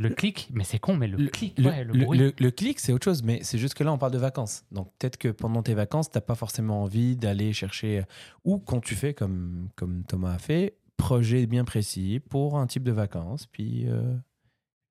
Le 0.02 0.10
clic, 0.10 0.50
mais 0.54 0.64
c'est 0.64 0.80
con, 0.80 0.96
mais 0.96 1.08
le, 1.08 1.18
le- 1.18 1.28
clic, 1.28 1.60
le- 1.60 1.66
ouais, 1.70 1.84
le, 1.84 1.94
le- 1.94 2.06
bruit. 2.06 2.18
le- 2.18 2.34
le 2.40 2.52
clic, 2.52 2.80
c'est 2.80 2.94
autre 2.94 3.04
chose, 3.06 3.22
mais 3.22 3.40
c'est 3.44 3.58
juste 3.58 3.74
que 3.74 3.84
là, 3.84 3.92
on 3.92 3.98
parle 3.98 4.14
de 4.14 4.18
vacances. 4.18 4.64
Donc 4.72 4.92
peut-être 4.98 5.18
que 5.18 5.28
pendant 5.28 5.62
tes 5.62 5.74
vacances, 5.74 6.10
t'as 6.10 6.22
pas 6.22 6.36
forcément 6.36 6.84
envie 6.84 7.16
d'aller 7.18 7.52
chercher, 7.54 8.04
ou 8.46 8.60
quand 8.60 8.80
tu 8.80 8.96
fais 8.96 9.14
comme, 9.14 9.68
comme 9.76 10.04
Thomas 10.06 10.34
a 10.34 10.38
fait, 10.40 10.76
projet 10.98 11.46
bien 11.48 11.66
précis 11.66 12.22
pour 12.30 12.58
un 12.58 12.66
type 12.66 12.84
de 12.84 12.92
vacances, 12.94 13.46
puis 13.48 13.86
euh, 13.88 14.16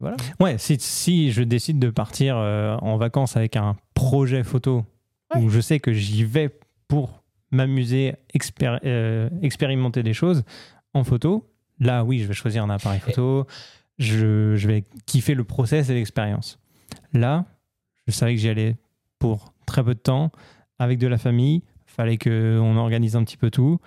voilà. 0.01 0.17
Ouais, 0.41 0.59
si, 0.59 0.77
si 0.79 1.33
je 1.33 1.43
décide 1.43 1.79
de 1.79 1.91
partir 1.91 2.37
euh, 2.37 2.77
en 2.77 2.97
vacances 2.99 3.37
avec 3.37 3.57
un 3.57 3.77
projet 3.95 4.45
photo 4.45 4.85
où 5.37 5.49
je 5.49 5.61
sais 5.61 5.81
que 5.81 5.93
j'y 5.93 6.23
vais 6.25 6.51
pour 6.87 7.23
m'amuser, 7.51 8.15
expér- 8.35 8.81
euh, 8.85 9.29
expérimenter 9.43 10.03
des 10.03 10.13
choses 10.15 10.45
en 10.95 11.03
photo, 11.05 11.51
là 11.81 12.05
oui, 12.05 12.19
je 12.21 12.27
vais 12.27 12.35
choisir 12.35 12.63
un 12.65 12.71
appareil 12.71 13.01
photo, 13.01 13.47
je, 13.99 14.55
je 14.57 14.69
vais 14.69 14.85
kiffer 15.07 15.35
le 15.35 15.45
process 15.45 15.89
et 15.91 15.95
l'expérience. 15.95 16.59
Là, 17.13 17.45
je 18.07 18.13
savais 18.13 18.35
que 18.35 18.41
j'y 18.41 18.49
allais 18.49 18.77
pour 19.19 19.53
très 19.67 19.83
peu 19.85 19.95
de 19.95 20.01
temps, 20.01 20.31
avec 20.79 20.99
de 20.99 21.07
la 21.07 21.19
famille, 21.19 21.63
fallait 21.87 22.19
qu'on 22.19 22.77
organise 22.77 23.17
un 23.17 23.25
petit 23.25 23.37
peu 23.37 23.51
tout. 23.51 23.79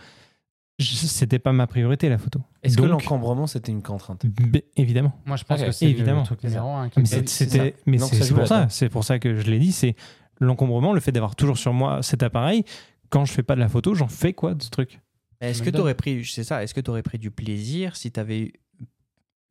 C'était 0.79 1.37
pas 1.39 1.53
ma 1.53 1.67
priorité 1.67 2.09
la 2.09 2.17
photo. 2.17 2.41
Est-ce 2.63 2.75
que 2.75 2.81
l'encombrement, 2.83 3.45
c'était 3.45 3.71
une 3.71 3.83
contrainte? 3.83 4.25
B- 4.25 4.63
évidemment. 4.75 5.13
Moi, 5.25 5.37
je 5.37 5.43
pense 5.43 5.61
que 5.61 5.71
c'est 5.71 5.85
évidemment. 5.89 6.21
le 6.21 6.25
truc 6.25 6.43
numéro 6.43 6.69
un. 6.71 6.89
qui 6.89 6.99
Mais 6.99 7.03
me 7.03 7.07
c'est- 7.07 7.29
c'était, 7.29 7.75
mais 7.85 7.97
Donc, 7.97 8.09
c'est 8.11 8.33
pour 8.33 8.47
ça, 8.47 8.67
c'est 8.69 8.89
pour 8.89 9.03
ça 9.03 9.19
que 9.19 9.35
je 9.35 9.43
l'ai 9.49 9.59
dit, 9.59 9.71
c'est 9.71 9.95
l'encombrement, 10.39 10.91
le 10.93 10.99
fait 10.99 11.11
d'avoir 11.11 11.35
toujours 11.35 11.57
sur 11.59 11.71
moi 11.73 12.01
cet 12.01 12.23
appareil. 12.23 12.63
Quand 13.09 13.25
je 13.25 13.31
fais 13.31 13.43
pas 13.43 13.53
de 13.55 13.59
la 13.59 13.69
photo, 13.69 13.93
j'en 13.93 14.07
fais 14.07 14.33
quoi 14.33 14.55
de 14.55 14.63
ce 14.63 14.69
truc? 14.71 14.99
Est-ce 15.39 15.61
que 15.61 15.69
tu 15.69 15.77
aurais 15.79 15.95
pris, 15.95 16.25
c'est 16.25 16.43
ça, 16.43 16.63
est-ce 16.63 16.73
que 16.73 16.81
tu 16.81 16.89
aurais 16.89 17.03
pris 17.03 17.19
du 17.19 17.29
plaisir 17.29 17.95
si 17.95 18.11
tu 18.11 18.19
avais 18.19 18.53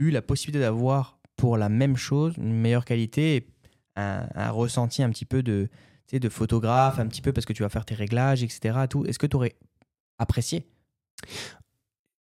eu 0.00 0.10
la 0.10 0.22
possibilité 0.22 0.58
d'avoir 0.60 1.20
pour 1.36 1.56
la 1.56 1.68
même 1.68 1.96
chose 1.96 2.34
une 2.36 2.52
meilleure 2.52 2.84
qualité 2.84 3.36
et 3.36 3.48
un, 3.96 4.26
un 4.34 4.50
ressenti 4.50 5.02
un 5.02 5.10
petit 5.10 5.24
peu 5.24 5.42
de, 5.42 5.68
tu 6.06 6.16
sais, 6.16 6.20
de 6.20 6.28
photographe, 6.28 6.98
un 6.98 7.06
petit 7.06 7.22
peu 7.22 7.32
parce 7.32 7.46
que 7.46 7.52
tu 7.52 7.62
vas 7.62 7.68
faire 7.68 7.84
tes 7.84 7.94
réglages, 7.94 8.42
etc. 8.42 8.78
Tout. 8.88 9.04
Est-ce 9.06 9.18
que 9.18 9.26
tu 9.26 9.36
aurais 9.36 9.54
apprécié? 10.18 10.66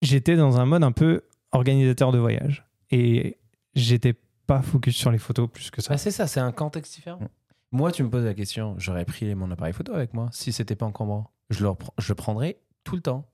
J'étais 0.02 0.36
dans 0.36 0.60
un 0.60 0.66
mode 0.66 0.84
un 0.84 0.92
peu 0.92 1.22
organisateur 1.52 2.12
de 2.12 2.18
voyage 2.18 2.66
et 2.92 3.38
j'étais 3.76 4.16
pas 4.46 4.62
focus 4.62 4.96
sur 4.96 5.12
les 5.12 5.18
photos 5.18 5.50
plus 5.50 5.72
que 5.72 5.82
ça. 5.82 5.94
Ah, 5.94 5.98
C'est 5.98 6.12
ça, 6.12 6.28
c'est 6.28 6.40
un 6.40 6.52
contexte 6.52 6.96
différent. 6.96 7.20
Mm. 7.20 7.28
Moi, 7.72 7.92
tu 7.92 8.04
me 8.04 8.10
poses 8.10 8.26
la 8.26 8.36
question, 8.36 8.76
j'aurais 8.78 9.06
pris 9.06 9.34
mon 9.34 9.50
appareil 9.50 9.74
photo 9.74 9.94
avec 9.94 10.14
moi 10.14 10.30
si 10.32 10.52
c'était 10.52 10.76
pas 10.76 10.86
encombrant. 10.86 11.32
Je 11.50 11.64
le, 11.64 11.72
je 11.98 12.10
le 12.10 12.16
prendrais 12.16 12.60
tout 12.84 12.96
le 12.96 13.02
temps. 13.02 13.26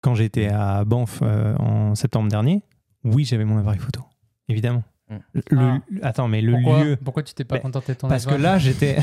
Quand 0.00 0.14
j'étais 0.14 0.48
à 0.48 0.84
Banff 0.84 1.20
euh, 1.22 1.56
en 1.56 1.94
septembre 1.94 2.28
dernier, 2.28 2.62
oui, 3.04 3.24
j'avais 3.24 3.44
mon 3.44 3.58
appareil 3.58 3.78
photo, 3.80 4.02
évidemment. 4.48 4.82
Mm. 5.10 5.16
Le, 5.50 5.58
Ah. 5.58 5.78
Attends, 6.02 6.28
mais 6.28 6.42
le 6.42 6.52
pourquoi, 6.52 6.84
lieu. 6.84 6.96
Pourquoi 7.02 7.22
tu 7.22 7.32
t'es 7.32 7.44
pas 7.44 7.58
contenté 7.60 7.94
de 7.94 7.98
ton 7.98 8.08
Parce 8.08 8.26
que 8.26 8.34
là, 8.34 8.58
j'étais. 8.58 8.96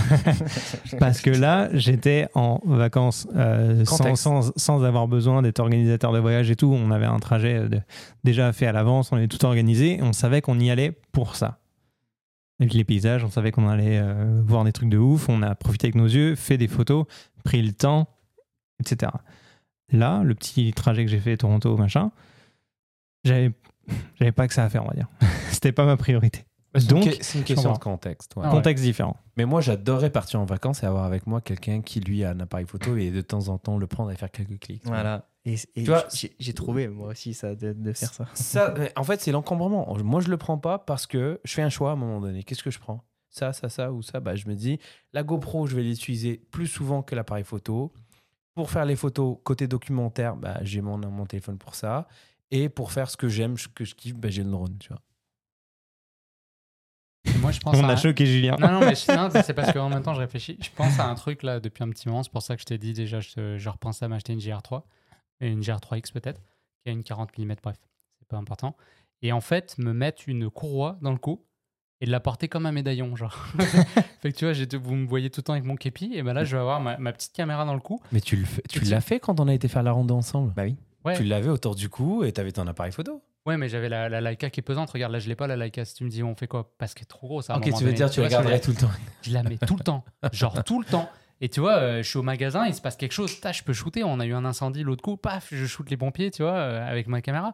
Parce 0.99 1.19
que 1.21 1.31
là, 1.31 1.69
j'étais 1.73 2.27
en 2.35 2.59
vacances 2.65 3.27
euh, 3.35 3.83
sans, 3.85 4.15
sans, 4.15 4.51
sans 4.55 4.83
avoir 4.83 5.07
besoin 5.07 5.41
d'être 5.41 5.59
organisateur 5.59 6.11
de 6.13 6.19
voyage 6.19 6.51
et 6.51 6.55
tout. 6.55 6.67
On 6.71 6.91
avait 6.91 7.05
un 7.07 7.17
trajet 7.19 7.67
de- 7.67 7.81
déjà 8.23 8.53
fait 8.53 8.67
à 8.67 8.71
l'avance, 8.71 9.11
on 9.11 9.15
avait 9.17 9.27
tout 9.27 9.43
organisé 9.45 9.97
et 9.97 10.03
on 10.03 10.13
savait 10.13 10.41
qu'on 10.41 10.59
y 10.59 10.69
allait 10.69 10.91
pour 11.11 11.35
ça. 11.35 11.59
Et 12.59 12.67
les 12.67 12.83
paysages, 12.85 13.23
on 13.23 13.29
savait 13.31 13.51
qu'on 13.51 13.67
allait 13.67 13.99
euh, 13.99 14.41
voir 14.45 14.63
des 14.63 14.71
trucs 14.71 14.89
de 14.89 14.97
ouf. 14.97 15.27
On 15.27 15.41
a 15.41 15.55
profité 15.55 15.87
avec 15.87 15.95
nos 15.95 16.05
yeux, 16.07 16.35
fait 16.35 16.57
des 16.57 16.67
photos, 16.67 17.05
pris 17.43 17.61
le 17.63 17.73
temps, 17.73 18.07
etc. 18.79 19.11
Là, 19.91 20.21
le 20.23 20.35
petit 20.35 20.71
trajet 20.71 21.03
que 21.03 21.11
j'ai 21.11 21.19
fait 21.19 21.35
Toronto, 21.35 21.75
machin, 21.77 22.11
j'avais, 23.23 23.51
j'avais 24.15 24.31
pas 24.31 24.47
que 24.47 24.53
ça 24.53 24.63
à 24.63 24.69
faire, 24.69 24.83
on 24.83 24.87
va 24.87 24.93
dire. 24.93 25.07
C'était 25.51 25.71
pas 25.71 25.85
ma 25.85 25.97
priorité. 25.97 26.45
C'est 26.77 26.87
Donc, 26.89 27.05
une, 27.05 27.11
que- 27.13 27.23
c'est 27.23 27.37
une 27.37 27.45
question 27.45 27.71
de 27.71 27.77
contexte. 27.77 28.35
ouais. 28.35 28.41
Ah 28.45 28.49
ouais. 28.49 28.55
Contexte 28.57 28.83
différent. 28.83 29.15
Mais 29.37 29.45
moi, 29.45 29.61
j'adorais 29.61 30.09
partir 30.09 30.41
en 30.41 30.45
vacances 30.45 30.83
et 30.83 30.85
avoir 30.85 31.05
avec 31.05 31.25
moi 31.25 31.39
quelqu'un 31.39 31.81
qui, 31.81 32.01
lui, 32.01 32.23
a 32.25 32.31
un 32.31 32.39
appareil 32.41 32.65
photo 32.65 32.97
et 32.97 33.11
de 33.11 33.21
temps 33.21 33.47
en 33.47 33.57
temps 33.57 33.77
le 33.77 33.87
prendre 33.87 34.11
et 34.11 34.15
faire 34.15 34.29
quelques 34.29 34.59
clics. 34.59 34.81
Voilà. 34.85 35.29
Et, 35.45 35.53
et 35.53 35.83
Tu 35.83 35.85
vois, 35.85 36.03
j'ai 36.39 36.53
trouvé 36.53 36.87
moi 36.89 37.09
aussi 37.09 37.33
ça 37.33 37.55
de, 37.55 37.71
de 37.71 37.93
faire 37.93 38.13
ça. 38.13 38.27
Ça, 38.33 38.73
en 38.97 39.03
fait, 39.03 39.21
c'est 39.21 39.31
l'encombrement. 39.31 39.95
Moi, 40.03 40.19
je 40.19 40.27
le 40.27 40.35
prends 40.37 40.57
pas 40.57 40.77
parce 40.79 41.07
que 41.07 41.39
je 41.45 41.53
fais 41.53 41.61
un 41.61 41.69
choix 41.69 41.91
à 41.91 41.93
un 41.93 41.97
moment 41.97 42.19
donné. 42.19 42.43
Qu'est-ce 42.43 42.63
que 42.63 42.71
je 42.71 42.79
prends? 42.79 43.05
Ça, 43.29 43.53
ça, 43.53 43.69
ça 43.69 43.91
ou 43.93 44.01
ça? 44.01 44.19
Bah, 44.19 44.35
Je 44.35 44.47
me 44.49 44.55
dis, 44.55 44.79
la 45.13 45.23
GoPro, 45.23 45.67
je 45.67 45.75
vais 45.77 45.83
l'utiliser 45.83 46.41
plus 46.51 46.67
souvent 46.67 47.03
que 47.03 47.15
l'appareil 47.15 47.43
photo. 47.45 47.93
Pour 48.53 48.69
faire 48.71 48.85
les 48.85 48.95
photos 48.95 49.37
côté 49.43 49.67
documentaire, 49.67 50.35
bah, 50.35 50.57
j'ai 50.61 50.81
mon, 50.81 50.97
mon 50.97 51.25
téléphone 51.25 51.57
pour 51.57 51.75
ça. 51.75 52.07
Et 52.51 52.69
pour 52.69 52.91
faire 52.91 53.09
ce 53.09 53.17
que 53.17 53.27
j'aime, 53.27 53.57
ce 53.57 53.67
que 53.67 53.85
je 53.85 53.95
kiffe, 53.95 54.15
bah, 54.15 54.29
j'ai 54.29 54.43
le 54.43 54.51
drone. 54.51 54.77
Tu 54.79 54.89
vois. 54.89 55.01
Moi, 57.39 57.51
je 57.51 57.59
pense 57.59 57.75
On 57.77 57.83
à 57.83 57.93
a 57.93 57.95
choqué 57.95 58.25
Julien. 58.25 58.55
Non, 58.59 58.71
non, 58.79 58.79
mais 58.81 58.95
c'est 58.95 59.53
parce 59.53 59.71
qu'en 59.73 59.89
même 59.89 60.03
temps, 60.03 60.13
je 60.13 60.19
réfléchis. 60.19 60.57
Je 60.61 60.69
pense 60.75 60.99
à 60.99 61.07
un 61.07 61.15
truc 61.15 61.43
là 61.43 61.59
depuis 61.59 61.83
un 61.83 61.89
petit 61.89 62.07
moment. 62.07 62.23
C'est 62.23 62.31
pour 62.31 62.41
ça 62.41 62.55
que 62.55 62.61
je 62.61 62.65
t'ai 62.65 62.77
dit 62.77 62.93
déjà, 62.93 63.19
je, 63.19 63.57
je 63.57 63.69
repensais 63.69 64.05
à 64.05 64.07
m'acheter 64.07 64.33
une 64.33 64.39
GR3, 64.39 64.83
et 65.41 65.49
une 65.49 65.61
GR3X 65.61 66.11
peut-être, 66.13 66.41
qui 66.83 66.89
a 66.89 66.91
une 66.91 67.03
40 67.03 67.37
mm, 67.37 67.55
bref, 67.63 67.77
c'est 68.19 68.27
pas 68.27 68.37
important. 68.37 68.75
Et 69.21 69.31
en 69.31 69.41
fait, 69.41 69.77
me 69.77 69.93
mettre 69.93 70.23
une 70.27 70.49
courroie 70.49 70.97
dans 71.01 71.11
le 71.11 71.17
cou 71.17 71.43
et 72.01 72.05
de 72.05 72.11
la 72.11 72.19
porter 72.19 72.47
comme 72.47 72.65
un 72.65 72.71
médaillon, 72.71 73.15
genre. 73.15 73.33
fait 74.21 74.31
que 74.31 74.37
tu 74.37 74.45
vois, 74.45 74.77
vous 74.79 74.95
me 74.95 75.07
voyez 75.07 75.29
tout 75.29 75.39
le 75.39 75.43
temps 75.43 75.53
avec 75.53 75.65
mon 75.65 75.75
képi, 75.75 76.11
et 76.13 76.21
ben 76.21 76.33
là, 76.33 76.43
je 76.43 76.55
vais 76.55 76.61
avoir 76.61 76.79
ma, 76.79 76.97
ma 76.97 77.11
petite 77.13 77.33
caméra 77.33 77.65
dans 77.65 77.73
le 77.73 77.79
cou. 77.79 77.99
Mais 78.11 78.21
tu- 78.21 78.43
l'as 78.83 79.01
fait 79.01 79.19
quand 79.19 79.39
on 79.39 79.47
a 79.47 79.53
été 79.53 79.67
faire 79.67 79.83
la 79.83 79.91
ronde 79.91 80.11
ensemble? 80.11 80.53
Bah 80.53 80.63
oui. 80.63 80.75
Ouais. 81.05 81.15
Tu 81.15 81.23
l'avais 81.23 81.49
autour 81.49 81.75
du 81.75 81.87
cou 81.89 82.23
et 82.23 82.31
tu 82.31 82.41
avais 82.41 82.51
ton 82.51 82.65
appareil 82.67 82.91
photo. 82.91 83.21
Ouais, 83.45 83.57
mais 83.57 83.69
j'avais 83.69 83.89
la, 83.89 84.09
la 84.09 84.21
Leica 84.21 84.49
qui 84.49 84.59
est 84.59 84.63
pesante. 84.63 84.89
Regarde, 84.89 85.11
là, 85.13 85.19
je 85.19 85.27
l'ai 85.29 85.35
pas, 85.35 85.45
la 85.45 85.55
Leica. 85.55 85.85
Si 85.85 85.93
tu 85.93 86.03
me 86.03 86.09
dis, 86.09 86.23
on 86.23 86.35
fait 86.35 86.47
quoi? 86.47 86.71
Parce 86.79 86.95
qu'elle 86.95 87.03
est 87.03 87.05
trop 87.05 87.27
grosse. 87.27 87.49
à 87.49 87.53
un 87.53 87.57
Ok, 87.57 87.65
moment 87.67 87.77
tu 87.77 87.83
veux 87.83 87.89
donné. 87.91 87.97
dire, 87.97 88.09
tu 88.09 88.19
vois 88.19 88.29
je 88.29 88.35
regarderais 88.35 88.59
tout 88.59 88.71
le 88.71 88.77
temps. 88.77 88.89
Je 89.21 89.31
la 89.33 89.43
mets 89.43 89.57
tout 89.59 89.75
le 89.77 89.83
temps. 89.83 90.03
Genre 90.33 90.63
tout 90.63 90.79
le 90.79 90.85
temps. 90.85 91.07
Et 91.41 91.49
tu 91.49 91.59
vois, 91.59 91.75
euh, 91.77 92.01
je 92.01 92.09
suis 92.09 92.17
au 92.17 92.23
magasin, 92.23 92.65
il 92.65 92.73
se 92.73 92.81
passe 92.81 92.95
quelque 92.95 93.11
chose, 93.11 93.29
je 93.53 93.63
peux 93.63 93.73
shooter. 93.73 94.03
On 94.03 94.19
a 94.19 94.25
eu 94.25 94.33
un 94.33 94.45
incendie 94.45 94.83
l'autre 94.83 95.03
coup, 95.03 95.17
paf, 95.17 95.49
je 95.51 95.65
shoot 95.65 95.87
les 95.89 95.97
pompiers, 95.97 96.31
tu 96.31 96.41
vois, 96.43 96.53
euh, 96.53 96.89
avec 96.89 97.07
ma 97.07 97.21
caméra. 97.21 97.53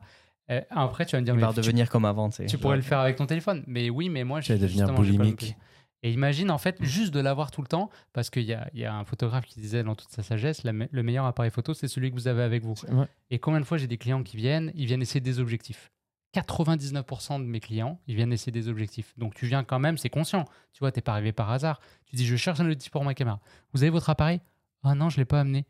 Euh, 0.51 0.61
après, 0.69 1.05
tu 1.05 1.15
vas 1.15 1.19
me 1.21 1.25
dire, 1.25 1.33
Il 1.33 1.37
mais 1.37 1.41
va 1.41 1.51
tu, 1.51 1.59
redevenir 1.59 1.89
comme 1.89 2.05
avant. 2.05 2.29
tu 2.29 2.47
sais. 2.47 2.57
pourrais 2.57 2.75
le 2.75 2.83
faire 2.83 2.99
avec 2.99 3.15
ton 3.17 3.25
téléphone. 3.25 3.63
Mais 3.67 3.89
oui, 3.89 4.07
mais 4.09 4.23
moi, 4.23 4.39
Tu 4.41 4.51
vas 4.53 4.57
je- 4.57 4.61
devenir 4.63 4.93
boulimique. 4.93 5.55
Et 6.03 6.11
imagine, 6.11 6.49
en 6.49 6.57
fait, 6.57 6.81
juste 6.83 7.13
de 7.13 7.19
l'avoir 7.19 7.51
tout 7.51 7.61
le 7.61 7.67
temps, 7.67 7.89
parce 8.13 8.29
qu'il 8.31 8.43
y 8.43 8.53
a, 8.53 8.69
il 8.73 8.79
y 8.79 8.85
a 8.85 8.95
un 8.95 9.05
photographe 9.05 9.45
qui 9.45 9.59
disait 9.59 9.83
dans 9.83 9.93
toute 9.95 10.09
sa 10.09 10.23
sagesse, 10.23 10.63
la 10.63 10.73
me- 10.73 10.87
le 10.91 11.03
meilleur 11.03 11.25
appareil 11.25 11.51
photo, 11.51 11.73
c'est 11.75 11.87
celui 11.87 12.09
que 12.09 12.15
vous 12.15 12.27
avez 12.27 12.41
avec 12.41 12.63
vous. 12.63 12.73
Ouais. 12.89 13.05
Et 13.29 13.37
combien 13.37 13.59
de 13.59 13.65
fois 13.65 13.77
j'ai 13.77 13.85
des 13.87 13.97
clients 13.99 14.23
qui 14.23 14.35
viennent, 14.35 14.71
ils 14.73 14.87
viennent 14.87 15.01
essayer 15.03 15.21
des 15.21 15.39
objectifs. 15.39 15.91
99% 16.33 17.39
de 17.39 17.45
mes 17.45 17.59
clients, 17.59 17.99
ils 18.07 18.15
viennent 18.15 18.31
essayer 18.33 18.51
des 18.53 18.67
objectifs. 18.69 19.13
Donc 19.17 19.35
tu 19.35 19.45
viens 19.45 19.63
quand 19.63 19.79
même, 19.79 19.97
c'est 19.97 20.09
conscient. 20.09 20.45
Tu 20.73 20.79
vois, 20.79 20.91
t'es 20.91 21.01
pas 21.01 21.11
arrivé 21.11 21.33
par 21.33 21.51
hasard. 21.51 21.81
Tu 22.05 22.15
dis, 22.15 22.25
je 22.25 22.35
cherche 22.35 22.59
un 22.61 22.63
objectif 22.65 22.89
pour 22.91 23.03
ma 23.03 23.13
caméra. 23.13 23.39
Vous 23.73 23.83
avez 23.83 23.89
votre 23.89 24.09
appareil? 24.09 24.39
Ah 24.83 24.95
non, 24.95 25.09
je 25.09 25.17
l'ai 25.17 25.25
pas 25.25 25.41
amené. 25.41 25.65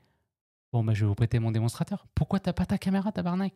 Bon, 0.72 0.84
bah, 0.84 0.94
je 0.94 1.02
vais 1.02 1.08
vous 1.08 1.16
prêter 1.16 1.40
mon 1.40 1.52
démonstrateur. 1.52 2.06
Pourquoi 2.16 2.40
t'as 2.40 2.54
pas 2.54 2.66
ta 2.66 2.78
caméra, 2.78 3.12
tabarnak? 3.12 3.54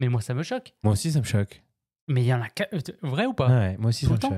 Mais 0.00 0.08
moi, 0.08 0.20
ça 0.20 0.34
me 0.34 0.42
choque. 0.42 0.74
Moi 0.82 0.92
aussi, 0.92 1.10
ça 1.10 1.18
me 1.18 1.24
choque. 1.24 1.62
Mais 2.06 2.22
il 2.22 2.26
y 2.26 2.32
en 2.34 2.40
a... 2.42 2.46
euh, 2.72 2.78
Vrai 3.02 3.26
ou 3.26 3.34
pas? 3.34 3.48
Ouais, 3.48 3.76
moi 3.78 3.88
aussi, 3.88 4.04
Tout 4.06 4.10
ça 4.10 4.14
me 4.14 4.18
temps 4.20 4.28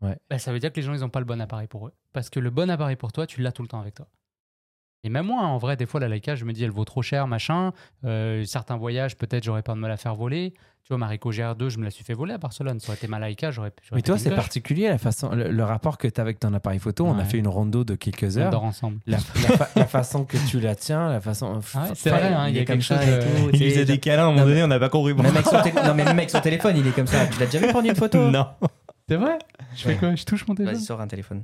choque. 0.00 0.18
bah, 0.28 0.38
ça 0.38 0.52
veut 0.52 0.58
dire 0.58 0.70
que 0.72 0.76
les 0.76 0.82
gens, 0.82 0.94
ils 0.94 1.00
n'ont 1.00 1.08
pas 1.08 1.20
le 1.20 1.26
bon 1.26 1.40
appareil 1.40 1.66
pour 1.68 1.86
eux. 1.88 1.92
Parce 2.12 2.30
que 2.30 2.40
le 2.40 2.50
bon 2.50 2.70
appareil 2.70 2.96
pour 2.96 3.12
toi, 3.12 3.26
tu 3.26 3.40
l'as 3.42 3.52
tout 3.52 3.62
le 3.62 3.68
temps 3.68 3.80
avec 3.80 3.94
toi. 3.94 4.06
Et 5.02 5.08
même 5.08 5.24
moi, 5.26 5.40
en 5.42 5.56
vrai, 5.56 5.76
des 5.78 5.86
fois, 5.86 5.98
la 5.98 6.08
Leica, 6.08 6.34
je 6.34 6.44
me 6.44 6.52
dis, 6.52 6.62
elle 6.62 6.70
vaut 6.70 6.84
trop 6.84 7.00
cher, 7.00 7.26
machin. 7.26 7.72
Euh, 8.04 8.44
certains 8.44 8.76
voyages, 8.76 9.16
peut-être, 9.16 9.42
j'aurais 9.44 9.62
peur 9.62 9.74
de 9.74 9.80
me 9.80 9.88
la 9.88 9.96
faire 9.96 10.14
voler. 10.14 10.52
Tu 10.82 10.88
vois, 10.88 10.98
ma 10.98 11.06
Ricoh 11.06 11.30
GR2, 11.30 11.68
je 11.70 11.78
me 11.78 11.84
la 11.84 11.90
suis 11.90 12.04
fait 12.04 12.12
voler 12.12 12.34
à 12.34 12.38
Barcelone. 12.38 12.80
Ça 12.80 12.88
aurait 12.88 12.96
été 12.98 13.06
ma 13.06 13.18
Leica, 13.18 13.50
j'aurais 13.50 13.72
j'aurais 13.82 13.98
Mais 13.98 14.02
toi, 14.02 14.18
c'est 14.18 14.34
particulier 14.34 14.88
la 14.88 14.98
façon, 14.98 15.30
le, 15.34 15.50
le 15.50 15.64
rapport 15.64 15.96
que 15.96 16.06
tu 16.08 16.20
as 16.20 16.22
avec 16.22 16.38
ton 16.38 16.52
appareil 16.52 16.78
photo. 16.80 17.06
On 17.06 17.14
a 17.14 17.18
Ouais. 17.18 17.24
fait 17.24 17.38
une 17.38 17.48
rondo 17.48 17.82
de 17.82 17.94
quelques 17.94 18.36
On 18.36 18.40
heures. 18.40 18.50
dort 18.50 18.64
ensemble. 18.64 18.98
La, 19.06 19.16
la 19.16 19.56
fa- 19.56 19.68
la 19.74 19.86
façon 19.86 20.24
que 20.26 20.36
tu 20.50 20.60
la 20.60 20.74
tiens, 20.74 21.08
la 21.08 21.20
façon. 21.22 21.56
Ouais, 21.56 21.62
c'est 21.94 22.10
vrai, 22.10 22.24
hein, 22.34 22.48
il 22.48 22.56
y 22.56 22.58
a 22.58 22.62
est 22.62 22.64
comme 22.66 22.74
quelque 22.80 22.84
ça 22.84 23.00
chose 23.00 23.08
et 23.08 23.18
tout. 23.20 23.50
Il 23.54 23.70
faisait 23.70 23.84
des 23.86 23.98
câlins 23.98 24.24
à 24.24 24.26
un 24.26 24.30
moment 24.32 24.40
Non, 24.42 24.46
donné, 24.48 24.62
on 24.64 24.66
n'a 24.68 24.78
pas 24.78 24.88
compris. 24.90 25.14
Même 25.14 25.24
avec 25.26 25.46
son 25.46 25.56
tél- 25.62 25.74
non, 25.86 25.94
mais 25.94 26.04
même 26.04 26.18
avec 26.18 26.28
son 26.30 26.40
téléphone, 26.40 26.76
il 26.76 26.86
est 26.86 26.92
comme 26.94 27.06
ça. 27.06 27.26
Tu 27.26 27.38
l'as 27.40 27.46
déjà 27.46 27.58
vu 27.58 27.68
prendre 27.68 27.88
une 27.88 27.96
photo? 27.96 28.28
Non. 28.30 28.46
C'est 29.10 29.16
vrai? 29.16 29.38
Je 29.74 29.82
fais 29.82 29.96
quoi? 29.96 30.14
Je 30.14 30.22
touche 30.22 30.46
mon 30.46 30.54
téléphone? 30.54 30.76
Vas-y, 30.76 30.84
sors 30.84 31.00
un 31.00 31.08
téléphone. 31.08 31.42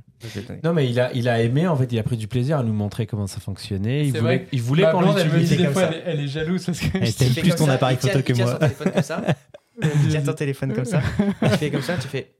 Non, 0.63 0.71
mais 0.71 0.89
il 0.89 0.97
a, 1.01 1.11
il 1.11 1.27
a 1.27 1.41
aimé, 1.41 1.67
en 1.67 1.75
fait, 1.75 1.91
il 1.91 1.99
a 1.99 2.03
pris 2.03 2.15
du 2.15 2.29
plaisir 2.29 2.57
à 2.59 2.63
nous 2.63 2.71
montrer 2.71 3.05
comment 3.07 3.27
ça 3.27 3.41
fonctionnait. 3.41 4.05
Il 4.07 4.13
C'est 4.13 4.19
voulait, 4.19 4.37
vrai. 4.37 4.47
il 4.53 4.61
voulait 4.61 4.89
qu'on 4.89 5.01
l'utilise 5.01 5.49
des 5.57 5.67
fois, 5.67 5.81
elle, 5.83 5.93
est- 5.93 6.03
elle 6.05 6.19
est 6.21 6.27
jalouse 6.29 6.65
parce 6.65 6.79
que. 6.79 6.97
Elle 6.97 7.07
je- 7.07 7.11
t'aime 7.17 7.33
plus 7.33 7.55
ton 7.55 7.65
ça, 7.65 7.73
appareil 7.73 7.97
photo 7.97 8.21
que 8.21 8.31
moi. 8.31 8.53
son 8.53 8.57
téléphone 8.57 8.91
comme 8.93 9.03
ça. 9.03 9.21
Il 9.83 10.07
tient 10.07 10.21
ton 10.21 10.33
téléphone 10.33 10.73
comme 10.73 10.85
ça. 10.85 11.01
Tu 11.43 11.49
fais 11.57 11.69
comme 11.71 11.81
ça, 11.81 11.97
tu 11.97 12.07
fais. 12.07 12.35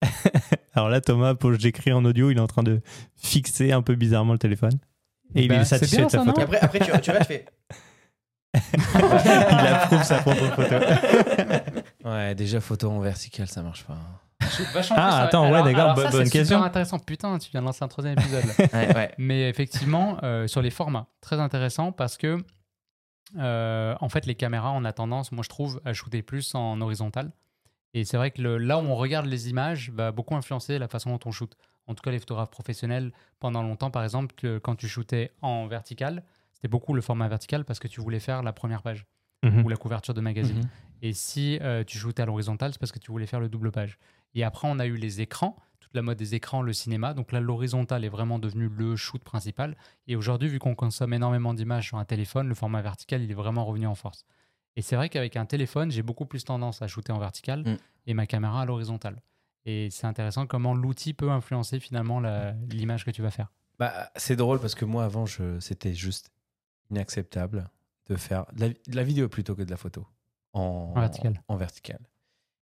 Alors 0.74 0.88
là, 0.88 1.02
Thomas, 1.02 1.34
pour 1.34 1.52
j'écris 1.52 1.92
en 1.92 2.02
audio, 2.06 2.30
il 2.30 2.38
est 2.38 2.40
en 2.40 2.46
train 2.46 2.62
de 2.62 2.80
fixer 3.16 3.72
un 3.72 3.82
peu 3.82 3.94
bizarrement 3.94 4.32
le 4.32 4.38
téléphone. 4.38 4.72
Et 5.34 5.48
Bah, 5.48 5.56
il 5.56 5.60
est 5.60 5.64
c'est 5.64 5.76
satisfait 5.78 5.96
bien, 5.98 6.06
de 6.06 6.10
sa 6.12 6.18
ça, 6.20 6.24
photo. 6.24 6.40
non 6.40 6.44
Après, 6.46 6.60
après 6.60 6.78
tu, 6.78 6.90
tu 7.02 7.10
vois, 7.10 7.20
tu 7.20 7.26
fais. 7.26 7.44
il 8.94 9.66
approuve 9.66 10.02
sa 10.02 10.16
propre 10.18 10.46
photo. 10.54 10.76
Ouais, 12.14 12.34
déjà 12.34 12.60
photo 12.60 12.90
en 12.90 13.00
vertical, 13.00 13.46
ça 13.48 13.62
marche 13.62 13.84
pas. 13.84 13.96
Vachement 14.72 14.96
Ah, 14.98 15.08
plus, 15.20 15.26
attends, 15.28 15.50
ouais, 15.50 15.62
d'accord, 15.72 15.94
bonne 15.94 16.10
c'est 16.10 16.18
question. 16.24 16.44
super 16.58 16.62
intéressant. 16.62 16.98
Putain, 16.98 17.38
tu 17.38 17.50
viens 17.50 17.60
de 17.60 17.66
lancer 17.66 17.82
un 17.82 17.88
troisième 17.88 18.18
épisode. 18.18 18.44
là. 18.44 18.54
Ouais, 18.72 18.94
ouais. 18.94 19.14
Mais 19.18 19.48
effectivement, 19.48 20.18
euh, 20.22 20.46
sur 20.46 20.60
les 20.62 20.70
formats, 20.70 21.06
très 21.20 21.40
intéressant 21.40 21.92
parce 21.92 22.16
que, 22.18 22.38
euh, 23.38 23.94
en 24.00 24.08
fait, 24.08 24.26
les 24.26 24.34
caméras, 24.34 24.72
on 24.72 24.84
a 24.84 24.92
tendance, 24.92 25.32
moi 25.32 25.42
je 25.42 25.48
trouve, 25.48 25.80
à 25.84 25.92
shooter 25.92 26.22
plus 26.22 26.54
en 26.54 26.80
horizontal. 26.80 27.32
Et 27.94 28.04
c'est 28.04 28.16
vrai 28.16 28.30
que 28.32 28.42
le- 28.42 28.58
là 28.58 28.78
où 28.78 28.82
on 28.82 28.96
regarde 28.96 29.26
les 29.26 29.48
images 29.48 29.90
va 29.90 30.12
beaucoup 30.12 30.34
influencer 30.34 30.78
la 30.78 30.88
façon 30.88 31.10
dont 31.10 31.20
on 31.26 31.30
shoot. 31.30 31.54
En 31.86 31.94
tout 31.94 32.02
cas, 32.02 32.10
les 32.10 32.18
photographes 32.18 32.50
professionnels, 32.50 33.12
pendant 33.40 33.62
longtemps, 33.62 33.90
par 33.90 34.02
exemple, 34.04 34.34
que 34.36 34.58
quand 34.58 34.74
tu 34.74 34.88
shootais 34.88 35.32
en 35.42 35.66
vertical, 35.66 36.22
c'était 36.52 36.68
beaucoup 36.68 36.94
le 36.94 37.02
format 37.02 37.28
vertical 37.28 37.64
parce 37.64 37.78
que 37.78 37.88
tu 37.88 38.00
voulais 38.00 38.20
faire 38.20 38.42
la 38.42 38.52
première 38.52 38.82
page 38.82 39.04
Mhm. 39.44 39.64
ou 39.64 39.68
la 39.68 39.76
couverture 39.76 40.14
de 40.14 40.20
magazine. 40.22 40.68
Et 41.04 41.12
si 41.12 41.58
euh, 41.60 41.84
tu 41.84 41.98
shootais 41.98 42.22
à 42.22 42.26
l'horizontale, 42.26 42.72
c'est 42.72 42.78
parce 42.78 42.90
que 42.90 42.98
tu 42.98 43.12
voulais 43.12 43.26
faire 43.26 43.38
le 43.38 43.50
double 43.50 43.70
page. 43.70 43.98
Et 44.34 44.42
après, 44.42 44.66
on 44.70 44.78
a 44.78 44.86
eu 44.86 44.96
les 44.96 45.20
écrans, 45.20 45.54
toute 45.78 45.94
la 45.94 46.00
mode 46.00 46.16
des 46.16 46.34
écrans, 46.34 46.62
le 46.62 46.72
cinéma. 46.72 47.12
Donc 47.12 47.30
là, 47.30 47.40
l'horizontal 47.40 48.06
est 48.06 48.08
vraiment 48.08 48.38
devenu 48.38 48.70
le 48.70 48.96
shoot 48.96 49.22
principal. 49.22 49.76
Et 50.06 50.16
aujourd'hui, 50.16 50.48
vu 50.48 50.58
qu'on 50.58 50.74
consomme 50.74 51.12
énormément 51.12 51.52
d'images 51.52 51.88
sur 51.88 51.98
un 51.98 52.06
téléphone, 52.06 52.48
le 52.48 52.54
format 52.54 52.80
vertical, 52.80 53.22
il 53.22 53.30
est 53.30 53.34
vraiment 53.34 53.66
revenu 53.66 53.86
en 53.86 53.94
force. 53.94 54.24
Et 54.76 54.82
c'est 54.82 54.96
vrai 54.96 55.10
qu'avec 55.10 55.36
un 55.36 55.44
téléphone, 55.44 55.90
j'ai 55.90 56.02
beaucoup 56.02 56.24
plus 56.24 56.42
tendance 56.42 56.80
à 56.80 56.86
shooter 56.88 57.12
en 57.12 57.18
vertical 57.18 57.64
Mm. 57.64 57.76
et 58.06 58.14
ma 58.14 58.26
caméra 58.26 58.62
à 58.62 58.64
l'horizontale. 58.64 59.20
Et 59.66 59.90
c'est 59.90 60.06
intéressant 60.06 60.46
comment 60.46 60.72
l'outil 60.74 61.12
peut 61.12 61.30
influencer 61.30 61.80
finalement 61.80 62.22
l'image 62.70 63.04
que 63.04 63.10
tu 63.10 63.20
vas 63.20 63.30
faire. 63.30 63.52
Bah, 63.78 64.10
c'est 64.16 64.36
drôle 64.36 64.58
parce 64.58 64.74
que 64.74 64.86
moi, 64.86 65.04
avant, 65.04 65.26
c'était 65.60 65.92
juste 65.92 66.32
inacceptable 66.90 67.68
de 68.06 68.16
faire 68.16 68.46
de 68.54 68.60
la, 68.60 68.68
de 68.70 68.96
la 68.96 69.04
vidéo 69.04 69.28
plutôt 69.28 69.54
que 69.54 69.62
de 69.62 69.70
la 69.70 69.76
photo 69.76 70.06
en, 70.54 70.92
En 70.94 71.00
vertical. 71.00 71.40
en 71.48 71.56
vertical. 71.56 71.98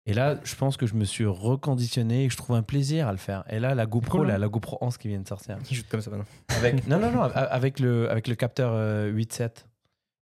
Et 0.08 0.12
là, 0.14 0.38
je 0.44 0.54
pense 0.54 0.76
que 0.76 0.86
je 0.86 0.94
me 0.94 1.04
suis 1.04 1.26
reconditionné 1.26 2.24
et 2.24 2.26
que 2.28 2.32
je 2.32 2.36
trouve 2.36 2.54
un 2.54 2.62
plaisir 2.62 3.08
à 3.08 3.12
le 3.12 3.18
faire. 3.18 3.42
Et 3.50 3.58
là, 3.58 3.74
la 3.74 3.86
GoPro, 3.86 4.18
cool, 4.18 4.28
là, 4.28 4.34
hein. 4.34 4.38
la 4.38 4.48
GoPro 4.48 4.78
11 4.80 4.96
qui 4.98 5.08
vient 5.08 5.18
de 5.20 5.26
sortir. 5.26 5.58
Shoot 5.70 5.86
comme 5.88 6.00
ça 6.00 6.10
maintenant. 6.10 6.26
Avec, 6.56 6.86
non, 6.88 7.00
non, 7.00 7.10
non, 7.10 7.22
avec 7.22 7.80
le, 7.80 8.08
avec 8.10 8.28
le 8.28 8.36
capteur 8.36 8.70
euh, 8.72 9.10
8.7. 9.12 9.64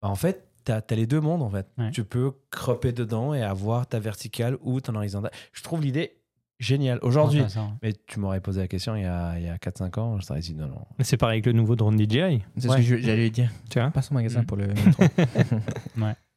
Bah, 0.01 0.09
en 0.09 0.15
fait, 0.15 0.49
tu 0.65 0.71
as, 0.73 0.83
les 0.91 1.07
deux 1.07 1.21
mondes, 1.21 1.41
en 1.41 1.49
fait. 1.49 1.65
Ouais. 1.77 1.91
Tu 1.91 2.03
peux 2.03 2.33
cropper 2.51 2.91
dedans 2.91 3.33
et 3.33 3.41
avoir 3.41 3.87
ta 3.87 3.99
verticale 3.99 4.57
ou 4.61 4.81
ton 4.81 4.95
horizontale. 4.95 5.31
Je 5.53 5.63
trouve 5.63 5.81
l'idée 5.81 6.17
géniale. 6.59 6.99
Aujourd'hui, 7.01 7.41
mais 7.81 7.93
tu 8.05 8.19
m'aurais 8.19 8.41
posé 8.41 8.59
la 8.59 8.67
question 8.67 8.97
il 8.97 9.03
y 9.03 9.05
a, 9.05 9.39
il 9.39 9.45
y 9.45 9.47
a 9.47 9.55
4-5 9.55 9.97
ans, 9.97 10.19
je 10.19 10.27
t'aurais 10.27 10.41
dit 10.41 10.53
non, 10.55 10.67
non. 10.67 10.81
C'est 10.99 11.15
pareil 11.15 11.35
avec 11.35 11.45
le 11.45 11.53
nouveau 11.53 11.77
drone 11.77 11.97
DJI. 11.97 12.43
C'est 12.57 12.67
Ouais. 12.69 12.81
ce 12.83 12.89
que 12.89 12.97
j'allais 12.97 13.29
dire. 13.29 13.49
Tu 13.69 13.79
vois 13.79 13.91
Passe 13.91 14.11
au 14.11 14.13
magasin 14.15 14.41
Mm. 14.41 14.45
pour 14.45 14.57
le 14.57 14.67
métro. 14.73 15.03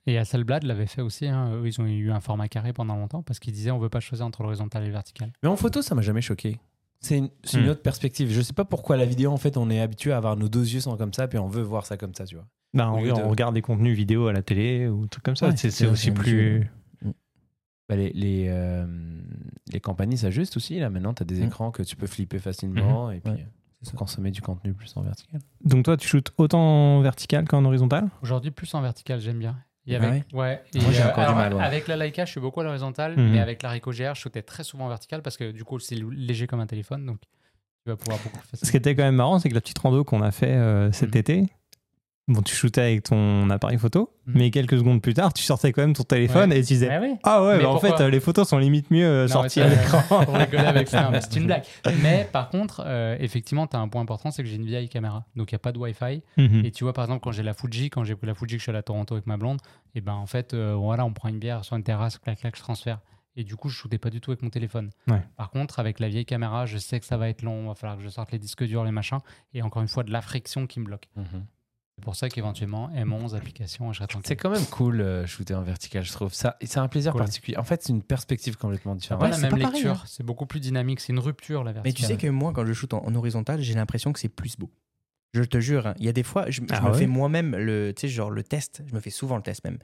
Et 0.07 0.19
Hasselblad 0.19 0.65
l'avait 0.65 0.87
fait 0.87 1.01
aussi. 1.03 1.27
hein. 1.29 1.53
Eux, 1.55 1.67
ils 1.67 1.81
ont 1.81 1.87
eu 1.87 2.11
un 2.11 2.21
format 2.21 2.49
carré 2.49 2.73
pendant 2.73 2.97
longtemps 2.97 3.23
parce 3.23 3.39
qu'ils 3.39 3.53
disaient 3.53 3.71
on 3.71 3.79
veut 3.79 3.89
pas 3.89 4.01
choisir 4.01 4.27
entre 4.27 4.43
l'horizontal 4.43 4.83
et 4.83 4.87
le 4.87 4.93
vertical. 4.93 5.33
Mais 5.43 5.49
en 5.49 5.57
photo, 5.57 5.81
ça 5.83 5.95
m'a 5.95 6.03
jamais 6.03 6.23
choqué. 6.23 6.59
C'est 7.01 7.19
une, 7.19 7.31
c'est 7.45 7.59
une 7.59 7.67
Hmm. 7.67 7.71
autre 7.71 7.83
perspective. 7.83 8.31
Je 8.31 8.41
sais 8.43 8.53
pas 8.53 8.65
pourquoi 8.65 8.97
la 8.97 9.05
vidéo, 9.05 9.31
en 9.33 9.37
fait, 9.37 9.57
on 9.57 9.71
est 9.71 9.81
habitué 9.81 10.13
à 10.13 10.17
avoir 10.17 10.37
nos 10.37 10.49
deux 10.49 10.67
yeux 10.73 10.81
sont 10.81 10.97
comme 10.97 11.13
ça, 11.13 11.27
puis 11.29 11.39
on 11.39 11.49
veut 11.49 11.63
voir 11.63 11.85
ça 11.87 11.97
comme 11.97 12.15
ça, 12.15 12.25
tu 12.27 12.35
vois. 12.37 12.47
Bah, 12.75 12.91
on, 12.93 13.03
de- 13.03 13.11
regarde 13.13 13.55
des 13.55 13.63
contenus 13.63 13.97
vidéo 13.97 14.29
à 14.29 14.33
la 14.33 14.43
télé 14.43 14.89
ou 14.89 15.07
trucs 15.07 15.25
comme 15.25 15.37
ça. 15.37 15.49
Ouais, 15.49 15.57
c'est 15.57 15.71
c'est 15.71 15.85
c'est 15.85 15.91
aussi 15.91 16.11
plus. 16.11 16.69
Bah, 17.89 17.97
les, 17.97 18.11
les, 18.11 18.47
euh, 18.49 18.87
les 19.73 19.81
compagnies 19.81 20.17
s'ajustent 20.17 20.57
aussi. 20.57 20.79
Là, 20.79 20.89
maintenant, 20.91 21.13
tu 21.13 21.23
as 21.23 21.27
des 21.27 21.41
Hmm. 21.43 21.47
écrans 21.49 21.71
que 21.71 21.83
tu 21.83 21.97
peux 21.97 22.07
flipper 22.07 22.39
facilement 22.39 23.11
et 23.11 23.21
puis 23.21 23.33
Ouais, 23.33 23.47
c'est 23.83 23.91
ça. 23.91 23.97
consommer 23.97 24.31
du 24.31 24.41
contenu 24.41 24.73
plus 24.73 24.97
en 24.97 25.03
vertical. 25.03 25.41
Donc 25.65 25.85
toi, 25.85 25.97
tu 25.97 26.09
shootes 26.09 26.33
autant 26.39 26.61
en 26.61 27.01
vertical 27.03 27.47
qu'en 27.47 27.65
horizontal? 27.65 28.09
Aujourd'hui, 28.23 28.51
plus 28.53 28.73
en 28.75 28.81
vertical, 28.81 29.21
j'aime 29.21 29.39
bien. 29.41 29.59
Ah 29.91 29.99
ouais. 30.33 30.63
Et, 30.75 30.81
Moi, 30.81 30.93
j'ai 30.93 31.03
euh, 31.03 31.09
encore 31.11 31.25
du 31.25 31.31
alors, 31.31 31.37
mal, 31.37 31.55
ouais. 31.55 31.63
Avec 31.63 31.89
la 31.89 31.97
Leica, 31.97 32.25
je 32.25 32.31
suis 32.31 32.41
beaucoup 32.41 32.61
à 32.61 32.65
l'horizontale, 32.65 33.17
Mhm. 33.17 33.33
mais 33.33 33.41
avec 33.41 33.63
la 33.63 33.71
Ricoh 33.71 33.91
GR, 33.93 34.15
je 34.15 34.21
shootais 34.21 34.43
très 34.43 34.63
souvent 34.65 34.85
en 34.87 34.89
vertical 34.89 35.23
parce 35.23 35.37
que 35.37 35.51
du 35.51 35.65
coup, 35.65 35.79
c'est 35.79 35.97
léger 35.97 36.47
comme 36.47 36.61
un 36.61 36.67
téléphone, 36.67 37.05
donc 37.05 37.19
tu 37.21 37.91
vas 37.91 37.97
pouvoir 37.97 38.19
beaucoup 38.23 38.39
plus 38.39 38.47
Ce 38.47 38.51
facilement. 38.51 38.71
qui 38.71 38.77
était 38.77 38.95
quand 38.95 39.03
même 39.03 39.17
marrant, 39.17 39.39
c'est 39.41 39.49
que 39.49 39.55
la 39.55 39.61
petite 39.61 39.79
rando 39.79 40.05
qu'on 40.05 40.23
a 40.23 40.31
fait 40.31 40.53
euh, 40.55 40.93
cet 40.93 41.15
Mhm. 41.15 41.21
été, 41.21 41.47
bon, 42.29 42.41
tu 42.43 42.55
shootais 42.55 42.81
avec 42.81 43.03
ton 43.05 43.51
appareil 43.51 43.79
photo, 43.79 44.11
Mhm. 44.27 44.35
mais 44.37 44.51
quelques 44.51 44.79
secondes 44.79 45.03
plus 45.03 45.15
tard, 45.15 45.33
tu 45.33 45.43
sortais 45.43 45.73
quand 45.73 45.83
même 45.83 45.93
ton 45.95 46.05
téléphone 46.05 46.51
Ouais. 46.51 46.59
et 46.59 46.63
tu 46.63 46.75
disais 46.75 46.89
Ouais, 46.89 46.99
oui. 47.11 47.17
Ah 47.25 47.45
ouais, 47.45 47.57
Mais 47.59 47.63
bah 47.65 47.71
en 47.71 47.79
fait, 47.79 47.99
les 48.01 48.21
photos 48.21 48.49
sont 48.49 48.59
limite 48.59 48.91
mieux 48.91 49.05
euh, 49.07 49.23
Non, 49.27 49.33
sorties 49.33 49.61
mais 49.61 49.67
à 49.67 49.69
l'écran. 49.71 50.03
Pour 50.25 50.35
rigoler 50.35 50.65
avec 50.65 50.89
ça, 50.89 51.09
mais 51.11 51.21
c'est 51.21 51.37
une 51.37 51.47
blague. 51.47 51.65
Mais 52.03 52.29
par 52.33 52.49
contre, 52.51 52.83
euh, 52.87 53.17
effectivement, 53.21 53.67
tu 53.67 53.77
as 53.77 53.81
un 53.81 53.89
point 53.89 54.03
important, 54.03 54.31
c'est 54.31 54.43
que 54.43 54.49
j'ai 54.49 54.57
une 54.57 54.67
vieille 54.67 54.89
caméra. 54.89 55.25
Donc, 55.37 55.51
il 55.53 55.55
n'y 55.55 55.57
a 55.57 55.61
pas 55.61 55.73
de 55.73 55.79
Wi-Fi. 55.79 56.23
Mhm. 56.37 56.65
Et 56.65 56.71
tu 56.71 56.85
vois, 56.85 56.93
par 56.93 57.05
exemple, 57.05 57.21
quand 57.23 57.33
j'ai 57.33 57.43
la 57.43 57.55
Fuji, 57.55 57.91
quand 57.91 58.05
j'ai 58.05 58.15
pris 58.15 58.27
la 58.27 58.35
Fuji, 58.35 58.55
que 58.55 58.59
je 58.59 58.63
suis 58.63 58.71
allé 58.71 58.79
à 58.79 58.83
Toronto 58.83 59.15
avec 59.15 59.27
ma 59.27 59.37
blonde, 59.37 59.59
et 59.95 60.01
ben 60.01 60.15
en 60.15 60.27
fait, 60.27 60.55
euh, 60.55 60.75
voilà, 60.77 61.05
on 61.05 61.13
prend 61.13 61.29
une 61.29 61.39
bière 61.39 61.65
sur 61.65 61.77
une 61.77 61.83
terrasse, 61.83 62.19
clac, 62.19 62.39
clac, 62.41 62.55
je 62.57 62.61
transfère. 62.63 63.01
Et 63.35 63.45
du 63.45 63.57
coup, 63.57 63.71
je 63.71 63.75
shootais 63.77 63.97
pas 63.99 64.11
du 64.11 64.21
tout 64.21 64.31
avec 64.31 64.43
mon 64.43 64.51
téléphone. 64.51 64.91
Ouais. 65.09 65.23
Par 65.39 65.51
contre, 65.51 65.81
avec 65.81 66.01
la 66.01 66.09
vieille 66.09 66.27
caméra, 66.27 66.67
je 66.67 66.77
sais 66.77 67.01
que 67.01 67.07
ça 67.07 67.17
va 67.17 67.31
être 67.31 67.41
long, 67.43 67.63
il 67.63 67.69
va 67.69 67.75
falloir 67.75 67.97
que 67.97 68.05
je 68.05 68.09
sorte 68.11 68.31
les 68.31 68.39
disques 68.39 68.63
durs, 68.65 68.85
les 68.85 68.91
machins. 68.91 69.21
Et 69.55 69.63
encore 69.63 69.81
une 69.81 69.89
fois, 69.89 70.03
de 70.05 70.11
la 70.13 70.21
friction 70.21 70.67
qui 70.67 70.81
me 70.81 70.85
bloque. 70.85 71.09
C'est 71.99 72.05
pour 72.05 72.17
ça 72.17 72.29
qu'éventuellement, 72.31 72.89
M11, 72.91 73.35
application, 73.37 73.93
je 73.93 73.99
serai 74.03 74.09
C'est 74.25 74.35
quand 74.37 74.51
même 74.51 74.65
cool 74.67 75.01
euh, 75.03 75.27
shooter 75.27 75.55
en 75.55 75.63
vertical, 75.63 76.03
je 76.03 76.11
trouve. 76.13 76.33
Ça, 76.33 76.57
c'est 76.63 76.79
un 76.79 76.89
plaisir 76.89 77.13
Cool. 77.13 77.21
particulier. 77.21 77.57
En 77.59 77.65
fait, 77.65 77.83
c'est 77.83 77.93
une 77.93 78.03
perspective 78.03 78.57
complètement 78.57 78.95
C'est 78.95 79.01
différente. 79.01 79.21
pas 79.21 79.27
Ouais, 79.27 79.31
la 79.33 79.37
c'est 79.37 79.51
même 79.51 79.57
lecture, 79.57 79.93
hein. 79.93 80.03
c'est 80.07 80.23
beaucoup 80.25 80.47
plus 80.47 80.59
dynamique, 80.61 81.01
c'est 81.01 81.13
une 81.13 81.19
rupture 81.19 81.63
la 81.65 81.73
verticale. 81.73 81.85
Mais 81.85 81.93
tu 81.93 82.03
sais 82.03 82.17
que 82.17 82.27
moi, 82.31 82.53
quand 82.55 82.65
je 82.65 82.73
shoot 82.73 82.93
en, 82.95 83.05
en 83.05 83.15
horizontal, 83.15 83.61
j'ai 83.61 83.75
l'impression 83.75 84.13
que 84.13 84.19
c'est 84.19 84.29
plus 84.31 84.57
beau. 84.57 84.71
Je 85.35 85.43
te 85.43 85.61
jure, 85.61 85.87
hein, 85.87 85.95
il 85.99 86.05
y 86.07 86.09
a 86.09 86.13
des 86.13 86.23
fois, 86.23 86.47
je, 86.49 86.61
je 86.63 86.67
Ah 86.71 86.81
me 86.81 86.91
ouais 86.91 86.99
fais 86.99 87.07
moi-même 87.07 87.55
le, 87.57 87.93
tu 87.95 88.03
sais, 88.03 88.09
genre 88.09 88.31
le 88.31 88.43
test. 88.43 88.83
Je 88.87 88.95
me 88.95 89.01
fais 89.01 89.11
souvent 89.11 89.37
le 89.37 89.43
test 89.43 89.63
même. 89.65 89.79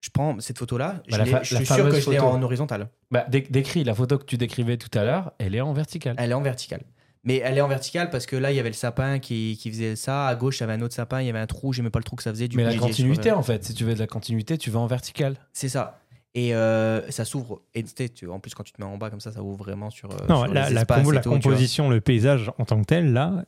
Je 0.00 0.10
prends 0.10 0.38
cette 0.40 0.58
photo-là, 0.58 1.02
je, 1.08 1.16
Bah, 1.16 1.24
fa- 1.26 1.42
je 1.42 1.56
suis 1.56 1.64
sûr 1.66 1.88
que 1.88 1.98
je 2.00 2.10
l'ai 2.10 2.18
photo. 2.18 2.28
en 2.28 2.42
horizontal. 2.42 2.90
Bah, 3.10 3.24
dé- 3.28 3.46
décris 3.48 3.82
la 3.82 3.94
photo 3.94 4.18
que 4.18 4.24
tu 4.24 4.36
décrivais 4.36 4.76
tout 4.76 4.96
à 4.98 5.04
l'heure, 5.04 5.32
elle 5.38 5.54
est 5.54 5.60
en 5.60 5.72
vertical. 5.72 6.14
Elle 6.18 6.32
est 6.32 6.34
en 6.34 6.42
vertical. 6.42 6.82
Mais 7.26 7.38
elle 7.44 7.58
est 7.58 7.60
en 7.60 7.68
vertical 7.68 8.08
parce 8.08 8.24
que 8.24 8.36
là, 8.36 8.52
il 8.52 8.56
y 8.56 8.60
avait 8.60 8.68
le 8.70 8.74
sapin 8.74 9.18
qui, 9.18 9.58
qui 9.60 9.70
faisait 9.70 9.96
ça. 9.96 10.26
À 10.28 10.34
gauche, 10.36 10.58
il 10.58 10.60
y 10.60 10.64
avait 10.64 10.72
un 10.74 10.80
autre 10.80 10.94
sapin, 10.94 11.20
il 11.20 11.26
y 11.26 11.30
avait 11.30 11.38
un 11.40 11.46
trou, 11.46 11.72
j'aimais 11.72 11.90
pas 11.90 11.98
le 11.98 12.04
trou 12.04 12.16
que 12.16 12.22
ça 12.22 12.30
faisait. 12.30 12.46
Du 12.48 12.56
Mais 12.56 12.62
coup, 12.64 12.70
la 12.70 12.76
continuité, 12.78 13.32
en 13.32 13.42
fait, 13.42 13.64
si 13.64 13.74
tu 13.74 13.84
veux 13.84 13.94
de 13.94 13.98
la 13.98 14.06
continuité, 14.06 14.56
tu 14.56 14.70
vas 14.70 14.78
en 14.80 14.86
vertical. 14.86 15.36
C'est 15.52 15.68
ça. 15.68 16.00
Et 16.34 16.54
euh, 16.54 17.10
ça 17.10 17.24
s'ouvre. 17.24 17.62
Et 17.74 17.82
tu 17.82 18.28
en 18.28 18.38
plus, 18.40 18.54
quand 18.54 18.62
tu 18.62 18.72
te 18.72 18.80
mets 18.80 18.86
en 18.86 18.96
bas 18.96 19.10
comme 19.10 19.20
ça, 19.20 19.32
ça 19.32 19.42
ouvre 19.42 19.56
vraiment 19.58 19.90
sur. 19.90 20.10
euh, 20.10 20.16
Non, 20.28 20.44
sur 20.44 20.54
la, 20.54 20.68
les 20.68 20.74
la 20.74 20.80
espaces 20.82 20.98
combo- 21.02 21.12
et 21.12 21.14
la 21.16 21.20
tout, 21.20 21.30
tu 21.30 21.34
vois. 21.34 21.42
composition, 21.52 21.90
le 21.90 22.00
paysage 22.00 22.50
en 22.58 22.64
tant 22.64 22.78
que 22.80 22.84
tel, 22.86 23.12
là, 23.12 23.44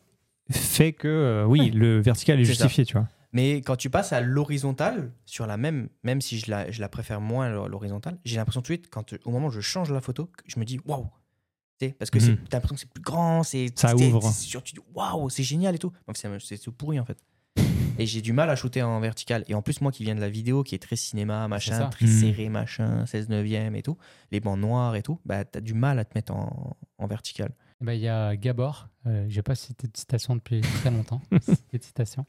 fait 0.50 0.92
que 0.92 1.06
euh, 1.06 1.44
oui, 1.44 1.60
Ouais. 1.60 1.70
le 1.70 2.00
vertical 2.00 2.40
est, 2.40 2.44
ça. 2.44 2.48
justifié, 2.52 2.84
tu 2.84 2.94
vois. 2.94 3.06
Mais 3.32 3.56
quand 3.60 3.76
tu 3.76 3.90
passes 3.90 4.12
à 4.14 4.20
l'horizontale, 4.22 5.12
sur 5.26 5.46
la 5.46 5.56
même, 5.58 5.88
même 6.02 6.20
si 6.22 6.38
je 6.38 6.50
la, 6.50 6.70
je 6.70 6.80
la 6.80 6.88
préfère 6.88 7.20
moins 7.20 7.50
l'hor- 7.50 7.68
l'horizontale, 7.68 8.16
j'ai 8.24 8.36
l'impression 8.36 8.62
tout 8.62 8.72
de 8.72 8.78
suite, 8.78 8.88
quand, 8.90 9.12
au 9.24 9.30
moment 9.30 9.48
où 9.48 9.50
je 9.50 9.60
change 9.60 9.92
la 9.92 10.00
photo, 10.00 10.30
je 10.46 10.58
me 10.58 10.64
dis 10.64 10.80
waouh! 10.86 11.06
Tu 11.80 11.86
sais, 11.86 11.92
Parce 11.92 12.10
que 12.10 12.18
c'est- 12.18 12.32
Mhm. 12.32 12.38
t'as 12.50 12.56
l'impression 12.56 12.74
que 12.74 12.80
c'est 12.80 12.90
plus 12.92 13.02
grand, 13.02 13.42
c'est. 13.42 13.66
Ça 13.78 13.94
ouvre. 13.94 14.20
tu 14.64 14.74
dis 14.74 14.80
waouh, 14.94 15.30
c'est 15.30 15.42
génial 15.44 15.74
et 15.74 15.78
tout. 15.78 15.92
Donc, 16.06 16.16
c'est 16.16 16.28
c'est 16.40 16.58
tout 16.58 16.72
pourri 16.72 16.98
en 16.98 17.04
fait. 17.04 17.18
Et 18.00 18.06
j'ai 18.06 18.20
du 18.22 18.32
mal 18.32 18.48
à 18.48 18.54
shooter 18.54 18.82
en 18.82 19.00
vertical. 19.00 19.44
Et 19.48 19.54
en 19.54 19.62
plus, 19.62 19.80
moi 19.80 19.90
qui 19.90 20.04
viens 20.04 20.14
de 20.14 20.20
la 20.20 20.28
vidéo, 20.28 20.62
qui 20.62 20.76
est 20.76 20.78
très 20.78 20.94
cinéma, 20.94 21.48
machin, 21.48 21.88
très 21.88 22.06
Mhm. 22.06 22.20
serré, 22.20 22.48
machin, 22.48 23.06
16 23.06 23.28
neuvième 23.28 23.74
et 23.74 23.82
tout, 23.82 23.96
les 24.30 24.38
bancs 24.38 24.58
noirs 24.58 24.94
et 24.94 25.02
tout, 25.02 25.18
bah 25.24 25.44
t'as 25.44 25.60
du 25.60 25.74
mal 25.74 25.98
à 25.98 26.04
te 26.04 26.12
mettre 26.16 26.32
en, 26.32 26.76
en 26.98 27.06
vertical. 27.08 27.52
Eh 27.80 27.84
ben, 27.84 27.92
Il 27.94 28.00
y 28.00 28.08
a 28.08 28.36
Gabor, 28.36 28.88
euh, 29.06 29.24
j'ai 29.28 29.42
pas 29.42 29.54
cité 29.56 29.88
de 29.88 29.96
citation 29.96 30.36
depuis 30.36 30.60
très 30.60 30.90
longtemps, 30.92 31.20
cité 31.42 31.78
de 31.78 31.82
citation. 31.84 32.26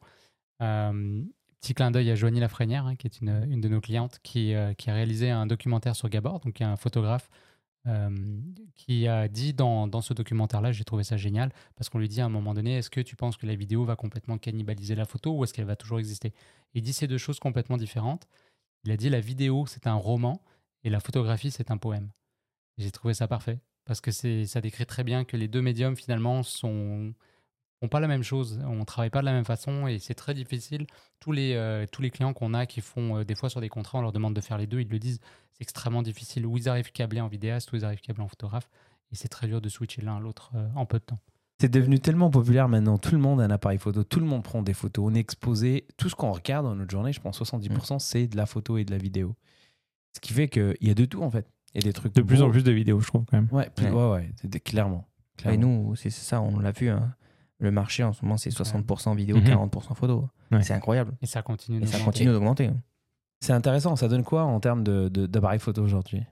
Euh, 0.62 1.22
petit 1.62 1.74
clin 1.74 1.92
d'œil 1.92 2.10
à 2.12 2.16
Joanie 2.16 2.40
Lafrenière, 2.40 2.86
hein, 2.86 2.96
qui 2.96 3.08
est 3.08 3.22
une, 3.22 3.46
une 3.50 3.62
de 3.62 3.70
nos 3.70 3.82
clientes, 3.82 4.20
qui, 4.24 4.54
euh, 4.54 4.74
qui 4.74 4.90
a 4.90 4.94
réalisé 4.94 5.30
un 5.30 5.46
documentaire 5.46 5.96
sur 5.96 6.10
Gabor, 6.10 6.40
donc 6.40 6.60
y 6.60 6.64
a 6.64 6.70
un 6.72 6.78
photographe 6.78 7.30
euh, 7.32 7.36
qui 8.76 9.08
a 9.08 9.28
dit 9.28 9.54
dans, 9.54 9.88
dans 9.88 10.02
ce 10.02 10.14
documentaire-là, 10.14 10.72
j'ai 10.72 10.84
trouvé 10.84 11.04
ça 11.04 11.18
génial, 11.18 11.52
parce 11.76 11.90
qu'on 11.90 12.00
lui 12.00 12.08
dit 12.08 12.22
à 12.22 12.26
un 12.26 12.30
moment 12.30 12.54
donné, 12.54 12.78
est-ce 12.78 12.90
que 12.90 13.02
tu 13.02 13.16
penses 13.16 13.38
que 13.38 13.46
la 13.46 13.56
vidéo 13.56 13.84
va 13.84 13.96
complètement 13.96 14.38
cannibaliser 14.38 14.96
la 14.96 15.06
photo 15.06 15.32
ou 15.32 15.44
est-ce 15.44 15.54
qu'elle 15.54 15.66
va 15.66 15.76
toujours 15.76 16.00
exister? 16.00 16.34
Il 16.74 16.82
dit 16.82 16.94
ces 16.94 17.08
deux 17.08 17.18
choses 17.18 17.40
complètement 17.40 17.78
différentes. 17.78 18.28
Il 18.84 18.92
a 18.92 18.98
dit 18.98 19.10
la 19.10 19.20
vidéo, 19.20 19.66
c'est 19.66 19.88
un 19.88 19.96
roman 19.96 20.42
et 20.84 20.90
la 20.90 21.00
photographie, 21.00 21.52
c'est 21.52 21.72
un 21.72 21.78
poème. 21.78 22.10
J'ai 22.78 22.92
trouvé 22.92 23.14
ça 23.14 23.28
parfait 23.28 23.60
parce 23.86 24.02
que 24.02 24.12
ça 24.12 24.62
décrit 24.62 24.86
très 24.86 25.04
bien 25.04 25.26
que 25.26 25.36
les 25.36 25.48
deux 25.48 25.62
médiums 25.62 25.96
finalement 25.96 26.44
sont 26.44 27.14
ont 27.82 27.88
pas 27.88 28.00
la 28.00 28.08
même 28.08 28.24
chose, 28.24 28.60
on 28.68 28.84
travaille 28.86 29.10
pas 29.10 29.22
de 29.22 29.26
la 29.26 29.32
même 29.32 29.46
façon 29.46 29.88
et 29.88 30.00
c'est 30.00 30.14
très 30.14 30.34
difficile. 30.34 30.86
Tous 31.20 31.32
les 31.32 31.54
euh, 31.54 31.86
tous 31.92 32.02
les 32.02 32.10
clients 32.10 32.34
qu'on 32.34 32.54
a 32.54 32.66
qui 32.66 32.82
font 32.82 33.18
euh, 33.18 33.24
des 33.24 33.36
fois 33.36 33.50
sur 33.50 33.62
des 33.62 33.70
contrats, 33.70 34.00
on 34.00 34.02
leur 34.02 34.12
demande 34.12 34.34
de 34.36 34.42
faire 34.42 34.58
les 34.58 34.68
deux, 34.68 34.82
ils 34.82 34.90
le 34.90 35.00
disent, 35.00 35.20
c'est 35.54 35.62
extrêmement 35.62 36.02
difficile. 36.02 36.46
Ou 36.46 36.58
ils 36.58 36.68
arrivent 36.70 36.92
câblés 36.92 37.22
en 37.22 37.28
vidéaste, 37.28 37.72
ou 37.72 37.78
ils 37.78 37.86
arrivent 37.86 38.02
câblés 38.02 38.24
en 38.24 38.28
photographe 38.28 38.70
et 39.12 39.16
c'est 39.16 39.28
très 39.30 39.48
dur 39.48 39.62
de 39.62 39.70
switcher 39.70 40.02
l'un 40.02 40.18
à 40.18 40.20
l'autre 40.20 40.52
euh, 40.56 40.68
en 40.76 40.86
peu 40.86 41.00
de 41.00 41.04
temps. 41.06 41.20
C'est 41.62 41.70
devenu 41.70 42.00
tellement 42.00 42.30
populaire 42.30 42.70
maintenant. 42.70 42.98
Tout 42.98 43.12
le 43.14 43.18
monde 43.22 43.42
a 43.42 43.44
un 43.44 43.50
appareil 43.52 43.80
photo, 43.80 44.04
tout 44.04 44.20
le 44.20 44.26
monde 44.26 44.44
prend 44.44 44.62
des 44.62 44.74
photos. 44.74 45.06
On 45.12 45.16
est 45.16 45.20
exposé. 45.20 45.86
Tout 45.98 46.08
ce 46.10 46.16
qu'on 46.16 46.32
regarde 46.32 46.66
dans 46.66 46.76
notre 46.76 46.92
journée, 46.92 47.12
je 47.12 47.20
pense 47.20 47.38
70%, 47.42 47.96
Mm. 47.96 48.00
c'est 48.00 48.28
de 48.28 48.38
la 48.38 48.46
photo 48.46 48.78
et 48.78 48.86
de 48.86 48.92
la 48.92 48.98
vidéo. 48.98 49.36
Ce 50.16 50.20
qui 50.22 50.32
fait 50.34 50.48
qu'il 50.48 50.76
y 50.82 50.90
a 50.90 50.94
de 50.94 51.06
tout 51.06 51.22
en 51.22 51.30
fait. 51.30 51.46
Il 51.76 51.82
y 51.84 51.86
a 51.86 51.88
des 51.90 51.94
trucs 51.94 52.14
De 52.16 52.22
plus 52.22 52.38
beaux. 52.40 52.46
en 52.46 52.50
plus 52.52 52.64
de 52.64 52.72
vidéos, 52.72 53.00
je 53.00 53.08
trouve, 53.08 53.26
quand 53.26 53.38
même. 53.38 53.48
Ouais, 53.52 53.70
plus- 53.76 53.86
Ouais. 53.88 53.92
ouais, 53.92 54.12
ouais, 54.12 54.32
c'est- 54.42 54.60
clairement. 54.64 55.06
Et 55.38 55.42
clairement. 55.44 55.60
nous, 55.90 55.96
c'est 55.96 56.10
c'est 56.10 56.24
ça, 56.26 56.42
on 56.42 56.60
l'a 56.60 56.72
vu. 56.72 56.90
hein. 56.90 57.14
Le 57.60 57.72
marché 57.72 58.04
en 58.04 58.14
ce 58.14 58.24
moment, 58.24 58.38
c'est 58.38 58.50
60% 58.52 59.14
vidéo, 59.16 59.38
Mhm. 59.38 59.44
40% 59.44 59.94
photo. 59.96 60.30
Ouais. 60.52 60.64
C'est 60.64 60.74
incroyable. 60.74 61.14
Et 61.22 61.26
ça 61.26 61.42
continue. 61.42 61.78
Et 61.82 61.86
ça 61.86 61.94
d'augmenter. 61.98 62.06
continue 62.06 62.32
d'augmenter. 62.32 62.70
C'est 63.42 63.54
intéressant. 63.54 63.96
Ça 63.96 64.08
donne 64.08 64.24
quoi 64.24 64.44
en 64.44 64.60
termes 64.60 64.84
de- 64.84 65.10
de- 65.10 65.26
d'appareils 65.26 65.60
photo 65.60 65.82
aujourd'hui? 65.84 66.24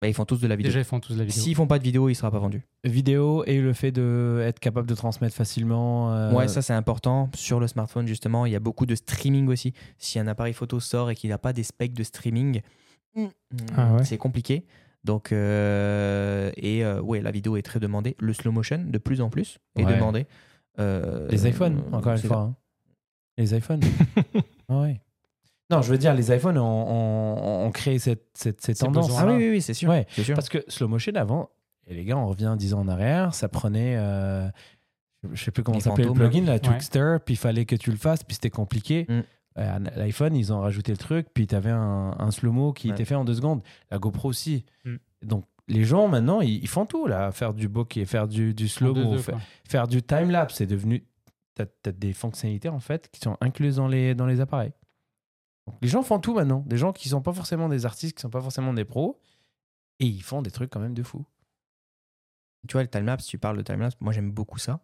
Bah, 0.00 0.06
ils 0.06 0.14
font 0.14 0.24
tous 0.24 0.40
de 0.40 0.46
la 0.46 0.54
vidéo. 0.54 0.68
Déjà, 0.68 0.78
ils 0.80 0.84
font 0.84 1.00
tous 1.00 1.16
la 1.16 1.24
vidéo. 1.24 1.42
S'ils 1.42 1.56
font 1.56 1.66
pas 1.66 1.78
de 1.78 1.82
vidéo, 1.82 2.08
il 2.08 2.14
sera 2.14 2.30
pas 2.30 2.38
vendu. 2.38 2.62
Vidéo 2.84 3.42
et 3.46 3.60
le 3.60 3.72
fait 3.72 3.90
d'être 3.90 4.60
capable 4.60 4.86
de 4.88 4.94
transmettre 4.94 5.34
facilement. 5.34 6.12
euh, 6.12 6.32
Ouais, 6.32 6.46
ça 6.46 6.62
c'est 6.62 6.72
important. 6.72 7.28
Sur 7.34 7.58
le 7.58 7.66
smartphone, 7.66 8.06
justement, 8.06 8.46
il 8.46 8.52
y 8.52 8.56
a 8.56 8.60
beaucoup 8.60 8.86
de 8.86 8.94
streaming 8.94 9.48
aussi. 9.48 9.72
Si 9.98 10.20
un 10.20 10.28
appareil 10.28 10.52
photo 10.52 10.78
sort 10.78 11.10
et 11.10 11.16
qu'il 11.16 11.30
n'a 11.30 11.38
pas 11.38 11.52
des 11.52 11.64
specs 11.64 11.94
de 11.94 12.04
streaming, 12.04 12.60
Ah 13.76 13.94
ouais. 13.94 14.04
c'est 14.04 14.18
compliqué. 14.18 14.64
Donc, 15.04 15.32
euh, 15.32 16.50
et 16.56 16.84
euh, 16.84 17.00
ouais, 17.00 17.20
la 17.20 17.30
vidéo 17.30 17.56
est 17.56 17.62
très 17.62 17.80
demandée. 17.80 18.16
Le 18.18 18.32
slow 18.32 18.52
motion, 18.52 18.84
de 18.86 18.98
plus 18.98 19.20
en 19.20 19.30
plus, 19.30 19.58
est 19.76 19.84
Ouais. 19.84 19.94
demandé. 19.94 20.26
Euh, 20.78 21.26
Les 21.30 21.48
iPhones, 21.48 21.82
encore 21.92 22.12
une 22.12 22.18
fois. 22.18 22.36
hein. 22.38 22.56
Les 23.36 23.54
iPhones. 23.56 23.80
Ah 24.70 24.80
ouais. 24.82 25.00
Non, 25.70 25.80
je 25.80 25.90
veux 25.90 25.96
dire, 25.98 26.14
les 26.14 26.30
iPhones 26.34 26.58
ont, 26.58 26.62
ont- 26.62 27.66
ont 27.66 27.70
créé 27.70 27.98
cette, 27.98 28.26
cette, 28.34 28.60
tendance. 28.78 29.10
Ah 29.18 29.26
oui, 29.26 29.36
oui, 29.36 29.50
oui, 29.50 29.62
c'est 29.62 29.72
sûr. 29.74 29.88
Ouais, 29.88 30.06
c'est 30.10 30.22
sûr. 30.24 30.34
Parce 30.34 30.48
que 30.50 30.62
slow 30.68 30.88
motion 30.88 31.12
avant, 31.14 31.48
et 31.86 31.94
les 31.94 32.04
gars, 32.04 32.18
on 32.18 32.26
revient 32.26 32.54
10 32.58 32.74
ans 32.74 32.80
en 32.80 32.88
arrière, 32.88 33.32
ça 33.34 33.48
prenait. 33.48 33.96
je 35.32 35.42
sais 35.42 35.50
plus 35.50 35.62
comment 35.62 35.80
s'appelait 35.80 36.04
le 36.04 36.12
plugin, 36.12 36.44
la 36.44 36.58
Twixter, 36.58 37.16
puis 37.24 37.34
il 37.34 37.38
fallait 37.38 37.64
que 37.64 37.76
tu 37.76 37.90
le 37.90 37.96
fasses, 37.96 38.22
puis 38.24 38.34
c'était 38.34 38.50
compliqué. 38.50 39.06
Mm. 39.08 39.20
Euh, 39.58 39.78
L'iPhone, 39.96 40.34
ils 40.36 40.52
ont 40.52 40.60
rajouté 40.60 40.92
le 40.92 40.98
truc, 40.98 41.28
puis 41.34 41.46
tu 41.46 41.54
avais 41.54 41.70
un, 41.70 42.14
un 42.18 42.30
slow-mo 42.30 42.72
qui 42.72 42.88
Ouais. 42.88 42.94
était 42.94 43.04
fait 43.04 43.14
en 43.14 43.24
deux 43.24 43.34
secondes. 43.34 43.62
La 43.90 43.98
GoPro 43.98 44.28
aussi. 44.28 44.64
Mm. 44.84 44.96
Donc, 45.22 45.44
les 45.66 45.84
gens, 45.84 46.08
maintenant, 46.08 46.40
ils, 46.40 46.62
ils 46.62 46.68
font 46.68 46.86
tout, 46.86 47.06
là. 47.06 47.30
Faire 47.32 47.52
du 47.54 47.68
bokeh, 47.68 48.04
faire 48.06 48.28
du, 48.28 48.54
slow-mo, 48.68 49.16
faire 49.68 49.88
du 49.88 50.02
time-lapse. 50.02 50.54
C'est 50.54 50.66
devenu. 50.66 51.04
Tu 51.56 51.62
as, 51.62 51.92
des 51.92 52.12
fonctionnalités, 52.12 52.68
en 52.68 52.80
fait, 52.80 53.10
qui 53.10 53.20
sont 53.20 53.36
incluses 53.40 53.76
dans 53.76 53.88
les, 53.88 54.14
dans 54.14 54.26
les 54.26 54.40
appareils. 54.40 54.72
Donc, 55.66 55.76
les 55.82 55.88
gens 55.88 56.02
font 56.02 56.18
tout 56.20 56.32
maintenant. 56.34 56.62
Des 56.66 56.76
gens 56.78 56.92
qui 56.92 57.08
sont 57.08 57.20
pas 57.20 57.32
forcément 57.32 57.68
des 57.68 57.84
artistes, 57.84 58.16
qui 58.16 58.22
sont 58.22 58.30
pas 58.30 58.40
forcément 58.40 58.72
des 58.72 58.84
pros, 58.84 59.20
et 59.98 60.06
ils 60.06 60.22
font 60.22 60.40
des 60.40 60.50
trucs 60.50 60.70
quand 60.70 60.80
même 60.80 60.94
de 60.94 61.02
fou. 61.02 61.26
Tu 62.66 62.72
vois, 62.72 62.82
le 62.82 62.88
timelapse, 62.88 63.26
tu 63.26 63.38
parles 63.38 63.56
de 63.56 63.62
timelapse, 63.62 63.96
moi 64.00 64.12
j'aime 64.12 64.30
beaucoup 64.30 64.58
ça. 64.58 64.80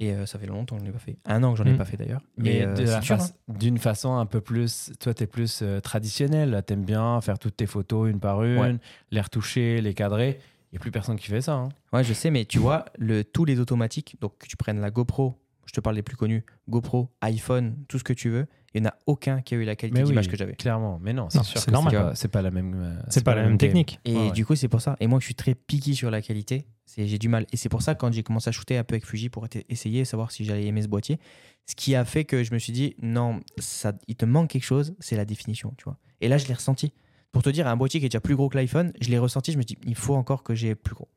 Et 0.00 0.12
euh, 0.14 0.24
ça 0.26 0.38
fait 0.38 0.46
longtemps 0.46 0.76
que 0.76 0.80
je 0.80 0.86
ne 0.86 0.90
l'ai 0.90 0.92
pas 0.92 0.98
fait. 1.04 1.16
Un 1.26 1.42
an 1.44 1.52
que 1.52 1.58
j'en 1.58 1.64
ai 1.66 1.72
Mm. 1.74 1.76
pas 1.76 1.84
fait 1.84 1.96
d'ailleurs. 1.98 2.22
Mais 2.38 2.62
euh, 2.66 3.00
face- 3.02 3.34
d'une 3.48 3.76
façon 3.78 4.14
un 4.16 4.24
peu 4.26 4.40
plus. 4.40 4.90
Toi, 4.98 5.12
tu 5.14 5.22
es 5.24 5.26
plus 5.26 5.60
euh, 5.62 5.78
traditionnel. 5.80 6.50
là. 6.50 6.62
T'aimes 6.62 6.84
bien 6.84 7.20
faire 7.20 7.38
toutes 7.38 7.56
tes 7.58 7.66
photos 7.66 8.10
une 8.10 8.18
par 8.18 8.42
une, 8.42 8.58
Ouais. 8.58 8.76
les 9.10 9.20
retoucher, 9.20 9.80
les 9.82 9.92
cadrer. 9.94 10.40
Il 10.72 10.74
n'y 10.74 10.78
a 10.78 10.80
plus 10.80 10.90
personne 10.90 11.16
qui 11.18 11.26
fait 11.26 11.40
ça. 11.42 11.52
hein. 11.54 11.68
Ouais, 11.92 12.02
je 12.02 12.12
sais, 12.14 12.30
mais 12.30 12.44
tu 12.46 12.58
vois, 12.58 12.86
le, 12.98 13.24
tous 13.24 13.44
les 13.44 13.60
automatiques, 13.60 14.16
donc 14.20 14.38
que 14.38 14.46
tu 14.46 14.56
prennes 14.56 14.80
la 14.80 14.90
GoPro, 14.90 15.36
je 15.70 15.74
te 15.74 15.80
parle 15.80 15.94
des 15.94 16.02
plus 16.02 16.16
connus, 16.16 16.44
GoPro, 16.68 17.08
iPhone, 17.20 17.76
tout 17.86 17.96
ce 18.00 18.02
que 18.02 18.12
tu 18.12 18.28
veux, 18.28 18.46
il 18.74 18.82
n'y 18.82 18.88
en 18.88 18.90
a 18.90 18.94
aucun 19.06 19.40
qui 19.40 19.54
a 19.54 19.58
eu 19.58 19.62
la 19.64 19.76
qualité 19.76 20.00
oui, 20.02 20.08
d'image 20.08 20.26
que 20.28 20.36
j'avais. 20.36 20.54
Clairement. 20.54 20.98
Mais 21.00 21.12
non, 21.12 21.30
c'est 21.30 21.44
sûr 21.44 21.60
normal. 21.70 21.92
c'est 21.92 21.98
pas- 22.00 22.14
C'est 22.16 22.28
pas 22.28 22.42
la 22.42 22.50
même. 22.50 22.74
euh, 22.76 23.00
C'est 23.08 23.24
pas 23.24 23.34
la 23.36 23.42
même 23.42 23.50
game. 23.52 23.58
technique. 23.58 24.00
Et 24.04 24.16
Ouais, 24.16 24.26
ouais. 24.26 24.32
du 24.32 24.44
coup, 24.44 24.56
c'est 24.56 24.66
pour 24.68 24.80
ça. 24.80 24.96
Et 24.98 25.06
moi, 25.06 25.20
je 25.20 25.26
suis 25.26 25.36
très 25.36 25.54
picky 25.54 25.94
sur 25.94 26.10
la 26.10 26.20
qualité. 26.22 26.66
J'ai 26.98 27.18
du 27.18 27.28
mal. 27.28 27.46
Et 27.52 27.56
c'est 27.56 27.68
pour 27.68 27.82
ça, 27.82 27.94
quand 27.94 28.12
j'ai 28.12 28.24
commencé 28.24 28.48
à 28.48 28.52
shooter 28.52 28.76
un 28.76 28.82
peu 28.82 28.94
avec 28.94 29.06
Fuji 29.06 29.28
pour 29.28 29.46
essayer, 29.68 30.04
savoir 30.04 30.32
si 30.32 30.44
j'allais 30.44 30.66
aimer 30.66 30.82
ce 30.82 30.88
boîtier, 30.88 31.20
ce 31.66 31.76
qui 31.76 31.94
a 31.94 32.04
fait 32.04 32.24
que 32.24 32.42
je 32.42 32.52
me 32.52 32.58
suis 32.58 32.72
dit, 32.72 32.96
non, 33.00 33.38
ça, 33.58 33.92
il 34.08 34.16
te 34.16 34.24
manque 34.24 34.50
quelque 34.50 34.64
chose, 34.64 34.96
c'est 34.98 35.16
la 35.16 35.24
définition, 35.24 35.72
tu 35.78 35.84
vois. 35.84 35.98
Et 36.20 36.26
là, 36.26 36.36
je 36.36 36.48
l'ai 36.48 36.54
ressenti. 36.54 36.92
Pour 37.30 37.44
te 37.44 37.50
dire, 37.50 37.68
un 37.68 37.76
boîtier 37.76 38.00
qui 38.00 38.06
est 38.06 38.08
déjà 38.08 38.20
plus 38.20 38.34
gros 38.34 38.48
que 38.48 38.56
l'iPhone, 38.58 38.92
je 39.00 39.08
l'ai 39.08 39.18
ressenti, 39.18 39.52
je 39.52 39.58
me 39.58 39.62
dis, 39.62 39.78
il 39.84 39.94
faut 39.94 40.16
encore 40.16 40.42
que 40.42 40.56
j'ai 40.56 40.74
plus 40.74 40.96
gros. 40.96 41.08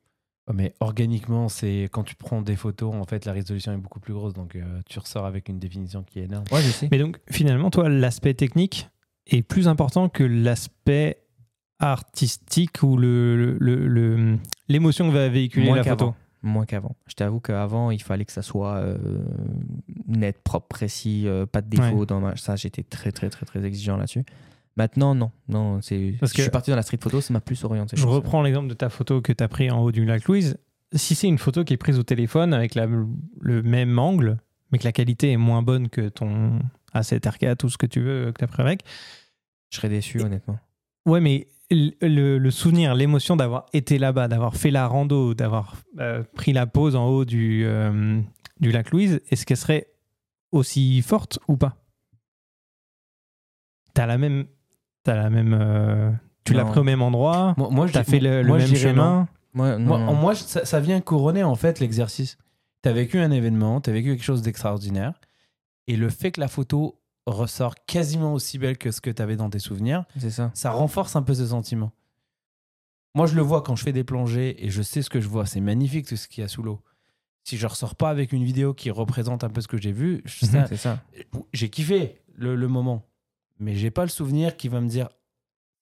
Ouais, 0.48 0.54
Mais 0.54 0.74
organiquement, 0.80 1.48
c'est 1.48 1.88
quand 1.92 2.02
tu 2.04 2.14
prends 2.16 2.42
des 2.42 2.56
photos, 2.56 2.94
en 2.94 3.04
fait, 3.04 3.24
la 3.24 3.32
résolution 3.32 3.72
est 3.72 3.78
beaucoup 3.78 4.00
plus 4.00 4.12
grosse. 4.12 4.34
Donc, 4.34 4.56
euh, 4.56 4.80
tu 4.86 4.98
ressors 4.98 5.24
avec 5.26 5.48
une 5.48 5.58
définition 5.58 6.02
qui 6.02 6.20
est 6.20 6.24
énorme. 6.24 6.44
Ouais, 6.52 6.60
je 6.62 6.68
sais. 6.70 6.88
Mais 6.90 6.98
donc, 6.98 7.18
finalement, 7.30 7.70
toi, 7.70 7.88
l'aspect 7.88 8.34
technique 8.34 8.88
est 9.26 9.42
plus 9.42 9.68
important 9.68 10.08
que 10.10 10.22
l'aspect 10.22 11.18
artistique 11.78 12.82
ou 12.82 12.96
le, 12.96 13.56
le- 13.58 13.86
le- 13.88 14.38
l'émotion 14.68 15.08
que 15.08 15.14
va 15.14 15.28
véhiculer 15.28 15.66
Moins 15.66 15.76
la 15.76 15.84
qu'avant. 15.84 15.98
photo. 16.06 16.14
Moins 16.42 16.66
qu'avant. 16.66 16.94
Je 17.06 17.14
t'avoue 17.14 17.40
qu'avant, 17.40 17.90
il 17.90 18.02
fallait 18.02 18.24
que 18.26 18.32
ça 18.32 18.42
soit 18.42 18.74
euh, 18.76 18.96
net, 20.06 20.42
propre, 20.44 20.68
précis, 20.68 21.22
euh, 21.26 21.46
pas 21.46 21.62
de 21.62 21.68
défaut. 21.70 22.00
Ouais. 22.00 22.06
Dans 22.06 22.20
ma- 22.20 22.36
Ça, 22.36 22.54
j'étais 22.56 22.82
très, 22.82 23.12
très, 23.12 23.30
très, 23.30 23.46
très 23.46 23.64
exigeant 23.64 23.96
là-dessus. 23.96 24.24
Maintenant, 24.76 25.14
non. 25.14 25.30
non 25.48 25.80
c'est... 25.82 26.16
Parce 26.18 26.32
je 26.32 26.36
que- 26.36 26.42
suis 26.42 26.50
parti 26.50 26.70
dans 26.70 26.76
la 26.76 26.82
street 26.82 26.98
photo, 27.00 27.20
ça 27.20 27.32
m'a 27.32 27.40
plus 27.40 27.62
orienté. 27.64 27.96
Je 27.96 28.06
reprends 28.06 28.42
l'exemple 28.42 28.68
de 28.68 28.74
ta 28.74 28.88
photo 28.88 29.20
que 29.20 29.32
tu 29.32 29.42
as 29.44 29.48
pris 29.48 29.70
en 29.70 29.80
haut 29.80 29.92
du 29.92 30.04
lac 30.04 30.24
Louise. 30.26 30.56
Si 30.92 31.14
c'est 31.14 31.28
une 31.28 31.38
photo 31.38 31.64
qui 31.64 31.74
est 31.74 31.76
prise 31.76 31.98
au 31.98 32.02
téléphone 32.02 32.52
avec 32.54 32.74
la- 32.74 32.86
le 32.86 33.62
même 33.62 33.98
angle, 33.98 34.38
mais 34.72 34.78
que 34.78 34.84
la 34.84 34.92
qualité 34.92 35.30
est 35.32 35.36
moins 35.36 35.62
bonne 35.62 35.88
que 35.88 36.08
ton 36.08 36.58
A7 36.94 37.20
R4 37.20 37.64
ou 37.64 37.68
ce 37.68 37.78
que 37.78 37.86
tu 37.86 38.00
veux 38.00 38.32
que 38.32 38.38
tu 38.38 38.44
as 38.44 38.48
pris 38.48 38.62
avec, 38.62 38.82
Je 39.70 39.76
serais 39.76 39.88
déçu, 39.88 40.20
honnêtement. 40.20 40.58
Ouais, 41.06 41.20
mais 41.20 41.46
le 41.70 42.50
souvenir, 42.50 42.94
l'émotion 42.94 43.36
d'avoir 43.36 43.66
été 43.72 43.98
là-bas, 43.98 44.28
d'avoir 44.28 44.56
fait 44.56 44.70
la 44.70 44.86
rando, 44.86 45.34
d'avoir 45.34 45.76
euh, 45.98 46.22
pris 46.34 46.52
la 46.52 46.66
pause 46.66 46.94
en 46.96 47.06
haut 47.08 47.24
du, 47.24 47.64
euh, 47.64 48.20
du 48.60 48.70
lac 48.72 48.90
Louise, 48.90 49.20
est-ce 49.30 49.44
qu'elle 49.46 49.56
serait 49.56 49.88
aussi 50.52 51.00
forte 51.02 51.38
ou 51.48 51.56
pas? 51.56 51.76
T'as 53.94 54.06
la 54.06 54.18
même. 54.18 54.46
T'as 55.04 55.14
la 55.14 55.30
même. 55.30 55.56
euh, 55.58 56.10
tu 56.44 56.52
l'as 56.54 56.64
Non. 56.64 56.70
pris 56.70 56.80
au 56.80 56.84
même 56.84 57.00
endroit, 57.02 57.54
Moi, 57.56 57.68
moi, 57.70 57.86
je 57.86 57.92
t'as 57.92 58.02
dis- 58.02 58.10
fait 58.10 58.20
le, 58.20 58.42
le 58.42 58.48
moi, 58.48 58.58
je 58.58 58.64
même 58.64 58.72
dirais 58.74 58.92
non. 58.92 59.02
chemin. 59.02 59.28
Moi, 59.54 59.78
non, 59.78 59.86
Moi, 59.86 59.98
non. 60.00 60.14
moi, 60.14 60.34
ça, 60.34 60.64
ça 60.64 60.80
vient 60.80 61.00
couronner 61.00 61.44
en 61.44 61.54
fait 61.54 61.78
l'exercice. 61.80 62.36
Tu 62.82 62.88
as 62.88 62.92
vécu 62.92 63.18
un 63.20 63.30
événement, 63.30 63.80
tu 63.80 63.90
as 63.90 63.92
vécu 63.92 64.10
quelque 64.10 64.24
chose 64.24 64.42
d'extraordinaire, 64.42 65.14
et 65.86 65.96
le 65.96 66.08
fait 66.10 66.32
que 66.32 66.40
la 66.40 66.48
photo 66.48 67.00
ressort 67.26 67.74
quasiment 67.86 68.34
aussi 68.34 68.58
belle 68.58 68.76
que 68.76 68.90
ce 68.90 69.00
que 69.00 69.10
tu 69.10 69.22
avais 69.22 69.36
dans 69.36 69.48
tes 69.48 69.58
souvenirs, 69.58 70.04
c'est 70.18 70.30
ça. 70.30 70.50
ça 70.54 70.70
renforce 70.72 71.16
un 71.16 71.22
peu 71.22 71.32
ce 71.34 71.46
sentiment. 71.46 71.92
Moi, 73.14 73.26
je 73.26 73.36
le 73.36 73.42
vois 73.42 73.62
quand 73.62 73.76
je 73.76 73.84
fais 73.84 73.92
des 73.92 74.04
plongées 74.04 74.64
et 74.66 74.70
je 74.70 74.82
sais 74.82 75.00
ce 75.00 75.08
que 75.08 75.20
je 75.20 75.28
vois. 75.28 75.46
C'est 75.46 75.60
magnifique 75.60 76.06
tout 76.08 76.16
ce 76.16 76.26
qu'il 76.26 76.42
y 76.42 76.44
a 76.44 76.48
sous 76.48 76.62
l'eau. 76.62 76.82
Si 77.44 77.56
je 77.56 77.66
ressors 77.66 77.94
pas 77.94 78.10
avec 78.10 78.32
une 78.32 78.42
vidéo 78.42 78.74
qui 78.74 78.90
représente 78.90 79.44
un 79.44 79.50
peu 79.50 79.60
ce 79.60 79.68
que 79.68 79.76
j'ai 79.76 79.92
vu, 79.92 80.20
je- 80.24 80.46
ça- 80.46 80.66
C'est 80.66 80.76
ça. 80.76 80.98
j'ai 81.52 81.68
kiffé 81.70 82.20
le, 82.34 82.56
le 82.56 82.68
moment, 82.68 83.06
mais 83.64 83.74
j'ai 83.74 83.90
pas 83.90 84.02
le 84.02 84.08
souvenir 84.10 84.56
qui 84.56 84.68
va 84.68 84.80
me 84.80 84.88
dire 84.88 85.08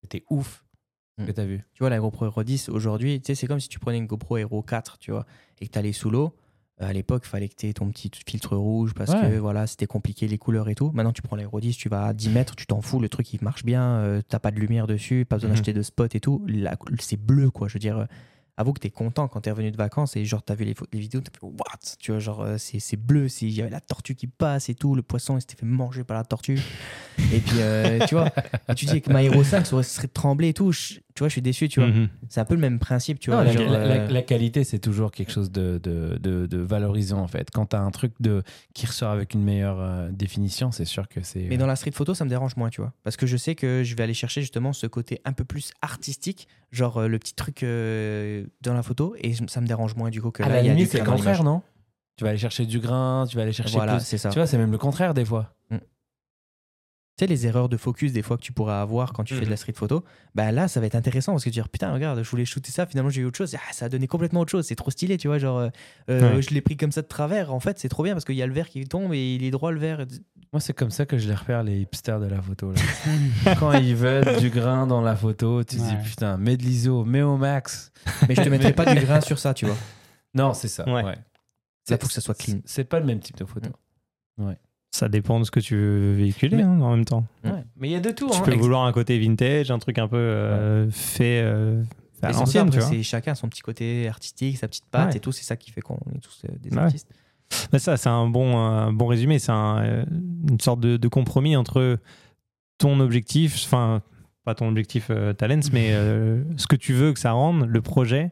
c'était 0.03 0.25
ouf 0.31 0.65
ce 1.19 1.25
que 1.27 1.31
Mm. 1.31 1.35
tu 1.35 1.41
as 1.41 1.45
vu. 1.47 1.65
Tu 1.75 1.81
vois, 1.81 1.91
la 1.91 1.99
GoPro 1.99 2.25
Hero 2.27 2.43
10, 2.43 2.69
aujourd'hui, 2.71 3.21
tu 3.21 3.27
sais, 3.27 3.35
c'est 3.35 3.47
comme 3.47 3.61
si 3.61 3.69
tu 3.69 3.79
prenais 3.79 3.99
une 3.99 4.07
GoPro 4.07 4.39
Hero 4.39 4.63
4, 4.63 4.99
tu 4.99 5.11
vois, 5.11 5.27
et 5.61 5.67
que 5.67 5.73
tu 5.73 5.79
allais 5.79 5.93
sous 5.93 6.11
l'eau. 6.11 6.35
Euh, 6.81 6.87
À 6.89 6.93
l'époque, 6.95 7.23
il 7.27 7.29
fallait 7.29 7.49
que 7.51 7.55
tu 7.55 7.69
aies 7.69 7.73
ton 7.75 7.91
petit 7.91 8.11
filtre 8.27 8.57
rouge 8.57 8.95
parce 8.95 9.13
Ouais. 9.13 9.21
que 9.21 9.37
voilà, 9.39 9.67
c'était 9.67 9.87
compliqué 9.87 10.27
les 10.27 10.39
couleurs 10.39 10.69
et 10.71 10.75
tout. 10.75 10.91
Maintenant, 10.95 11.13
tu 11.13 11.21
prends 11.21 11.37
l'Hero 11.37 11.61
10, 11.61 11.77
tu 11.77 11.89
vas 11.91 12.07
à 12.07 12.13
10 12.15 12.31
mètres, 12.31 12.57
tu 12.57 12.67
t'en 12.67 12.81
fous, 12.81 12.99
le 12.99 13.11
truc 13.11 13.33
il 13.35 13.45
marche 13.45 13.63
bien, 13.65 13.83
euh, 13.99 14.23
t'as 14.27 14.39
pas 14.39 14.51
de 14.51 14.59
lumière 14.59 14.87
dessus, 14.87 15.27
pas 15.29 15.37
besoin 15.37 15.51
Mhm. 15.51 15.55
d'acheter 15.57 15.73
de 15.75 15.83
spot 15.83 16.15
et 16.15 16.21
tout. 16.21 16.45
C'est 16.99 17.21
bleu, 17.21 17.51
quoi. 17.51 17.69
Je 17.69 17.75
veux 17.75 17.79
dire, 17.81 17.99
euh, 17.99 18.07
avoue 18.57 18.73
que 18.73 18.81
t'es 18.81 18.91
content 18.91 19.29
quand 19.29 19.41
t'es 19.41 19.51
revenu 19.51 19.71
de 19.71 19.77
vacances 19.77 20.17
et 20.17 20.25
genre 20.25 20.43
t'as 20.43 20.55
vu 20.55 20.65
les, 20.65 20.75
vidéos, 20.93 21.21
t'as 21.21 21.31
fait 21.33 21.43
what? 21.43 21.79
Tu 21.99 22.11
vois, 22.13 22.21
genre 22.21 22.43
euh, 22.43 22.57
c'est 22.59 22.97
bleu, 22.97 23.27
il 23.41 23.51
y 23.51 23.61
avait 23.63 23.71
la 23.71 23.81
tortue 23.81 24.15
qui 24.15 24.27
passe 24.27 24.69
et 24.69 24.75
tout, 24.75 24.95
le 24.95 25.03
poisson 25.03 25.37
il 25.37 25.41
s'était 25.41 25.57
fait 25.57 25.67
manger 25.67 26.05
par 26.05 26.17
la 26.17 26.25
tortue. 26.25 26.61
et 27.33 27.41
puis, 27.41 27.57
euh, 27.61 28.01
tu 28.07 28.15
vois, 28.15 28.31
et 28.69 28.75
tu 28.75 28.87
dis 28.87 29.01
que 29.01 29.11
ma 29.11 29.23
Hero 29.23 29.43
5 29.43 29.67
ça 29.67 29.75
aurait- 29.75 29.83
serait 29.85 30.09
tremblé 30.09 30.49
et 30.49 30.55
tout. 30.55 30.73
je- 30.73 30.95
tu 31.15 31.21
vois, 31.21 31.29
je 31.29 31.33
suis 31.33 31.43
déçu, 31.43 31.69
tu 31.69 31.81
vois. 31.81 31.89
Mhm. 31.91 32.09
C'est 32.29 32.41
un 32.41 32.45
peu 32.45 32.55
le 32.55 32.61
même 32.61 32.79
principe, 32.79 33.19
tu 33.21 33.31
Non, 33.31 33.37
vois. 33.37 33.45
la, 33.45 33.53
genre, 33.53 33.71
la- 33.71 33.87
la- 33.87 33.95
euh, 34.03 34.09
la 34.09 34.23
qualité, 34.23 34.65
c'est 34.65 34.79
toujours 34.79 35.11
quelque 35.11 35.31
chose 35.33 35.51
de, 35.51 35.79
de, 35.83 36.19
de- 36.21 36.47
de 36.47 36.59
valorisant 36.59 37.19
en 37.21 37.27
fait. 37.27 37.51
Quand 37.53 37.67
tu 37.67 37.77
as 37.77 37.81
un 37.81 37.91
truc 37.91 38.13
de, 38.21 38.43
qui 38.75 38.87
ressort 38.87 39.11
avec 39.11 39.35
une 39.35 39.43
meilleure 39.43 39.81
euh, 39.81 40.09
définition, 40.11 40.71
c'est 40.73 40.85
sûr 40.85 41.09
que 41.09 41.23
c'est. 41.23 41.43
Mais 41.49 41.57
dans 41.59 41.67
la 41.67 41.77
street 41.77 41.93
photo, 41.93 42.15
ça 42.15 42.25
me 42.25 42.31
dérange 42.31 42.57
moins, 42.57 42.71
tu 42.71 42.81
vois. 42.81 42.93
Parce 43.03 43.17
que 43.17 43.27
je 43.27 43.37
sais 43.37 43.55
que 43.55 43.83
je 43.85 43.95
vais 43.95 44.03
aller 44.03 44.15
chercher 44.15 44.41
justement 44.41 44.73
ce 44.73 44.87
côté 44.87 45.21
un 45.25 45.33
peu 45.33 45.45
plus 45.45 45.73
artistique, 45.83 46.49
genre 46.71 46.99
euh, 46.99 47.09
le 47.09 47.19
petit 47.19 47.35
truc 47.35 47.63
euh, 47.63 48.45
dans 48.63 48.75
la 48.75 48.83
photo, 48.83 49.15
et 49.19 49.35
ça 49.49 49.61
me 49.61 49.67
dérange 49.67 49.95
moins 49.97 50.11
du 50.11 50.23
coup 50.23 50.31
que 50.31 50.43
à 50.43 50.49
là, 50.49 50.55
la 50.57 50.61
il 50.63 50.67
y 50.67 50.71
a 50.71 50.73
limite, 50.75 50.87
du 50.87 50.93
c'est 50.99 51.05
le 51.05 51.11
contraire, 51.11 51.45
non? 51.45 51.63
Tu 52.17 52.25
vas 52.25 52.31
aller 52.31 52.39
chercher 52.39 52.67
du 52.67 52.79
grain, 52.79 53.25
tu 53.29 53.37
vas 53.37 53.43
aller 53.43 53.53
chercher 53.53 53.75
Voilà, 53.77 53.97
plus. 53.97 54.05
c'est 54.05 54.19
ça. 54.19 54.29
Tu 54.31 54.39
vois, 54.39 54.47
c'est 54.47 54.59
même 54.59 54.71
le 54.71 54.79
contraire 54.79 55.15
des 55.15 55.25
fois. 55.25 55.55
Tu 57.19 57.25
sais, 57.25 57.27
les 57.27 57.47
erreurs 57.47 57.69
de 57.69 57.77
focus 57.77 58.13
des 58.13 58.23
fois 58.23 58.39
que 58.39 58.43
tu 58.43 58.53
pourras 58.53 58.81
avoir 58.81 59.13
quand 59.13 59.23
tu 59.23 59.35
fais 59.35 59.45
de 59.45 59.51
la 59.51 59.59
street 59.59 59.75
photo, 59.75 60.03
bah 60.35 60.51
là, 60.51 60.67
ça 60.67 60.81
va 60.81 60.87
être 60.87 60.95
intéressant 60.95 61.33
parce 61.33 61.45
que 61.45 61.51
tu 61.51 61.59
vas 61.59 61.65
dire 61.65 61.69
putain, 61.69 61.93
regarde, 61.93 62.23
je 62.23 62.31
voulais 62.31 62.47
shooter 62.47 62.73
ça, 62.73 62.87
finalement 62.87 63.11
j'ai 63.11 63.21
eu 63.21 63.27
autre 63.27 63.37
chose. 63.37 63.55
Ah, 63.55 63.73
ça 63.73 63.85
a 63.85 63.89
donné 63.91 64.07
complètement 64.07 64.41
autre 64.41 64.51
chose, 64.51 64.65
c'est 64.67 64.77
trop 64.77 64.91
stylé, 64.91 65.19
tu 65.19 65.29
vois. 65.29 65.37
Genre, 65.39 65.59
euh, 65.59 65.69
euh, 66.09 66.37
Ouais. 66.37 66.43
je 66.43 66.51
l'ai 66.55 66.63
pris 66.63 66.79
comme 66.79 66.91
ça 66.91 67.03
de 67.03 67.07
travers. 67.07 67.53
En 67.53 67.61
fait, 67.61 67.79
c'est 67.79 67.91
trop 67.91 68.03
bien 68.03 68.15
parce 68.15 68.25
qu'il 68.25 68.35
y 68.37 68.43
a 68.43 68.47
le 68.47 68.55
verre 68.55 68.69
qui 68.71 68.83
tombe 68.87 69.13
et 69.13 69.35
il 69.35 69.45
est 69.45 69.51
droit 69.51 69.73
le 69.73 69.79
verre. 69.79 70.07
Moi, 70.55 70.61
c'est 70.61 70.73
comme 70.73 70.91
ça 70.91 71.05
que 71.05 71.19
je 71.19 71.29
les 71.29 71.35
repère, 71.35 71.63
les 71.63 71.81
hipsters 71.81 72.19
de 72.19 72.27
la 72.27 72.41
photo. 72.41 72.73
là. 72.73 73.55
Quand 73.61 73.73
ils 73.75 73.95
veulent 73.95 74.39
du 74.39 74.49
grain 74.49 74.87
dans 74.87 75.03
la 75.03 75.15
photo, 75.15 75.63
tu 75.65 75.77
te 75.77 75.83
dis 75.83 75.89
Ouais. 75.95 76.03
putain, 76.03 76.39
mets 76.39 76.57
de 76.57 76.63
l'ISO, 76.63 77.05
mets 77.05 77.21
au 77.23 77.37
max. 77.37 77.93
Mais 78.27 78.35
je 78.35 78.41
te 78.43 78.49
mettrai 78.49 78.73
pas 78.73 78.95
du 78.95 78.99
grain 79.05 79.21
sur 79.21 79.39
ça, 79.39 79.53
tu 79.53 79.67
vois. 79.67 79.77
Non, 80.35 80.55
c'est 80.55 80.69
ça. 80.69 80.87
Ouais. 80.87 81.05
ouais. 81.05 81.19
Là, 81.91 81.99
faut 81.99 82.07
que 82.07 82.13
ça 82.13 82.23
soit 82.23 82.35
clean. 82.39 82.55
C'est- 82.65 82.77
C'est 82.77 82.85
pas 82.85 83.01
le 83.01 83.05
même 83.07 83.21
type 83.21 83.37
de 83.37 83.45
photo. 83.45 83.69
Ça 84.95 85.09
dépend 85.09 85.41
de 85.41 85.45
ce 85.45 85.51
que 85.51 85.59
tu 85.61 85.75
veux 85.75 86.13
véhiculer 86.13 86.59
Mais- 86.59 86.63
hein, 86.65 86.81
en 86.81 86.91
même 86.91 87.05
temps. 87.07 87.25
Ouais. 87.45 87.51
Mais 87.79 87.89
il 87.89 87.93
y 87.93 87.97
a 87.97 88.01
de 88.01 88.11
tout. 88.11 88.29
Tu 88.31 88.37
hein. 88.37 88.43
peux 88.45 88.55
vouloir 88.55 88.85
un 88.85 88.93
côté 88.93 89.19
vintage, 89.19 89.71
un 89.71 89.79
truc 89.79 89.99
un 89.99 90.07
peu 90.07 90.17
euh, 90.19 90.91
fait, 90.91 91.41
euh, 91.43 91.83
à 92.21 92.31
l'ancienne, 92.33 92.65
tu 92.71 92.77
après, 92.77 92.81
vois. 92.81 92.89
C'est 92.99 93.03
chacun 93.03 93.35
son 93.35 93.49
petit 93.49 93.63
côté 93.63 94.07
artistique, 94.07 94.59
sa 94.59 94.69
petite 94.69 94.85
patte 94.91 95.11
Ouais. 95.13 95.17
et 95.17 95.21
tout. 95.21 95.33
C'est 95.33 95.45
ça 95.45 95.57
qui 95.57 95.71
fait 95.71 95.81
qu'on 95.81 95.97
est 96.15 96.21
tous 96.21 96.43
euh, 96.45 96.53
des 96.61 96.71
Ouais. 96.71 96.83
artistes. 96.83 97.09
Ça, 97.79 97.97
c'est 97.97 98.09
un 98.09 98.27
bon, 98.29 98.57
un 98.59 98.93
bon 98.93 99.07
résumé. 99.07 99.39
C'est 99.39 99.53
un, 99.53 99.79
euh, 99.83 100.05
une 100.51 100.61
sorte 100.61 100.81
de, 100.81 100.97
de 100.99 101.09
compromis 101.09 101.57
entre 101.57 101.99
ton 102.79 103.01
objectif, 103.01 103.55
enfin, 103.65 104.03
pas 104.45 104.55
ton 104.55 104.69
objectif 104.69 105.07
euh, 105.11 105.33
talents, 105.33 105.61
mais 105.73 105.89
euh, 105.93 106.43
ce 106.59 106.67
que 106.67 106.77
tu 106.77 106.93
veux 106.93 107.13
que 107.15 107.19
ça 107.21 107.33
rende, 107.33 107.67
le 107.67 107.81
projet, 107.81 108.31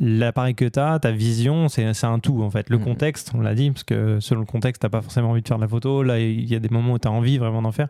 l'appareil 0.00 0.54
que 0.54 0.64
tu 0.64 0.78
as, 0.78 0.98
ta 0.98 1.10
vision, 1.12 1.68
c'est 1.68 1.84
un 2.04 2.18
tout 2.18 2.42
en 2.42 2.50
fait. 2.50 2.70
Le 2.70 2.78
Mhm. 2.78 2.84
contexte, 2.84 3.32
on 3.34 3.40
l'a 3.40 3.54
dit, 3.54 3.70
parce 3.70 3.84
que 3.84 4.20
selon 4.20 4.40
le 4.40 4.46
contexte, 4.46 4.82
tu 4.82 4.88
pas 4.88 5.02
forcément 5.02 5.30
envie 5.30 5.42
de 5.42 5.48
faire 5.48 5.58
de 5.58 5.62
la 5.62 5.68
photo. 5.68 6.02
Là, 6.02 6.18
il 6.18 6.44
y 6.50 6.54
a 6.54 6.58
des 6.60 6.68
moments 6.70 6.94
où 6.94 6.98
tu 6.98 7.08
as 7.08 7.12
envie 7.12 7.38
vraiment 7.38 7.62
d'en 7.62 7.72
faire. 7.72 7.88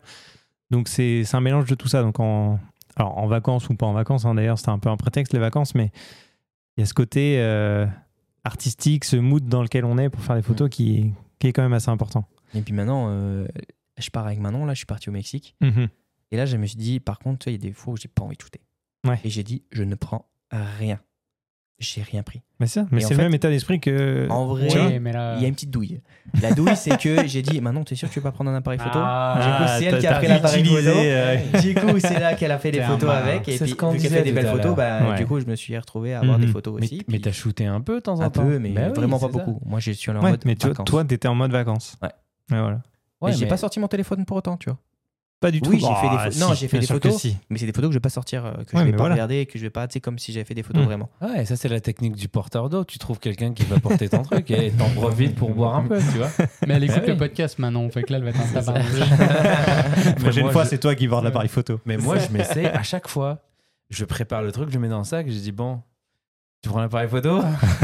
Donc, 0.71 0.89
c'est 0.89 1.23
un 1.33 1.41
mélange 1.41 1.67
de 1.67 1.75
tout 1.75 1.89
ça. 1.89 2.03
Donc, 2.03 2.19
en, 2.19 2.59
alors, 2.97 3.19
en 3.19 3.27
vacances 3.27 3.69
ou 3.69 3.75
pas 3.75 3.87
en 3.87 3.93
vacances, 3.93 4.25
hein, 4.25 4.35
d'ailleurs, 4.35 4.59
c'était 4.59 4.71
un 4.71 4.79
peu 4.79 4.89
un 4.89 4.97
prétexte 4.97 5.33
les 5.33 5.39
vacances, 5.39 5.75
mais 5.75 5.93
il 6.77 6.81
y 6.81 6.83
a 6.83 6.87
ce 6.87 6.95
côté 6.95 7.37
euh, 7.41 7.87
artistique, 8.45 9.05
ce 9.05 9.17
mood 9.17 9.47
dans 9.49 9.63
lequel 9.63 9.85
on 9.85 9.99
est 9.99 10.09
pour 10.11 10.23
faire 10.23 10.37
des 10.37 10.43
photos 10.43 10.69
qui, 10.71 11.13
qui 11.39 11.47
est 11.49 11.53
quand 11.53 11.63
même 11.63 11.73
assez 11.73 11.91
important. 11.91 12.27
Et 12.55 12.63
puis 12.63 12.73
maintenant, 12.75 13.07
euh, 13.09 13.47
je 13.99 14.11
pars 14.11 14.27
avec 14.27 14.41
Manon. 14.41 14.65
Là, 14.65 14.75
je 14.75 14.79
suis 14.79 14.87
parti 14.87 15.09
au 15.09 15.13
Mexique. 15.13 15.55
Et 16.31 16.37
là, 16.37 16.47
je 16.47 16.57
me 16.57 16.67
suis 16.67 16.79
dit, 16.79 16.99
par 16.99 17.19
contre, 17.19 17.49
il 17.49 17.53
y 17.53 17.55
a 17.55 17.59
des 17.59 17.73
fois 17.73 17.93
où 17.95 17.97
j'ai 17.97 18.09
pas 18.09 18.23
envie 18.25 18.37
de 18.37 18.43
shooter. 18.43 18.61
Ouais. 19.07 19.21
Et 19.25 19.29
j'ai 19.31 19.43
dit, 19.43 19.63
je 19.71 19.83
ne 19.85 19.95
prends 19.95 20.27
rien. 20.51 20.99
J'ai 21.79 22.03
rien 22.03 22.23
pris. 22.23 22.43
Mais, 22.61 22.69
ça, 22.69 22.87
mais 22.93 23.01
c'est 23.01 23.11
le 23.11 23.17
fait, 23.17 23.23
même 23.23 23.35
état 23.35 23.49
d'esprit 23.49 23.81
que. 23.81 24.29
En 24.31 24.47
vrai, 24.47 24.69
là. 24.69 25.35
il 25.37 25.43
y 25.43 25.45
a 25.45 25.49
une 25.49 25.55
petite 25.55 25.71
douille. 25.71 26.01
La 26.41 26.53
douille, 26.53 26.77
c'est 26.77 26.97
que 26.97 27.27
j'ai 27.27 27.43
dit, 27.43 27.61
Manon, 27.61 27.83
t'es 27.83 27.97
sûr 27.97 28.07
que 28.09 28.15
tu 28.15 28.21
veux 28.21 28.23
pas 28.23 28.31
prendre 28.31 28.51
un 28.51 28.55
appareil 28.55 28.79
photo 28.79 29.01
Ah, 29.03 29.35
Du 29.43 29.65
coup, 29.65 29.71
c'est 29.79 29.85
elle 29.87 29.99
qui 30.01 30.07
a 30.07 30.15
pris 30.15 30.29
l'appareil 30.29 30.65
photo. 30.65 30.89
euh, 30.97 31.37
Du 31.61 31.75
coup, 31.75 31.99
c'est 31.99 32.21
là 32.21 32.35
qu'elle 32.35 32.53
a 32.53 32.59
fait 32.59 32.71
des 32.71 32.81
un 32.81 32.87
photos 32.87 33.11
avec. 33.11 33.49
Et 33.49 33.57
puis, 33.59 33.69
ce 33.71 33.75
qu'on 33.75 33.91
vu 33.91 33.99
qu'elle 33.99 34.13
fait 34.13 34.23
des 34.23 34.31
belles 34.33 34.47
photos, 34.47 34.77
bah, 34.77 35.11
Ouais. 35.11 35.17
du 35.17 35.27
coup, 35.27 35.41
je 35.41 35.47
me 35.47 35.57
suis 35.57 35.77
retrouvé 35.77 36.15
à 36.15 36.21
avoir 36.21 36.39
Mhm. 36.39 36.45
des 36.47 36.53
photos 36.53 36.75
Mais, 36.79 36.87
aussi. 36.87 37.03
mais 37.09 37.19
t'as 37.19 37.33
shooté 37.33 37.67
un 37.67 37.81
peu 37.81 37.97
de 37.97 38.01
temps 38.01 38.21
en 38.21 38.23
un 38.23 38.31
temps 38.31 38.43
peu, 38.45 38.61
mais 38.61 38.71
Bah 38.71 38.83
oui, 38.89 38.95
vraiment 38.95 39.19
pas 39.19 39.27
ça. 39.27 39.33
beaucoup. 39.33 39.61
Moi, 39.65 39.81
je 39.81 39.91
suis 39.91 40.11
en 40.13 40.23
mode. 40.23 40.41
mais 40.45 40.55
toi, 40.55 41.05
t'étais 41.05 41.27
en 41.29 41.35
mode 41.35 41.51
vacances. 41.51 41.97
Ouais. 42.01 42.11
Voilà. 42.49 42.81
Ouais, 43.21 43.31
mais 43.31 43.37
j'ai 43.37 43.47
pas 43.47 43.57
sorti 43.57 43.81
mon 43.81 43.89
téléphone 43.89 44.25
pour 44.25 44.37
autant, 44.37 44.57
tu 44.57 44.69
vois. 44.71 44.79
Pas 45.43 45.51
du 45.51 45.61
tout. 45.61 45.69
Oui, 45.71 45.79
j'ai 45.81 45.87
fait 45.87 46.09
des 46.09 46.17
Ah, 46.19 46.31
pho- 46.31 46.39
non, 46.41 46.55
si, 46.55 46.61
j'ai 46.61 46.69
fait 46.69 46.79
des 46.79 46.87
photos. 46.87 47.17
si. 47.21 47.37
Mais 47.51 47.59
c'est 47.59 47.67
des 47.67 47.73
photos 47.73 47.89
que 47.89 47.93
je 47.93 47.97
vais 47.99 48.01
pas 48.01 48.09
sortir, 48.09 48.47
euh, 48.47 48.53
que 48.65 48.75
Ouais, 48.77 48.83
je 48.83 48.85
vais 48.87 48.93
pas 48.93 48.97
voilà. 48.99 49.15
regarder, 49.17 49.45
que 49.45 49.59
je 49.59 49.63
vais 49.65 49.71
pas, 49.71 49.87
tu 49.89 49.93
sais, 49.95 50.01
comme 50.01 50.19
si 50.19 50.33
j'avais 50.33 50.45
fait 50.47 50.55
des 50.55 50.63
photos 50.63 50.83
Mm. 50.83 50.87
vraiment. 50.87 51.11
Ouais, 51.21 51.45
ça 51.45 51.57
c'est 51.57 51.69
la 51.69 51.81
technique 51.81 52.17
du 52.17 52.29
porteur 52.29 52.71
d'eau. 52.71 52.85
Tu 52.85 52.99
trouves 52.99 53.19
quelqu'un 53.19 53.53
qui 53.53 53.65
va 53.65 53.79
porter 53.81 54.09
ton 54.09 54.23
truc 54.23 54.51
et 54.51 54.71
t'en 54.71 54.89
profites 54.91 55.35
pour 55.35 55.51
boire 55.51 55.75
un 55.77 55.83
peu, 55.83 55.99
tu 55.99 56.19
vois. 56.19 56.31
Mais 56.67 56.75
elle 56.75 56.85
écoute 56.85 56.97
Bah 57.01 57.07
le 57.09 57.13
oui. 57.13 57.19
podcast 57.19 57.59
maintenant, 57.59 57.89
fait 57.91 58.03
que 58.05 58.13
là, 58.13 58.19
elle 58.19 58.25
va 58.25 58.31
être 58.31 58.41
un 58.41 58.61
tabac. 58.63 58.79
La 58.79 60.13
prochaine 60.21 60.51
fois, 60.51 60.65
je- 60.65 60.69
c'est 60.71 60.79
toi 60.79 60.95
qui 60.95 61.07
vas 61.07 61.21
l'appareil 61.21 61.49
photo. 61.49 61.81
Mais 61.85 61.97
moi, 61.97 62.17
je 62.19 62.29
m'essaie 62.33 62.67
à 62.71 62.83
chaque 62.83 63.09
fois. 63.09 63.41
Je 63.91 64.05
prépare 64.07 64.43
le 64.43 64.53
truc, 64.53 64.69
je 64.71 64.75
le 64.75 64.81
mets 64.81 64.89
dans 64.89 64.99
le 64.99 65.05
sac 65.05 65.27
je 65.29 65.39
dis 65.39 65.53
bon, 65.53 65.81
tu 66.63 66.69
prends 66.69 66.81
l'appareil 66.81 67.09
photo? 67.09 67.41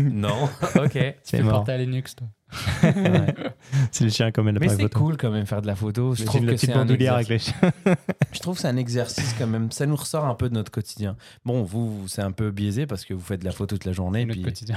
Non. 0.00 0.48
Ok. 0.76 0.92
C'est 0.92 1.16
Tu 1.24 1.36
fais 1.36 1.42
mort. 1.42 1.52
porter 1.58 1.72
à 1.72 1.78
Linux, 1.78 2.14
toi. 2.16 2.28
Ouais. 2.82 3.34
C'est 3.90 4.04
le 4.04 4.10
chien 4.10 4.30
comme 4.32 4.46
Mais 4.46 4.52
l'appareil 4.52 4.76
c'est 4.76 4.82
photo. 4.84 4.98
cool 4.98 5.16
quand 5.18 5.30
même 5.30 5.44
faire 5.44 5.60
de 5.60 5.66
la 5.66 5.74
photo. 5.74 6.14
Je 6.14 6.24
trouve 6.24 6.46
que 6.46 6.56
c'est 6.56 6.72
un 6.72 6.78
bandoulière 6.78 7.14
avec 7.14 7.30
exercice. 7.30 7.54
les 7.62 7.70
chiens. 7.84 7.96
Je 8.32 8.38
trouve 8.38 8.54
que 8.54 8.60
c'est 8.62 8.68
un 8.68 8.76
exercice 8.76 9.34
quand 9.38 9.46
même. 9.46 9.70
Ça 9.70 9.84
nous 9.84 9.96
ressort 9.96 10.24
un 10.24 10.34
peu 10.34 10.48
de 10.48 10.54
notre 10.54 10.70
quotidien. 10.70 11.16
Bon, 11.44 11.62
vous, 11.62 12.04
c'est 12.08 12.22
un 12.22 12.32
peu 12.32 12.50
biaisé 12.50 12.86
parce 12.86 13.04
que 13.04 13.12
vous 13.12 13.20
faites 13.20 13.40
de 13.40 13.44
la 13.44 13.52
photo 13.52 13.76
toute 13.76 13.84
la 13.84 13.92
journée. 13.92 14.24
Notre 14.24 14.36
puis- 14.40 14.44
quotidien. 14.44 14.76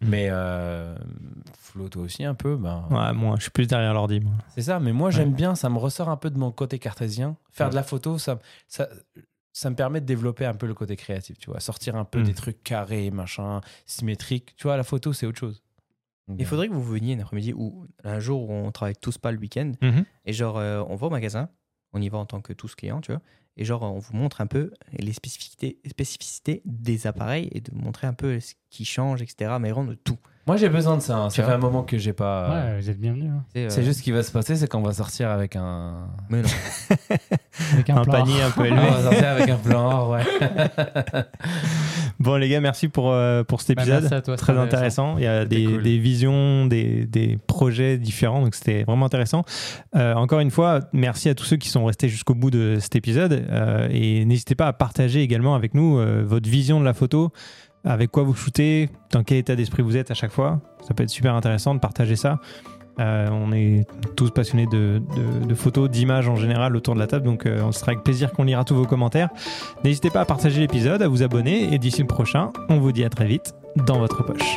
Mais 0.00 0.28
euh, 0.30 0.96
Flo, 1.60 1.88
toi 1.88 2.02
aussi 2.02 2.24
un 2.24 2.34
peu. 2.34 2.56
Ben, 2.56 2.84
Ouais, 2.90 3.12
moi, 3.12 3.36
je 3.36 3.42
suis 3.42 3.50
plus 3.52 3.66
derrière 3.68 3.94
l'ordi. 3.94 4.20
C'est 4.56 4.62
ça, 4.62 4.80
mais 4.80 4.92
moi 4.92 5.10
j'aime 5.10 5.32
bien, 5.32 5.54
ça 5.54 5.68
me 5.68 5.78
ressort 5.78 6.08
un 6.08 6.16
peu 6.16 6.30
de 6.30 6.38
mon 6.38 6.50
côté 6.50 6.78
cartésien. 6.80 7.36
Faire 7.52 7.70
de 7.70 7.74
la 7.76 7.82
photo, 7.84 8.18
ça, 8.18 8.38
ça, 8.66 8.88
ça 9.52 9.68
me 9.70 9.76
permet 9.76 10.00
de 10.00 10.06
développer 10.06 10.46
un 10.46 10.54
peu 10.54 10.66
le 10.66 10.74
côté 10.74 10.96
créatif, 10.96 11.36
tu 11.38 11.50
vois. 11.50 11.60
Sortir 11.60 11.94
un 11.96 12.04
peu 12.04 12.20
Mm. 12.20 12.24
des 12.24 12.34
trucs 12.34 12.62
carrés, 12.62 13.10
machin, 13.10 13.60
symétriques. 13.86 14.54
Tu 14.56 14.64
vois, 14.64 14.76
la 14.76 14.82
photo, 14.84 15.12
c'est 15.12 15.26
autre 15.26 15.38
chose. 15.38 15.62
Il 16.38 16.46
faudrait 16.46 16.68
que 16.68 16.72
vous 16.72 16.82
veniez 16.82 17.14
un 17.16 17.20
après-midi 17.20 17.52
ou 17.52 17.86
un 18.04 18.18
jour 18.20 18.48
où 18.48 18.52
on 18.52 18.70
travaille 18.72 18.94
tous 18.96 19.18
pas 19.18 19.32
le 19.32 19.38
week-end 19.38 19.72
Mhm. 19.82 20.04
et 20.24 20.32
genre 20.32 20.56
euh, 20.56 20.82
on 20.88 20.94
va 20.96 21.08
au 21.08 21.10
magasin, 21.10 21.50
on 21.92 22.00
y 22.00 22.08
va 22.08 22.16
en 22.18 22.24
tant 22.26 22.40
que 22.40 22.52
tous 22.54 22.74
clients, 22.74 23.00
tu 23.02 23.12
vois, 23.12 23.20
et 23.56 23.64
genre 23.64 23.82
on 23.82 23.98
vous 23.98 24.14
montre 24.16 24.40
un 24.40 24.46
peu 24.46 24.72
les 24.98 25.12
spécificités, 25.12 25.78
spécificités 25.88 26.62
des 26.64 27.06
appareils 27.06 27.48
et 27.52 27.60
de 27.60 27.70
montrer 27.74 28.06
un 28.06 28.14
peu 28.14 28.40
ce 28.40 28.54
qui 28.70 28.84
change, 28.84 29.22
etc. 29.22 29.52
Mais 29.60 29.70
de 29.72 29.94
tout. 29.94 30.16
Moi 30.46 30.56
j'ai 30.56 30.68
besoin 30.68 30.96
de 30.96 31.02
ça. 31.02 31.16
hein. 31.18 31.28
Tu 31.28 31.36
Ça 31.36 31.42
fait 31.42 31.48
vois 31.48 31.54
un 31.54 31.58
moment 31.58 31.84
que 31.84 31.98
j'ai 31.98 32.12
pas. 32.12 32.50
Ouais, 32.50 32.80
vous 32.80 32.90
êtes 32.90 32.98
bienvenus. 32.98 33.30
hein. 33.30 33.44
C'est, 33.52 33.64
euh, 33.66 33.68
C'est 33.70 33.84
juste 33.84 33.98
ce 34.00 34.02
qui 34.02 34.10
va 34.10 34.22
se 34.24 34.32
passer, 34.32 34.56
c'est 34.56 34.66
qu'on 34.68 34.82
va 34.82 34.92
sortir 34.92 35.30
avec 35.30 35.54
un. 35.54 36.08
Mais 36.30 36.42
non. 36.42 36.48
Avec 37.74 37.90
un, 37.90 37.96
Un 37.98 38.02
plan. 38.04 38.12
panier 38.12 38.42
un 38.42 38.50
peu 38.50 38.60
on 38.62 38.64
élevé. 38.64 38.90
va 38.90 39.02
sortir 39.02 39.28
avec 39.28 39.48
un 39.48 39.56
plan 39.56 39.90
or, 39.90 40.08
ouais. 40.10 40.24
Bon, 42.20 42.36
les 42.36 42.48
gars, 42.48 42.60
merci 42.60 42.88
pour, 42.88 43.10
euh, 43.12 43.42
pour 43.44 43.60
cet 43.60 43.76
Bah, 43.76 43.82
épisode. 43.82 44.02
merci 44.02 44.14
à 44.14 44.22
toi, 44.22 44.36
Très 44.36 44.56
intéressant. 44.58 45.16
Il 45.18 45.24
y 45.24 45.26
a 45.26 45.44
des, 45.44 45.64
cool. 45.64 45.82
des 45.82 45.98
visions, 45.98 46.66
des, 46.66 47.06
des 47.06 47.38
projets 47.46 47.98
différents. 47.98 48.42
Donc, 48.42 48.54
c'était 48.54 48.84
vraiment 48.84 49.06
intéressant. 49.06 49.44
Euh, 49.96 50.14
encore 50.14 50.40
une 50.40 50.50
fois, 50.50 50.80
merci 50.92 51.28
à 51.28 51.34
tous 51.34 51.44
ceux 51.44 51.56
qui 51.56 51.68
sont 51.68 51.84
restés 51.84 52.08
jusqu'au 52.08 52.34
bout 52.34 52.50
de 52.50 52.78
cet 52.80 52.96
épisode. 52.96 53.44
Euh, 53.50 53.88
et 53.90 54.24
n'hésitez 54.24 54.54
pas 54.54 54.66
à 54.68 54.72
partager 54.72 55.22
également 55.22 55.54
avec 55.54 55.74
nous 55.74 55.98
votre 56.24 56.48
vision 56.48 56.80
de 56.80 56.84
la 56.84 56.94
photo, 56.94 57.32
avec 57.84 58.10
quoi 58.10 58.22
vous 58.22 58.34
shootez, 58.34 58.88
dans 59.10 59.22
quel 59.24 59.38
état 59.38 59.56
d'esprit 59.56 59.82
vous 59.82 59.96
êtes 59.96 60.10
à 60.10 60.14
chaque 60.14 60.30
fois. 60.30 60.60
Ça 60.86 60.94
peut 60.94 61.02
être 61.02 61.10
super 61.10 61.34
intéressant 61.34 61.74
de 61.74 61.80
partager 61.80 62.16
ça. 62.16 62.38
Euh, 63.00 63.28
on 63.30 63.52
est 63.52 63.86
tous 64.16 64.30
passionnés 64.30 64.66
de, 64.66 65.00
photos, 65.54 65.88
d'images 65.90 66.28
en 66.28 66.36
général 66.36 66.76
autour 66.76 66.94
de 66.94 66.98
la 66.98 67.06
table, 67.06 67.24
donc 67.24 67.46
euh, 67.46 67.62
on 67.62 67.72
sera 67.72 67.92
avec 67.92 68.04
plaisir 68.04 68.32
qu'on 68.32 68.44
lira 68.44 68.64
tous 68.64 68.74
vos 68.74 68.86
commentaires. 68.86 69.28
N'hésitez 69.84 70.10
pas 70.10 70.20
à 70.20 70.24
partager 70.24 70.60
l'épisode, 70.60 71.02
à 71.02 71.08
vous 71.08 71.22
abonner, 71.22 71.72
et 71.72 71.78
d'ici 71.78 72.00
le 72.00 72.08
prochain, 72.08 72.52
on 72.68 72.78
vous 72.78 72.92
dit 72.92 73.04
à 73.04 73.10
très 73.10 73.26
vite 73.26 73.54
dans 73.76 73.98
votre 73.98 74.24
poche. 74.24 74.56